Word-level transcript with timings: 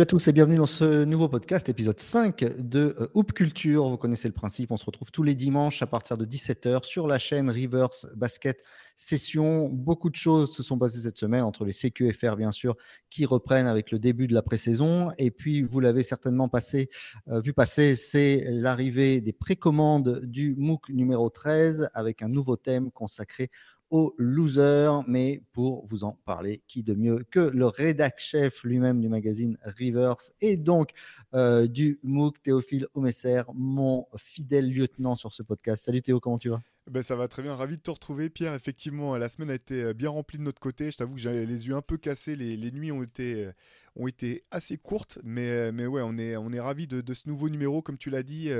Salut 0.00 0.08
à 0.08 0.16
tous 0.16 0.28
et 0.28 0.32
bienvenue 0.32 0.56
dans 0.56 0.64
ce 0.64 1.04
nouveau 1.04 1.28
podcast, 1.28 1.68
épisode 1.68 2.00
5 2.00 2.56
de 2.56 2.96
euh, 2.98 3.08
Hoop 3.12 3.34
Culture. 3.34 3.86
Vous 3.86 3.98
connaissez 3.98 4.28
le 4.28 4.32
principe, 4.32 4.70
on 4.70 4.78
se 4.78 4.86
retrouve 4.86 5.10
tous 5.10 5.22
les 5.22 5.34
dimanches 5.34 5.82
à 5.82 5.86
partir 5.86 6.16
de 6.16 6.24
17h 6.24 6.84
sur 6.84 7.06
la 7.06 7.18
chaîne 7.18 7.50
Reverse 7.50 8.06
Basket 8.16 8.64
Session. 8.96 9.68
Beaucoup 9.68 10.08
de 10.08 10.16
choses 10.16 10.54
se 10.54 10.62
sont 10.62 10.78
passées 10.78 11.02
cette 11.02 11.18
semaine 11.18 11.42
entre 11.42 11.66
les 11.66 11.74
CQFR 11.74 12.36
bien 12.36 12.50
sûr 12.50 12.76
qui 13.10 13.26
reprennent 13.26 13.66
avec 13.66 13.90
le 13.90 13.98
début 13.98 14.26
de 14.26 14.32
la 14.32 14.40
pré-saison 14.40 15.10
et 15.18 15.30
puis 15.30 15.60
vous 15.60 15.80
l'avez 15.80 16.02
certainement 16.02 16.48
passé, 16.48 16.88
euh, 17.28 17.40
vu 17.40 17.52
passer, 17.52 17.94
c'est 17.94 18.46
l'arrivée 18.48 19.20
des 19.20 19.34
précommandes 19.34 20.22
du 20.24 20.54
MOOC 20.56 20.88
numéro 20.88 21.28
13 21.28 21.90
avec 21.92 22.22
un 22.22 22.28
nouveau 22.30 22.56
thème 22.56 22.90
consacré 22.90 23.50
aux 23.90 24.14
losers. 24.18 25.04
Mais 25.06 25.42
pour 25.52 25.86
vous 25.86 26.04
en 26.04 26.18
parler, 26.24 26.62
qui 26.66 26.82
de 26.82 26.94
mieux 26.94 27.24
que 27.30 27.40
le 27.40 27.66
rédac 27.66 28.18
chef 28.18 28.62
lui-même 28.64 29.00
du 29.00 29.08
magazine 29.08 29.58
Reverse 29.64 30.32
et 30.40 30.56
donc 30.56 30.90
euh, 31.34 31.66
du 31.66 31.98
MOOC 32.02 32.42
Théophile 32.42 32.86
Omesser, 32.94 33.42
mon 33.54 34.06
fidèle 34.16 34.72
lieutenant 34.72 35.16
sur 35.16 35.32
ce 35.32 35.42
podcast. 35.42 35.84
Salut 35.84 36.02
Théo, 36.02 36.20
comment 36.20 36.38
tu 36.38 36.48
vas? 36.48 36.62
Ben, 36.88 37.02
ça 37.02 37.16
va 37.16 37.28
très 37.28 37.42
bien, 37.42 37.54
ravi 37.54 37.76
de 37.76 37.80
te 37.80 37.90
retrouver 37.90 38.30
Pierre. 38.30 38.54
Effectivement, 38.54 39.16
la 39.16 39.28
semaine 39.28 39.50
a 39.50 39.54
été 39.54 39.82
euh, 39.82 39.94
bien 39.94 40.10
remplie 40.10 40.38
de 40.38 40.42
notre 40.42 40.60
côté. 40.60 40.90
Je 40.90 40.96
t'avoue 40.96 41.14
que 41.14 41.20
j'avais 41.20 41.46
les 41.46 41.66
yeux 41.68 41.74
un 41.74 41.82
peu 41.82 41.96
cassés, 41.96 42.36
les, 42.36 42.56
les 42.56 42.70
nuits 42.70 42.92
ont 42.92 43.02
été, 43.02 43.46
euh, 43.46 43.52
ont 43.96 44.06
été 44.06 44.44
assez 44.50 44.76
courtes, 44.76 45.18
mais, 45.22 45.72
mais 45.72 45.86
ouais, 45.86 46.02
on 46.04 46.16
est, 46.18 46.36
on 46.36 46.52
est 46.52 46.60
ravis 46.60 46.86
de, 46.86 47.00
de 47.00 47.14
ce 47.14 47.28
nouveau 47.28 47.48
numéro, 47.48 47.82
comme 47.82 47.98
tu 47.98 48.10
l'as 48.10 48.22
dit, 48.22 48.50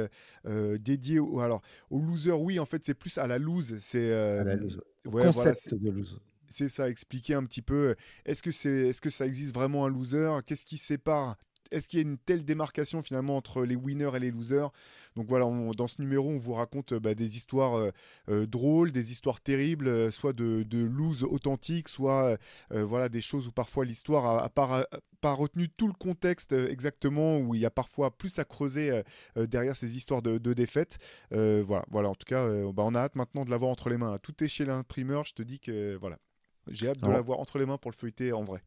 dédié 0.80 1.18
au, 1.18 1.40
alors, 1.40 1.62
au 1.90 2.00
loser. 2.00 2.32
Oui, 2.32 2.58
en 2.58 2.66
fait, 2.66 2.84
c'est 2.84 2.94
plus 2.94 3.16
à 3.18 3.26
la 3.26 3.38
lose. 3.38 3.76
C'est 3.80 4.10
concept 5.04 5.74
de 5.74 5.90
lose 5.90 6.20
c'est 6.50 6.68
ça, 6.68 6.90
expliquer 6.90 7.34
un 7.34 7.44
petit 7.44 7.62
peu. 7.62 7.94
Est-ce 8.26 8.42
que, 8.42 8.50
c'est, 8.50 8.88
est-ce 8.88 9.00
que 9.00 9.08
ça 9.08 9.26
existe 9.26 9.54
vraiment 9.54 9.86
un 9.86 9.88
loser? 9.88 10.40
Qu'est-ce 10.44 10.66
qui 10.66 10.78
sépare 10.78 11.36
est-ce 11.70 11.88
qu'il 11.88 11.98
y 11.98 12.02
a 12.02 12.06
une 12.06 12.18
telle 12.18 12.44
démarcation 12.44 13.02
finalement 13.02 13.36
entre 13.36 13.64
les 13.64 13.76
winners 13.76 14.10
et 14.14 14.18
les 14.18 14.30
losers? 14.30 14.70
Donc 15.16 15.26
voilà, 15.26 15.46
dans 15.76 15.88
ce 15.88 16.00
numéro, 16.00 16.28
on 16.28 16.38
vous 16.38 16.52
raconte 16.52 16.94
bah, 16.94 17.14
des 17.14 17.36
histoires 17.36 17.78
euh, 17.78 17.90
euh, 18.28 18.46
drôles, 18.46 18.92
des 18.92 19.12
histoires 19.12 19.40
terribles, 19.40 19.88
euh, 19.88 20.10
soit 20.10 20.32
de, 20.32 20.62
de 20.62 20.82
lose 20.82 21.24
authentiques, 21.24 21.88
soit 21.88 22.36
voilà 22.70 23.08
des 23.08 23.20
choses 23.20 23.48
où 23.48 23.52
parfois 23.52 23.84
l'histoire 23.84 24.44
a, 24.44 24.48
pas, 24.48 24.86
retenu 25.34 25.68
tout 25.68 25.86
le 25.86 25.94
contexte 25.94 26.52
exactement, 26.52 27.38
où 27.38 27.54
il 27.54 27.60
y 27.60 27.66
a 27.66 27.70
parfois 27.70 28.16
plus 28.16 28.38
à 28.38 28.44
creuser 28.44 29.02
derrière 29.36 29.76
ces 29.76 29.96
histoires 29.96 30.22
de, 30.22 30.38
de 30.38 30.52
défaites. 30.52 30.98
voilà, 31.30 31.84
voilà, 31.90 32.08
en 32.08 32.14
tout 32.14 32.26
cas, 32.26 32.46
bah, 32.72 32.82
on 32.86 32.94
a 32.94 33.00
hâte 33.00 33.16
maintenant 33.16 33.44
de 33.44 33.50
l'avoir 33.50 33.70
entre 33.70 33.90
les 33.90 33.96
mains. 33.96 34.18
Tout 34.22 34.42
est 34.42 34.48
chez 34.48 34.64
l'imprimeur, 34.64 35.24
je 35.24 35.34
te 35.34 35.42
dis 35.42 35.60
que 35.60 35.96
voilà, 35.96 36.18
j'ai 36.68 36.88
hâte 36.88 37.00
de 37.00 37.10
l'avoir 37.10 37.40
entre 37.40 37.58
les 37.58 37.66
mains 37.66 37.78
pour 37.78 37.90
le 37.90 37.96
feuilleter 37.96 38.32
en 38.32 38.44
vrai. 38.44 38.62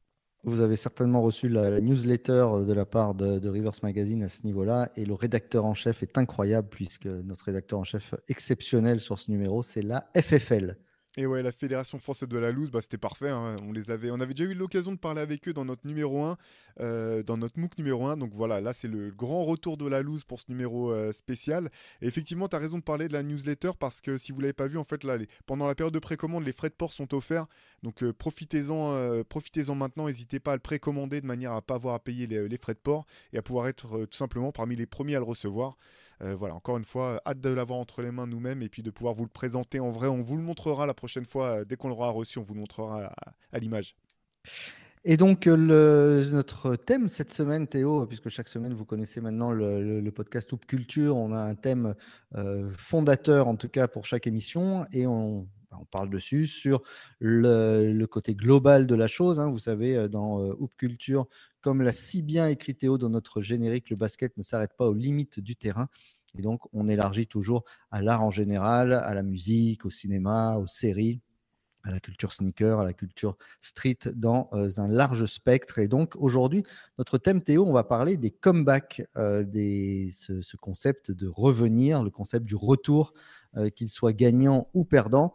Vous 0.45 0.59
avez 0.59 0.75
certainement 0.75 1.22
reçu 1.22 1.47
la, 1.47 1.80
newsletter 1.80 2.47
de 2.67 2.73
la 2.73 2.86
part 2.86 3.16
de, 3.16 3.39
de, 3.39 3.49
Rivers 3.49 3.72
Magazine 3.81 4.23
à 4.23 4.30
ce 4.30 4.44
niveau-là. 4.44 4.89
Et 4.97 5.05
le 5.05 5.13
rédacteur 5.13 5.63
en 5.66 5.73
chef 5.73 6.03
est 6.03 6.17
incroyable, 6.17 6.67
puisque 6.69 7.05
notre 7.05 7.45
rédacteur 7.45 7.80
en 7.80 7.86
chef 7.86 8.13
exceptionnel 8.27 8.99
sur 8.99 9.19
ce 9.19 9.31
numéro, 9.31 9.64
c'est 9.64 9.81
la 9.81 10.09
FFL. 10.16 10.77
Et 11.16 11.28
ouais, 11.28 11.44
la 11.44 11.52
Fédération 11.52 12.00
française 12.00 12.28
de 12.28 12.39
la 12.39 12.52
loose, 12.52 12.72
bah, 12.72 12.81
c'était 12.81 12.97
parfait. 12.97 13.30
Hein. 13.30 13.56
On, 13.61 13.72
les 13.72 13.92
avait, 13.92 14.09
on 14.09 14.19
avait 14.19 14.33
déjà 14.33 14.50
eu 14.50 14.56
l'occasion 14.56 14.92
de 14.92 14.97
parler 14.97 15.22
avec 15.22 15.47
eux 15.47 15.53
dans 15.53 15.64
notre 15.64 15.86
numéro 15.86 16.23
1, 16.23 16.38
euh, 16.80 17.21
dans 17.21 17.37
notre 17.37 17.60
MOOC 17.60 17.77
numéro 17.77 18.08
1. 18.08 18.17
Donc 18.17 18.33
voilà, 18.33 18.60
là, 18.61 18.73
c'est 18.73 18.87
le 18.87 19.11
grand 19.11 19.43
retour 19.43 19.77
de 19.77 19.86
la 19.86 20.02
loose 20.02 20.23
pour 20.23 20.39
ce 20.39 20.45
numéro 20.49 20.92
euh, 20.92 21.11
spécial. 21.14 21.70
Et 22.02 22.08
effectivement, 22.08 22.48
tu 22.48 22.55
as 22.55 22.60
raison 22.60 22.80
de 22.80 22.83
parler 22.83 23.08
de 23.10 23.14
la 23.14 23.21
newsletter 23.21 23.73
parce 23.80 24.02
que 24.02 24.17
si 24.17 24.32
vous 24.32 24.42
l'avez 24.42 24.54
pas 24.54 24.65
vu, 24.65 24.80
en 24.80 24.83
fait, 24.83 25.04
là, 25.04 25.20
pendant 25.45 25.67
la 25.67 25.76
période 25.76 25.93
de 25.93 25.99
précommande, 25.99 26.45
les 26.45 26.52
frais 26.52 26.70
de 26.70 26.73
port 26.73 26.92
sont 26.92 27.14
offerts. 27.14 27.45
Donc 27.83 28.02
euh, 28.02 28.11
profitez-en 28.11 29.23
profitez-en 29.30 29.76
maintenant. 29.76 30.08
N'hésitez 30.08 30.39
pas 30.39 30.54
à 30.54 30.55
le 30.55 30.61
précommander 30.61 31.21
de 31.21 31.27
manière 31.27 31.52
à 31.52 31.61
pas 31.61 31.76
avoir 31.76 31.93
à 31.93 31.99
payer 31.99 32.26
les, 32.26 32.49
les 32.49 32.58
frais 32.58 32.73
de 32.73 32.80
port 32.80 33.05
et 33.33 33.37
à 33.37 33.43
pouvoir 33.43 33.67
être 33.67 34.05
tout 34.05 34.17
simplement 34.17 34.52
parmi 34.52 34.76
les 34.76 34.87
premiers 34.87 35.16
à 35.16 35.20
le 35.20 35.26
recevoir. 35.26 35.77
Euh, 36.21 36.35
voilà, 36.35 36.55
encore 36.55 36.77
une 36.77 36.85
fois, 36.85 37.21
hâte 37.25 37.41
de 37.41 37.49
l'avoir 37.49 37.79
entre 37.79 38.01
les 38.01 38.11
mains 38.11 38.27
nous-mêmes 38.27 38.61
et 38.61 38.69
puis 38.69 38.83
de 38.83 38.91
pouvoir 38.91 39.13
vous 39.13 39.23
le 39.23 39.29
présenter 39.29 39.79
en 39.79 39.91
vrai. 39.91 40.07
On 40.07 40.21
vous 40.21 40.37
le 40.37 40.43
montrera 40.43 40.85
la 40.85 40.93
prochaine 40.93 41.25
fois, 41.25 41.59
euh, 41.59 41.65
dès 41.65 41.75
qu'on 41.75 41.89
l'aura 41.89 42.09
reçu, 42.11 42.39
on 42.39 42.43
vous 42.43 42.53
le 42.53 42.59
montrera 42.59 43.13
à, 43.51 43.59
l'image. 43.59 43.95
Et 45.05 45.17
donc, 45.17 45.45
le, 45.45 46.29
notre 46.31 46.75
thème 46.75 47.09
cette 47.09 47.31
semaine, 47.31 47.67
Théo, 47.67 48.05
puisque 48.05 48.29
chaque 48.29 48.47
semaine, 48.47 48.73
vous 48.73 48.85
connaissez 48.85 49.19
maintenant 49.19 49.51
le, 49.51 50.09
podcast 50.11 50.51
Hoop 50.53 50.65
Culture, 50.65 51.17
on 51.17 51.33
a 51.33 51.41
un 51.41 51.55
thème 51.55 51.93
euh, 52.35 52.71
fondateur, 52.77 53.47
en 53.47 53.55
tout 53.55 53.69
cas, 53.69 53.87
pour 53.87 54.05
chaque 54.05 54.27
émission, 54.27 54.85
et 54.93 55.05
on, 55.05 55.47
on 55.80 55.86
parle 55.86 56.10
dessus 56.10 56.48
sur 56.48 56.82
le, 57.20 58.06
côté 58.06 58.36
global 58.36 58.88
de 58.88 58.95
la 58.95 59.08
chose. 59.08 59.39
Hein. 59.39 59.50
Vous 59.50 59.60
savez, 59.60 60.10
dans 60.10 60.39
Hoop 60.39 60.73
Culture, 60.78 61.28
comme 61.61 61.82
l'a 61.82 61.94
si 61.94 62.22
bien 62.22 62.48
écrit 62.48 62.76
Théo 62.76 62.98
dans 62.98 63.10
notre 63.10 63.42
générique, 63.42 63.89
le 63.89 63.95
basket 63.95 64.38
ne 64.38 64.44
s'arrête 64.44 64.73
pas 64.78 64.88
aux 64.88 64.94
limites 64.94 65.39
du 65.39 65.56
terrain. 65.56 65.88
Et 66.38 66.42
donc, 66.42 66.61
on 66.73 66.88
élargit 66.88 67.28
toujours 67.28 67.64
à 67.92 68.02
l'art 68.02 68.23
en 68.23 68.32
général, 68.32 68.94
à 68.94 69.14
la 69.14 69.23
musique, 69.23 69.86
au 69.86 69.89
cinéma, 69.89 70.58
aux 70.58 70.67
séries, 70.67 71.22
à 71.84 71.92
la 71.92 72.00
culture 72.00 72.34
sneaker, 72.34 72.80
à 72.80 72.86
la 72.86 72.94
culture 72.94 73.38
street 73.60 74.00
dans 74.16 74.50
euh, 74.54 74.70
un 74.78 74.88
large 74.88 75.26
spectre. 75.26 75.80
Et 75.80 75.88
donc, 75.88 76.16
aujourd'hui, 76.16 76.64
notre 76.98 77.17
thème, 77.17 77.42
Théo, 77.42 77.66
on 77.66 77.73
va 77.73 77.84
parler 77.84 78.17
des 78.17 78.32
comebacks, 78.32 79.04
euh, 79.17 79.44
des, 79.44 80.10
ce, 80.11 80.58
concept 80.58 81.11
de 81.11 81.28
revenir, 81.28 82.04
le 82.04 82.10
concept 82.10 82.45
du 82.45 82.55
retour, 82.55 83.14
euh, 83.58 83.70
qu'il 83.70 83.90
soit 83.90 84.14
gagnant 84.14 84.70
ou 84.73 84.86
perdant 84.86 85.34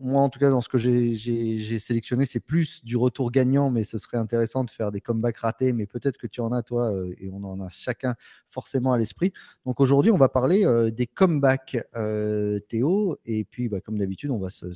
moi, 0.00 0.22
en 0.22 0.28
tout 0.28 0.38
cas, 0.38 0.50
dans 0.50 0.60
ce 0.60 0.68
que 0.68 0.78
j'ai 0.78 1.78
sélectionné, 1.78 2.26
c'est 2.26 2.40
plus 2.40 2.84
du 2.84 2.96
retour 2.96 3.30
gagnant, 3.30 3.70
mais 3.70 3.84
ce 3.84 3.98
serait 3.98 4.16
intéressant 4.16 4.64
de 4.64 4.70
faire 4.70 4.92
des 4.92 5.00
comebacks 5.00 5.38
ratés, 5.38 5.72
mais 5.72 5.86
peut-être 5.86 6.16
que 6.16 6.26
tu 6.26 6.40
en 6.40 6.52
as, 6.52 6.62
toi, 6.62 6.92
euh, 6.92 7.14
et 7.18 7.30
on 7.30 7.42
en 7.44 7.60
a 7.60 7.68
chacun 7.68 8.14
forcément 8.50 8.92
à 8.92 8.98
l'esprit. 8.98 9.32
Donc 9.64 9.80
aujourd'hui, 9.80 10.10
on 10.10 10.18
va 10.18 10.28
parler 10.28 10.64
euh, 10.64 10.90
des 10.90 11.06
comebacks, 11.06 11.78
euh, 11.96 12.60
Théo, 12.68 13.16
et 13.24 13.44
puis, 13.44 13.68
bah, 13.68 13.80
comme 13.80 13.98
d'habitude, 13.98 14.30
on 14.30 14.38
va 14.38 14.50
se, 14.50 14.66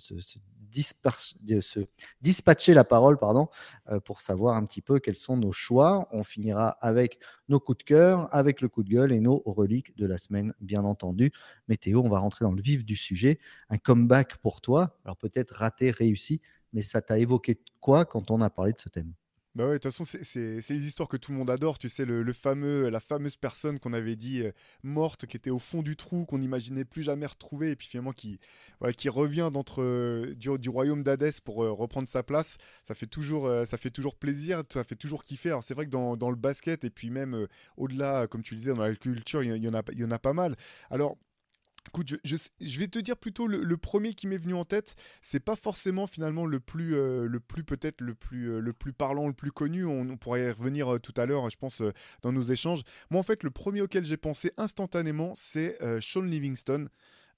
dispatcher 0.71 2.75
la 2.75 2.85
parole 2.85 3.19
pardon, 3.19 3.49
euh, 3.91 4.01
pour 4.01 4.21
savoir 4.21 4.57
un 4.57 4.65
petit 4.65 4.83
peu 4.83 4.99
quels 4.99 5.17
sont 5.17 5.37
nos 5.37 5.53
choix. 5.53 6.09
On 6.13 6.25
finira 6.25 6.71
avec 6.81 7.19
nos 7.49 7.61
coups 7.61 7.79
de 7.79 7.85
cœur, 7.85 8.35
avec 8.35 8.61
le 8.61 8.69
coup 8.69 8.83
de 8.83 8.91
gueule 8.91 9.13
et 9.13 9.21
nos 9.21 9.43
reliques 9.45 9.97
de 9.97 10.07
la 10.07 10.19
semaine, 10.19 10.55
bien 10.61 10.85
entendu. 10.85 11.33
Météo, 11.69 12.01
on 12.05 12.09
va 12.09 12.19
rentrer 12.19 12.45
dans 12.45 12.53
le 12.53 12.63
vif 12.63 12.85
du 12.85 12.97
sujet. 12.97 13.39
Un 13.69 13.79
comeback 13.79 14.37
pour 14.39 14.61
toi, 14.61 14.97
alors 15.05 15.17
peut-être 15.17 15.55
raté, 15.55 15.91
réussi, 15.91 16.41
mais 16.73 16.83
ça 16.83 17.03
t'a 17.03 17.19
évoqué 17.19 17.61
quoi 17.81 18.05
quand 18.05 18.31
on 18.31 18.41
a 18.41 18.51
parlé 18.51 18.73
de 18.73 18.81
ce 18.81 18.89
thème? 18.89 19.13
Bah 19.57 19.65
ouais, 19.65 19.73
de 19.73 19.79
toute 19.79 19.93
façon, 19.93 20.05
c'est 20.05 20.71
les 20.71 20.87
histoires 20.87 21.09
que 21.09 21.17
tout 21.17 21.33
le 21.33 21.39
monde 21.39 21.51
adore. 21.51 21.79
Tu 21.79 21.89
sais, 21.89 22.05
le, 22.05 22.33
fameux, 22.33 22.89
la 22.89 23.01
fameuse 23.01 23.37
personne 23.37 23.81
qu'on 23.81 23.93
avait 23.93 24.15
dit 24.15 24.43
euh, 24.43 24.53
morte, 24.85 25.27
qui 25.27 25.37
était 25.37 25.51
au 25.51 25.59
fond 25.59 25.83
du 25.83 25.97
trou, 25.97 26.25
qu'on 26.25 26.39
n'imaginait 26.39 26.85
plus 26.85 27.03
jamais 27.03 27.27
retrouver, 27.27 27.73
et 27.73 27.77
puis 27.77 27.89
finalement 27.89 28.13
qui, 28.13 28.39
qui 28.97 29.09
revient 29.09 29.51
d'entre 29.53 29.83
euh, 29.83 30.35
du, 30.37 30.69
royaume 30.69 31.03
d'Hadès 31.03 31.41
pour 31.45 31.65
euh, 31.65 31.73
reprendre 31.73 32.09
sa 32.09 32.23
place. 32.23 32.59
Ça 32.85 32.95
fait 32.95 33.09
toujours, 33.09 33.51
ça 33.67 33.77
fait 33.77 33.91
toujours 33.91 34.15
plaisir, 34.15 34.63
ça 34.73 34.85
fait 34.85 34.95
toujours 34.95 35.25
kiffer. 35.25 35.49
Alors 35.49 35.65
c'est 35.65 35.75
vrai 35.75 35.87
que 35.87 35.91
dans, 35.91 36.17
dans, 36.17 36.31
le 36.31 36.37
basket 36.37 36.85
et 36.85 36.91
puis 36.91 37.11
même 37.11 37.49
au-delà, 37.77 38.29
comme 38.29 38.43
tu 38.43 38.55
le 38.55 38.61
disais, 38.61 38.75
dans 38.75 38.83
la 38.83 38.95
culture, 38.95 39.43
il 39.43 39.57
y, 39.57 39.69
en 39.69 39.75
a, 39.75 39.83
il 39.93 39.99
y 39.99 40.05
en 40.05 40.11
a 40.13 40.19
pas 40.21 40.33
mal. 40.33 40.57
Alors 40.91 41.19
Écoute, 41.93 42.15
je, 42.23 42.79
vais 42.79 42.87
te 42.87 43.01
dire 43.01 43.17
plutôt 43.17 43.49
le, 43.49 43.77
premier 43.77 44.15
qui 44.15 44.29
m'est 44.29 44.39
venu 44.39 44.55
en 44.55 44.65
tête. 44.65 44.95
C'est 45.23 45.41
pas 45.41 45.57
forcément 45.57 46.07
finalement 46.07 46.47
le 46.47 46.61
plus, 46.61 46.95
euh, 46.95 47.27
le 47.27 47.41
plus 47.41 47.65
peut-être 47.65 48.01
le 48.01 48.15
plus, 48.15 48.49
euh, 48.49 48.61
le 48.61 48.73
plus 48.73 48.93
parlant, 48.93 49.27
le 49.27 49.33
plus 49.33 49.51
connu. 49.51 49.85
On, 49.85 50.17
pourrait 50.17 50.45
y 50.45 50.51
revenir 50.53 50.95
euh, 50.95 50.99
tout 51.01 51.15
à 51.17 51.27
l'heure, 51.27 51.51
je 51.51 51.57
pense, 51.59 51.83
dans 52.23 52.31
nos 52.31 52.45
échanges. 52.45 52.83
Moi, 53.11 53.19
en 53.19 53.25
fait, 53.25 53.43
le 53.43 53.51
premier 53.51 53.83
auquel 53.83 54.05
j'ai 54.05 54.17
pensé 54.17 54.53
instantanément, 54.57 55.33
c'est 55.35 55.79
Sean 56.01 56.23
Livingston. 56.23 56.89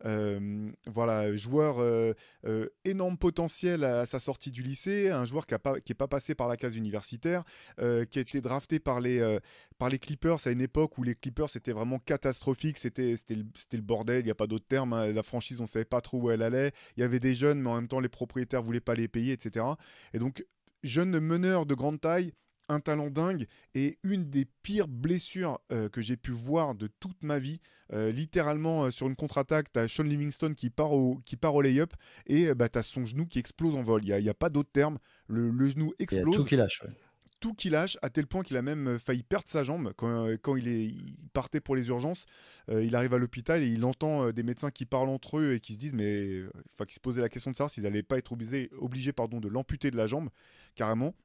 Euh, 0.05 0.71
voilà, 0.87 1.35
joueur 1.37 1.79
euh, 1.79 2.13
euh, 2.45 2.67
énorme 2.85 3.17
potentiel 3.17 3.85
à, 3.85 4.07
sa 4.07 4.19
sortie 4.19 4.51
du 4.51 4.63
lycée, 4.63 5.11
un 5.11 5.25
joueur 5.25 5.47
qui 5.47 5.55
n'est 5.55 5.59
pas, 5.59 5.77
pas 5.81 6.09
passé 6.09 6.35
par 6.35 6.49
la 6.49 6.57
case 6.57 6.77
universitaire, 6.77 7.45
qui 7.79 8.19
a 8.19 8.23
été 8.23 8.41
drafté 8.41 8.79
par 8.81 9.01
les, 9.01 9.39
Clippers 10.01 10.47
à 10.47 10.51
une 10.51 10.61
époque 10.61 10.99
où 10.99 11.03
les 11.03 11.15
Clippers 11.15 11.51
c'était 11.51 11.73
vraiment 11.73 11.99
catastrophique, 11.99 12.79
c'était 12.79 13.15
le, 13.31 13.81
bordel, 13.81 14.21
il 14.21 14.25
n'y 14.25 14.31
a 14.31 14.35
pas 14.35 14.47
d'autre 14.47 14.67
terme, 14.67 14.93
hein. 14.93 15.13
la 15.13 15.23
franchise 15.23 15.61
on 15.61 15.65
ne 15.65 15.69
savait 15.69 15.85
pas 15.85 16.01
trop 16.01 16.19
où 16.19 16.31
elle 16.31 16.43
allait, 16.43 16.73
il 16.97 17.01
y 17.01 17.05
avait 17.05 17.21
des 17.21 17.35
jeunes 17.35 17.61
mais 17.61 17.71
en 17.71 17.75
même 17.77 17.89
temps 17.89 18.01
les 18.01 18.09
propriétaires 18.09 18.63
voulaient 18.63 18.81
pas 18.81 18.95
les 18.95 19.09
payer, 19.09 19.33
etc. 19.33 19.67
Et 20.15 20.19
donc 20.19 20.45
jeune 20.83 21.19
meneur 21.21 21.67
de 21.67 21.75
grande 21.75 22.01
taille, 22.01 22.33
un 22.69 22.81
talent 22.81 23.11
dingue 23.11 23.47
et 23.75 23.99
une 24.03 24.29
des 24.31 24.47
pires 24.63 24.89
blessures 24.89 25.61
euh, 25.71 25.89
que 25.89 26.01
j'ai 26.01 26.17
pu 26.17 26.31
voir 26.31 26.75
de 26.75 26.89
toute 27.01 27.23
ma 27.23 27.39
vie. 27.39 27.61
Euh, 27.93 28.11
littéralement, 28.11 28.85
euh, 28.85 28.91
sur 28.91 29.09
une 29.09 29.17
contre-attaque, 29.17 29.73
tu 29.73 29.79
as 29.79 29.89
Sean 29.89 30.05
Livingston 30.05 30.55
qui 30.55 30.71
part 30.71 30.93
au, 30.93 31.21
qui 31.25 31.37
part 31.37 31.55
au 31.55 31.63
lay-up 31.63 31.93
et 32.27 32.55
bah, 32.55 32.69
tu 32.69 32.79
as 32.79 32.83
son 32.83 33.05
genou 33.05 33.27
qui 33.27 33.39
explose 33.39 33.75
en 33.75 33.83
vol. 33.83 34.03
Il 34.05 34.15
n'y 34.15 34.29
a, 34.29 34.31
a, 34.31 34.35
pas 34.35 34.49
d'autre 34.49 34.71
terme. 34.73 34.99
Le, 35.27 35.69
genou 35.69 35.93
explose. 35.99 36.37
tout 36.37 36.45
qui 36.45 36.57
lâche. 36.57 36.83
Tout 37.41 37.55
qui 37.55 37.71
lâche, 37.71 37.99
à 38.03 38.09
tel 38.09 38.29
point 38.29 38.45
qu'il 38.45 38.57
a 38.57 38.63
même 38.63 39.01
failli 39.01 39.25
perdre 39.25 39.49
sa 39.49 39.65
jambe 39.65 39.93
quand, 39.97 40.29
quand 40.43 40.55
il, 40.55 40.69
est, 40.69 40.95
partait 41.33 41.61
pour 41.61 41.75
les 41.75 41.89
urgences. 41.89 42.27
il 42.69 42.95
arrive 42.95 43.15
à 43.15 43.19
l'hôpital 43.19 43.61
et 43.61 43.67
il 43.67 43.85
entend 43.85 44.31
des 44.31 44.45
médecins 44.45 44.71
qui 44.71 44.87
parlent 44.87 45.09
entre 45.09 45.39
eux 45.39 45.55
et 45.55 45.61
qui 45.61 45.73
se 45.73 45.79
disent, 45.79 45.95
mais 45.95 46.43
enfin, 46.75 46.87
qui 46.87 46.95
se 46.95 47.01
posaient 47.01 47.21
la 47.21 47.29
question 47.29 47.51
de 47.51 47.57
savoir 47.57 47.71
s'ils 47.71 47.83
n'allaient 47.83 48.05
pas 48.05 48.17
être 48.17 48.31
obligés, 48.31 48.71
obligés 48.79 49.13
pardon, 49.13 49.41
de 49.41 49.49
l'amputer 49.49 49.91
de 49.91 49.97
la 49.97 50.07
jambe, 50.07 50.29
carrément. 50.77 51.17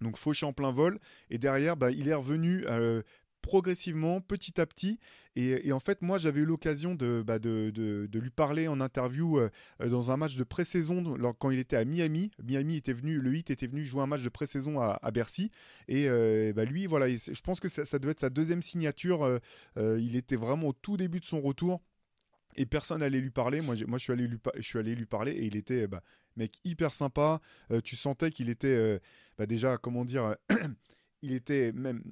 Donc 0.00 0.16
fauché 0.16 0.46
en 0.46 0.52
plein 0.52 0.70
vol. 0.70 0.98
Et 1.30 1.38
derrière, 1.38 1.76
bah, 1.76 1.90
il 1.90 2.08
est 2.08 2.14
revenu 2.14 2.64
euh, 2.66 3.02
progressivement, 3.42 4.20
petit 4.20 4.60
à 4.60 4.66
petit. 4.66 4.98
Et, 5.38 5.70
en 5.70 5.80
fait, 5.80 6.00
moi, 6.00 6.16
j'avais 6.16 6.40
eu 6.40 6.46
l'occasion 6.46 6.94
de, 6.94 7.22
bah, 7.22 7.36
lui 7.38 8.30
parler 8.30 8.68
en 8.68 8.80
interview 8.80 9.38
euh, 9.38 9.50
dans 9.78 10.10
un 10.10 10.16
match 10.16 10.36
de 10.36 10.44
pré-saison 10.44 11.14
quand 11.38 11.50
il 11.50 11.58
était 11.58 11.76
à 11.76 11.84
Miami. 11.84 12.30
Miami 12.42 12.76
était 12.76 12.94
venu, 12.94 13.20
le 13.20 13.30
8 13.30 13.50
était 13.50 13.66
venu 13.66 13.84
jouer 13.84 14.00
un 14.00 14.06
match 14.06 14.22
de 14.22 14.30
pré-saison 14.30 14.80
à, 14.80 15.10
Bercy. 15.10 15.50
Et 15.88 16.08
euh, 16.08 16.54
bah, 16.54 16.64
lui, 16.64 16.86
voilà, 16.86 17.08
je 17.08 17.40
pense 17.42 17.60
que 17.60 17.68
ça, 17.68 17.98
devait 17.98 18.12
être 18.12 18.20
sa 18.20 18.30
deuxième 18.30 18.62
signature. 18.62 19.40
il 19.76 20.16
était 20.16 20.36
vraiment 20.36 20.68
au 20.68 20.72
tout 20.72 20.96
début 20.96 21.20
de 21.20 21.26
son 21.26 21.42
retour 21.42 21.82
et 22.56 22.64
personne 22.64 23.00
n'allait 23.00 23.20
lui 23.20 23.30
parler. 23.30 23.60
Moi, 23.60 23.74
moi 23.86 23.98
je, 23.98 24.04
suis 24.04 24.12
allé 24.12 24.26
lui, 24.26 24.38
je 24.56 24.62
suis 24.62 24.78
allé 24.78 24.94
lui 24.94 25.06
parler 25.06 25.32
et 25.32 25.44
il 25.44 25.56
était 25.56 25.86
bah, 25.86 26.02
mec 26.36 26.60
hyper 26.64 26.92
sympa. 26.92 27.40
tu 27.84 27.96
sentais 27.96 28.30
qu'il 28.30 28.48
était 28.48 29.00
bah, 29.38 29.46
déjà, 29.46 29.76
comment 29.78 30.04
dire, 30.04 30.36
il 31.22 31.32
était 31.32 31.72
même 31.72 32.02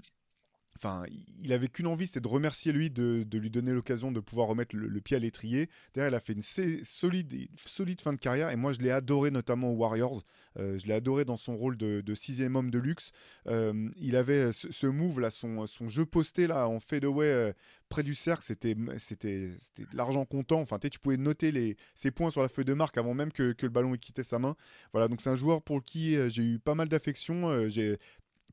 Enfin, 0.76 1.05
il 1.43 1.53
avait 1.53 1.69
qu'une 1.69 1.87
envie, 1.87 2.06
c'était 2.06 2.21
de 2.21 2.29
remercier 2.29 2.73
lui, 2.73 2.91
de, 2.91 3.25
lui 3.32 3.50
donner 3.50 3.73
l'occasion 3.73 4.11
de 4.11 4.21
pouvoir 4.21 4.49
remettre 4.49 4.75
le, 4.75 5.00
pied 5.00 5.17
à 5.17 5.21
l'étrier. 5.21 5.69
Derrière, 5.94 6.11
il 6.11 6.15
a 6.15 6.21
fait 6.21 6.32
une 6.32 6.43
solide, 6.43 7.49
solide 7.56 8.00
fin 8.00 8.12
de 8.12 8.19
carrière 8.19 8.50
et 8.50 8.56
moi, 8.56 8.73
je 8.73 8.81
l'ai 8.81 8.91
adoré 8.91 9.31
notamment 9.31 9.71
aux 9.71 9.76
Warriors. 9.76 10.23
Euh, 10.59 10.79
je 10.79 10.87
l'ai 10.87 10.94
adoré 10.94 11.25
dans 11.25 11.37
son 11.37 11.56
rôle 11.56 11.76
de, 11.76 12.15
sixième 12.15 12.56
homme 12.56 12.71
de 12.71 12.79
luxe. 12.79 13.12
Euh, 13.47 13.88
il 13.97 14.17
avait 14.17 14.53
ce, 14.53 14.87
move 14.87 15.21
là, 15.21 15.31
son, 15.31 15.67
jeu 15.87 16.06
posté 16.06 16.47
là 16.47 16.69
en 16.69 16.81
fadeaway 16.81 17.26
euh, 17.26 17.53
près 17.88 18.03
du 18.03 18.15
cercle, 18.15 18.43
c'était 18.44 18.75
de 18.75 19.87
l'argent 19.93 20.25
comptant. 20.25 20.61
Enfin, 20.61 20.79
tu 20.79 20.99
pouvais 20.99 21.17
noter 21.17 21.76
ses 21.94 22.11
points 22.11 22.31
sur 22.31 22.43
la 22.43 22.49
feuille 22.49 22.65
de 22.65 22.75
marque 22.75 22.99
avant 22.99 23.15
même 23.15 23.32
que, 23.32 23.55
le 23.61 23.69
ballon 23.69 23.94
ait 23.94 23.99
quitté 23.99 24.23
sa 24.23 24.38
main. 24.38 24.56
Voilà, 24.93 25.09
donc 25.09 25.21
c'est 25.21 25.31
un 25.31 25.37
joueur 25.37 25.62
pour 25.62 25.85
qui 25.85 26.17
j'ai 26.31 26.43
eu 26.43 26.59
pas 26.59 26.75
mal 26.75 26.88
d'affection. 26.88 27.69
j'ai 27.69 27.99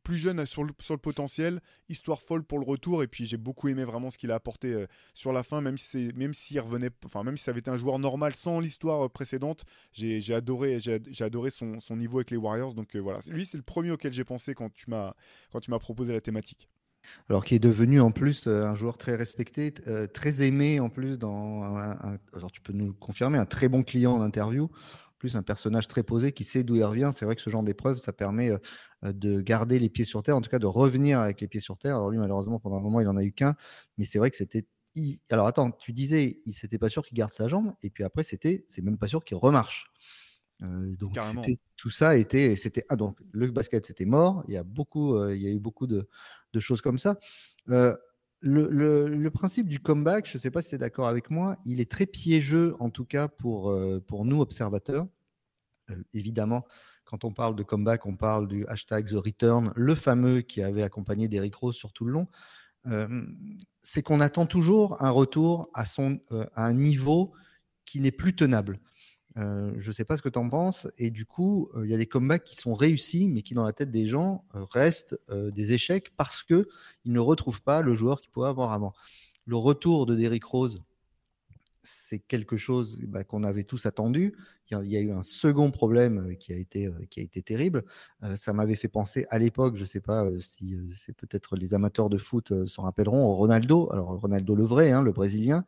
plus 0.03 0.18
jeune 0.18 0.45
sur 0.45 0.63
le, 0.63 0.74
potentiel, 0.98 1.62
histoire 1.89 2.21
folle 2.21 2.44
pour 2.44 2.59
le 2.59 2.65
retour, 2.65 3.03
et 3.03 3.07
puis 3.07 3.25
j'ai 3.25 3.38
beaucoup 3.38 3.68
aimé 3.68 3.83
vraiment 3.83 4.09
ce 4.09 4.18
qu'il 4.18 4.31
a 4.31 4.36
apporté 4.36 4.74
euh, 4.74 4.88
sur 5.13 5.31
la 5.31 5.44
fin, 5.44 5.62
même 5.62 5.77
si 5.77 6.12
même 6.15 6.33
s'il 6.33 6.59
revenait, 6.59 6.89
enfin 7.06 7.24
même 7.24 7.38
ça 7.38 7.51
avait 7.51 7.59
été 7.59 7.69
un 7.69 7.77
joueur 7.77 8.00
normal 8.00 8.36
sans 8.36 8.59
l'histoire 8.59 9.06
euh, 9.06 9.09
précédente, 9.09 9.63
j'ai 9.92 10.33
adoré, 10.33 10.80
j'ai 10.80 11.24
adoré 11.24 11.50
son, 11.50 11.80
son, 11.80 11.95
niveau 11.95 12.18
avec 12.18 12.31
les 12.31 12.38
Warriors, 12.38 12.74
donc 12.74 12.95
euh, 12.95 13.00
voilà, 13.00 13.19
lui 13.27 13.45
c'est 13.45 13.57
le 13.57 13.63
premier 13.63 13.92
auquel 13.92 14.13
j'ai 14.13 14.24
pensé 14.24 14.53
quand 14.53 14.71
tu 14.74 14.89
m'as 14.89 15.13
quand 15.51 15.59
tu 15.59 15.71
m'as 15.71 15.80
proposé 15.80 16.13
la 16.13 16.21
thématique. 16.21 16.68
Alors 17.30 17.44
qui 17.44 17.56
est 17.56 17.59
devenu 17.59 18.00
en 18.00 18.12
plus 18.12 18.45
un 18.45 18.75
joueur 18.75 18.98
très 18.98 19.15
respecté, 19.15 19.74
très 20.13 20.44
aimé 20.44 20.80
en 20.80 20.89
plus 20.89 21.18
dans, 21.18 21.63
alors 21.75 22.51
tu 22.51 22.62
peux 22.62 22.74
nous 22.74 22.94
confirmer, 22.94 23.39
un 23.39 23.48
très 23.48 23.69
bon 23.69 23.81
client 23.81 24.13
en 24.13 24.21
interview 24.21 24.69
plus 25.22 25.36
un 25.36 25.44
personnage 25.44 25.88
très 25.88 26.02
posé 26.02 26.32
qui 26.32 26.44
sait 26.44 26.64
d'où 26.64 26.78
il 26.78 26.84
revient. 26.84 27.12
C'est 27.14 27.26
vrai 27.26 27.36
que 27.36 27.44
ce 27.44 27.52
genre 27.52 27.62
d'épreuve, 27.62 27.98
ça 27.98 28.12
permet 28.12 28.50
euh, 28.50 29.14
de 29.14 29.40
garder 29.40 29.78
les 29.78 29.88
pieds 29.88 30.04
sur 30.04 30.24
terre, 30.24 30.36
en 30.36 30.42
tout 30.42 30.50
cas 30.50 30.58
de 30.58 30.66
revenir 30.66 31.20
avec 31.20 31.42
les 31.42 31.48
pieds 31.48 31.62
sur 31.62 31.78
terre. 31.78 31.98
Alors 31.98 32.10
lui, 32.10 32.18
malheureusement, 32.18 32.60
pendant 32.60 32.78
un 32.78 32.80
moment, 32.80 33.02
il 33.02 33.08
en 33.08 33.16
a 33.16 33.24
eu 33.24 33.32
qu'un, 33.32 33.56
mais 34.00 34.06
c'est 34.06 34.18
vrai 34.18 34.32
que 34.32 34.36
c'était. 34.36 34.66
Alors 35.30 35.46
attends, 35.46 35.70
tu 35.70 35.94
disais, 35.94 36.42
il 36.48 36.54
s'était 36.54 36.80
pas 36.80 36.90
sûr 36.90 37.06
qu'il 37.06 37.16
garde 37.16 37.32
sa 37.32 37.48
jambe, 37.48 37.72
et 37.84 37.92
puis 37.92 38.04
après, 38.04 38.24
c'était, 38.24 38.66
c'est 38.68 38.82
même 38.82 38.98
pas 38.98 39.08
sûr 39.08 39.24
qu'il 39.24 39.38
remarche. 39.38 39.92
Euh, 40.64 40.96
donc 40.96 41.16
tout 41.78 41.92
ça 41.92 42.18
était, 42.18 42.56
c'était 42.56 42.84
ah, 42.90 42.96
donc 42.96 43.20
le 43.32 43.52
basket 43.52 43.86
c'était 43.86 44.06
mort. 44.06 44.44
Il 44.48 44.56
y 44.56 44.58
a 44.58 44.64
beaucoup, 44.64 45.16
euh, 45.18 45.36
il 45.36 45.42
y 45.44 45.48
a 45.48 45.52
eu 45.52 45.60
beaucoup 45.60 45.86
de, 45.86 46.08
choses 46.60 46.82
comme 46.82 46.98
ça. 46.98 47.20
Le, 48.42 49.30
principe 49.30 49.68
du 49.68 49.80
comeback, 49.80 50.28
je 50.28 50.38
ne 50.38 50.40
sais 50.40 50.52
pas 50.52 50.62
si 50.62 50.70
tu 50.70 50.76
es 50.76 50.78
d'accord 50.78 51.08
avec 51.08 51.30
moi, 51.30 51.56
il 51.66 51.80
est 51.80 51.90
très 51.90 52.06
piégeux 52.06 52.76
en 52.80 52.90
tout 52.90 53.06
cas 53.06 53.28
pour, 53.28 53.74
pour 54.08 54.26
nous 54.26 54.42
observateurs. 54.42 55.08
évidemment, 56.14 56.66
quand 57.06 57.26
on 57.26 57.34
parle 57.34 57.56
de 57.56 57.64
comeback, 57.64 58.06
on 58.06 58.16
parle 58.16 58.48
du 58.48 58.66
hashtag 58.68 59.08
The 59.08 59.16
Return, 59.16 59.74
le 59.76 59.96
fameux 59.96 60.42
qui 60.42 60.62
avait 60.62 60.84
accompagné 60.84 61.28
Derrick 61.28 61.56
Rose 61.56 61.76
sur 61.76 61.92
tout 61.92 62.06
le 62.06 62.14
long. 62.14 62.28
Euh, 62.88 63.22
c'est 63.82 64.02
qu'on 64.02 64.22
attend 64.22 64.46
toujours 64.46 65.02
un 65.04 65.10
retour 65.10 65.70
à, 65.74 65.86
son, 65.86 66.20
euh, 66.32 66.46
à 66.56 66.66
un 66.66 66.74
niveau 66.74 67.34
qui 67.86 68.00
n'est 68.00 68.12
plus 68.12 68.36
tenable. 68.36 68.80
Euh, 69.38 69.74
je 69.78 69.88
ne 69.88 69.94
sais 69.94 70.04
pas 70.04 70.18
ce 70.18 70.22
que 70.22 70.30
tu 70.30 70.39
en 70.39 70.50
penses. 70.50 70.88
Et 70.98 71.10
du 71.10 71.25
coup, 71.25 71.69
il 71.83 71.89
y 71.89 71.94
a 71.94 71.98
des 71.98 72.06
comebacks 72.06 72.44
qui 72.44 72.56
sont 72.56 72.75
réussis, 72.75 73.28
mais 73.28 73.42
qui, 73.42 73.54
dans 73.54 73.66
la 73.66 73.74
tête 73.74 73.92
des 73.92 74.07
gens, 74.07 74.44
restent 74.72 75.18
des 75.30 75.74
échecs 75.74 76.12
parce 76.18 76.44
qu'ils 76.44 76.66
ne 77.06 77.19
retrouvent 77.19 77.62
pas 77.62 77.81
le 77.81 77.94
joueur 77.94 78.22
qu'ils 78.22 78.31
pouvaient 78.31 78.50
avoir 78.50 78.72
avant. 78.72 78.94
Le 79.45 79.56
retour 79.56 80.06
de 80.06 80.16
Derrick 80.16 80.44
Rose, 80.44 80.81
c'est 81.83 82.19
quelque 82.19 82.57
chose 82.57 83.00
bah, 83.07 83.24
qu'on 83.24 83.44
avait 83.44 83.63
tous 83.63 83.86
attendu. 83.86 84.36
Il 84.69 84.88
y 84.88 84.95
a 84.95 85.01
eu 85.01 85.12
un 85.12 85.24
second 85.24 85.69
problème 85.69 86.38
qui 86.38 86.54
a 86.54 86.56
été, 86.56 86.89
qui 87.10 87.19
a 87.19 87.24
été 87.24 87.42
terrible. 87.42 87.84
ça 88.36 88.54
m'avait 88.54 88.75
fait 88.75 88.88
penser 88.88 89.25
à 89.30 89.38
l'époque, 89.38 89.75
je 89.75 89.81
ne 89.81 89.86
sais 89.86 90.00
pas 90.00 90.30
si 90.39 90.80
c'est 90.95 91.13
peut-être 91.13 91.57
les 91.57 91.74
amateurs 91.74 92.10
de 92.10 92.18
foot 92.18 92.68
s'en 92.68 92.84
rappelleront, 92.84 93.36
Ronaldo. 93.36 93.92
Alors 93.92 94.18
Ronaldo 94.22 94.56
le 94.56 94.63
vrai, 94.63 94.92
hein, 94.92 95.01
le 95.01 95.12
Brésilien, 95.12 95.66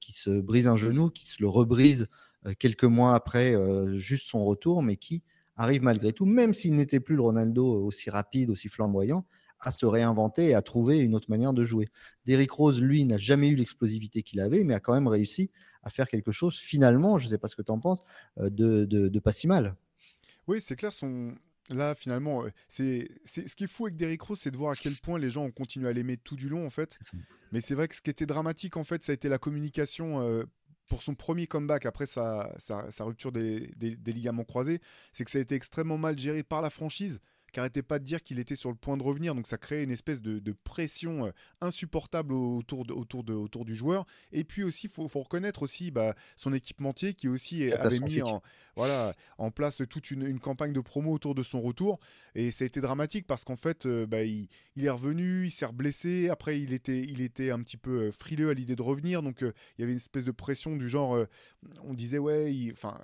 qui 0.00 0.12
se 0.12 0.40
brise 0.40 0.68
un 0.68 0.76
genou, 0.76 1.10
qui 1.10 1.26
se 1.26 1.42
le 1.42 1.48
rebrise 1.48 2.08
quelques 2.58 2.84
mois 2.84 3.14
après 3.14 3.54
juste 3.98 4.28
son 4.28 4.44
retour, 4.44 4.82
mais 4.82 4.96
qui 4.96 5.22
arrive 5.56 5.82
malgré 5.82 6.12
tout, 6.12 6.24
même 6.24 6.54
s'il 6.54 6.74
n'était 6.74 7.00
plus 7.00 7.16
le 7.16 7.22
Ronaldo 7.22 7.84
aussi 7.84 8.10
rapide, 8.10 8.50
aussi 8.50 8.68
flamboyant, 8.68 9.26
à 9.60 9.72
se 9.72 9.84
réinventer 9.84 10.48
et 10.48 10.54
à 10.54 10.62
trouver 10.62 11.00
une 11.00 11.14
autre 11.14 11.30
manière 11.30 11.52
de 11.52 11.64
jouer. 11.64 11.88
Derrick 12.24 12.50
Rose, 12.50 12.80
lui, 12.80 13.04
n'a 13.04 13.18
jamais 13.18 13.48
eu 13.48 13.56
l'explosivité 13.56 14.22
qu'il 14.22 14.40
avait, 14.40 14.64
mais 14.64 14.74
a 14.74 14.80
quand 14.80 14.94
même 14.94 15.08
réussi 15.08 15.50
à 15.82 15.90
faire 15.90 16.08
quelque 16.08 16.32
chose, 16.32 16.56
finalement, 16.56 17.18
je 17.18 17.24
ne 17.26 17.30
sais 17.30 17.38
pas 17.38 17.48
ce 17.48 17.56
que 17.56 17.62
tu 17.62 17.72
en 17.72 17.78
penses, 17.78 18.02
euh, 18.38 18.50
de, 18.50 18.84
de, 18.84 19.18
pas 19.18 19.32
si 19.32 19.46
mal. 19.46 19.76
Oui, 20.46 20.60
c'est 20.60 20.76
clair, 20.76 20.92
son, 20.92 21.34
là 21.68 21.94
finalement 21.94 22.44
euh, 22.44 22.50
c'est 22.68 23.08
ce 23.24 23.54
qui 23.54 23.64
est 23.64 23.68
fou 23.68 23.86
avec 23.86 23.96
Derrick 23.96 24.20
Rose 24.22 24.40
c'est 24.40 24.50
de 24.50 24.56
voir 24.56 24.72
à 24.72 24.76
quel 24.76 24.96
point 24.96 25.18
les 25.18 25.30
gens 25.30 25.44
ont 25.44 25.52
continué 25.52 25.88
à 25.88 25.92
l'aimer 25.92 26.16
tout 26.16 26.34
du 26.34 26.48
long 26.48 26.66
en 26.66 26.70
fait 26.70 26.98
mais 27.52 27.60
c'est 27.60 27.76
vrai 27.76 27.86
que 27.86 27.94
ce 27.94 28.00
qui 28.00 28.10
était 28.10 28.26
dramatique 28.26 28.76
en 28.76 28.82
fait 28.82 29.04
ça 29.04 29.12
a 29.12 29.14
été 29.14 29.28
la 29.28 29.38
communication 29.38 30.20
euh, 30.20 30.44
pour 30.90 31.02
son 31.02 31.14
premier 31.14 31.46
comeback 31.46 31.86
après 31.86 32.04
sa, 32.04 32.52
rupture 32.98 33.32
des, 33.32 33.72
ligaments 34.04 34.44
croisés 34.44 34.80
c'est 35.14 35.24
que 35.24 35.30
ça 35.30 35.38
a 35.38 35.40
été 35.40 35.54
extrêmement 35.54 35.96
mal 35.96 36.18
géré 36.18 36.42
par 36.42 36.60
la 36.60 36.68
franchise 36.68 37.20
qui 37.50 37.58
n'arrêtait 37.58 37.82
pas 37.82 37.98
de 37.98 38.04
dire 38.04 38.22
qu'il 38.22 38.38
était 38.38 38.56
sur 38.56 38.70
le 38.70 38.76
point 38.76 38.96
de 38.96 39.02
revenir. 39.02 39.34
Donc 39.34 39.46
ça 39.46 39.58
créait 39.58 39.84
une 39.84 39.90
espèce 39.90 40.20
de, 40.20 40.52
pression 40.64 41.26
euh, 41.26 41.30
insupportable 41.60 42.32
autour, 42.32 42.84
de, 42.84 42.92
autour, 42.92 43.24
de, 43.24 43.32
autour 43.32 43.64
du 43.64 43.74
joueur. 43.74 44.06
Et 44.32 44.44
puis 44.44 44.62
aussi, 44.62 44.86
il 44.86 44.90
faut, 44.90 45.20
reconnaître 45.20 45.62
aussi 45.62 45.90
bah, 45.90 46.14
son 46.36 46.52
équipementier 46.52 47.14
qui 47.14 47.28
aussi 47.28 47.72
avait 47.72 48.00
mis 48.00 48.22
en, 48.22 48.42
voilà, 48.76 49.14
en 49.38 49.50
place 49.50 49.82
toute 49.88 50.10
une, 50.10 50.38
campagne 50.40 50.72
de 50.72 50.80
promo 50.80 51.12
autour 51.12 51.34
de 51.34 51.42
son 51.42 51.60
retour. 51.60 52.00
Et 52.34 52.50
ça 52.50 52.64
a 52.64 52.66
été 52.66 52.80
dramatique 52.80 53.26
parce 53.26 53.44
qu'en 53.44 53.56
fait, 53.56 53.86
euh, 53.86 54.06
bah, 54.06 54.22
il, 54.22 54.48
est 54.76 54.90
revenu, 54.90 55.46
il 55.46 55.50
s'est 55.50 55.70
blessé. 55.72 56.28
Après, 56.30 56.60
il 56.60 56.72
était, 56.72 57.00
il 57.00 57.20
était 57.20 57.50
un 57.50 57.62
petit 57.62 57.76
peu 57.76 58.08
euh, 58.08 58.12
frileux 58.12 58.50
à 58.50 58.54
l'idée 58.54 58.76
de 58.76 58.82
revenir. 58.82 59.22
Donc 59.22 59.38
il 59.40 59.80
y 59.80 59.82
avait 59.82 59.92
une 59.92 59.98
espèce 59.98 60.24
de 60.24 60.32
pression 60.32 60.76
du 60.76 60.88
genre, 60.88 61.26
on 61.82 61.94
disait, 61.94 62.18
ouais, 62.18 62.70
enfin 62.72 62.98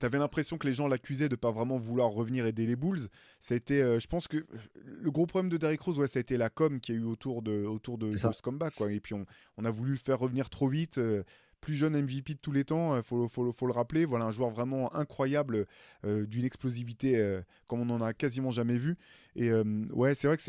T'avais 0.00 0.18
l'impression 0.18 0.58
que 0.58 0.66
les 0.66 0.74
gens 0.74 0.88
l'accusaient 0.88 1.28
de 1.28 1.36
pas 1.36 1.52
vraiment 1.52 1.78
vouloir 1.78 2.10
revenir 2.10 2.46
aider 2.46 2.66
les 2.66 2.76
Bulls. 2.76 3.08
Été, 3.50 3.80
euh, 3.80 4.00
je 4.00 4.06
pense 4.08 4.26
que 4.26 4.44
le 4.84 5.10
gros 5.10 5.26
problème 5.26 5.50
de 5.50 5.56
Derrick 5.56 5.80
Rose, 5.80 5.98
ouais, 5.98 6.08
ça 6.08 6.18
a 6.18 6.20
été 6.20 6.36
la 6.36 6.50
com 6.50 6.80
qui 6.80 6.92
a 6.92 6.94
eu 6.96 7.04
autour 7.04 7.42
de, 7.42 7.64
autour 7.64 7.98
de, 7.98 8.16
ce 8.16 8.42
comeback. 8.42 8.74
Quoi. 8.74 8.92
Et 8.92 9.00
puis 9.00 9.14
on, 9.14 9.24
on, 9.56 9.64
a 9.64 9.70
voulu 9.70 9.92
le 9.92 9.98
faire 9.98 10.18
revenir 10.18 10.50
trop 10.50 10.68
vite. 10.68 10.98
Euh, 10.98 11.22
plus 11.60 11.74
jeune 11.74 11.98
MVP 11.98 12.34
de 12.34 12.38
tous 12.40 12.52
les 12.52 12.64
temps, 12.64 12.94
il 12.94 12.98
euh, 12.98 13.02
faut, 13.02 13.26
faut, 13.26 13.50
faut, 13.52 13.66
le 13.66 13.72
rappeler. 13.72 14.04
Voilà 14.04 14.26
un 14.26 14.30
joueur 14.30 14.50
vraiment 14.50 14.94
incroyable, 14.94 15.66
d'une 16.02 16.44
explosivité 16.44 17.40
comme 17.68 17.80
on 17.80 17.86
n'en 17.86 18.02
a 18.02 18.12
quasiment 18.12 18.50
jamais 18.50 18.76
vu. 18.76 18.96
Et 19.34 19.50
ouais, 19.52 20.14
c'est 20.14 20.26
vrai 20.26 20.36
que 20.36 20.42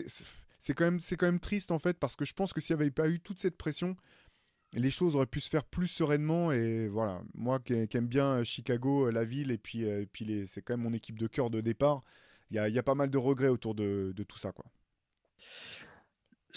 c'est 0.66 0.74
quand, 0.74 0.86
même, 0.86 1.00
quand 1.00 1.26
même 1.28 1.40
triste 1.40 1.72
en 1.72 1.78
fait, 1.78 1.98
parce 2.00 2.16
que 2.16 2.26
je 2.26 2.34
pense 2.34 2.52
que 2.52 2.60
s'il 2.60 2.76
n'y 2.76 2.82
avait 2.82 2.92
pas 2.92 3.08
eu 3.08 3.20
toute 3.20 3.40
cette 3.40 3.56
pression, 3.56 3.96
les 4.76 4.92
choses 4.92 5.16
auraient 5.16 5.26
pu 5.26 5.40
se 5.40 5.50
faire 5.50 5.64
plus 5.64 5.88
sereinement. 5.88 6.52
Et 6.52 6.88
voilà, 6.88 7.22
moi 7.34 7.60
qui, 7.60 7.74
aime 7.74 8.08
bien 8.08 8.38
euh, 8.38 8.44
Chicago, 8.44 9.08
euh, 9.08 9.12
la 9.12 9.26
ville, 9.26 9.52
et 9.52 9.58
puis, 9.58 9.86
euh, 9.86 10.06
puis 10.12 10.46
c'est 10.48 10.62
quand 10.62 10.74
même 10.74 10.84
mon 10.84 10.94
équipe 10.94 11.20
de 11.20 11.28
cœur 11.28 11.50
de 11.50 11.62
départ, 11.62 12.04
il 12.52 12.58
y 12.58 12.80
a, 12.80 12.84
pas 12.84 12.96
mal 12.96 13.10
de 13.10 13.18
regrets 13.18 13.48
autour 13.48 13.76
de, 13.76 14.14
de 14.16 14.24
tout 14.24 14.38
ça. 14.38 14.52
Quoi. 14.52 14.66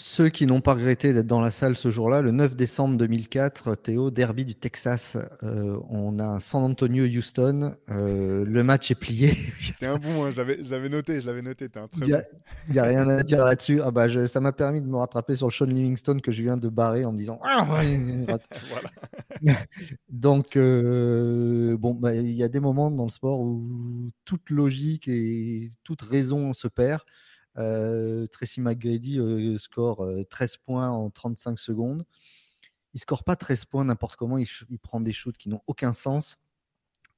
Ceux 0.01 0.29
qui 0.29 0.45
n'ont 0.45 0.61
pas 0.61 0.75
regretté 0.75 1.11
d'être 1.11 1.27
dans 1.27 1.41
la 1.41 1.51
salle 1.51 1.75
ce 1.75 1.91
jour-là, 1.91 2.21
le 2.21 2.31
9 2.31 2.55
décembre 2.55 2.95
2004, 2.95 3.75
Théo, 3.75 4.11
derby 4.11 4.45
du 4.45 4.55
Texas. 4.55 5.17
Euh, 5.43 5.77
on 5.89 6.19
a 6.19 6.23
un 6.23 6.39
San 6.39 6.63
Antonio-Houston. 6.63 7.75
Euh, 7.91 8.45
le 8.45 8.63
match 8.63 8.91
est 8.91 8.95
plié. 8.95 9.33
T'es 9.81 9.87
un 9.87 9.97
bon, 9.97 10.23
hein, 10.23 10.31
je 10.31 10.71
l'avais 10.71 10.87
noté, 10.87 11.19
je 11.19 11.25
l'avais 11.25 11.41
noté. 11.41 11.65
Il 11.97 12.17
n'y 12.71 12.79
a, 12.79 12.83
rien 12.83 13.09
à 13.09 13.23
dire 13.23 13.43
là-dessus. 13.43 13.81
Ah 13.83 13.91
bah, 13.91 14.07
ça 14.29 14.39
m'a 14.39 14.53
permis 14.53 14.81
de 14.81 14.87
me 14.87 14.95
rattraper 14.95 15.35
sur 15.35 15.47
le 15.47 15.51
Sean 15.51 15.65
Livingstone 15.65 16.21
que 16.21 16.31
je 16.31 16.43
viens 16.43 16.55
de 16.55 16.69
barrer 16.69 17.03
en 17.03 17.11
disant. 17.11 17.41
Ah, 17.43 17.67
Donc, 20.09 20.55
euh, 20.55 21.75
bon, 21.77 21.93
bah, 21.95 22.15
il 22.15 22.31
y 22.31 22.43
a 22.43 22.47
des 22.47 22.61
moments 22.61 22.89
dans 22.89 23.03
le 23.03 23.09
sport 23.09 23.41
où 23.41 24.11
toute 24.23 24.49
logique 24.49 25.09
et 25.09 25.69
toute 25.83 26.03
raison 26.03 26.53
se 26.53 26.69
perd. 26.69 27.01
Euh, 27.59 28.25
Tracy 28.27 28.61
McGrady 28.61 29.19
euh, 29.19 29.57
score 29.57 30.07
13 30.29 30.53
euh, 30.53 30.55
points 30.65 30.89
en 30.89 31.09
35 31.09 31.59
secondes. 31.59 32.05
Il 32.93 32.99
score 32.99 33.23
pas 33.23 33.35
13 33.35 33.65
points 33.65 33.85
n'importe 33.85 34.15
comment, 34.15 34.37
il, 34.37 34.47
prend 34.81 35.01
des 35.01 35.13
shoots 35.13 35.37
qui 35.37 35.49
n'ont 35.49 35.61
aucun 35.67 35.93
sens. 35.93 36.37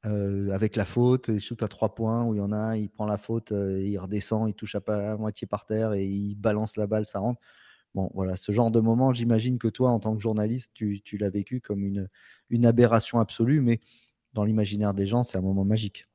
avec 0.04 0.76
la 0.76 0.86
faute, 0.86 1.30
il 1.30 1.40
shoot 1.40 1.62
à 1.64 1.68
trois 1.68 1.96
points 1.96 2.26
où 2.26 2.34
il 2.36 2.40
y 2.40 2.42
en 2.42 2.52
a, 2.52 2.76
il 2.76 2.90
prend 2.90 3.06
la 3.06 3.18
faute, 3.18 3.52
il 3.52 3.98
redescend, 3.98 4.50
il 4.50 4.54
touche 4.54 4.76
à, 4.76 5.18
moitié 5.18 5.48
par 5.48 5.66
terre 5.66 5.94
et 5.94 6.06
il 6.06 6.36
balance 6.36 6.76
la 6.76 6.88
balle, 6.88 7.06
ça 7.06 7.20
rentre. 7.20 7.40
Bon, 7.96 8.10
voilà, 8.14 8.36
ce 8.38 8.52
genre 8.52 8.72
de 8.72 8.80
moment, 8.82 9.14
j'imagine 9.14 9.60
que 9.60 9.68
toi, 9.70 9.92
en 9.92 10.00
tant 10.00 10.16
que 10.16 10.22
journaliste, 10.22 10.72
tu, 10.74 11.02
l'as 11.20 11.30
vécu 11.30 11.62
comme 11.62 12.08
une 12.50 12.66
aberration 12.66 13.20
absolue, 13.20 13.62
mais 13.62 13.80
dans 14.34 14.44
l'imaginaire 14.44 14.94
des 14.94 15.08
gens, 15.08 15.24
c'est 15.24 15.38
un 15.38 15.42
moment 15.42 15.66
magique. 15.66 16.08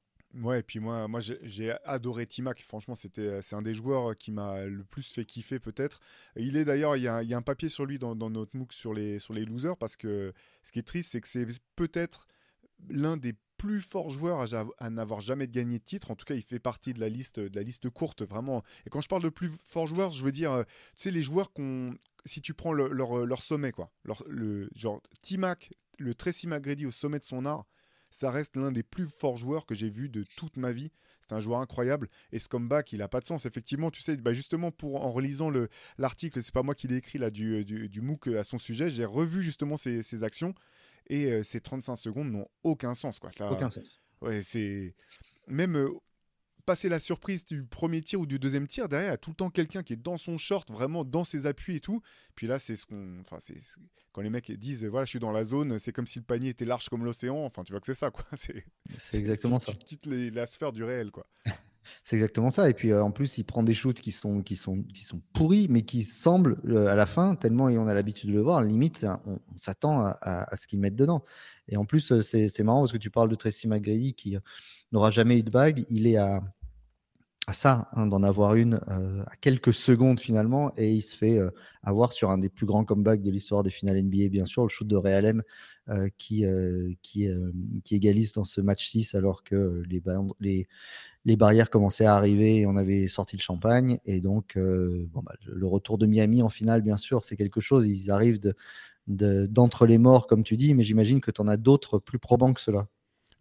Ouais, 0.42 0.60
et 0.60 0.62
puis 0.62 0.80
moi, 0.80 1.08
moi 1.08 1.20
j'ai 1.20 1.74
adoré 1.84 2.26
Timac. 2.26 2.62
Franchement, 2.62 2.94
c'était 2.94 3.40
c'est 3.42 3.56
un 3.56 3.62
des 3.62 3.74
joueurs 3.74 4.16
qui 4.16 4.32
m'a 4.32 4.64
le 4.64 4.84
plus 4.84 5.10
fait 5.12 5.24
kiffer 5.24 5.58
peut-être. 5.58 6.00
Il 6.36 6.56
est 6.56 6.64
d'ailleurs, 6.64 6.96
il 6.96 7.02
y, 7.02 7.08
a, 7.08 7.18
un 7.18 7.42
papier 7.42 7.68
sur 7.68 7.86
lui 7.86 7.98
dans, 7.98 8.14
dans, 8.14 8.28
notre 8.30 8.56
MOOC 8.56 8.72
sur 8.72 8.92
les, 8.92 9.18
sur 9.18 9.32
les 9.32 9.44
losers 9.44 9.76
parce 9.76 9.96
que 9.96 10.32
ce 10.62 10.72
qui 10.72 10.78
est 10.78 10.86
triste, 10.86 11.12
c'est 11.12 11.20
que 11.20 11.28
c'est 11.28 11.46
peut-être 11.74 12.26
l'un 12.90 13.16
des 13.16 13.34
plus 13.56 13.80
forts 13.80 14.10
joueurs 14.10 14.44
à, 14.78 14.90
n'avoir 14.90 15.20
jamais 15.20 15.48
gagné 15.48 15.78
de 15.78 15.84
titre. 15.84 16.10
En 16.10 16.16
tout 16.16 16.24
cas, 16.24 16.34
il 16.34 16.42
fait 16.42 16.58
partie 16.58 16.92
de 16.92 17.00
la 17.00 17.08
liste, 17.08 17.40
de 17.40 17.56
la 17.56 17.62
liste 17.62 17.88
courte, 17.88 18.22
vraiment. 18.22 18.62
Et 18.84 18.90
quand 18.90 19.00
je 19.00 19.08
parle 19.08 19.22
de 19.22 19.28
plus 19.28 19.48
forts 19.48 19.86
joueurs, 19.86 20.10
je 20.10 20.24
veux 20.24 20.32
dire, 20.32 20.52
euh, 20.52 20.62
tu 20.64 21.04
sais, 21.04 21.10
les 21.10 21.22
joueurs 21.22 21.52
qu'on. 21.52 21.94
Si 22.24 22.42
tu 22.42 22.54
prends 22.54 22.72
leur, 22.72 22.92
leur, 22.92 23.42
sommet, 23.42 23.72
quoi. 23.72 23.90
Leur, 24.04 24.24
le, 24.26 24.68
genre, 24.74 25.00
Timac, 25.22 25.72
le 25.98 26.12
Tracy 26.12 26.48
McGrady 26.48 26.84
au 26.84 26.90
sommet 26.90 27.20
de 27.20 27.24
son 27.24 27.46
art, 27.46 27.66
ça 28.10 28.30
reste 28.30 28.56
l'un 28.56 28.70
des 28.70 28.82
plus 28.82 29.06
forts 29.06 29.36
joueurs 29.36 29.66
que 29.66 29.74
j'ai 29.74 29.88
vu 29.88 30.08
de 30.08 30.24
toute 30.36 30.56
ma 30.56 30.72
vie. 30.72 30.90
C'est 31.20 31.34
un 31.34 31.40
joueur 31.40 31.60
incroyable. 31.60 32.08
Et 32.32 32.38
ce 32.38 32.48
comeback, 32.48 32.92
il 32.92 33.00
n'a 33.00 33.08
pas 33.08 33.20
de 33.20 33.26
sens. 33.26 33.46
Effectivement, 33.46 33.90
tu 33.90 34.00
sais, 34.00 34.16
bah 34.16 34.32
justement, 34.32 34.70
pour, 34.70 35.04
en 35.04 35.10
relisant 35.10 35.50
l'article, 35.98 36.42
c'est 36.42 36.54
pas 36.54 36.62
moi 36.62 36.74
qui 36.74 36.86
l'ai 36.86 36.96
écrit 36.96 37.18
là, 37.18 37.30
du, 37.30 37.64
du, 37.64 37.88
du, 37.88 38.00
MOOC 38.00 38.28
à 38.28 38.44
son 38.44 38.58
sujet, 38.58 38.90
j'ai 38.90 39.04
revu 39.04 39.42
justement 39.42 39.76
ses, 39.76 40.02
ses 40.02 40.22
actions. 40.22 40.54
Et 41.08 41.42
ces 41.44 41.60
35 41.60 41.96
secondes 41.96 42.30
n'ont 42.30 42.48
aucun 42.62 42.94
sens. 42.94 43.18
Quoi. 43.18 43.30
aucun 43.50 43.70
sens. 43.70 44.00
Ouais, 44.20 44.42
c'est. 44.42 44.94
Même 45.46 45.88
passer 46.66 46.88
la 46.88 46.98
surprise 46.98 47.46
du 47.46 47.64
premier 47.64 48.02
tir 48.02 48.20
ou 48.20 48.26
du 48.26 48.38
deuxième 48.38 48.66
tir, 48.66 48.88
derrière, 48.88 49.08
il 49.08 49.12
y 49.12 49.14
a 49.14 49.18
tout 49.18 49.30
le 49.30 49.36
temps 49.36 49.50
quelqu'un 49.50 49.82
qui 49.82 49.92
est 49.92 50.02
dans 50.02 50.18
son 50.18 50.36
short, 50.36 50.70
vraiment 50.70 51.04
dans 51.04 51.24
ses 51.24 51.46
appuis 51.46 51.76
et 51.76 51.80
tout. 51.80 52.02
Puis 52.34 52.46
là, 52.46 52.58
c'est 52.58 52.76
ce 52.76 52.84
qu'on. 52.84 53.20
Enfin, 53.20 53.38
c'est 53.40 53.56
quand 54.12 54.20
les 54.20 54.30
mecs 54.30 54.50
disent 54.52 54.84
voilà, 54.84 55.04
je 55.04 55.10
suis 55.10 55.20
dans 55.20 55.32
la 55.32 55.44
zone, 55.44 55.78
c'est 55.78 55.92
comme 55.92 56.06
si 56.06 56.18
le 56.18 56.24
panier 56.24 56.50
était 56.50 56.64
large 56.64 56.88
comme 56.88 57.04
l'océan. 57.04 57.44
Enfin, 57.44 57.62
tu 57.62 57.72
vois 57.72 57.80
que 57.80 57.86
c'est 57.86 57.94
ça, 57.94 58.10
quoi. 58.10 58.24
C'est 58.98 59.18
exactement 59.18 59.58
ça. 59.58 59.72
Tu 59.72 59.78
quittes 59.78 60.06
la 60.06 60.46
sphère 60.46 60.72
du 60.72 60.84
réel, 60.84 61.10
quoi. 61.10 61.26
C'est 62.04 62.16
exactement 62.16 62.50
ça. 62.50 62.68
Et 62.68 62.74
puis 62.74 62.92
en 62.92 63.10
plus, 63.10 63.38
il 63.38 63.44
prend 63.44 63.62
des 63.62 63.74
shoots 63.74 64.00
qui 64.00 64.12
sont, 64.12 64.42
qui 64.42 64.56
sont, 64.56 64.82
qui 64.82 65.04
sont 65.04 65.20
pourris, 65.32 65.68
mais 65.70 65.82
qui 65.82 66.02
semblent 66.02 66.58
à 66.88 66.94
la 66.94 67.06
fin, 67.06 67.36
tellement 67.36 67.64
on 67.64 67.86
a 67.86 67.94
l'habitude 67.94 68.30
de 68.30 68.34
le 68.34 68.42
voir, 68.42 68.62
limite, 68.62 69.06
on, 69.24 69.38
s'attend 69.56 70.04
à, 70.20 70.56
ce 70.56 70.66
qu'ils 70.66 70.80
mettent 70.80 70.96
dedans. 70.96 71.24
Et 71.68 71.76
en 71.76 71.84
plus, 71.84 72.20
c'est 72.22 72.62
marrant 72.62 72.80
parce 72.80 72.92
que 72.92 72.98
tu 72.98 73.10
parles 73.10 73.28
de 73.28 73.34
Tracy 73.34 73.66
McGrady 73.66 74.14
qui 74.14 74.36
n'aura 74.92 75.10
jamais 75.10 75.38
eu 75.38 75.42
de 75.42 75.50
bague. 75.50 75.84
Il 75.90 76.06
est 76.06 76.16
à, 76.16 76.42
à 77.46 77.52
ça, 77.52 77.88
hein, 77.92 78.06
d'en 78.06 78.22
avoir 78.22 78.54
une 78.56 78.80
à 79.26 79.36
quelques 79.40 79.72
secondes 79.72 80.18
finalement, 80.18 80.72
et 80.76 80.92
il 80.92 81.02
se 81.02 81.16
fait 81.16 81.38
avoir 81.82 82.12
sur 82.12 82.30
un 82.30 82.38
des 82.38 82.48
plus 82.48 82.66
grands 82.66 82.84
comebacks 82.84 83.22
de 83.22 83.30
l'histoire 83.30 83.62
des 83.62 83.70
finales 83.70 84.02
NBA, 84.02 84.28
bien 84.30 84.46
sûr, 84.46 84.64
le 84.64 84.68
shoot 84.68 84.86
de 84.86 84.96
Ray 84.96 85.14
Allen 85.14 85.42
qui, 86.18 86.44
qui, 87.02 87.94
égalise 87.94 88.32
dans 88.32 88.44
ce 88.44 88.60
match 88.60 88.88
6 88.88 89.14
alors 89.14 89.44
que 89.44 89.82
les, 91.24 91.36
barrières 91.36 91.70
commençaient 91.70 92.06
à 92.06 92.16
arriver 92.16 92.60
et 92.60 92.66
on 92.66 92.76
avait 92.76 93.08
sorti 93.08 93.36
le 93.36 93.42
champagne. 93.42 93.98
Et 94.04 94.20
donc, 94.20 94.56
euh, 94.56 95.08
bah, 95.14 95.34
le 95.46 95.66
retour 95.66 95.98
de 95.98 96.06
Miami 96.06 96.42
en 96.42 96.48
finale, 96.48 96.82
bien 96.82 96.96
sûr, 96.96 97.24
c'est 97.24 97.36
quelque 97.36 97.60
chose. 97.60 97.86
Ils 97.88 98.10
arrivent 98.10 98.40
d'entre 99.06 99.86
les 99.86 99.98
morts, 99.98 100.26
comme 100.26 100.42
tu 100.42 100.56
dis, 100.56 100.74
mais 100.74 100.84
j'imagine 100.84 101.20
que 101.20 101.30
tu 101.30 101.40
en 101.40 101.48
as 101.48 101.56
d'autres 101.56 101.98
plus 101.98 102.18
probants 102.18 102.52
que 102.52 102.60
cela. 102.60 102.88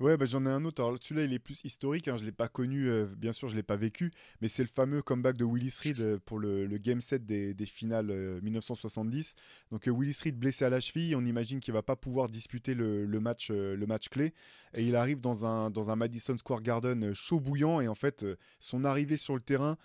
Ouais, 0.01 0.17
bah, 0.17 0.25
j'en 0.25 0.45
ai 0.45 0.49
un 0.49 0.65
autre. 0.65 0.83
Alors 0.83 0.97
celui-là, 0.99 1.25
il 1.25 1.33
est 1.33 1.39
plus 1.39 1.61
historique. 1.63 2.09
Hein. 2.09 2.15
Je 2.15 2.21
ne 2.21 2.25
l'ai 2.25 2.33
pas 2.33 2.49
connu, 2.49 2.89
euh, 2.89 3.05
bien 3.15 3.31
sûr, 3.31 3.47
je 3.47 3.53
ne 3.53 3.59
l'ai 3.59 3.63
pas 3.63 3.77
vécu. 3.77 4.11
Mais 4.41 4.49
c'est 4.49 4.63
le 4.63 4.67
fameux 4.67 5.01
comeback 5.01 5.37
de 5.37 5.45
Willis 5.45 5.73
Reed 5.81 6.01
euh, 6.01 6.19
pour 6.25 6.37
le, 6.37 6.67
game 6.77 6.99
set 6.99 7.25
des, 7.25 7.55
finales 7.65 8.07
1970. 8.41 9.35
Euh, 9.37 9.41
Donc 9.71 9.87
Willis 9.87 10.19
Reed 10.21 10.37
blessé 10.37 10.65
à 10.65 10.69
la 10.69 10.81
cheville. 10.81 11.15
On 11.15 11.25
imagine 11.25 11.61
qu'il 11.61 11.73
va 11.73 11.81
pas 11.81 11.95
pouvoir 11.95 12.27
disputer 12.27 12.73
le, 12.73 13.07
match, 13.21 13.51
le 13.51 13.85
match 13.85 14.09
clé. 14.09 14.33
Et 14.73 14.83
il 14.85 14.97
arrive 14.97 15.21
dans 15.21 15.45
un, 15.45 15.69
dans 15.69 15.89
un 15.89 15.95
Madison 15.95 16.37
Square 16.37 16.61
Garden 16.61 17.13
chaud 17.13 17.39
bouillant. 17.39 17.79
Et 17.79 17.87
en 17.87 17.95
fait, 17.95 18.25
son 18.59 18.83
arrivée 18.83 19.17
sur 19.17 19.33
le 19.33 19.41
terrain. 19.41 19.77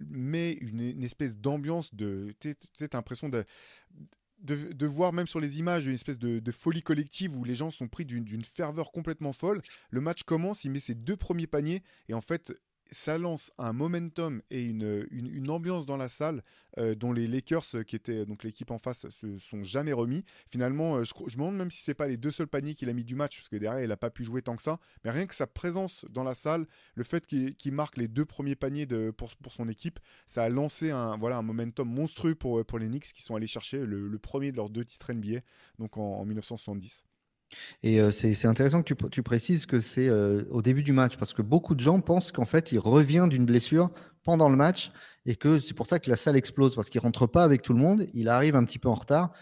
met 0.00 0.52
une, 0.52 1.02
espèce 1.02 1.36
d'ambiance 1.36 1.94
de. 1.94 2.32
Tu 2.40 2.54
sais, 2.78 2.88
l'impression 2.94 3.28
de, 3.28 3.44
de, 4.38 4.86
voir 4.86 5.12
même 5.12 5.26
sur 5.26 5.40
les 5.40 5.58
images 5.58 5.86
une 5.86 5.94
espèce 5.94 6.18
de, 6.18 6.52
folie 6.52 6.82
collective 6.82 7.36
où 7.36 7.44
les 7.44 7.54
gens 7.54 7.70
sont 7.70 7.88
pris 7.88 8.04
d'une 8.04 8.44
ferveur 8.44 8.92
complètement 8.92 9.32
folle. 9.32 9.62
Le 9.90 10.00
match 10.00 10.22
commence, 10.22 10.64
il 10.64 10.70
met 10.70 10.80
ses 10.80 10.94
deux 10.94 11.16
premiers 11.16 11.46
paniers 11.46 11.82
et 12.08 12.14
en 12.14 12.20
fait 12.20 12.52
ça 12.90 13.18
lance 13.18 13.50
un 13.58 13.72
momentum 13.72 14.42
et 14.50 14.64
une, 14.64 15.06
une, 15.10 15.50
ambiance 15.50 15.86
dans 15.86 15.96
la 15.96 16.08
salle 16.08 16.42
euh, 16.78 16.94
dont 16.94 17.12
les 17.12 17.26
Lakers, 17.26 17.64
euh, 17.74 17.82
qui 17.82 17.96
étaient 17.96 18.26
donc 18.26 18.44
l'équipe 18.44 18.70
en 18.70 18.78
face, 18.78 19.08
se 19.08 19.38
sont 19.38 19.62
jamais 19.62 19.92
remis. 19.92 20.24
Finalement, 20.48 20.96
euh, 20.96 21.04
je, 21.04 21.12
je, 21.26 21.36
me 21.36 21.42
demande 21.42 21.56
même 21.56 21.70
si 21.70 21.82
c'est 21.82 21.94
pas 21.94 22.06
les 22.06 22.16
deux 22.16 22.30
seuls 22.30 22.48
paniers 22.48 22.74
qu'il 22.74 22.88
a 22.88 22.92
mis 22.92 23.04
du 23.04 23.14
match, 23.14 23.38
parce 23.38 23.48
que 23.48 23.56
derrière, 23.56 23.82
il 23.82 23.88
n'a 23.88 23.96
pas 23.96 24.10
pu 24.10 24.24
jouer 24.24 24.42
tant 24.42 24.56
que 24.56 24.62
ça. 24.62 24.78
Mais 25.04 25.10
rien 25.10 25.26
que 25.26 25.34
sa 25.34 25.46
présence 25.46 26.04
dans 26.10 26.24
la 26.24 26.34
salle, 26.34 26.66
le 26.94 27.04
fait 27.04 27.26
qu'il 27.26 27.72
marque 27.72 27.96
les 27.96 28.08
deux 28.08 28.24
premiers 28.24 28.56
paniers 28.56 28.86
de, 28.86 29.10
pour, 29.10 29.34
pour, 29.36 29.52
son 29.52 29.68
équipe, 29.68 29.98
ça 30.26 30.44
a 30.44 30.48
lancé 30.48 30.90
un, 30.90 31.16
voilà, 31.16 31.38
un 31.38 31.42
momentum 31.42 31.88
monstrueux 31.88 32.34
pour, 32.34 32.64
pour 32.64 32.78
les 32.78 32.88
Knicks 32.88 33.12
qui 33.12 33.22
sont 33.22 33.36
allés 33.36 33.46
chercher 33.46 33.78
le, 33.78 34.18
premier 34.18 34.50
de 34.50 34.56
leurs 34.56 34.70
deux 34.70 34.84
titres 34.84 35.12
NBA, 35.12 35.40
donc 35.78 35.96
en 35.96 36.24
1970. 36.24 37.04
Et 37.82 38.00
c'est 38.10 38.46
intéressant 38.46 38.82
que 38.82 38.94
tu, 38.94 39.08
tu 39.10 39.22
précises 39.22 39.66
que 39.66 39.80
c'est 39.80 40.10
au 40.10 40.62
début 40.62 40.82
du 40.82 40.92
match, 40.92 41.16
parce 41.16 41.32
que 41.32 41.42
beaucoup 41.42 41.74
de 41.74 41.80
gens 41.80 42.00
pensent 42.00 42.32
qu'en 42.32 42.46
fait, 42.46 42.72
il 42.72 42.78
revient 42.78 43.26
d'une 43.30 43.46
blessure 43.46 43.90
pendant 44.24 44.48
le 44.48 44.56
match 44.56 44.90
et 45.24 45.36
que 45.36 45.58
c'est 45.58 45.74
pour 45.74 45.86
ça 45.86 45.98
que 45.98 46.10
la 46.10 46.16
salle 46.16 46.36
explose, 46.36 46.74
parce 46.74 46.90
qu'il 46.90 47.00
rentre 47.00 47.26
pas 47.26 47.44
avec 47.44 47.62
tout 47.62 47.72
le 47.72 47.78
monde, 47.78 48.06
il 48.12 48.28
arrive 48.28 48.56
un 48.56 48.64
petit 48.64 48.78
peu 48.78 48.88
en 48.88 48.94
retard. 48.94 49.32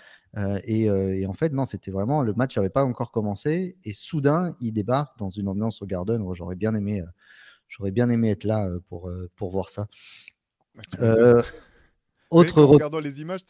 Et, 0.65 0.85
et, 0.85 1.27
en 1.27 1.33
fait, 1.33 1.53
non, 1.53 1.65
c'était 1.65 1.91
vraiment 1.91 2.23
le 2.23 2.35
match 2.35 2.57
n'avait 2.57 2.69
pas 2.69 2.85
encore 2.85 3.13
commencé 3.13 3.77
et 3.85 3.93
soudain, 3.93 4.55
il 4.61 4.73
débarque 4.73 5.17
dans 5.19 5.31
une 5.31 5.49
ambiance 5.49 5.81
au 5.81 5.87
Garden. 5.87 6.25
J'aurais 6.35 6.57
bien 6.57 6.75
aimé, 6.75 7.03
j'aurais 7.69 7.93
bien 7.93 8.11
aimé 8.11 8.31
être 8.31 8.45
là 8.45 8.69
pour, 8.89 9.11
pour 9.37 9.51
voir 9.51 9.69
ça. 9.69 9.87
Autre 12.31 12.63
en 12.63 12.67
regardant 12.67 13.01
les 13.01 13.21
images, 13.21 13.41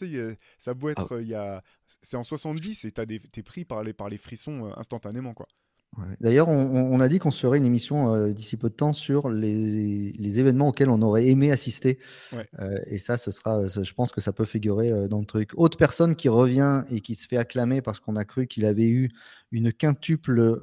ça 0.59 0.75
peut 0.75 0.91
être, 0.91 1.17
ah. 1.17 1.21
il 1.21 1.29
y 1.29 1.35
a, 1.35 1.63
c'est 2.03 2.17
en 2.17 2.25
70 2.25 2.85
et 2.85 2.93
t'es 2.93 3.43
pris 3.43 3.65
par 3.65 3.83
les, 3.83 3.93
par 3.93 4.09
les 4.09 4.19
frissons 4.19 4.67
euh, 4.67 4.73
instantanément, 4.77 5.35
quoi. 5.35 5.47
D'ailleurs, 6.21 6.49
on, 6.49 7.01
a 7.01 7.09
dit 7.09 7.19
qu'on 7.19 7.31
serait 7.31 7.59
une 7.59 7.65
émission 7.65 8.15
euh, 8.15 8.33
d'ici 8.33 8.57
peu 8.57 8.69
de 8.69 8.75
temps 8.75 8.93
sur 8.93 9.29
les, 9.29 10.13
événements 10.41 10.69
auxquels 10.69 10.91
on 10.91 11.03
aurait 11.03 11.27
aimé 11.29 11.53
assister. 11.53 11.99
Euh, 12.33 12.79
et 12.87 12.99
ça, 12.99 13.19
ce 13.19 13.31
sera, 13.31 13.69
je 13.69 13.93
pense 13.93 14.13
que 14.13 14.21
ça 14.21 14.33
peut 14.33 14.45
figurer 14.45 14.91
euh, 14.91 15.09
dans 15.09 15.21
le 15.21 15.27
truc. 15.27 15.51
Autre 15.55 15.79
personne 15.79 16.17
qui 16.17 16.29
revient 16.29 16.83
et 16.91 17.01
qui 17.01 17.15
se 17.15 17.29
fait 17.29 17.37
acclamer 17.37 17.83
parce 17.83 18.01
qu'on 18.01 18.17
a 18.17 18.25
cru 18.25 18.47
qu'il 18.47 18.65
avait 18.65 18.89
eu 18.89 19.11
une 19.53 19.73
quintuple 19.73 20.61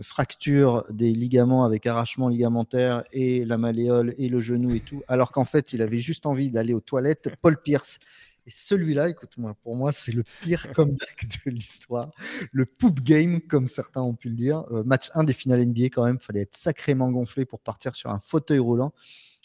fracture 0.00 0.84
des 0.88 1.12
ligaments 1.12 1.66
avec 1.66 1.86
arrachement 1.86 2.28
ligamentaire 2.28 3.04
et 3.12 3.44
la 3.44 3.58
malléole 3.58 4.14
et 4.16 4.30
le 4.30 4.40
genou 4.40 4.74
et 4.74 4.80
tout, 4.80 5.02
alors 5.06 5.32
qu'en 5.32 5.44
fait, 5.44 5.74
il 5.74 5.82
avait 5.82 6.00
juste 6.00 6.24
envie 6.24 6.50
d'aller 6.50 6.72
aux 6.72 6.80
toilettes. 6.80 7.28
Paul 7.42 7.60
Pierce 7.60 7.98
et 8.46 8.50
celui-là, 8.50 9.08
écoute-moi, 9.08 9.54
pour 9.62 9.74
moi, 9.76 9.92
c'est 9.92 10.12
le 10.12 10.22
pire 10.42 10.72
comeback 10.74 11.26
de 11.44 11.50
l'histoire. 11.50 12.10
Le 12.52 12.66
poop 12.66 13.00
game, 13.00 13.40
comme 13.40 13.66
certains 13.66 14.02
ont 14.02 14.14
pu 14.14 14.28
le 14.28 14.34
dire. 14.34 14.64
Euh, 14.70 14.84
match 14.84 15.10
1 15.14 15.24
des 15.24 15.32
finales 15.32 15.64
NBA, 15.64 15.86
quand 15.86 16.04
même, 16.04 16.18
fallait 16.20 16.42
être 16.42 16.56
sacrément 16.56 17.10
gonflé 17.10 17.44
pour 17.46 17.60
partir 17.60 17.94
sur 17.96 18.10
un 18.10 18.20
fauteuil 18.20 18.58
roulant, 18.58 18.92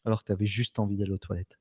alors 0.06 0.22
que 0.22 0.28
tu 0.28 0.32
avais 0.32 0.48
juste 0.48 0.80
envie 0.80 0.98
d'aller 0.98 1.12
aux 1.12 1.18
toilettes. 1.18 1.59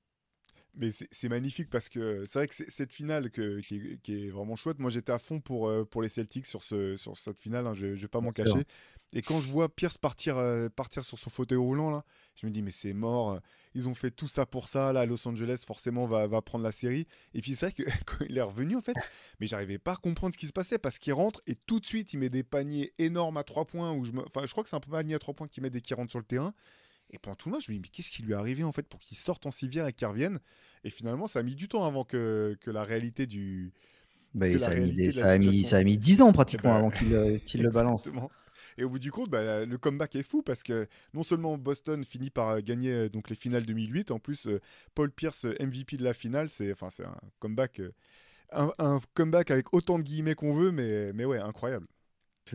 Mais 0.75 0.91
c'est 0.93 1.29
magnifique 1.29 1.71
parce 1.71 1.89
que 1.89 2.25
c'est 2.25 2.39
vrai 2.39 2.49
que 2.49 2.55
cette 2.69 2.93
finale 2.93 3.31
que, 3.31 3.61
qui, 3.61 4.27
est, 4.27 4.29
vraiment 4.29 4.55
chouette. 4.55 4.79
Moi, 4.79 4.91
j'étais 4.91 5.13
à 5.13 5.19
fond 5.19 5.41
pour, 5.41 5.69
euh, 5.69 5.85
pour 5.85 6.03
les 6.03 6.09
Celtics 6.09 6.47
sur, 6.47 6.63
ce, 6.63 6.97
sur 6.97 7.17
cette 7.17 7.41
finale, 7.41 7.67
hein, 7.67 7.75
je 7.75 7.87
ne 7.87 7.95
vais 7.95 8.09
pas 8.09 8.21
m'en 8.21 8.31
cacher. 8.31 8.65
Et 9.13 9.23
quand 9.23 9.41
je 9.41 9.49
vois 9.49 9.69
Pierce 9.69 9.99
partir, 9.99 10.37
euh, 10.37 10.69
partir 10.69 11.05
sur 11.05 11.19
son 11.19 11.31
fauteuil 11.31 11.59
roulant, 11.59 11.91
là, 11.91 12.05
je 12.37 12.47
me 12.47 12.53
dis, 12.53 12.63
mais 12.63 12.71
c'est 12.71 12.93
mort. 12.93 13.41
Ils 13.75 13.89
ont 13.89 13.95
fait 13.95 14.11
tout 14.11 14.29
ça 14.29 14.47
pour 14.47 14.69
ça. 14.69 14.93
Là, 14.93 15.05
Los 15.05 15.27
Angeles, 15.27 15.65
forcément, 15.67 16.07
va, 16.07 16.27
va 16.27 16.43
prendre 16.43 16.63
la 16.63 16.73
série. 16.73 17.07
Et 17.35 17.41
puis, 17.41 17.57
c'est 17.57 17.67
vrai 17.67 17.73
que 17.73 17.83
quand 18.07 18.25
il 18.29 18.39
est 18.39 18.43
revenu, 18.43 18.77
en 18.77 18.81
fait, 18.81 18.97
mais 19.41 19.47
j'arrivais 19.47 19.79
pas 19.79 19.93
à 19.93 19.97
comprendre 19.97 20.35
ce 20.35 20.39
qui 20.39 20.47
se 20.47 20.53
passait 20.53 20.79
parce 20.79 20.99
qu'il 20.99 21.13
rentre 21.13 21.43
et 21.47 21.55
tout 21.55 21.81
de 21.81 21.87
suite, 21.87 22.13
il 22.13 22.19
met 22.19 22.29
des 22.31 22.45
paniers 22.45 22.93
énormes 22.99 23.37
à 23.37 23.43
trois 23.43 23.65
points. 23.65 23.93
Où 23.93 24.05
je, 24.05 24.13
me... 24.13 24.21
enfin, 24.27 24.47
je 24.47 24.53
crois 24.53 24.63
que 24.63 24.69
c'est 24.69 24.77
un 24.77 24.81
peu 24.81 24.91
panier 24.91 25.15
à 25.15 25.19
trois 25.19 25.35
points 25.35 25.49
qu'il 25.49 25.63
met 25.63 25.71
dès 25.71 25.81
qu'il 25.81 25.97
rentre 25.97 26.11
sur 26.11 26.21
le 26.21 26.25
terrain. 26.25 26.55
Et 27.11 27.19
pendant 27.19 27.37
tout 27.37 27.49
le 27.49 27.55
match, 27.55 27.67
je 27.67 27.73
me 27.73 27.77
dis, 27.77 27.81
mais 27.83 27.89
qu'est-ce 27.89 28.11
qui 28.11 28.23
lui 28.23 28.33
est 28.33 28.37
arrivé 28.37 28.65
en 28.65 28.73
fait 28.73 28.87
pour 28.87 29.01
qu'il 29.01 29.17
sorte 29.17 29.47
en 29.47 29.51
civière 29.51 29.87
et 29.87 29.93
qu'il 29.93 30.07
revienne? 30.07 30.41
Et 30.85 30.91
finalement, 30.91 31.27
ça 31.27 31.39
a 31.39 31.43
mis 31.43 31.55
du 31.55 31.69
temps 31.69 31.85
avant 31.85 32.05
que, 32.05 32.57
que 32.61 32.71
la 32.71 32.85
réalité 32.85 33.27
du. 33.27 33.73
Bah, 34.35 34.47
ça, 34.59 34.71
a 34.71 34.77
mis, 34.77 35.13
ça, 35.13 35.31
a 35.31 35.39
mis, 35.39 35.65
ça, 35.65 35.79
a 35.79 35.85
mis, 35.85 35.97
10 35.97 36.21
ans 36.21 36.33
pratiquement 36.33 36.75
avant 36.75 36.91
qu'il 36.91 37.15
euh, 37.15 37.39
le 37.55 37.71
balance. 37.71 38.11
Et 38.77 38.85
au 38.85 38.91
bout 38.91 38.99
du 38.99 39.11
compte, 39.11 39.31
bah, 39.31 39.65
le 39.65 39.79
comeback 39.79 40.17
est 40.17 40.23
fou 40.23 40.43
parce 40.43 40.63
que 40.63 40.87
non 41.15 41.23
seulement 41.23 41.57
Boston 41.57 42.05
finit 42.05 42.29
par 42.29 42.49
euh, 42.49 42.61
gagner 42.61 42.93
euh, 42.93 43.09
donc 43.09 43.31
les 43.31 43.37
finales 43.37 43.65
2008, 43.65 44.11
en 44.11 44.19
plus 44.19 44.47
Paul 44.95 45.11
Pierce 45.11 45.47
MVP 45.61 45.97
de 45.97 46.05
la 46.05 46.13
finale, 46.13 46.51
c'est 46.51 46.73
enfin 46.73 46.91
c'est 46.91 47.05
un 47.05 47.17
comeback, 47.39 47.81
un, 48.53 48.71
un, 48.79 49.01
comeback 49.15 49.51
avec 49.51 49.73
autant 49.73 49.99
de 49.99 50.05
guillemets 50.05 50.35
qu'on 50.35 50.53
veut, 50.53 50.73
mais 50.73 51.13
mais 51.15 51.25
ouais 51.25 51.39
incroyable. 51.39 51.87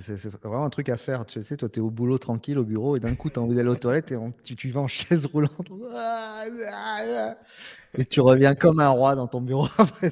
C'est 0.01 0.25
vraiment 0.27 0.65
un 0.65 0.69
truc 0.69 0.89
à 0.89 0.97
faire. 0.97 1.25
Tu 1.25 1.43
sais, 1.43 1.57
toi, 1.57 1.69
tu 1.69 1.79
es 1.79 1.81
au 1.81 1.89
boulot 1.89 2.17
tranquille, 2.17 2.57
au 2.57 2.63
bureau, 2.63 2.95
et 2.95 2.99
d'un 2.99 3.15
coup, 3.15 3.29
tu 3.29 3.39
as 3.39 3.41
envie 3.41 3.55
d'aller 3.55 3.69
aux 3.69 3.75
toilettes 3.75 4.11
et 4.11 4.17
tu, 4.43 4.55
tu 4.55 4.71
vas 4.71 4.81
en 4.81 4.87
chaise 4.87 5.25
roulante. 5.25 5.69
Et 7.95 8.05
tu 8.05 8.21
reviens 8.21 8.55
comme 8.55 8.79
un 8.79 8.89
roi 8.89 9.13
dans 9.13 9.27
ton 9.27 9.39
bureau 9.39 9.67
après. 9.77 10.11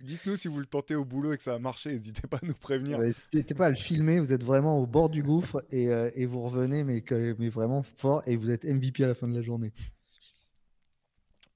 Dites-nous 0.00 0.36
si 0.36 0.48
vous 0.48 0.60
le 0.60 0.66
tentez 0.66 0.94
au 0.94 1.04
boulot 1.04 1.32
et 1.32 1.36
que 1.36 1.42
ça 1.42 1.54
a 1.54 1.58
marché, 1.58 1.90
n'hésitez 1.90 2.26
pas 2.28 2.36
à 2.36 2.46
nous 2.46 2.54
prévenir. 2.54 2.98
N'hésitez 2.98 3.54
pas 3.54 3.66
à 3.66 3.70
le 3.70 3.76
filmer, 3.76 4.20
vous 4.20 4.32
êtes 4.32 4.44
vraiment 4.44 4.78
au 4.78 4.86
bord 4.86 5.10
du 5.10 5.22
gouffre 5.22 5.62
et, 5.70 5.90
euh, 5.90 6.10
et 6.14 6.26
vous 6.26 6.42
revenez, 6.42 6.84
mais, 6.84 7.02
mais, 7.38 7.48
vraiment 7.48 7.82
fort, 7.82 8.22
et 8.24 8.36
vous 8.36 8.50
êtes 8.50 8.64
MVP 8.64 9.04
à 9.04 9.08
la 9.08 9.14
fin 9.14 9.26
de 9.26 9.34
la 9.34 9.42
journée. 9.42 9.72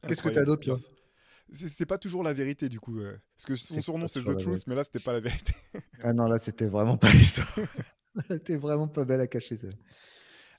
Qu'est-ce 0.06 0.20
que 0.20 0.28
tu 0.28 0.38
as 0.38 0.44
d'autre, 0.44 0.76
c'est 1.52 1.86
pas 1.86 1.98
toujours 1.98 2.22
la 2.22 2.32
vérité 2.32 2.68
du 2.68 2.80
coup. 2.80 2.98
Euh, 3.00 3.16
parce 3.36 3.46
que 3.46 3.56
son 3.56 3.80
surnom 3.80 4.08
c'est 4.08 4.22
The 4.22 4.38
Truth, 4.38 4.66
mais 4.66 4.74
là 4.74 4.84
c'était 4.84 5.00
pas 5.00 5.12
la 5.12 5.20
vérité. 5.20 5.52
ah 6.02 6.12
non, 6.12 6.26
là 6.26 6.38
c'était 6.38 6.66
vraiment 6.66 6.96
pas 6.96 7.12
l'histoire. 7.12 7.52
c'était 8.30 8.56
vraiment 8.56 8.88
pas 8.88 9.04
belle 9.04 9.20
à 9.20 9.26
cacher 9.26 9.56
ça. 9.56 9.68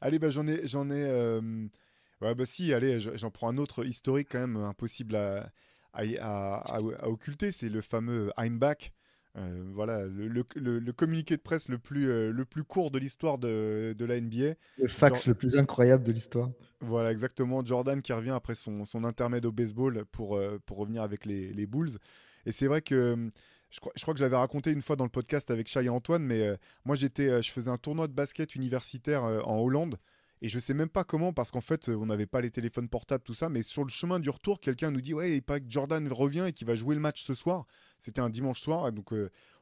Allez, 0.02 0.20
bah, 0.20 0.30
j'en 0.30 0.48
ai. 0.48 0.68
J'en 0.68 0.90
ai 0.90 1.04
euh, 1.04 1.68
Ouais, 2.22 2.36
bah 2.36 2.46
si, 2.46 2.72
allez, 2.72 3.00
j'en 3.00 3.32
prends 3.32 3.50
un 3.50 3.58
autre 3.58 3.84
historique 3.84 4.28
quand 4.32 4.40
même 4.40 4.58
impossible 4.58 5.16
à, 5.16 5.52
à, 5.94 6.76
à, 6.76 7.08
occulter. 7.08 7.52
C'est 7.52 7.70
le 7.70 7.82
fameux 7.82 8.32
I'm 8.38 8.60
back. 8.60 8.94
Euh, 9.38 9.64
voilà, 9.74 10.06
le, 10.06 10.28
le, 10.28 10.80
le, 10.80 10.94
communiqué 10.94 11.38
de 11.38 11.42
presse 11.42 11.70
le 11.70 11.78
plus, 11.78 12.32
le 12.32 12.46
plus 12.46 12.64
court 12.64 12.92
de 12.92 13.00
l'histoire 13.00 13.38
de, 13.38 13.96
de, 13.98 14.06
la 14.06 14.20
NBA. 14.20 14.56
Le 14.78 14.88
fax 14.88 15.28
le 15.28 15.34
plus 15.34 15.58
incroyable 15.58 16.04
de 16.04 16.12
l'histoire. 16.12 16.50
Voilà, 16.82 17.12
exactement. 17.12 17.64
Jordan 17.64 18.02
qui 18.02 18.12
revient 18.12 18.32
après 18.32 18.56
son, 18.56 18.86
son 18.86 19.04
intermède 19.04 19.46
au 19.46 19.52
baseball 19.52 20.04
pour, 20.12 20.36
euh, 20.36 20.60
pour 20.66 20.78
revenir 20.78 21.04
avec 21.04 21.26
les, 21.26 21.54
les 21.54 21.68
Bulls. 21.68 21.92
Et 22.46 22.52
c'est 22.52 22.66
vrai 22.66 22.82
que 22.82 23.14
hum, 23.14 23.32
je 23.70 23.80
crois, 23.80 23.94
je 23.96 24.02
crois 24.02 24.14
que 24.14 24.18
je 24.18 24.24
l'avais 24.24 24.36
raconté 24.36 24.72
une 24.72 24.82
fois 24.82 24.96
dans 24.96 25.04
le 25.04 25.10
podcast 25.10 25.52
avec 25.52 25.68
Chai 25.68 25.86
et 25.86 25.90
Antoine, 25.90 26.24
mais 26.24 26.42
euh, 26.42 26.58
moi 26.84 26.96
j'étais, 26.96 27.30
euh, 27.30 27.42
je 27.42 27.52
faisais 27.52 27.70
un 27.70 27.78
tournoi 27.78 28.08
de 28.08 28.14
basket 28.14 28.56
universitaire 28.56 29.24
en 29.24 29.60
Hollande. 29.60 29.98
Et 30.44 30.50
je 30.50 30.58
sais 30.58 30.74
même 30.74 30.90
pas 30.90 31.04
comment, 31.04 31.34
parce 31.34 31.52
qu'en 31.52 31.62
fait, 31.62 31.90
on 31.90 32.08
n'avait 32.08 32.26
pas 32.26 32.42
les 32.42 32.50
téléphones 32.50 32.90
portables, 32.90 33.24
tout 33.24 33.36
ça. 33.36 33.50
Mais 33.50 33.62
sur 33.62 33.84
le 33.84 33.90
chemin 33.90 34.20
du 34.20 34.30
retour, 34.30 34.60
quelqu'un 34.60 34.90
nous 34.90 35.02
dit 35.02 35.14
Ouais, 35.14 35.34
il 35.36 35.42
paraît 35.42 35.62
que 35.62 35.70
Jordan 35.70 36.08
revient 36.12 36.46
et 36.48 36.54
qu'il 36.54 36.66
va 36.66 36.76
jouer 36.76 36.96
le 36.96 37.02
match 37.02 37.24
ce 37.24 37.36
soir. 37.36 37.68
C'était 38.00 38.22
un 38.22 38.30
dimanche 38.30 38.60
soir. 38.60 38.92
Donc, 38.92 39.14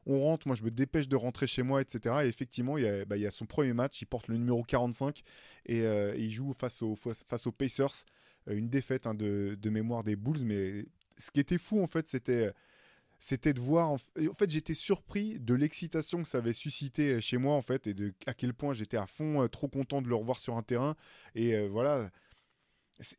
on 0.06 0.20
rentre. 0.20 0.46
Moi, 0.46 0.56
je 0.56 0.62
me 0.62 0.70
dépêche 0.70 1.06
de 1.06 1.16
rentrer 1.16 1.46
chez 1.46 1.62
moi, 1.62 1.82
etc. 1.82 2.20
Et 2.24 2.28
effectivement, 2.28 2.78
il 2.78 2.84
y 2.84 2.88
a, 2.88 3.04
bah, 3.04 3.18
il 3.18 3.22
y 3.22 3.26
a 3.26 3.30
son 3.30 3.44
premier 3.44 3.74
match. 3.74 4.00
Il 4.00 4.06
porte 4.06 4.28
le 4.28 4.38
numéro 4.38 4.62
45 4.62 5.22
et, 5.66 5.82
il 6.16 6.30
joue 6.30 6.54
face, 6.54 6.80
au, 6.80 6.96
face 6.96 7.46
aux 7.46 7.52
Pacers. 7.52 8.04
une 8.46 8.70
défaite 8.70 9.06
hein, 9.06 9.14
de, 9.14 9.58
de, 9.60 9.70
mémoire 9.70 10.02
des 10.02 10.16
Bulls. 10.16 10.44
Mais 10.44 10.86
ce 11.18 11.30
qui 11.30 11.40
était 11.40 11.58
fou, 11.58 11.82
en 11.82 11.86
fait, 11.86 12.08
c'était 12.08 12.52
c'était 13.20 13.52
de 13.52 13.60
voir. 13.60 13.90
En, 13.90 13.98
fait, 13.98 14.50
j'étais 14.50 14.74
surpris 14.74 15.38
de 15.38 15.54
l'excitation 15.54 16.22
que 16.22 16.28
ça 16.28 16.38
avait 16.38 16.54
suscité 16.54 17.12
euh, 17.12 17.20
chez 17.20 17.36
moi, 17.36 17.54
en 17.54 17.62
fait, 17.62 17.86
et 17.86 17.94
de 17.94 18.14
à 18.26 18.34
quel 18.34 18.54
point 18.54 18.72
j'étais 18.72 18.96
à 18.96 19.06
fond, 19.06 19.42
euh, 19.42 19.48
trop 19.48 19.68
content 19.68 20.02
de 20.02 20.08
le 20.08 20.14
revoir 20.14 20.40
sur 20.40 20.56
un 20.56 20.62
terrain. 20.62 20.96
Et 21.34 21.54
euh, 21.54 21.68
voilà. 21.68 22.10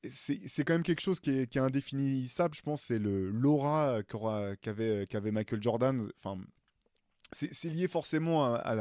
C'est 0.03 0.63
quand 0.63 0.74
même 0.74 0.84
quelque 0.84 1.01
chose 1.01 1.20
qui 1.20 1.31
est, 1.31 1.48
qui 1.48 1.58
est 1.58 1.62
indéfinissable, 1.62 2.53
je 2.53 2.62
pense. 2.62 2.84
C'est 2.84 3.00
l'aura 3.00 4.03
qu'avait 4.03 5.08
qu 5.08 5.17
Michael 5.31 5.63
Jordan. 5.63 6.08
Enfin, 6.17 6.39
c'est 7.31 7.70
lié 7.70 7.88
forcément 7.88 8.46
à, 8.46 8.58
à 8.58 8.75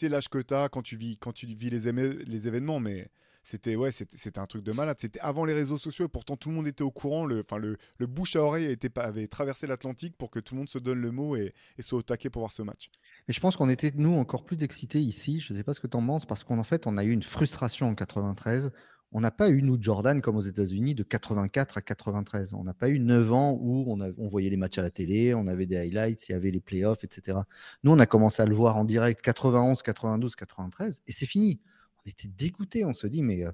l'âge 0.00 0.28
que 0.28 0.38
tu 0.38 0.54
as 0.54 0.68
quand 0.68 0.82
tu 0.82 0.96
vis, 0.96 1.16
quand 1.18 1.32
tu 1.32 1.46
vis 1.46 1.70
les, 1.70 1.90
les 1.90 2.46
événements, 2.46 2.78
mais 2.78 3.10
c'était 3.44 3.76
ouais, 3.76 3.92
c'était 3.92 4.38
un 4.38 4.46
truc 4.46 4.64
de 4.64 4.72
malade. 4.72 4.96
C'était 4.98 5.20
avant 5.20 5.44
les 5.44 5.52
réseaux 5.52 5.76
sociaux 5.76 6.06
et 6.06 6.08
pourtant 6.08 6.36
tout 6.36 6.48
le 6.48 6.54
monde 6.54 6.66
était 6.66 6.82
au 6.82 6.90
courant. 6.90 7.26
Le, 7.26 7.40
enfin, 7.40 7.58
le, 7.58 7.76
bouche 8.06 8.36
à 8.36 8.42
oreille 8.42 8.64
était, 8.64 8.90
avait 8.98 9.26
traversé 9.26 9.66
l'Atlantique 9.66 10.16
pour 10.16 10.30
que 10.30 10.40
tout 10.40 10.54
le 10.54 10.60
monde 10.60 10.68
se 10.70 10.78
donne 10.78 10.98
le 10.98 11.10
mot 11.10 11.36
et, 11.36 11.52
soit 11.80 11.98
au 11.98 12.02
taquet 12.02 12.30
pour 12.30 12.40
voir 12.40 12.52
ce 12.52 12.62
match. 12.62 12.90
Et 13.28 13.34
je 13.34 13.40
pense 13.40 13.56
qu'on 13.56 13.68
était, 13.68 13.92
nous, 13.94 14.14
encore 14.14 14.44
plus 14.44 14.62
excités 14.62 15.00
ici. 15.00 15.40
Je 15.40 15.52
ne 15.52 15.58
sais 15.58 15.64
pas 15.64 15.74
ce 15.74 15.80
que 15.80 15.86
tu 15.86 15.96
en 15.96 16.06
penses, 16.06 16.24
parce 16.24 16.42
qu'en 16.42 16.64
fait, 16.64 16.86
on 16.86 16.96
a 16.96 17.04
eu 17.04 17.10
une 17.10 17.22
frustration 17.22 17.86
en 17.86 17.94
93. 17.94 18.72
On 19.12 19.20
n'a 19.20 19.30
pas 19.30 19.50
eu, 19.50 19.62
nous, 19.62 19.80
Jordan, 19.80 20.22
comme 20.22 20.36
aux 20.36 20.42
États-Unis, 20.42 20.94
de 20.94 21.02
84 21.02 21.78
à 21.78 21.82
93. 21.82 22.54
On 22.54 22.64
n'a 22.64 22.74
pas 22.74 22.88
eu 22.88 22.98
9 22.98 23.32
ans 23.32 23.58
où 23.60 23.84
on, 23.86 24.00
on, 24.00 24.28
voyait 24.28 24.50
les 24.50 24.56
matchs 24.56 24.78
à 24.78 24.82
la 24.82 24.90
télé, 24.90 25.34
on 25.34 25.46
avait 25.46 25.66
des 25.66 25.76
highlights, 25.76 26.28
il 26.28 26.32
y 26.32 26.34
avait 26.34 26.50
les 26.50 26.60
playoffs, 26.60 27.04
etc. 27.04 27.38
Nous, 27.84 27.92
on 27.92 27.98
a 27.98 28.06
commencé 28.06 28.42
à 28.42 28.46
le 28.46 28.54
voir 28.54 28.76
en 28.76 28.84
direct 28.84 29.20
91, 29.20 29.82
92, 29.82 30.34
93, 30.34 31.02
et 31.06 31.12
c'est 31.12 31.26
fini 31.26 31.60
on 32.04 32.10
était 32.10 32.28
dégoûté. 32.28 32.84
On 32.84 32.94
se 32.94 33.06
dit, 33.06 33.22
mais 33.22 33.44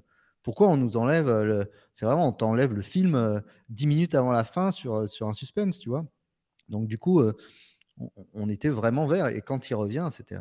pourquoi 0.43 0.69
on 0.69 0.77
nous 0.77 0.97
enlève 0.97 1.29
le... 1.29 1.71
C'est 1.93 2.05
vraiment, 2.05 2.27
on 2.27 2.31
t'enlève 2.31 2.73
le 2.73 2.81
film 2.81 3.41
dix 3.69 3.87
minutes 3.87 4.15
avant 4.15 4.31
la 4.31 4.43
fin 4.43 4.71
sur, 4.71 5.07
sur 5.07 5.27
un 5.27 5.33
suspense, 5.33 5.79
tu 5.79 5.89
vois. 5.89 6.05
Donc, 6.69 6.87
du 6.87 6.97
coup, 6.97 7.21
on, 8.33 8.49
était 8.49 8.69
vraiment 8.69 9.07
vert. 9.07 9.27
Et 9.27 9.41
quand 9.41 9.69
il 9.69 9.75
revient, 9.75 10.09
c'était 10.11 10.35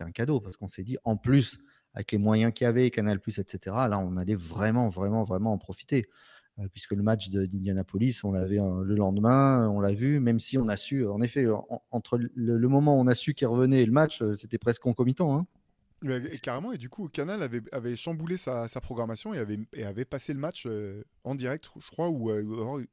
un 0.00 0.10
cadeau 0.10 0.40
parce 0.40 0.56
qu'on 0.56 0.68
s'est 0.68 0.82
dit, 0.82 0.96
en 1.04 1.16
plus, 1.16 1.58
avec 1.94 2.12
les 2.12 2.18
moyens 2.18 2.52
qu'il 2.52 2.64
y 2.64 2.68
avait, 2.68 2.90
Canal, 2.90 3.20
etc., 3.26 3.58
là, 3.64 3.98
on 3.98 4.16
allait 4.16 4.36
vraiment, 4.36 4.88
vraiment, 4.88 5.24
vraiment 5.24 5.52
en 5.52 5.58
profiter. 5.58 6.06
puisque 6.72 6.92
le 6.92 7.02
match 7.02 7.30
d'Indianapolis, 7.30 8.22
on 8.24 8.32
l'avait 8.32 8.58
le 8.58 8.94
lendemain, 8.94 9.68
on 9.68 9.80
l'a 9.80 9.94
vu, 9.94 10.20
même 10.20 10.40
si 10.40 10.58
on 10.58 10.68
a 10.68 10.76
su, 10.76 11.06
en 11.06 11.20
effet, 11.22 11.46
entre 11.90 12.18
le, 12.18 12.68
moment 12.68 12.98
où 12.98 13.00
on 13.00 13.06
a 13.06 13.14
su 13.14 13.34
qu'il 13.34 13.48
revenait 13.48 13.82
et 13.82 13.86
le 13.86 13.92
match, 13.92 14.22
c'était 14.34 14.58
presque 14.58 14.82
concomitant. 14.82 15.36
Hein 15.36 15.46
carrément, 16.42 16.72
et 16.72 16.78
du 16.78 16.88
coup, 16.88 17.08
Canal 17.08 17.42
avait, 17.42 17.62
avait 17.72 17.96
chamboulé 17.96 18.36
sa, 18.36 18.68
sa, 18.68 18.80
programmation 18.80 19.34
et 19.34 19.38
avait, 19.38 19.58
et 19.72 19.84
avait 19.84 20.04
passé 20.04 20.32
le 20.32 20.38
match 20.38 20.64
euh, 20.66 21.04
en 21.24 21.34
direct, 21.34 21.70
je 21.78 21.90
crois, 21.90 22.08
ou 22.08 22.30
euh, 22.30 22.86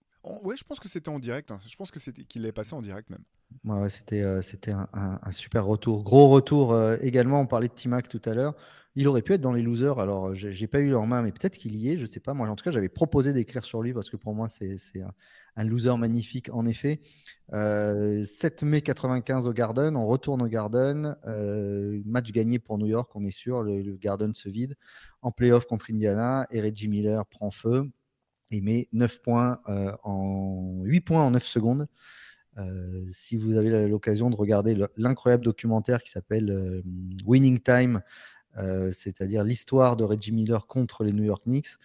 ouais, 0.44 0.58
je 0.58 0.64
pense 0.64 0.80
que 0.80 0.90
c'était 0.90 1.10
en 1.10 1.20
direct. 1.20 1.52
Hein. 1.52 1.60
Je 1.68 1.76
pense 1.76 1.92
que 1.92 2.00
c'était 2.00 2.24
qu'il 2.24 2.42
l'avait 2.42 2.52
passé 2.52 2.74
en 2.74 2.82
direct 2.82 3.10
même. 3.10 3.24
Ouais, 3.64 3.90
c'était 3.90 4.22
euh, 4.22 4.42
c'était 4.42 4.72
un, 4.72 4.90
un, 4.94 5.32
super 5.32 5.66
retour, 5.66 6.04
gros 6.04 6.30
retour 6.30 6.78
également. 7.02 7.40
On 7.40 7.48
parlait 7.48 7.70
de 7.70 7.74
Timac 7.74 8.10
tout 8.10 8.22
à 8.26 8.34
l'heure. 8.34 8.56
Il 9.00 9.08
aurait 9.08 9.22
pu 9.22 9.34
être 9.34 9.42
dans 9.42 9.54
les 9.54 9.62
losers. 9.62 10.00
Alors, 10.00 10.34
j'ai 10.34 10.66
pas 10.66 10.80
eu 10.80 10.90
leur 10.90 11.06
main, 11.06 11.22
mais 11.22 11.32
peut-être 11.32 11.60
qu'il 11.60 11.76
y 11.76 11.92
est. 11.92 12.00
Je 12.00 12.08
sais 12.08 12.20
pas. 12.20 12.34
Moi, 12.34 12.50
en 12.50 12.56
tout 12.56 12.64
cas, 12.64 12.72
j'avais 12.72 12.90
proposé 12.90 13.32
d'écrire 13.32 13.64
sur 13.64 13.84
lui 13.84 13.94
parce 13.94 14.10
que 14.10 14.18
pour 14.18 14.34
moi, 14.34 14.50
c'est 14.50 14.76
un, 15.56 15.64
loser 15.64 15.96
magnifique 16.00 16.50
en 16.52 16.66
effet. 16.66 17.00
7 17.50 17.54
euh, 17.54 18.26
mai 18.64 18.82
95 18.82 19.48
au 19.48 19.54
Garden, 19.54 19.96
on 19.96 20.08
retourne 20.08 20.42
au 20.42 20.48
Garden, 20.48 21.16
euh, 21.28 22.02
match 22.08 22.32
gagné 22.32 22.58
pour 22.58 22.80
New 22.80 22.88
York, 22.88 23.12
on 23.14 23.24
est 23.24 23.30
sûr, 23.30 23.62
le, 23.62 23.84
Garden 23.98 24.34
se 24.34 24.50
vide. 24.50 24.74
En 25.22 25.32
playoff 25.32 25.68
contre 25.68 25.92
Indiana, 25.92 26.48
et 26.50 26.60
Reggie 26.60 26.88
Miller 26.88 27.24
prend 27.28 27.52
feu 27.52 27.88
et 28.50 28.62
met 28.62 28.88
9 28.94 29.22
points 29.22 29.60
euh, 29.70 29.92
en 30.06 30.82
8 30.86 31.02
points 31.02 31.24
en 31.24 31.30
9 31.30 31.46
secondes. 31.46 31.88
si 33.12 33.38
vous 33.38 33.58
avez 33.58 33.88
l'occasion 33.88 34.32
de 34.32 34.36
regarder 34.36 34.76
l'incroyable 34.98 35.44
documentaire 35.44 36.02
qui 36.02 36.10
s'appelle 36.10 36.82
Winning 37.28 37.60
Time, 37.60 38.02
c'est-à-dire 38.92 39.44
l'histoire 39.44 39.96
de 39.96 40.04
Reggie 40.04 40.32
Miller 40.32 40.68
contre 40.68 41.04
les 41.04 41.14
New 41.14 41.24
York 41.24 41.44
Knicks, 41.46 41.78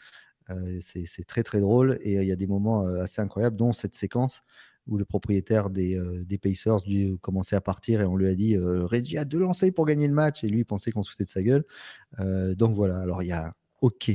c'est 0.80 1.26
très 1.26 1.42
très 1.42 1.60
drôle 1.60 1.98
et 2.02 2.14
il 2.14 2.24
y 2.24 2.32
a 2.32 2.36
des 2.36 2.46
moments 2.46 2.86
assez 3.00 3.20
incroyables, 3.20 3.56
dont 3.56 3.72
cette 3.72 3.94
séquence 3.94 4.42
où 4.88 4.96
le 4.96 5.04
propriétaire 5.04 5.70
des, 5.70 5.98
des 6.26 6.38
Pacers 6.38 6.80
lui 6.86 7.16
commençait 7.20 7.56
à 7.56 7.60
partir 7.60 8.00
et 8.00 8.04
on 8.04 8.16
lui 8.16 8.28
a 8.28 8.34
dit 8.34 8.56
Reggie 8.58 9.18
a 9.18 9.24
deux 9.24 9.38
lancers 9.38 9.72
pour 9.72 9.86
gagner 9.86 10.08
le 10.08 10.14
match 10.14 10.44
et 10.44 10.48
lui 10.48 10.60
il 10.60 10.64
pensait 10.64 10.90
qu'on 10.90 11.02
se 11.02 11.10
foutait 11.10 11.24
de 11.24 11.30
sa 11.30 11.42
gueule. 11.42 11.64
donc 12.56 12.74
voilà, 12.74 12.98
alors 12.98 13.22
il 13.22 13.28
y 13.28 13.32
a 13.32 13.54
OK. 13.80 14.10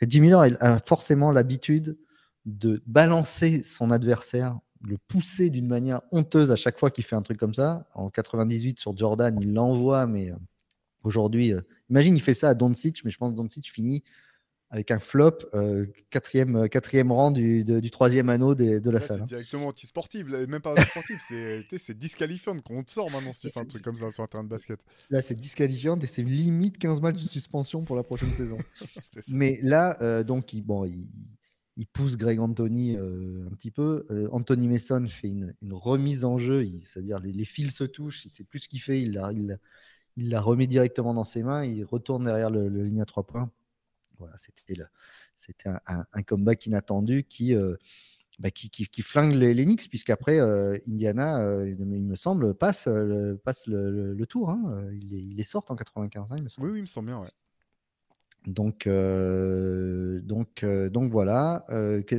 Reggie 0.00 0.20
Miller 0.20 0.56
a 0.60 0.78
forcément 0.78 1.32
l'habitude 1.32 1.98
de 2.46 2.82
balancer 2.86 3.62
son 3.62 3.90
adversaire, 3.90 4.58
le 4.82 4.96
pousser 5.08 5.50
d'une 5.50 5.66
manière 5.66 6.00
honteuse 6.10 6.50
à 6.50 6.56
chaque 6.56 6.78
fois 6.78 6.90
qu'il 6.90 7.04
fait 7.04 7.16
un 7.16 7.22
truc 7.22 7.38
comme 7.38 7.54
ça. 7.54 7.86
En 7.94 8.08
98 8.10 8.78
sur 8.78 8.96
Jordan, 8.96 9.38
il 9.40 9.52
l'envoie, 9.52 10.06
mais 10.06 10.32
aujourd'hui, 11.02 11.52
imagine 11.90 12.16
il 12.16 12.22
fait 12.22 12.34
ça 12.34 12.48
à 12.50 12.54
Doncic, 12.54 13.04
mais 13.04 13.10
je 13.10 13.18
pense 13.18 13.32
que 13.32 13.36
Doncic 13.36 13.70
finit 13.70 14.02
avec 14.70 14.92
un 14.92 15.00
flop, 15.00 15.38
euh, 15.52 15.86
quatrième, 16.10 16.56
euh, 16.56 16.68
quatrième 16.68 17.10
rang 17.10 17.32
du, 17.32 17.64
du 17.64 17.90
troisième 17.90 18.28
anneau 18.28 18.54
de 18.54 18.90
la 18.90 19.00
salle. 19.00 19.16
C'est 19.16 19.22
hein. 19.22 19.26
directement 19.26 19.66
anti-sportif, 19.66 20.26
même 20.26 20.60
pas 20.60 20.72
anti-sportif, 20.72 21.20
c'est 21.28 21.98
disqualifiant 21.98 22.56
qu'on 22.60 22.84
te 22.84 22.92
sort 22.92 23.10
maintenant 23.10 23.32
si 23.32 23.40
tu 23.40 23.50
fais 23.50 23.60
un 23.60 23.64
truc 23.64 23.82
comme 23.82 23.98
ça 23.98 24.10
sur 24.12 24.22
un 24.22 24.28
terrain 24.28 24.44
de 24.44 24.48
basket. 24.48 24.78
Là, 25.10 25.22
c'est 25.22 25.34
disqualifiant 25.34 25.98
et 25.98 26.06
c'est 26.06 26.22
limite 26.22 26.78
15 26.78 27.00
matchs 27.00 27.20
de 27.20 27.28
suspension 27.28 27.82
pour 27.82 27.96
la 27.96 28.04
prochaine 28.04 28.30
saison. 28.30 28.58
Mais 29.28 29.58
là, 29.62 29.98
euh, 30.02 30.22
donc, 30.22 30.52
il, 30.52 30.62
bon, 30.62 30.84
il, 30.84 31.08
il, 31.76 31.86
pousse 31.88 32.16
Greg 32.16 32.38
Anthony 32.38 32.96
un 32.96 33.50
petit 33.56 33.72
peu. 33.72 34.06
Anthony 34.30 34.68
Mason 34.68 35.04
fait 35.08 35.30
une, 35.30 35.52
une, 35.62 35.72
remise 35.72 36.24
en 36.24 36.38
jeu, 36.38 36.64
c'est-à-dire 36.84 37.18
les, 37.18 37.32
les, 37.32 37.44
fils 37.44 37.74
se 37.74 37.84
touchent, 37.84 38.24
il 38.24 38.30
sait 38.30 38.44
plus 38.44 38.60
ce 38.60 38.68
qu'il 38.68 38.80
fait, 38.80 39.02
il 39.02 39.20
il, 39.34 39.58
il 40.16 40.30
la 40.30 40.40
remet 40.40 40.66
directement 40.66 41.14
dans 41.14 41.24
ses 41.24 41.42
mains, 41.42 41.64
il 41.64 41.84
retourne 41.84 42.24
derrière 42.24 42.50
le, 42.50 42.68
le 42.68 42.82
ligne 42.84 43.00
à 43.00 43.06
trois 43.06 43.26
points 43.26 43.50
voilà, 44.20 44.36
c'était 44.36 44.82
c'était 45.34 45.68
un, 45.68 46.04
un, 46.12 46.22
comeback 46.22 46.66
inattendu 46.66 47.24
qui, 47.24 47.54
euh, 47.54 47.74
bah, 48.38 48.50
qui, 48.50 48.68
qui, 48.70 49.02
flingue 49.02 49.32
les, 49.32 49.54
les 49.54 49.64
Knicks, 49.64 49.88
puisqu'après, 49.88 50.38
euh, 50.38 50.76
Indiana, 50.86 51.40
euh, 51.40 51.68
il 51.68 51.84
me 51.86 52.14
semble, 52.14 52.54
passe, 52.54 52.86
le, 52.86 53.36
passe 53.42 53.66
le, 53.66 54.12
le, 54.12 54.26
tour. 54.26 54.50
Hein. 54.50 54.84
Il, 54.92 55.08
les, 55.08 55.18
il, 55.18 55.36
les, 55.36 55.42
sort 55.42 55.64
en 55.68 55.76
95, 55.76 56.30
hein, 56.30 56.36
il 56.38 56.44
me 56.44 56.48
semble. 56.50 56.66
Oui, 56.66 56.72
oui, 56.74 56.78
il 56.80 56.82
me 56.82 56.86
semble 56.86 57.06
bien, 57.08 57.20
ouais. 57.20 57.30
Donc, 58.46 58.88
donc, 58.88 60.64
donc 60.64 61.12
voilà. 61.12 61.66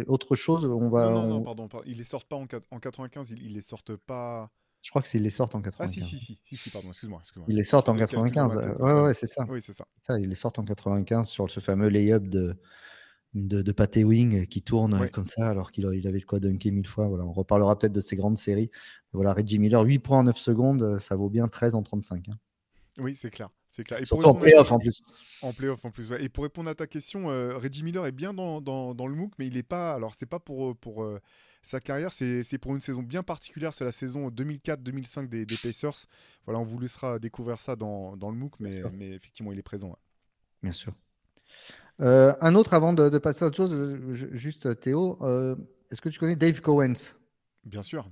autre 0.07 0.35
chose, 0.35 0.65
on 0.65 0.89
va. 0.89 1.09
Non, 1.09 1.21
non, 1.23 1.27
non, 1.27 1.43
pardon, 1.43 1.69
Ils 1.85 1.97
les 1.97 2.03
sortent 2.03 2.27
pas 2.27 2.35
en, 2.35 2.47
en 2.71 2.79
95, 2.79 3.31
ils, 3.31 3.43
ils 3.43 3.53
les 3.53 3.61
sortent 3.61 3.95
pas. 3.95 4.51
Je 4.81 4.89
crois 4.89 5.01
que 5.01 5.07
c'est 5.07 5.19
les 5.19 5.29
sortent 5.29 5.55
en 5.55 5.61
95. 5.61 6.03
Ah 6.03 6.07
si, 6.07 6.19
si, 6.19 6.39
si, 6.43 6.57
si, 6.57 6.69
pardon, 6.69 6.89
excuse-moi. 6.89 7.19
Excuse 7.21 7.43
ils 7.47 7.55
les 7.55 7.63
sortent 7.63 7.89
en 7.89 7.95
95. 7.95 8.75
ouais, 8.79 9.01
ouais, 9.03 9.13
c'est 9.13 9.27
ça. 9.27 9.45
Oui, 9.47 9.61
c'est 9.61 9.73
ça. 9.73 9.85
ça. 10.01 10.19
Ils 10.19 10.29
les 10.29 10.35
sortent 10.35 10.59
en 10.59 10.65
95 10.65 11.27
sur 11.27 11.49
ce 11.49 11.59
fameux 11.59 11.87
lay-up 11.87 12.23
de, 12.23 12.55
de, 13.33 13.61
de 13.61 14.03
Wing 14.03 14.47
qui 14.47 14.61
tourne 14.61 15.07
comme 15.09 15.27
ça, 15.27 15.49
alors 15.49 15.71
qu'il 15.71 15.85
avait 15.85 16.19
de 16.19 16.25
quoi 16.25 16.39
dunker 16.39 16.71
mille 16.71 16.87
fois. 16.87 17.07
Voilà, 17.07 17.25
on 17.25 17.33
reparlera 17.33 17.77
peut-être 17.77 17.93
de 17.93 18.01
ces 18.01 18.15
grandes 18.15 18.37
séries. 18.37 18.71
Voilà, 19.13 19.33
Reggie 19.33 19.59
Miller, 19.59 19.81
8 19.83 19.99
points 19.99 20.19
en 20.19 20.23
9 20.23 20.37
secondes, 20.37 20.97
ça 20.99 21.15
vaut 21.15 21.29
bien 21.29 21.47
13 21.47 21.75
en 21.75 21.83
35. 21.83 22.29
Hein. 22.29 22.37
Oui, 22.97 23.15
c'est 23.15 23.29
clair. 23.29 23.49
C'est 23.71 23.85
clair. 23.85 24.01
Et 24.01 24.05
Surtout 24.05 24.25
en 24.25 24.35
playoff 24.35 24.71
en 24.71 24.79
plus. 24.79 25.01
En 25.41 25.53
playoff 25.53 25.83
en 25.85 25.91
plus. 25.91 26.11
Et 26.19 26.27
pour 26.29 26.43
répondre 26.43 26.69
à 26.69 26.75
ta 26.75 26.87
question, 26.87 27.29
euh, 27.29 27.57
Reggie 27.57 27.83
Miller 27.83 28.05
est 28.05 28.11
bien 28.11 28.33
dans, 28.33 28.59
dans, 28.59 28.93
dans, 28.93 29.07
le 29.07 29.15
MOOC, 29.15 29.31
mais 29.39 29.47
il 29.47 29.53
n'est 29.53 29.63
pas. 29.63 29.93
Alors, 29.93 30.13
c'est 30.15 30.25
pas 30.25 30.39
pour, 30.39 30.75
pour 30.75 31.03
euh, 31.03 31.19
sa 31.63 31.79
carrière, 31.79 32.11
c'est 32.11 32.57
pour 32.57 32.75
une 32.75 32.81
saison 32.81 33.01
bien 33.01 33.23
particulière. 33.23 33.73
C'est 33.73 33.85
la 33.85 33.93
saison 33.93 34.29
2004-2005 34.29 35.29
des, 35.29 35.45
des, 35.45 35.55
Pacers. 35.55 36.05
Voilà, 36.45 36.59
on 36.59 36.65
vous 36.65 36.79
laissera 36.79 37.17
découvrir 37.17 37.59
ça 37.59 37.77
dans, 37.77 38.17
dans 38.17 38.29
le 38.29 38.35
MOOC, 38.35 38.59
mais, 38.59 38.83
mais 38.93 39.11
effectivement, 39.11 39.53
il 39.53 39.59
est 39.59 39.63
présent. 39.63 39.97
Bien 40.61 40.73
sûr. 40.73 40.93
Euh, 42.01 42.33
un 42.41 42.55
autre 42.55 42.73
avant 42.73 42.91
de, 42.93 43.17
passer 43.19 43.45
à 43.45 43.47
autre 43.47 43.57
chose, 43.57 43.73
juste 44.33 44.79
Théo, 44.81 45.17
est-ce 45.89 46.01
que 46.01 46.09
tu 46.09 46.19
connais 46.19 46.35
Dave 46.35 46.59
Cowens? 46.59 47.15
Bien 47.63 47.83
sûr. 47.83 48.09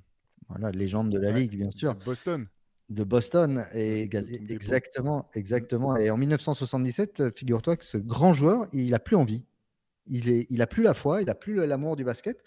Voilà, 0.48 0.72
légende 0.72 1.10
de 1.10 1.20
la 1.20 1.32
ligue, 1.32 1.58
bien 1.58 1.70
sûr. 1.70 1.96
Boston 2.06 2.48
de 2.90 3.04
Boston. 3.04 3.66
Et 3.74 4.10
exactement, 4.50 5.30
exactement. 5.34 5.96
Et 5.96 6.10
en 6.10 6.18
1977, 6.18 7.36
figure-toi 7.38 7.78
que 7.78 7.86
ce 7.86 7.98
grand 7.98 8.34
joueur, 8.34 8.68
il 8.74 8.94
a 8.94 9.00
plus 9.00 9.16
envie. 9.16 9.44
Il, 10.08 10.30
est, 10.30 10.48
il 10.50 10.62
a 10.62 10.68
plus 10.68 10.84
la 10.84 10.94
foi, 10.94 11.22
il 11.22 11.30
a 11.30 11.36
plus 11.36 11.66
l'amour 11.68 11.96
du 11.96 12.04
basket. 12.04 12.44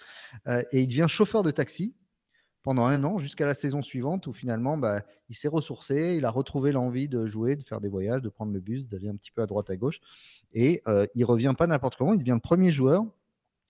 Euh, 0.49 0.63
et 0.73 0.81
il 0.81 0.89
devient 0.89 1.07
chauffeur 1.09 1.43
de 1.43 1.51
taxi 1.51 1.95
pendant 2.63 2.87
un 2.87 3.03
an 3.05 3.19
jusqu'à 3.19 3.47
la 3.47 3.55
saison 3.55 3.83
suivante 3.83 4.27
où 4.27 4.33
finalement 4.33 4.79
bah, 4.79 5.03
il 5.29 5.37
s'est 5.37 5.49
ressourcé, 5.49 6.15
il 6.17 6.25
a 6.25 6.31
retrouvé 6.31 6.73
l'envie 6.73 7.09
de 7.09 7.27
jouer, 7.27 7.57
de 7.57 7.65
faire 7.65 7.81
des 7.81 7.89
voyages, 7.89 8.23
de 8.23 8.29
prendre 8.29 8.53
le 8.53 8.61
bus, 8.61 8.87
d'aller 8.87 9.09
un 9.09 9.17
petit 9.17 9.31
peu 9.31 9.43
à 9.43 9.47
droite 9.47 9.71
à 9.71 9.77
gauche. 9.77 10.01
Et 10.53 10.83
euh, 10.87 11.07
il 11.15 11.25
revient 11.25 11.55
pas 11.57 11.67
n'importe 11.67 11.97
comment, 11.97 12.15
il 12.15 12.19
devient 12.19 12.33
le 12.33 12.41
premier 12.41 12.73
joueur 12.73 13.05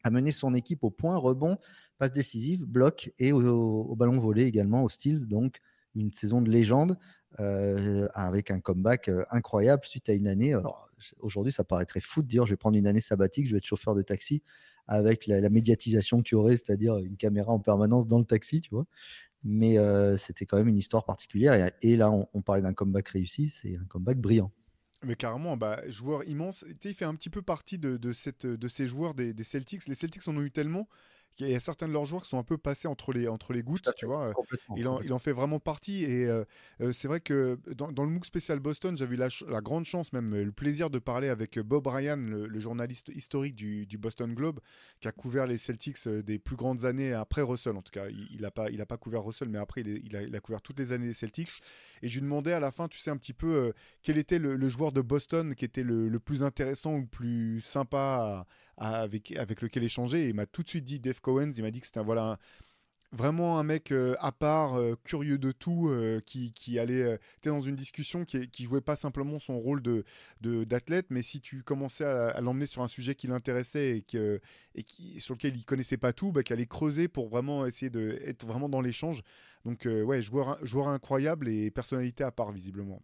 à 0.05 0.11
mener 0.11 0.33
son 0.33 0.53
équipe 0.55 0.85
au 0.85 0.91
point, 0.91 1.17
rebond, 1.17 1.59
passe 1.99 2.13
décisive, 2.13 2.65
bloc 2.65 3.13
et 3.19 3.33
au, 3.33 3.41
au 3.41 3.95
ballon 3.95 4.19
volé 4.19 4.45
également, 4.45 4.83
au 4.83 4.89
Steels. 4.89 5.27
Donc 5.27 5.61
une 5.95 6.13
saison 6.13 6.41
de 6.41 6.51
légende 6.51 6.99
euh, 7.41 8.09
avec 8.13 8.51
un 8.51 8.61
comeback 8.61 9.09
euh, 9.09 9.25
incroyable 9.31 9.85
suite 9.87 10.09
à 10.09 10.13
une 10.13 10.29
année. 10.29 10.53
Alors 10.53 10.91
aujourd'hui, 11.21 11.53
ça 11.53 11.65
paraîtrait 11.65 12.01
fou 12.01 12.23
de 12.23 12.29
dire 12.29 12.45
je 12.45 12.53
vais 12.53 12.59
prendre 12.59 12.77
une 12.77 12.87
année 12.87 13.01
sabbatique, 13.01 13.47
je 13.47 13.53
vais 13.53 13.59
être 13.59 13.67
chauffeur 13.67 13.95
de 13.95 14.03
taxi 14.03 14.43
avec 14.87 15.27
la, 15.27 15.49
médiatisation 15.49 16.23
qu'il 16.23 16.33
y 16.33 16.39
aurait, 16.39 16.57
c'est-à-dire 16.57 16.99
une 16.99 17.17
caméra 17.17 17.53
en 17.53 17.61
permanence 17.61 18.07
dans 18.07 18.19
le 18.19 18.25
taxi, 18.25 18.61
tu 18.61 18.71
vois. 18.71 18.85
Mais 19.45 19.79
euh, 19.79 20.17
c'était 20.17 20.45
quand 20.45 20.59
même 20.59 20.69
une 20.69 20.77
histoire 20.77 21.05
particulière. 21.05 21.73
Et, 21.81 21.97
là, 21.97 22.11
on, 22.11 22.43
parlait 22.43 22.63
d'un 22.63 22.75
comeback 22.75 23.09
réussi, 23.09 23.49
c'est 23.49 23.77
un 23.77 23.85
comeback 23.85 24.19
brillant. 24.19 24.53
Mais 25.05 25.17
carrément, 25.17 25.57
bah, 25.57 25.81
joueur 25.89 26.29
immense. 26.29 26.65
Il 26.85 26.95
fait 26.95 27.05
un 27.05 27.15
petit 27.15 27.31
peu 27.31 27.43
partie 27.43 27.79
de, 27.79 28.13
ces 28.13 28.87
joueurs 28.87 29.15
des 29.15 29.43
Celtics. 29.43 29.87
Les 29.87 29.95
Celtics 29.95 30.27
en 30.29 30.37
ont 30.37 30.43
eu 30.43 30.51
tellement 30.51 30.89
il 31.39 31.49
y 31.49 31.55
a 31.55 31.61
certains 31.61 31.89
de 31.89 31.93
leurs 31.93 32.05
joueurs 32.05 32.23
qui 32.23 32.29
sont 32.29 32.39
un 32.39 32.45
peu 32.45 32.59
passés 32.59 32.89
entre 32.89 33.13
les, 33.13 33.27
entre 33.29 33.53
les 33.53 33.63
gouttes, 33.63 33.91
tu 33.97 34.07
vois. 34.07 34.33
Il 34.77 34.87
en, 34.87 35.01
il 35.01 35.13
en, 35.13 35.19
fait 35.19 35.33
vraiment 35.33 35.61
partie. 35.61 36.05
Et 36.05 36.27
euh, 36.27 36.45
euh, 36.81 36.93
c'est 36.93 37.09
vrai 37.09 37.21
que 37.21 37.59
dans, 37.75 37.89
le 37.91 38.11
MOOC 38.11 38.27
spécial 38.27 38.61
Boston, 38.61 38.97
j'avais 38.97 39.15
eu 39.15 39.19
la, 39.19 39.29
la, 39.49 39.61
grande 39.61 39.85
chance, 39.85 40.13
même 40.13 40.35
le 40.35 40.53
plaisir 40.53 40.91
de 40.91 40.99
parler 40.99 41.29
avec 41.29 41.59
Bob 41.59 41.87
Ryan, 41.87 42.17
le, 42.17 42.61
journaliste 42.61 43.11
historique 43.15 43.55
du, 43.55 43.87
du, 43.87 43.99
Boston 43.99 44.35
Globe, 44.35 44.61
qui 45.01 45.09
a 45.09 45.13
couvert 45.13 45.47
les 45.47 45.59
Celtics 45.59 46.07
euh, 46.07 46.23
des 46.23 46.39
plus 46.39 46.57
grandes 46.57 46.85
années 46.85 47.13
après 47.13 47.43
Russell. 47.43 47.77
En 47.77 47.83
tout 47.83 47.93
cas, 47.93 48.09
il 48.09 48.41
n'a 48.41 48.51
pas, 48.51 48.71
il 48.71 48.81
a 48.81 48.87
pas 48.87 48.97
couvert 48.97 49.25
Russell, 49.25 49.49
mais 49.49 49.59
après, 49.59 49.81
il, 49.81 50.17
a, 50.17 50.23
il, 50.23 50.37
a, 50.37 50.41
couvert 50.41 50.61
toutes 50.61 50.79
les 50.79 50.93
années 50.93 51.09
des 51.09 51.15
Celtics. 51.15 51.63
Et 52.03 52.09
je 52.09 52.15
lui 52.15 52.23
demandais 52.23 52.53
à 52.53 52.61
la 52.61 52.73
fin, 52.73 52.89
tu 52.89 52.99
sais, 52.99 53.11
un 53.11 53.17
petit 53.17 53.33
peu 53.33 53.73
quel 54.03 54.19
était 54.19 54.39
le, 54.39 54.69
joueur 54.69 54.93
de 54.93 55.01
Boston 55.01 55.55
qui 55.55 55.65
était 55.65 55.83
le, 55.83 56.09
le, 56.09 56.21
plus 56.21 56.43
intéressant 56.43 56.95
ou 56.95 57.01
le 57.01 57.07
plus 57.07 57.61
sympa 57.61 57.99
à 57.99 58.47
avec, 58.77 59.33
avec 59.33 59.63
lequel 59.63 59.85
échanger. 59.85 60.25
Et 60.25 60.29
il 60.29 60.35
m'a 60.35 60.47
tout 60.47 60.63
de 60.63 60.69
suite 60.69 60.85
dit 60.85 61.01
Dave 61.01 61.21
Cowens. 61.21 61.53
Il 61.57 61.63
m'a 61.63 61.71
dit 61.71 61.81
que 61.81 61.87
c'était 61.87 62.01
un, 62.01 62.05
voilà, 62.05 62.39
vraiment 63.13 63.59
un 63.59 63.63
mec 63.63 63.93
euh, 63.93 64.15
à 64.19 64.33
part, 64.33 64.75
euh, 64.75 64.97
curieux 65.05 65.39
de 65.39 65.53
tout, 65.53 65.89
euh, 65.89 66.21
qui, 66.25 66.53
qui, 66.53 66.79
allait. 66.79 67.19
tu 67.43 67.49
dans 67.51 67.61
une 67.61 67.77
discussion 67.77 68.25
qui, 68.25 68.49
qui 68.49 68.65
jouait 68.65 68.81
pas 68.81 68.97
simplement 68.97 69.39
son 69.39 69.59
rôle 69.59 69.83
de, 69.83 70.05
d'athlète, 70.65 71.07
mais 71.11 71.23
si 71.23 71.41
tu 71.41 71.63
commençais 71.63 72.05
à, 72.05 72.41
l'emmener 72.41 72.67
sur 72.67 72.83
un 72.83 72.89
sujet 72.89 73.15
qui 73.15 73.27
l'intéressait 73.27 73.99
et, 73.99 74.03
que, 74.03 74.41
et 74.75 74.83
qui, 74.83 75.21
sur 75.21 75.35
lequel 75.35 75.57
il 75.57 75.65
connaissait 75.65 75.99
pas 75.99 76.13
tout, 76.13 76.33
bah, 76.33 76.43
qu'il 76.43 76.55
allait 76.55 76.67
creuser 76.67 77.09
pour 77.09 77.29
vraiment 77.29 77.67
essayer 77.67 77.91
d'être 77.91 78.47
vraiment 78.47 78.69
dans 78.69 78.81
l'échange. 78.81 79.23
Donc, 79.65 79.87
ouais, 79.87 80.23
joueur, 80.23 80.59
joueur 80.65 80.89
incroyable 80.89 81.49
et 81.49 81.71
personnalité 81.71 82.25
à 82.25 82.33
part, 82.33 82.51
visiblement. 82.51 83.01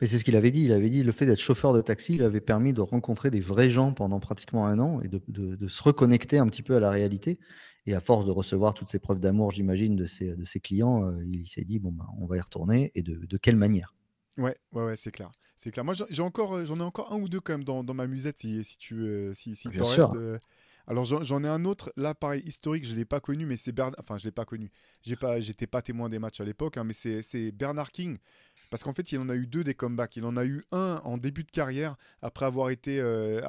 Mais 0.00 0.06
c'est 0.06 0.18
ce 0.18 0.24
qu'il 0.24 0.36
avait 0.36 0.50
dit. 0.50 0.64
Il 0.64 0.72
avait 0.72 0.90
dit 0.90 1.02
le 1.02 1.12
fait 1.12 1.26
d'être 1.26 1.40
chauffeur 1.40 1.72
de 1.72 1.80
taxi 1.80 2.14
il 2.14 2.22
avait 2.22 2.40
permis 2.40 2.72
de 2.72 2.80
rencontrer 2.80 3.30
des 3.30 3.40
vrais 3.40 3.70
gens 3.70 3.92
pendant 3.92 4.20
pratiquement 4.20 4.66
un 4.66 4.78
an 4.78 5.00
et 5.00 5.08
de, 5.08 5.68
se 5.68 5.82
reconnecter 5.82 6.38
un 6.38 6.46
petit 6.46 6.62
peu 6.62 6.76
à 6.76 6.80
la 6.80 6.90
réalité. 6.90 7.38
Et 7.86 7.94
à 7.94 8.00
force 8.00 8.24
de 8.24 8.30
recevoir 8.30 8.74
toutes 8.74 8.88
ces 8.88 9.00
preuves 9.00 9.18
d'amour, 9.18 9.50
j'imagine, 9.50 9.96
de 9.96 10.06
ses, 10.06 10.36
de 10.36 10.44
ses 10.44 10.60
clients, 10.60 11.04
euh, 11.04 11.24
il 11.24 11.48
s'est 11.48 11.64
dit 11.64 11.80
bon, 11.80 11.90
ben, 11.90 12.06
on 12.20 12.26
va 12.26 12.36
y 12.36 12.40
retourner 12.40 12.92
et 12.94 13.02
de, 13.02 13.36
quelle 13.38 13.56
manière? 13.56 13.92
Ouais, 14.38 14.56
ouais, 14.72 14.84
ouais 14.84 14.96
c'est 14.96 15.10
clair. 15.10 15.32
C'est 15.56 15.72
clair. 15.72 15.84
Moi, 15.84 15.94
j'ai 16.08 16.22
encore, 16.22 16.54
euh, 16.54 16.64
j'en 16.64 16.78
ai 16.78 16.84
encore 16.84 17.12
un 17.12 17.16
ou 17.16 17.28
deux 17.28 17.40
quand 17.40 17.54
même 17.54 17.64
dans, 17.64 17.82
ma 17.94 18.06
musette 18.06 18.38
si, 18.38 18.62
si 18.62 18.78
tu, 18.78 19.02
euh, 19.02 19.34
si, 19.34 19.56
si 19.56 19.68
Bien 19.68 19.84
sûr. 19.84 20.12
Alors 20.86 21.04
j'en 21.04 21.44
ai 21.44 21.48
un 21.48 21.64
autre, 21.64 21.92
là 21.96 22.14
pareil, 22.14 22.42
historique, 22.44 22.84
je 22.84 22.92
ne 22.92 22.96
l'ai 22.96 23.04
pas 23.04 23.20
connu, 23.20 23.46
mais 23.46 23.56
c'est 23.56 23.72
Bernard... 23.72 23.94
Enfin, 24.00 24.18
je 24.18 24.24
l'ai 24.24 24.32
pas 24.32 24.44
connu. 24.44 24.70
J'étais 25.02 25.66
pas, 25.66 25.78
pas 25.78 25.82
témoin 25.82 26.08
des 26.08 26.18
matchs 26.18 26.40
à 26.40 26.44
l'époque, 26.44 26.76
hein, 26.76 26.84
mais 26.84 26.92
c'est 26.92 27.52
Bernard 27.52 27.92
King. 27.92 28.18
Parce 28.72 28.84
qu'en 28.84 28.94
fait, 28.94 29.12
il 29.12 29.18
en 29.18 29.28
a 29.28 29.36
eu 29.36 29.46
deux 29.46 29.64
des 29.64 29.74
comebacks. 29.74 30.16
Il 30.16 30.24
en 30.24 30.34
a 30.34 30.46
eu 30.46 30.64
un 30.72 31.02
en 31.04 31.18
début 31.18 31.44
de 31.44 31.50
carrière 31.50 31.96
après 32.22 32.46
avoir 32.46 32.70
été, 32.70 33.00
euh, 33.00 33.42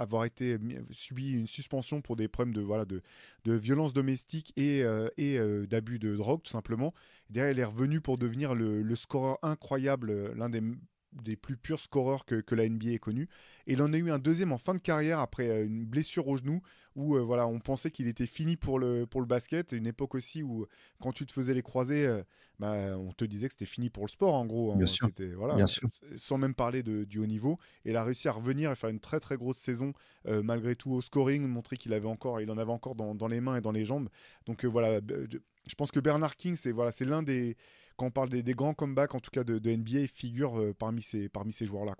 subi 0.92 1.32
une 1.32 1.48
suspension 1.48 2.02
pour 2.02 2.18
des 2.18 2.28
problèmes 2.28 2.54
de, 2.54 2.60
voilà, 2.60 2.84
de, 2.84 3.02
violence 3.46 3.94
domestique 3.94 4.52
et, 4.58 4.84
euh, 4.84 5.08
euh, 5.18 5.66
d'abus 5.66 5.98
de 5.98 6.14
drogue, 6.18 6.42
tout 6.44 6.52
simplement. 6.52 6.94
Derrière, 7.30 7.54
il 7.54 7.60
est 7.60 7.64
revenu 7.64 8.02
pour 8.02 8.18
devenir 8.18 8.54
le, 8.54 8.82
le 8.82 8.96
scoreur 8.98 9.40
incroyable, 9.44 10.34
l'un 10.34 10.50
des 10.50 10.62
des 11.22 11.36
plus 11.36 11.58
purs 11.58 11.80
scoreurs 11.80 12.26
que, 12.26 12.36
que, 12.42 12.56
la 12.56 12.68
NBA 12.68 12.92
ait 12.92 13.00
connu. 13.00 13.30
Et 13.68 13.74
il 13.74 13.82
en 13.82 13.94
a 13.94 13.98
eu 13.98 14.12
un 14.12 14.20
deuxième 14.20 14.52
en 14.52 14.58
fin 14.58 14.74
de 14.74 14.80
carrière 14.80 15.20
après 15.20 15.50
euh, 15.50 15.66
une 15.66 15.86
blessure 15.86 16.28
au 16.28 16.38
genou 16.38 16.62
où 16.96 17.16
euh, 17.16 17.22
voilà, 17.22 17.48
on 17.48 17.60
pensait 17.60 17.92
qu'il 17.92 18.08
était 18.08 18.26
fini 18.26 18.56
pour 18.58 18.80
le, 18.80 19.06
pour 19.06 19.22
le 19.22 19.28
basket. 19.28 19.72
Une 19.72 19.88
époque 19.88 20.16
aussi 20.16 20.44
où 20.44 20.66
quand 21.02 21.12
tu 21.12 21.26
te 21.26 21.32
faisais 21.32 21.54
les 21.54 21.62
croisés, 21.62 22.06
euh, 22.06 22.24
bah, 22.60 22.98
on 22.98 23.12
te 23.12 23.26
disait 23.26 23.48
que 23.48 23.54
c'était 23.54 23.66
fini 23.66 23.90
pour 23.90 24.06
le 24.06 24.10
sport 24.10 24.34
en 24.34 24.46
gros. 24.46 24.72
Hein. 24.72 24.78
Bien, 24.78 24.88
sûr. 24.88 25.10
Voilà, 25.38 25.56
Bien 25.56 25.68
sûr. 25.68 25.90
Sans 26.16 26.38
même 26.38 26.54
parler 26.54 26.84
de, 26.84 27.04
du 27.04 27.20
haut 27.20 27.26
niveau. 27.26 27.58
Et 27.86 27.92
il 27.92 27.96
a 27.96 28.04
réussi 28.04 28.28
à 28.28 28.32
revenir 28.32 28.72
et 28.72 28.76
faire 28.76 28.90
une 28.90 29.00
très 29.00 29.20
très 29.20 29.38
grosse 29.38 29.58
saison 29.58 29.94
malgré 30.26 30.76
tout 30.76 30.92
au 30.92 31.02
scoring, 31.02 31.46
montrer 31.46 31.76
qu'il 31.76 31.92
avait 31.92 32.08
encore, 32.08 32.40
il 32.40 32.50
en 32.50 32.58
avait 32.58 32.72
encore 32.72 32.96
dans, 32.96 33.14
dans, 33.14 33.28
les 33.28 33.42
mains 33.42 33.58
et 33.58 33.62
dans 33.62 33.74
les 33.74 33.84
jambes. 33.84 34.08
Donc 34.46 34.64
voilà, 34.64 35.02
je 35.68 35.76
pense 35.76 35.92
que 35.92 36.00
Bernard 36.00 36.38
King, 36.38 36.56
c'est 36.56 36.72
voilà, 36.72 36.94
c'est 36.94 37.04
l'un 37.04 37.24
des 37.24 37.58
quand 37.96 38.08
on 38.08 38.12
parle 38.12 38.30
des, 38.30 38.54
grands 38.54 38.74
comebacks, 38.74 39.16
en 39.16 39.20
tout 39.20 39.32
cas 39.32 39.44
de, 39.44 39.60
NBA, 39.60 40.08
figure 40.14 40.60
euh, 40.60 40.74
parmi 40.78 41.02
ces, 41.02 41.30
parmi 41.30 41.52
ces 41.52 41.66
joueurs-là. 41.66 41.96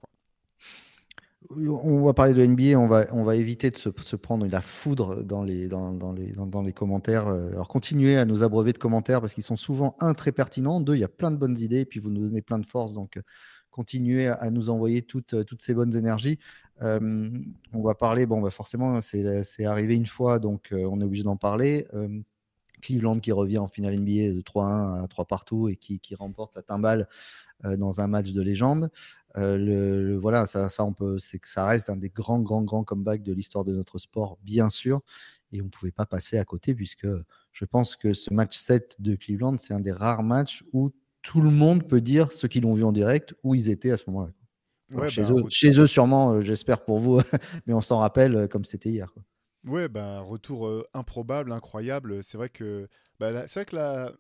On 1.50 2.06
va 2.06 2.14
parler 2.14 2.34
de 2.34 2.46
NBA, 2.46 2.80
on 2.80 2.88
va, 2.88 3.06
on 3.12 3.24
va 3.24 3.36
éviter 3.36 3.70
de 3.70 3.76
se, 3.76 3.90
se 4.02 4.16
prendre 4.16 4.48
la 4.48 4.62
foudre 4.62 5.24
dans 5.24 5.44
les, 5.44 5.68
dans, 5.68 5.92
dans 5.92 6.14
les, 6.14 6.32
dans, 6.32 6.62
les 6.62 6.72
commentaires. 6.72 7.28
Euh, 7.28 7.50
alors 7.50 7.68
continuez 7.68 8.16
à 8.16 8.26
nous 8.26 8.44
abreuver 8.44 8.72
de 8.72 8.78
commentaires 8.78 9.20
parce 9.20 9.34
qu'ils 9.34 9.44
sont 9.44 9.58
souvent, 9.58 9.96
un, 10.00 10.14
très 10.14 10.32
pertinents, 10.32 10.80
deux, 10.80 10.96
il 10.96 11.00
y 11.00 11.04
a 11.04 11.10
plein 11.10 11.32
de 11.32 11.38
bonnes 11.38 11.58
idées, 11.58 11.82
et 11.82 11.86
puis 11.86 12.00
vous 12.00 12.10
nous 12.10 12.22
donnez 12.22 12.42
plein 12.42 12.60
de 12.60 12.66
force, 12.66 12.94
donc 12.94 13.18
euh, 13.18 13.22
continuez 13.72 14.28
à, 14.28 14.50
nous 14.52 14.70
envoyer 14.70 15.02
toutes, 15.02 15.44
toutes 15.46 15.62
ces 15.62 15.74
bonnes 15.74 15.96
énergies. 15.96 16.40
on 16.80 17.82
va 17.84 17.96
parler, 17.96 18.26
bon, 18.26 18.40
bah 18.40 18.52
forcément, 18.52 19.02
c'est 19.02 19.66
arrivé 19.66 19.96
une 19.96 20.06
fois, 20.06 20.38
donc 20.40 20.70
on 20.72 21.02
est 21.02 21.04
obligé 21.04 21.24
d'en 21.24 21.38
parler. 21.38 21.88
Cleveland 22.84 23.20
qui 23.20 23.32
revient 23.32 23.58
en 23.58 23.68
finale 23.68 23.98
NBA 23.98 24.34
de 24.34 24.42
3-1 24.42 25.04
à 25.04 25.08
3 25.08 25.26
partout 25.26 25.70
et 25.70 25.76
qui, 25.76 26.00
remporte 26.16 26.56
la 26.56 26.62
timbale 26.62 27.08
euh, 27.66 27.78
dans 27.78 28.02
un 28.02 28.08
match 28.08 28.32
de 28.32 28.42
légende. 28.42 28.92
Euh, 29.38 29.58
le, 29.58 30.18
voilà, 30.18 30.46
ça, 30.46 30.70
ça, 30.70 30.84
on 30.84 30.94
peut, 30.94 31.18
c'est 31.18 31.40
que 31.40 31.50
ça 31.50 31.66
reste 31.66 31.90
un 31.90 31.96
des 31.96 32.10
grands, 32.10 32.42
grands, 32.42 32.62
grands 32.62 32.84
comebacks 32.84 33.24
de 33.24 33.34
l'histoire 33.34 33.66
de 33.66 33.74
notre 33.74 33.98
sport, 33.98 34.38
bien 34.44 34.70
sûr. 34.70 35.02
Et 35.52 35.62
on 35.62 35.66
ne 35.66 35.70
pouvait 35.70 35.92
pas 35.92 36.06
passer 36.06 36.38
à 36.38 36.44
côté 36.44 36.76
puisque 36.76 37.08
je 37.52 37.66
pense 37.66 37.96
que 37.96 38.14
ce 38.14 38.34
match 38.34 38.58
7 38.58 38.98
de 39.00 39.16
Cleveland, 39.16 39.58
c'est 39.58 39.74
un 39.74 39.80
des 39.80 39.92
rares 39.92 40.24
matchs 40.24 40.64
où 40.74 40.92
tout 41.22 41.42
le 41.42 41.52
monde 41.52 41.88
peut 41.88 42.02
dire 42.02 42.32
ceux 42.32 42.48
qui 42.48 42.60
l'ont 42.60 42.74
vu 42.74 42.84
en 42.84 42.92
direct 42.92 43.34
où 43.44 43.56
ils 43.56 43.70
étaient 43.70 43.92
à 43.92 43.98
ce 43.98 44.04
moment-là. 44.08 45.10
chez, 45.10 45.22
bah, 45.22 45.30
eux, 45.32 45.44
chez, 45.50 45.80
eux, 45.80 45.88
sûrement, 45.88 46.34
euh, 46.34 46.42
j'espère 46.42 46.84
pour 46.84 47.00
vous, 47.00 47.22
mais 47.66 47.74
on 47.74 47.82
s'en 47.82 48.00
rappelle 48.00 48.48
comme 48.50 48.66
c'était 48.66 48.90
hier. 48.90 49.12
Quoi. 49.14 49.24
Ouais, 49.66 49.88
bah, 49.88 50.20
retour 50.20 50.86
improbable, 50.94 51.52
incroyable. 51.54 52.24
C'est 52.24 52.38
vrai 52.38 52.50
que, 52.50 52.90
bah, 53.20 53.48
c'est 53.48 53.62
vrai 53.62 53.66
que 53.66 54.18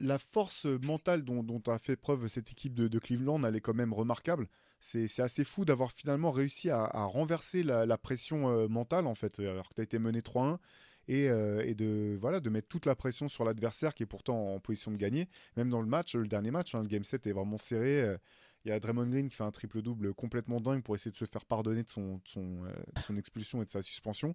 la, 0.00 0.18
force 0.18 0.64
mentale 0.66 1.22
dont, 1.22 1.44
dont, 1.44 1.62
a 1.72 1.78
fait 1.78 1.96
preuve 1.96 2.26
cette 2.26 2.50
équipe 2.50 2.74
de, 2.74 2.98
Cleveland, 2.98 3.44
elle 3.44 3.54
est 3.54 3.60
quand 3.60 3.74
même 3.74 3.92
remarquable. 3.92 4.48
C'est 4.80 5.20
assez 5.20 5.44
fou 5.44 5.64
d'avoir 5.64 5.92
finalement 5.92 6.32
réussi 6.32 6.70
à, 6.70 6.86
renverser 7.04 7.62
la, 7.62 7.98
pression 7.98 8.68
mentale, 8.68 9.06
en 9.06 9.14
fait, 9.14 9.38
alors 9.38 9.68
que 9.68 9.74
tu 9.74 9.80
as 9.80 9.84
été 9.84 9.98
mené 10.00 10.22
3-1. 10.22 10.58
et, 11.06 11.26
et, 11.26 11.74
de, 11.74 12.18
voilà, 12.20 12.40
de 12.40 12.50
mettre 12.50 12.68
toute 12.68 12.86
la 12.86 12.96
pression 12.96 13.28
sur 13.28 13.44
l'adversaire 13.44 13.94
qui 13.94 14.02
est 14.02 14.06
pourtant 14.06 14.54
en 14.54 14.60
position 14.60 14.90
de 14.90 14.96
gagner. 14.96 15.28
Même 15.56 15.70
dans 15.70 15.82
le 15.82 15.88
match, 15.88 16.16
le 16.16 16.26
dernier 16.26 16.50
match, 16.50 16.74
hein, 16.74 16.82
le 16.82 16.88
game 16.88 17.04
7 17.04 17.28
est 17.28 17.32
vraiment 17.32 17.58
serré. 17.58 18.16
Il 18.64 18.68
y 18.68 18.72
a 18.72 18.80
Draymond 18.80 19.08
Green 19.08 19.28
qui 19.28 19.36
fait 19.36 19.44
un 19.44 19.50
triple-double 19.50 20.12
complètement 20.14 20.60
dingue 20.60 20.82
pour 20.82 20.94
essayer 20.94 21.10
de 21.10 21.16
se 21.16 21.24
faire 21.24 21.44
pardonner 21.46 21.82
de 21.82 21.90
son, 21.90 22.20
son, 22.26 22.64
son 23.06 23.16
expulsion 23.16 23.62
et 23.62 23.64
de 23.64 23.70
sa 23.70 23.82
suspension. 23.82 24.34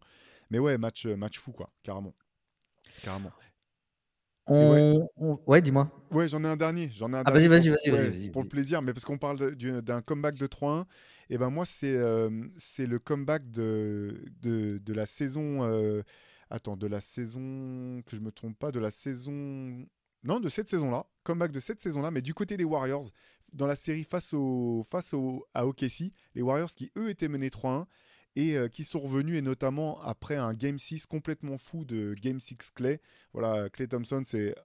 Mais 0.49 0.59
ouais, 0.59 0.77
match, 0.77 1.05
match 1.05 1.38
fou, 1.38 1.51
quoi, 1.51 1.71
carrément. 1.83 2.15
Carrément. 3.03 3.31
Ouais, 4.47 5.61
dis-moi. 5.61 5.89
Ouais, 6.11 6.27
j'en 6.27 6.43
ai 6.43 6.47
un 6.47 6.57
dernier. 6.57 6.89
J'en 6.91 7.11
ai 7.13 7.17
un 7.17 7.23
ah, 7.25 7.31
vas-y, 7.31 7.47
vas-y, 7.47 7.69
vas-y, 7.69 8.29
Pour 8.29 8.43
le 8.43 8.49
plaisir, 8.49 8.81
mais 8.81 8.93
parce 8.93 9.05
qu'on 9.05 9.17
parle 9.17 9.55
d'un 9.55 10.01
comeback 10.01 10.35
de 10.35 10.47
3-1. 10.47 10.83
Et 11.27 11.35
eh 11.35 11.38
ben 11.39 11.49
moi, 11.49 11.65
c'est 11.65 11.95
euh, 11.95 12.29
c'est 12.55 12.85
le 12.85 12.99
comeback 12.99 13.49
de, 13.49 14.23
de, 14.41 14.77
de 14.77 14.93
la 14.93 15.07
saison. 15.07 15.63
Euh, 15.63 16.03
attends, 16.51 16.77
de 16.77 16.85
la 16.85 17.01
saison. 17.01 18.03
Que 18.05 18.15
je 18.15 18.21
me 18.21 18.31
trompe 18.31 18.57
pas, 18.59 18.71
de 18.71 18.79
la 18.79 18.91
saison. 18.91 19.88
Non, 20.23 20.39
de 20.39 20.49
cette 20.49 20.69
saison-là. 20.69 21.05
Comeback 21.23 21.51
de 21.51 21.59
cette 21.59 21.81
saison-là, 21.81 22.11
mais 22.11 22.21
du 22.21 22.35
côté 22.35 22.57
des 22.57 22.63
Warriors. 22.63 23.09
Dans 23.55 23.67
la 23.67 23.75
série 23.75 24.03
face, 24.03 24.33
au, 24.33 24.85
face 24.89 25.13
au, 25.13 25.45
à 25.53 25.65
OKC. 25.65 26.11
Les 26.35 26.41
Warriors 26.41 26.73
qui, 26.73 26.91
eux, 26.97 27.09
étaient 27.09 27.29
menés 27.29 27.49
3-1 27.49 27.85
et 28.35 28.57
euh, 28.57 28.67
qui 28.67 28.83
sont 28.83 28.99
revenus, 28.99 29.37
et 29.37 29.41
notamment 29.41 29.99
après 30.01 30.35
un 30.35 30.53
Game 30.53 30.77
6 30.77 31.05
complètement 31.05 31.57
fou 31.57 31.85
de 31.85 32.13
Game 32.21 32.39
6 32.39 32.71
Clay. 32.75 32.99
Voilà, 33.33 33.69
Clay 33.69 33.87
Thompson, 33.87 34.23
c'est 34.25 34.55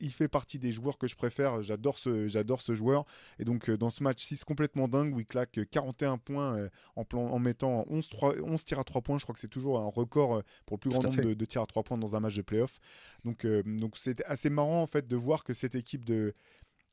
il 0.00 0.12
fait 0.12 0.28
partie 0.28 0.58
des 0.58 0.72
joueurs 0.72 0.98
que 0.98 1.08
je 1.08 1.16
préfère. 1.16 1.62
J'adore 1.62 1.98
ce, 1.98 2.28
j'adore 2.28 2.60
ce 2.60 2.74
joueur. 2.74 3.06
Et 3.38 3.44
donc, 3.44 3.70
euh, 3.70 3.78
dans 3.78 3.88
ce 3.88 4.02
match 4.02 4.22
6 4.22 4.44
complètement 4.44 4.88
dingue 4.88 5.14
où 5.14 5.20
il 5.20 5.26
claque 5.26 5.58
41 5.70 6.18
points 6.18 6.56
euh, 6.56 6.68
en, 6.96 7.04
plan, 7.04 7.22
en 7.22 7.38
mettant 7.38 7.84
11, 7.88 8.08
3, 8.10 8.34
11 8.42 8.64
tirs 8.64 8.78
à 8.78 8.84
3 8.84 9.00
points, 9.00 9.18
je 9.18 9.24
crois 9.24 9.32
que 9.32 9.40
c'est 9.40 9.48
toujours 9.48 9.80
un 9.80 9.86
record 9.88 10.42
pour 10.66 10.76
le 10.76 10.80
plus 10.80 10.90
grand 10.90 11.02
nombre 11.02 11.32
de, 11.32 11.44
tirs 11.46 11.62
à 11.62 11.66
3 11.66 11.82
points 11.82 11.98
dans 11.98 12.14
un 12.14 12.20
match 12.20 12.36
de 12.36 12.42
playoff. 12.42 12.78
Donc, 13.24 13.46
donc 13.64 13.96
c'est 13.96 14.22
assez 14.26 14.50
marrant 14.50 14.82
en 14.82 14.86
fait 14.86 15.08
de 15.08 15.16
voir 15.16 15.44
que 15.44 15.54
cette 15.54 15.74
équipe 15.74 16.04
de, 16.04 16.34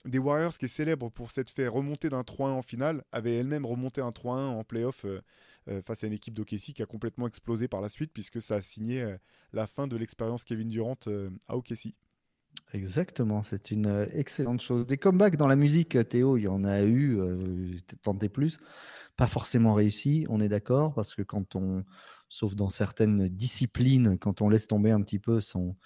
des 0.06 0.20
Warriors, 0.20 0.58
qui 0.58 0.66
est 0.66 0.70
célèbre 0.70 1.10
pour 1.10 1.32
s'être 1.32 1.50
fait 1.50 1.68
remonter 1.68 2.10
d'un 2.10 2.22
3-1 2.22 2.44
en 2.44 2.62
finale, 2.62 3.04
avait 3.12 3.36
elle-même 3.36 3.66
remonté 3.66 4.02
un 4.02 4.10
3-1 4.10 4.48
en 4.48 4.64
playoff 4.64 5.06
euh, 5.06 5.22
euh, 5.68 5.82
face 5.82 6.04
à 6.04 6.08
une 6.08 6.14
équipe 6.14 6.34
d'OKC 6.34 6.74
qui 6.74 6.84
a 6.84 6.86
complètement 6.86 7.28
explosé 7.28 7.68
par 7.68 7.82
la 7.82 7.90
suite, 7.90 8.12
puisque 8.14 8.42
ça 8.42 8.56
a 8.56 8.62
signé 8.62 9.02
euh, 9.02 9.18
la 9.54 9.68
fin 9.68 9.88
de 9.88 9.98
l'expérience 9.98 10.44
Kevin 10.44 10.70
Durant 10.70 10.98
à 11.48 11.58
OKC. 11.58 11.96
Exactement, 12.76 13.42
c'est 13.42 13.72
une 13.72 14.06
excellente 14.12 14.60
chose. 14.60 14.86
Des 14.86 14.98
comebacks 14.98 15.38
dans 15.38 15.48
la 15.48 15.56
musique, 15.56 15.98
Théo, 16.10 16.36
il 16.36 16.42
y 16.42 16.48
en 16.50 16.66
a 16.66 16.84
eu, 16.84 17.18
tenté 18.02 18.28
plus, 18.28 18.58
pas 19.16 19.28
forcément 19.28 19.74
réussi, 19.74 20.26
on 20.30 20.42
est 20.42 20.50
d'accord, 20.50 20.94
parce 20.94 21.16
que 21.16 21.22
quand 21.22 21.56
on, 21.56 21.86
sauf 22.28 22.54
dans 22.54 22.70
certaines 22.70 23.30
disciplines, 23.30 24.18
quand 24.18 24.42
on 24.42 24.50
laisse 24.50 24.68
tomber 24.68 24.92
un 24.92 25.02
petit 25.02 25.20
peu 25.20 25.40
son, 25.40 25.78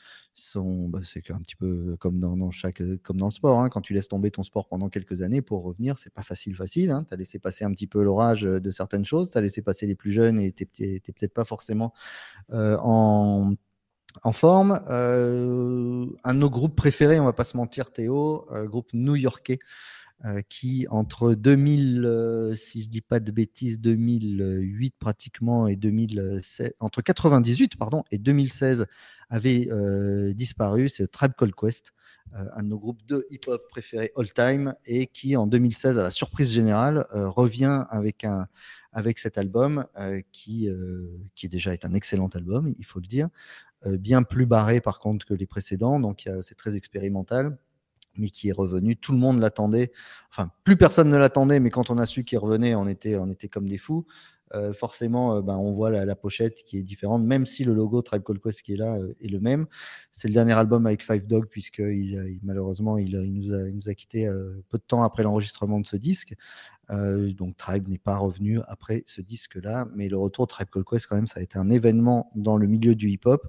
bah, 0.87 1.01
c'est 1.03 1.29
un 1.29 1.37
petit 1.43 1.55
peu 1.55 1.95
comme 1.99 2.19
dans, 2.19 2.49
chaque, 2.49 2.81
comme 3.03 3.17
dans 3.17 3.27
le 3.27 3.31
sport, 3.31 3.61
hein. 3.61 3.69
quand 3.69 3.81
tu 3.81 3.93
laisses 3.93 4.07
tomber 4.07 4.31
ton 4.31 4.41
sport 4.41 4.67
pendant 4.67 4.89
quelques 4.89 5.21
années 5.21 5.43
pour 5.43 5.61
revenir, 5.61 5.99
c'est 5.99 6.11
pas 6.11 6.23
facile, 6.23 6.55
facile. 6.55 6.89
Hein. 6.89 7.05
tu 7.07 7.13
as 7.13 7.17
laissé 7.17 7.37
passer 7.37 7.65
un 7.65 7.71
petit 7.71 7.87
peu 7.87 8.01
l'orage 8.01 8.41
de 8.41 8.71
certaines 8.71 9.05
choses, 9.05 9.29
tu 9.29 9.37
as 9.37 9.41
laissé 9.41 9.61
passer 9.61 9.85
les 9.85 9.95
plus 9.95 10.11
jeunes 10.11 10.39
et 10.39 10.53
tu 10.53 10.67
n'es 10.79 10.99
peut-être 11.01 11.35
pas 11.35 11.45
forcément 11.45 11.93
euh, 12.51 12.77
en 12.81 13.53
en 14.23 14.33
forme. 14.33 14.81
Euh, 14.89 16.05
un 16.23 16.33
de 16.33 16.39
nos 16.39 16.49
groupes 16.49 16.75
préférés, 16.75 17.19
on 17.19 17.25
va 17.25 17.33
pas 17.33 17.43
se 17.43 17.57
mentir, 17.57 17.91
Théo, 17.91 18.47
euh, 18.51 18.67
groupe 18.67 18.89
new-yorkais, 18.93 19.59
euh, 20.25 20.41
qui 20.49 20.85
entre 20.89 21.33
2000, 21.33 22.03
euh, 22.03 22.53
si 22.53 22.83
je 22.83 22.89
dis 22.89 22.99
pas 22.99 23.21
de 23.21 23.31
bêtises, 23.31 23.79
2008 23.79 24.95
pratiquement 24.99 25.65
et 25.67 25.77
2016, 25.77 26.73
entre 26.81 27.01
98 27.01 27.77
pardon 27.77 28.03
et 28.11 28.17
2016 28.17 28.85
avait 29.29 29.69
euh, 29.71 30.33
disparu. 30.33 30.89
C'est 30.89 31.09
Tribe 31.09 31.31
Called 31.37 31.55
Quest, 31.55 31.93
un 32.33 32.63
de 32.63 32.67
nos 32.67 32.77
groupes 32.77 33.05
de 33.05 33.25
hip-hop 33.29 33.61
préférés 33.69 34.11
all 34.17 34.29
time 34.33 34.75
et 34.85 35.07
qui 35.07 35.37
en 35.37 35.47
2016, 35.47 35.97
à 35.97 36.03
la 36.03 36.11
surprise 36.11 36.51
générale, 36.51 37.05
revient 37.13 37.85
avec 37.89 38.25
un 38.25 38.47
avec 38.91 39.19
cet 39.19 39.37
album 39.37 39.85
qui 40.33 40.67
qui 41.33 41.47
déjà 41.47 41.73
est 41.73 41.85
un 41.85 41.93
excellent 41.93 42.27
album, 42.27 42.73
il 42.77 42.85
faut 42.85 42.99
le 42.99 43.07
dire, 43.07 43.29
bien 43.85 44.23
plus 44.23 44.45
barré 44.45 44.81
par 44.81 44.99
contre 44.99 45.25
que 45.25 45.33
les 45.33 45.47
précédents, 45.47 45.99
donc 45.99 46.29
c'est 46.41 46.57
très 46.57 46.75
expérimental 46.75 47.57
mais 48.15 48.29
qui 48.29 48.49
est 48.49 48.53
revenu. 48.53 48.97
Tout 48.97 49.13
le 49.13 49.17
monde 49.17 49.39
l'attendait. 49.39 49.91
Enfin, 50.29 50.51
plus 50.63 50.75
personne 50.75 51.09
ne 51.09 51.17
l'attendait, 51.17 51.59
mais 51.59 51.69
quand 51.69 51.89
on 51.89 51.97
a 51.97 52.05
su 52.05 52.23
qu'il 52.23 52.37
revenait, 52.37 52.75
on 52.75 52.87
était, 52.87 53.15
on 53.15 53.29
était 53.29 53.47
comme 53.47 53.67
des 53.67 53.77
fous. 53.77 54.05
Euh, 54.55 54.73
forcément, 54.73 55.35
euh, 55.35 55.41
ben, 55.41 55.57
on 55.57 55.73
voit 55.73 55.91
la, 55.91 56.15
pochette 56.15 56.63
qui 56.63 56.77
est 56.77 56.83
différente, 56.83 57.23
même 57.23 57.45
si 57.45 57.63
le 57.63 57.73
logo 57.73 58.01
Tribe 58.01 58.23
Called 58.23 58.41
Quest 58.41 58.63
qui 58.63 58.73
est 58.73 58.77
là 58.77 58.97
euh, 58.97 59.13
est 59.21 59.27
le 59.27 59.39
même. 59.39 59.67
C'est 60.11 60.27
le 60.27 60.33
dernier 60.33 60.53
album 60.53 60.87
avec 60.87 61.03
Five 61.03 61.27
Dog, 61.27 61.45
puisque 61.49 61.79
il, 61.79 62.39
malheureusement, 62.41 62.97
il, 62.97 63.11
nous 63.11 63.53
a, 63.53 63.67
il, 63.67 63.75
nous 63.75 63.89
a, 63.89 63.93
quitté 63.93 64.27
peu 64.69 64.77
de 64.77 64.83
temps 64.83 65.03
après 65.03 65.23
l'enregistrement 65.23 65.79
de 65.79 65.85
ce 65.85 65.97
disque. 65.97 66.33
donc 66.89 67.57
Tribe 67.57 67.87
n'est 67.87 67.99
pas 67.99 68.17
revenu 68.17 68.59
après 68.67 69.03
ce 69.05 69.21
disque-là, 69.21 69.87
mais 69.93 70.07
le 70.07 70.17
retour 70.17 70.47
Tribe 70.47 70.69
Called 70.71 70.87
Quest, 70.87 71.05
quand 71.07 71.15
même, 71.15 71.27
ça 71.27 71.39
a 71.39 71.43
été 71.43 71.59
un 71.59 71.69
événement 71.69 72.31
dans 72.35 72.57
le 72.57 72.65
milieu 72.65 72.95
du 72.95 73.09
hip-hop. 73.09 73.47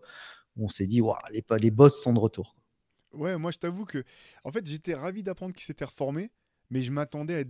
On 0.58 0.68
s'est 0.68 0.86
dit, 0.86 1.00
les, 1.32 1.44
les 1.58 1.70
boss 1.70 2.02
sont 2.02 2.12
de 2.12 2.18
retour. 2.18 2.56
Ouais, 3.12 3.36
moi 3.38 3.50
je 3.50 3.58
t'avoue 3.58 3.86
que, 3.86 4.04
en 4.44 4.52
fait, 4.52 4.66
j'étais 4.66 4.94
ravi 4.94 5.22
d'apprendre 5.22 5.54
qu'il 5.54 5.64
s'était 5.64 5.84
reformé, 5.84 6.30
mais 6.70 6.82
je 6.82 6.92
m'attendais 6.92 7.40
à 7.40 7.44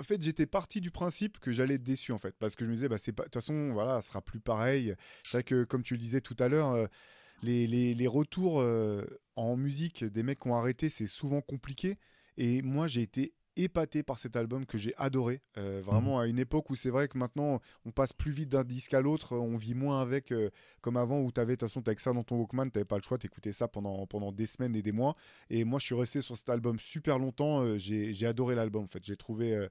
en 0.00 0.02
fait, 0.02 0.22
j'étais 0.22 0.46
parti 0.46 0.80
du 0.80 0.90
principe 0.90 1.38
que 1.38 1.52
j'allais 1.52 1.74
être 1.74 1.84
déçu 1.84 2.12
en 2.12 2.18
fait, 2.18 2.34
parce 2.38 2.56
que 2.56 2.64
je 2.64 2.70
me 2.70 2.74
disais, 2.74 2.88
bah 2.88 2.98
c'est 2.98 3.12
pas, 3.12 3.22
de 3.22 3.28
toute 3.28 3.34
façon, 3.34 3.72
voilà, 3.72 4.02
ça 4.02 4.08
sera 4.08 4.22
plus 4.22 4.40
pareil. 4.40 4.94
C'est 5.24 5.38
vrai 5.38 5.42
que, 5.44 5.64
comme 5.64 5.82
tu 5.82 5.94
le 5.94 6.00
disais 6.00 6.20
tout 6.20 6.36
à 6.38 6.48
l'heure, 6.48 6.70
euh, 6.70 6.86
les, 7.42 7.66
les, 7.66 7.94
les, 7.94 8.06
retours 8.06 8.60
euh, 8.60 9.04
en 9.36 9.56
musique 9.56 10.04
des 10.04 10.22
mecs 10.22 10.40
qui 10.40 10.48
ont 10.48 10.56
arrêté, 10.56 10.88
c'est 10.88 11.06
souvent 11.06 11.40
compliqué. 11.40 11.98
Et 12.36 12.62
moi, 12.62 12.88
j'ai 12.88 13.02
été 13.02 13.34
épaté 13.56 14.02
par 14.02 14.18
cet 14.18 14.36
album 14.36 14.66
que 14.66 14.78
j'ai 14.78 14.94
adoré. 14.96 15.42
Euh, 15.58 15.80
vraiment 15.82 16.16
mhm. 16.16 16.22
à 16.22 16.26
une 16.26 16.38
époque 16.38 16.70
où 16.70 16.74
c'est 16.74 16.90
vrai 16.90 17.08
que 17.08 17.18
maintenant 17.18 17.60
on 17.84 17.90
passe 17.90 18.12
plus 18.12 18.32
vite 18.32 18.48
d'un 18.48 18.64
disque 18.64 18.94
à 18.94 19.00
l'autre, 19.00 19.36
on 19.36 19.56
vit 19.56 19.74
moins 19.74 20.00
avec 20.00 20.32
euh, 20.32 20.50
comme 20.80 20.96
avant 20.96 21.20
où 21.20 21.32
tu 21.32 21.40
avais 21.40 21.54
de 21.54 21.60
toute 21.60 21.68
façon 21.68 21.82
avec 21.86 22.00
ça 22.00 22.12
dans 22.12 22.24
ton 22.24 22.36
Walkman, 22.36 22.70
tu 22.70 22.84
pas 22.84 22.96
le 22.96 23.02
choix, 23.02 23.18
t'écoutais 23.18 23.52
ça 23.52 23.68
pendant, 23.68 24.06
pendant 24.06 24.32
des 24.32 24.46
semaines 24.46 24.74
et 24.76 24.82
des 24.82 24.92
mois. 24.92 25.16
Et 25.50 25.64
moi 25.64 25.78
je 25.78 25.86
suis 25.86 25.94
resté 25.94 26.20
sur 26.20 26.36
cet 26.36 26.48
album 26.48 26.78
super 26.78 27.18
longtemps, 27.18 27.62
euh, 27.62 27.78
j'ai 27.78 28.26
adoré 28.26 28.54
l'album 28.54 28.84
en 28.84 28.88
fait. 28.88 29.04
J'ai 29.04 29.16
trouvé. 29.16 29.68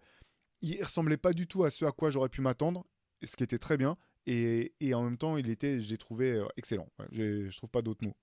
il 0.61 0.81
ressemblait 0.83 1.17
pas 1.17 1.33
du 1.33 1.47
tout 1.47 1.63
à 1.63 1.71
ce 1.71 1.85
à 1.85 1.91
quoi 1.91 2.09
j'aurais 2.09 2.29
pu 2.29 2.41
m'attendre, 2.41 2.85
ce 3.23 3.35
qui 3.35 3.43
était 3.43 3.59
très 3.59 3.77
bien. 3.77 3.97
Et, 4.25 4.73
et, 4.79 4.93
en 4.93 5.03
même 5.03 5.17
temps, 5.17 5.35
il 5.35 5.49
était, 5.49 5.81
j'ai 5.81 5.97
trouvé 5.97 6.41
excellent. 6.55 6.87
Je 7.11 7.53
trouve 7.57 7.69
pas 7.69 7.81
d'autres 7.81 8.07
mots. 8.07 8.15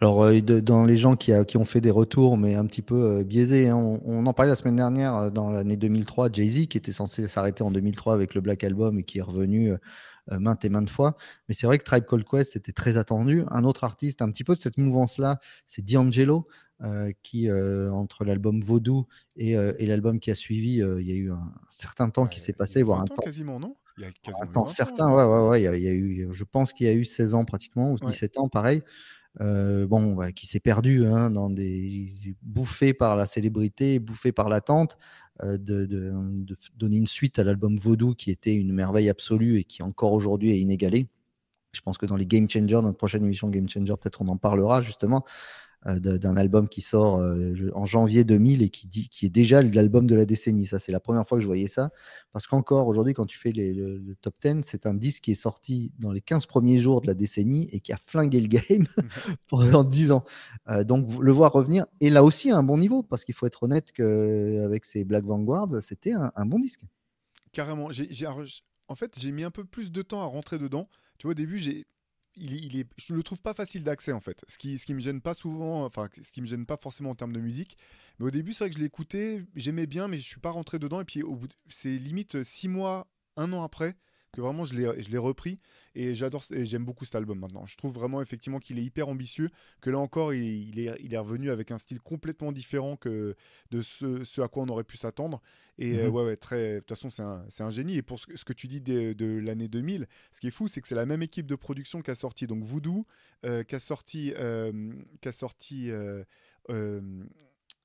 Alors, 0.00 0.22
euh, 0.22 0.40
dans 0.40 0.84
les 0.84 0.96
gens 0.96 1.16
qui, 1.16 1.32
ont 1.56 1.64
fait 1.64 1.80
des 1.80 1.90
retours, 1.90 2.36
mais 2.36 2.54
un 2.54 2.66
petit 2.66 2.82
peu 2.82 3.18
euh, 3.18 3.24
biaisés, 3.24 3.68
hein, 3.68 3.76
on, 3.76 4.26
en 4.26 4.32
parlait 4.32 4.50
la 4.50 4.56
semaine 4.56 4.76
dernière 4.76 5.16
euh, 5.16 5.30
dans 5.30 5.50
l'année 5.50 5.76
2003, 5.76 6.30
Jay-Z, 6.32 6.68
qui 6.68 6.78
était 6.78 6.92
censé 6.92 7.26
s'arrêter 7.28 7.62
en 7.62 7.70
2003 7.70 8.14
avec 8.14 8.34
le 8.34 8.40
Black 8.40 8.64
Album 8.64 8.98
et 8.98 9.04
qui 9.04 9.18
est 9.18 9.22
revenu 9.22 9.72
maintes 10.30 10.64
et 10.66 10.68
maintes 10.68 10.90
fois. 10.90 11.16
Mais 11.48 11.54
c'est 11.54 11.66
vrai 11.66 11.78
que 11.78 11.84
Tribe 11.84 12.04
Called 12.04 12.26
Quest 12.28 12.54
était 12.54 12.72
très 12.72 12.98
attendu. 12.98 13.44
Un 13.48 13.64
autre 13.64 13.84
artiste, 13.84 14.20
un 14.20 14.30
petit 14.30 14.44
peu 14.44 14.54
de 14.54 14.58
cette 14.58 14.76
mouvance-là, 14.76 15.40
c'est 15.64 15.82
D'Angelo, 15.82 16.46
qui, 17.22 17.50
entre 17.50 18.24
l'album 18.24 18.60
Vaudou 18.62 19.06
et, 19.36 19.56
l'album 19.86 20.20
qui 20.20 20.30
a 20.30 20.34
suivi, 20.34 20.82
il 20.82 21.08
y 21.08 21.12
a 21.12 21.14
eu 21.14 21.32
un 21.32 21.50
certain 21.70 22.10
temps 22.10 22.26
qui 22.26 22.40
s'est 22.40 22.52
passé, 22.52 22.82
voire 22.82 23.00
un 23.00 23.06
temps. 23.06 23.22
quasiment, 23.22 23.58
non? 23.58 23.76
Il 23.96 24.04
y 24.04 24.06
a 24.06 24.10
quasiment 24.22 24.42
un 24.42 24.52
temps 24.52 24.66
certain, 24.66 25.10
ouais, 25.10 25.24
ouais, 25.24 25.48
ouais, 25.48 25.62
il 25.62 25.82
y, 25.82 25.88
a, 25.88 25.92
eu, 25.92 26.28
je 26.30 26.44
pense 26.44 26.74
qu'il 26.74 26.86
y 26.86 26.90
a 26.90 26.94
eu 26.94 27.06
16 27.06 27.34
ans 27.34 27.46
pratiquement, 27.46 27.92
ou 27.92 27.96
17 27.98 28.38
ans, 28.38 28.48
pareil. 28.48 28.82
Euh, 29.40 29.86
bon, 29.86 30.14
bah, 30.14 30.32
qui 30.32 30.46
s'est 30.46 30.60
perdu 30.60 31.06
hein, 31.06 31.30
dans 31.30 31.48
des 31.48 32.12
bouffé 32.42 32.92
par 32.92 33.14
la 33.14 33.26
célébrité, 33.26 33.98
bouffé 34.00 34.32
par 34.32 34.48
l'attente, 34.48 34.98
euh, 35.44 35.56
de, 35.58 36.12
donner 36.76 36.96
une 36.96 37.06
suite 37.06 37.38
à 37.38 37.44
l'album 37.44 37.78
Vaudou 37.78 38.14
qui 38.14 38.30
était 38.32 38.54
une 38.54 38.72
merveille 38.72 39.08
absolue 39.08 39.58
et 39.58 39.64
qui 39.64 39.82
encore 39.82 40.12
aujourd'hui 40.12 40.50
est 40.50 40.58
inégalé. 40.58 41.08
Je 41.72 41.80
pense 41.82 41.98
que 41.98 42.06
dans 42.06 42.16
les 42.16 42.26
Game 42.26 42.50
Changers, 42.50 42.80
notre 42.82 42.96
prochaine 42.96 43.24
émission 43.24 43.48
Game 43.48 43.68
Changer, 43.68 43.94
peut-être 44.00 44.22
on 44.22 44.28
en 44.28 44.36
parlera 44.38 44.82
justement. 44.82 45.24
Euh, 45.86 46.00
d'un 46.00 46.36
album 46.36 46.68
qui 46.68 46.80
sort 46.80 47.20
euh, 47.20 47.70
en 47.72 47.86
janvier 47.86 48.24
2000 48.24 48.62
et 48.62 48.68
qui, 48.68 48.88
dit, 48.88 49.08
qui 49.08 49.26
est 49.26 49.30
déjà 49.30 49.62
l'album 49.62 50.08
de 50.08 50.16
la 50.16 50.24
décennie. 50.24 50.66
Ça, 50.66 50.80
c'est 50.80 50.90
la 50.90 50.98
première 50.98 51.26
fois 51.26 51.38
que 51.38 51.42
je 51.42 51.46
voyais 51.46 51.68
ça. 51.68 51.90
Parce 52.32 52.48
qu'encore 52.48 52.88
aujourd'hui, 52.88 53.14
quand 53.14 53.26
tu 53.26 53.38
fais 53.38 53.52
le, 53.52 54.16
top 54.20 54.34
10, 54.42 54.62
c'est 54.64 54.86
un 54.86 54.94
disque 54.94 55.22
qui 55.22 55.30
est 55.30 55.36
sorti 55.36 55.92
dans 56.00 56.10
les 56.10 56.20
15 56.20 56.46
premiers 56.46 56.80
jours 56.80 57.00
de 57.00 57.06
la 57.06 57.14
décennie 57.14 57.68
et 57.70 57.78
qui 57.78 57.92
a 57.92 57.96
flingué 58.04 58.40
le 58.40 58.48
game 58.48 58.88
pendant 59.46 59.84
10 59.84 60.10
ans. 60.10 60.24
Euh, 60.68 60.82
donc, 60.82 61.06
le 61.20 61.30
voir 61.30 61.52
revenir, 61.52 61.86
et 62.00 62.10
là 62.10 62.24
aussi 62.24 62.50
à 62.50 62.56
un 62.56 62.64
bon 62.64 62.76
niveau, 62.76 63.04
parce 63.04 63.24
qu'il 63.24 63.36
faut 63.36 63.46
être 63.46 63.62
honnête 63.62 63.92
qu'avec 63.92 64.84
ces 64.84 65.04
Black 65.04 65.24
Vanguards, 65.24 65.80
c'était 65.80 66.12
un, 66.12 66.46
bon 66.46 66.58
disque. 66.58 66.80
Carrément. 67.52 67.88
en 68.88 68.94
fait, 68.96 69.16
j'ai 69.16 69.30
mis 69.30 69.44
un 69.44 69.52
peu 69.52 69.64
plus 69.64 69.92
de 69.92 70.02
temps 70.02 70.22
à 70.22 70.26
rentrer 70.26 70.58
dedans. 70.58 70.88
Tu 71.18 71.28
vois, 71.28 71.32
au 71.32 71.34
début, 71.34 71.58
j'ai 71.58 71.86
il, 72.36 72.78
est, 72.78 72.86
je 72.96 73.14
le 73.14 73.22
trouve 73.22 73.40
pas 73.40 73.54
facile 73.54 73.82
d'accès 73.82 74.12
en 74.12 74.20
fait. 74.20 74.44
Ce 74.48 74.58
qui, 74.58 74.78
ce 74.78 74.86
qui 74.86 74.94
me 74.94 75.00
gêne 75.00 75.20
pas 75.20 75.34
souvent, 75.34 75.84
enfin, 75.84 76.08
ce 76.20 76.30
qui 76.30 76.40
me 76.40 76.46
gêne 76.46 76.66
pas 76.66 76.76
forcément 76.76 77.10
en 77.10 77.14
termes 77.14 77.32
de 77.32 77.40
musique. 77.40 77.76
Mais 78.18 78.26
au 78.26 78.30
début, 78.30 78.52
c'est 78.52 78.64
vrai 78.64 78.70
que 78.70 78.76
je 78.76 78.82
l'écoutais, 78.82 79.44
j'aimais 79.54 79.86
bien, 79.86 80.08
mais 80.08 80.18
je 80.18 80.26
suis 80.26 80.40
pas 80.40 80.50
rentré 80.50 80.78
dedans. 80.78 81.00
Et 81.00 81.04
puis, 81.04 81.22
c'est 81.68 81.96
limite 81.96 82.42
six 82.44 82.68
mois, 82.68 83.08
un 83.36 83.52
an 83.52 83.62
après, 83.62 83.96
que 84.32 84.40
vraiment 84.40 84.64
je 84.64 84.74
l'ai 84.74 85.18
repris 85.18 85.58
et 85.94 86.14
j'adore 86.14 86.44
et 86.52 86.66
j'aime 86.66 86.84
beaucoup 86.84 87.04
cet 87.04 87.14
album 87.14 87.38
maintenant. 87.38 87.66
Je 87.66 87.76
trouve 87.76 87.92
vraiment 87.92 88.20
effectivement 88.20 88.58
qu'il 88.58 88.78
est 88.78 88.82
hyper 88.82 89.08
ambitieux, 89.08 89.50
que 89.80 89.90
là 89.90 89.98
encore 89.98 90.34
il, 90.34 90.78
est, 90.78 90.96
il 91.00 91.14
est 91.14 91.18
revenu 91.18 91.50
avec 91.50 91.70
un 91.70 91.78
style 91.78 92.00
complètement 92.00 92.52
différent 92.52 92.96
que 92.96 93.34
de 93.70 93.82
ce, 93.82 94.40
à 94.40 94.48
quoi 94.48 94.62
on 94.62 94.68
aurait 94.68 94.84
pu 94.84 94.96
s'attendre. 94.96 95.40
Et 95.78 95.98
euh, 95.98 96.08
mhm. 96.08 96.14
ouais, 96.14 96.24
ouais, 96.24 96.36
très, 96.36 96.74
de 96.74 96.78
toute 96.80 96.90
façon 96.90 97.10
c'est 97.10 97.22
un, 97.22 97.44
un, 97.58 97.70
génie. 97.70 97.96
Et 97.96 98.02
pour 98.02 98.18
ce, 98.20 98.26
que 98.26 98.52
tu 98.52 98.68
dis 98.68 98.80
de, 98.80 99.12
de 99.12 99.26
l'année 99.38 99.68
2000, 99.68 100.06
ce 100.32 100.40
qui 100.40 100.48
est 100.48 100.52
fou 100.52 100.68
c'est 100.68 100.80
que 100.80 100.88
c'est 100.88 100.94
la 100.94 101.06
même 101.06 101.22
équipe 101.22 101.46
de 101.46 101.56
production 101.56 102.02
qui 102.02 102.10
a 102.10 102.14
sorti 102.14 102.46
donc 102.46 102.64
Voodoo, 102.64 103.06
euh, 103.44 103.64
qui 103.64 103.74
a 103.74 103.80
sorti, 103.80 104.32
euh, 104.36 104.92
qui 105.20 105.28
a 105.28 105.32
sorti 105.32 105.90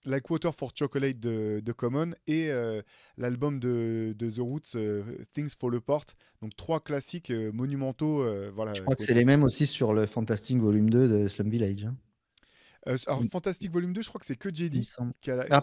Like 0.06 0.30
Water 0.30 0.52
for 0.54 0.72
Chocolate 0.76 1.20
de, 1.20 1.62
de 1.64 1.72
Common 1.72 2.12
et 2.28 2.50
euh, 2.50 2.82
l'album 3.18 3.60
de, 3.60 4.14
de, 4.18 4.30
The 4.30 4.40
Roots, 4.40 4.76
euh, 4.76 5.04
Things 5.34 5.52
Fall 5.60 5.76
Apart. 5.76 6.06
Donc 6.42 6.56
trois 6.56 6.80
classiques 6.80 7.32
euh, 7.32 7.52
monumentaux. 7.52 8.26
voilà, 8.54 8.74
Je 8.74 8.82
crois 8.82 8.96
que 8.96 9.04
c'est 9.04 9.14
les 9.14 9.26
mêmes 9.26 9.44
aussi 9.44 9.66
sur 9.66 9.94
le 9.94 10.06
Fantastic 10.06 10.58
Volume 10.58 10.90
2 10.90 11.08
de 11.08 11.28
Slum 11.28 11.50
Village. 11.50 11.86
Hein. 11.86 11.96
Euh, 12.88 12.98
alors, 13.08 13.24
Fantastic 13.32 13.72
Volume 13.72 13.94
2, 13.94 14.02
je 14.02 14.10
crois 14.10 14.20
que 14.20 14.26
c'est 14.26 14.36
que 14.36 14.50
JD 14.54 14.82
qui 15.22 15.32
a, 15.32 15.46
ah, 15.50 15.62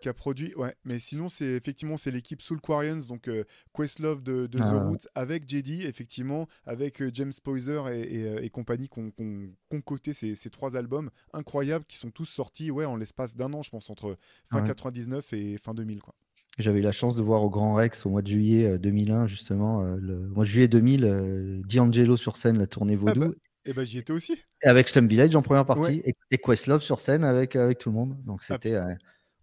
qui 0.00 0.08
a 0.08 0.14
produit. 0.14 0.54
Ouais, 0.54 0.74
mais 0.84 0.98
sinon, 0.98 1.28
c'est 1.28 1.46
effectivement 1.46 1.96
c'est 1.96 2.10
l'équipe 2.10 2.42
Soul 2.42 2.60
Quarians, 2.60 3.00
donc 3.08 3.28
euh, 3.28 3.44
Questlove 3.74 4.22
de, 4.22 4.46
de 4.46 4.58
ah, 4.60 4.70
The 4.70 4.88
Roots, 4.88 5.08
avec 5.14 5.48
JD, 5.48 5.84
effectivement, 5.84 6.46
avec 6.66 7.02
euh, 7.02 7.10
James 7.12 7.32
Poyser 7.42 7.82
et, 7.92 8.44
et, 8.44 8.50
compagnie, 8.50 8.88
qui 8.88 9.00
ont 9.00 9.12
concocté 9.68 10.12
ces, 10.12 10.34
ces, 10.34 10.50
trois 10.50 10.76
albums 10.76 11.10
incroyables 11.32 11.84
qui 11.86 11.96
sont 11.96 12.10
tous 12.10 12.26
sortis 12.26 12.70
ouais, 12.70 12.84
en 12.84 12.96
l'espace 12.96 13.34
d'un 13.34 13.52
an, 13.52 13.62
je 13.62 13.70
pense, 13.70 13.90
entre 13.90 14.16
fin 14.50 14.62
99 14.62 15.32
et 15.32 15.58
fin 15.58 15.74
2000. 15.74 16.00
Quoi. 16.02 16.14
J'avais 16.58 16.80
eu 16.80 16.82
la 16.82 16.92
chance 16.92 17.16
de 17.16 17.22
voir 17.22 17.42
au 17.42 17.50
Grand 17.50 17.74
Rex 17.74 18.06
au 18.06 18.10
mois 18.10 18.22
de 18.22 18.28
juillet 18.28 18.78
2001, 18.78 19.26
justement, 19.26 19.82
le 19.82 20.28
mois 20.28 20.44
de 20.44 20.48
juillet 20.50 20.68
2000, 20.68 21.62
D'Angelo 21.66 22.16
sur 22.16 22.36
scène, 22.36 22.58
la 22.58 22.66
tournée 22.66 22.94
ah, 22.94 23.04
Vaudou. 23.04 23.20
Bah, 23.20 23.34
et 23.64 23.72
ben 23.72 23.84
j'y 23.84 23.98
étais 23.98 24.12
aussi. 24.12 24.36
Et 24.62 24.68
avec 24.68 24.88
Slum 24.88 25.06
Village 25.06 25.34
en 25.36 25.42
première 25.42 25.66
partie 25.66 26.02
et, 26.04 26.38
Questlove 26.38 26.82
sur 26.82 27.00
scène 27.00 27.24
avec, 27.24 27.56
avec 27.56 27.78
tout 27.78 27.90
le 27.90 27.94
monde. 27.94 28.16
Donc 28.24 28.42
c'était, 28.42 28.74
euh, 28.74 28.94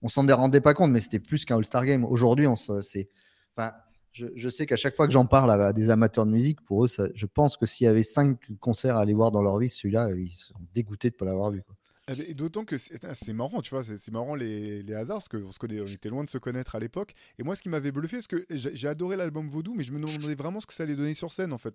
on 0.01 0.09
s'en 0.09 0.25
rendait 0.27 0.61
pas 0.61 0.73
compte, 0.73 0.91
mais 0.91 1.01
c'était 1.01 1.19
plus 1.19 1.45
qu'un 1.45 1.57
All-Star 1.57 1.85
Game. 1.85 2.03
Aujourd'hui, 2.03 2.47
on 2.47 2.55
c'est, 2.55 3.09
enfin, 3.55 3.73
je, 4.11 4.25
je, 4.35 4.49
sais 4.49 4.65
qu'à 4.65 4.75
chaque 4.75 4.95
fois 4.95 5.07
que 5.07 5.13
j'en 5.13 5.27
parle 5.27 5.51
à, 5.51 5.73
des 5.73 5.89
amateurs 5.89 6.25
de 6.25 6.31
musique, 6.31 6.61
pour 6.65 6.85
eux, 6.85 6.87
ça, 6.87 7.07
je 7.13 7.25
pense 7.25 7.57
que 7.57 7.65
s'il 7.65 7.85
y 7.85 7.87
avait 7.87 8.03
cinq 8.03 8.39
concerts 8.59 8.97
à 8.97 9.01
aller 9.01 9.13
voir 9.13 9.31
dans 9.31 9.41
leur 9.41 9.59
vie, 9.59 9.69
celui-là, 9.69 10.09
ils 10.15 10.31
sont 10.31 10.55
dégoûtés 10.73 11.09
de 11.09 11.15
ne 11.15 11.19
pas 11.19 11.25
l'avoir 11.25 11.51
vu. 11.51 11.61
Quoi. 11.61 11.75
Ah, 12.09 12.15
d'autant 12.33 12.63
que 12.63 12.77
c'est 12.77 13.33
marrant, 13.33 13.61
tu 13.61 13.71
vois, 13.71 13.83
c'est 13.83 14.11
marrant 14.11 14.33
les, 14.33 14.93
hasards, 14.93 15.17
parce 15.29 15.57
qu'on 15.57 15.69
on 15.69 15.87
était 15.87 16.09
loin 16.09 16.23
de 16.23 16.29
se 16.29 16.37
connaître 16.37 16.75
à 16.75 16.79
l'époque. 16.79 17.13
Et 17.37 17.43
moi, 17.43 17.55
ce 17.55 17.61
qui 17.61 17.67
m'avait 17.67 17.91
bluffé, 17.91 18.17
parce 18.17 18.27
que 18.27 18.45
j'ai 18.49 18.87
adoré 18.87 19.17
l'album 19.17 19.49
Vaudou, 19.49 19.73
mais 19.73 19.83
je 19.83 19.91
me 19.91 19.99
demandais 19.99 20.35
vraiment 20.35 20.61
ce 20.61 20.65
que 20.65 20.73
ça 20.73 20.83
allait 20.83 20.95
donner 20.95 21.13
sur 21.13 21.33
scène, 21.33 21.51
en 21.51 21.57
fait. 21.57 21.73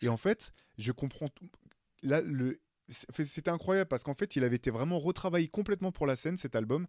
Et 0.00 0.08
en 0.08 0.16
fait, 0.16 0.54
je 0.78 0.92
comprends 0.92 1.28
là, 2.02 2.22
le, 2.22 2.58
c'était 2.88 3.50
incroyable 3.50 3.88
parce 3.88 4.02
qu'en 4.02 4.14
fait, 4.14 4.36
il 4.36 4.44
avait 4.44 4.56
été 4.56 4.70
vraiment 4.70 4.98
retravaillé 4.98 5.48
complètement 5.48 5.92
pour 5.92 6.06
la 6.06 6.16
scène, 6.16 6.38
cet 6.38 6.56
album. 6.56 6.86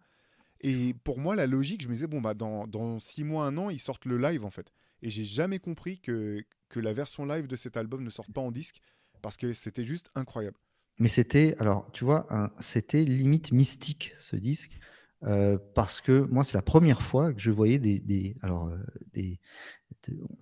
Et 0.61 0.93
pour 1.03 1.19
moi, 1.19 1.35
la 1.35 1.45
logique, 1.45 1.81
je 1.81 1.89
me 1.89 1.93
disais, 1.93 2.07
bon, 2.07 2.21
bah, 2.21 2.33
dans, 2.33 2.67
dans 2.67 2.99
six 2.99 3.25
mois, 3.25 3.45
un 3.45 3.57
an, 3.57 3.69
ils 3.69 3.79
sortent 3.79 4.05
le 4.05 4.17
live, 4.17 4.45
en 4.45 4.49
fait. 4.49 4.71
Et 5.01 5.09
j'ai 5.09 5.25
jamais 5.25 5.59
compris 5.59 5.99
que, 5.99 6.43
que 6.69 6.79
la 6.79 6.93
version 6.93 7.25
live 7.25 7.47
de 7.47 7.55
cet 7.55 7.75
album 7.75 8.03
ne 8.03 8.09
sorte 8.09 8.31
pas 8.31 8.41
en 8.41 8.51
disque 8.51 8.81
parce 9.21 9.35
que 9.35 9.53
c'était 9.53 9.83
juste 9.83 10.09
incroyable. 10.15 10.57
Mais 10.99 11.07
c'était, 11.07 11.55
alors, 11.59 11.89
tu 11.93 12.03
vois, 12.03 12.27
c'était 12.59 13.03
limite 13.05 13.51
mystique, 13.51 14.13
ce 14.19 14.35
disque. 14.35 14.79
Euh, 15.23 15.57
parce 15.75 15.99
que 15.99 16.21
moi, 16.31 16.43
c'est 16.43 16.55
la 16.55 16.61
première 16.61 17.01
fois 17.01 17.33
que 17.33 17.41
je 17.41 17.51
voyais 17.51 17.77
des, 17.77 17.99
des 17.99 18.37
alors, 18.41 18.67
euh, 18.67 18.77
des, 19.13 19.39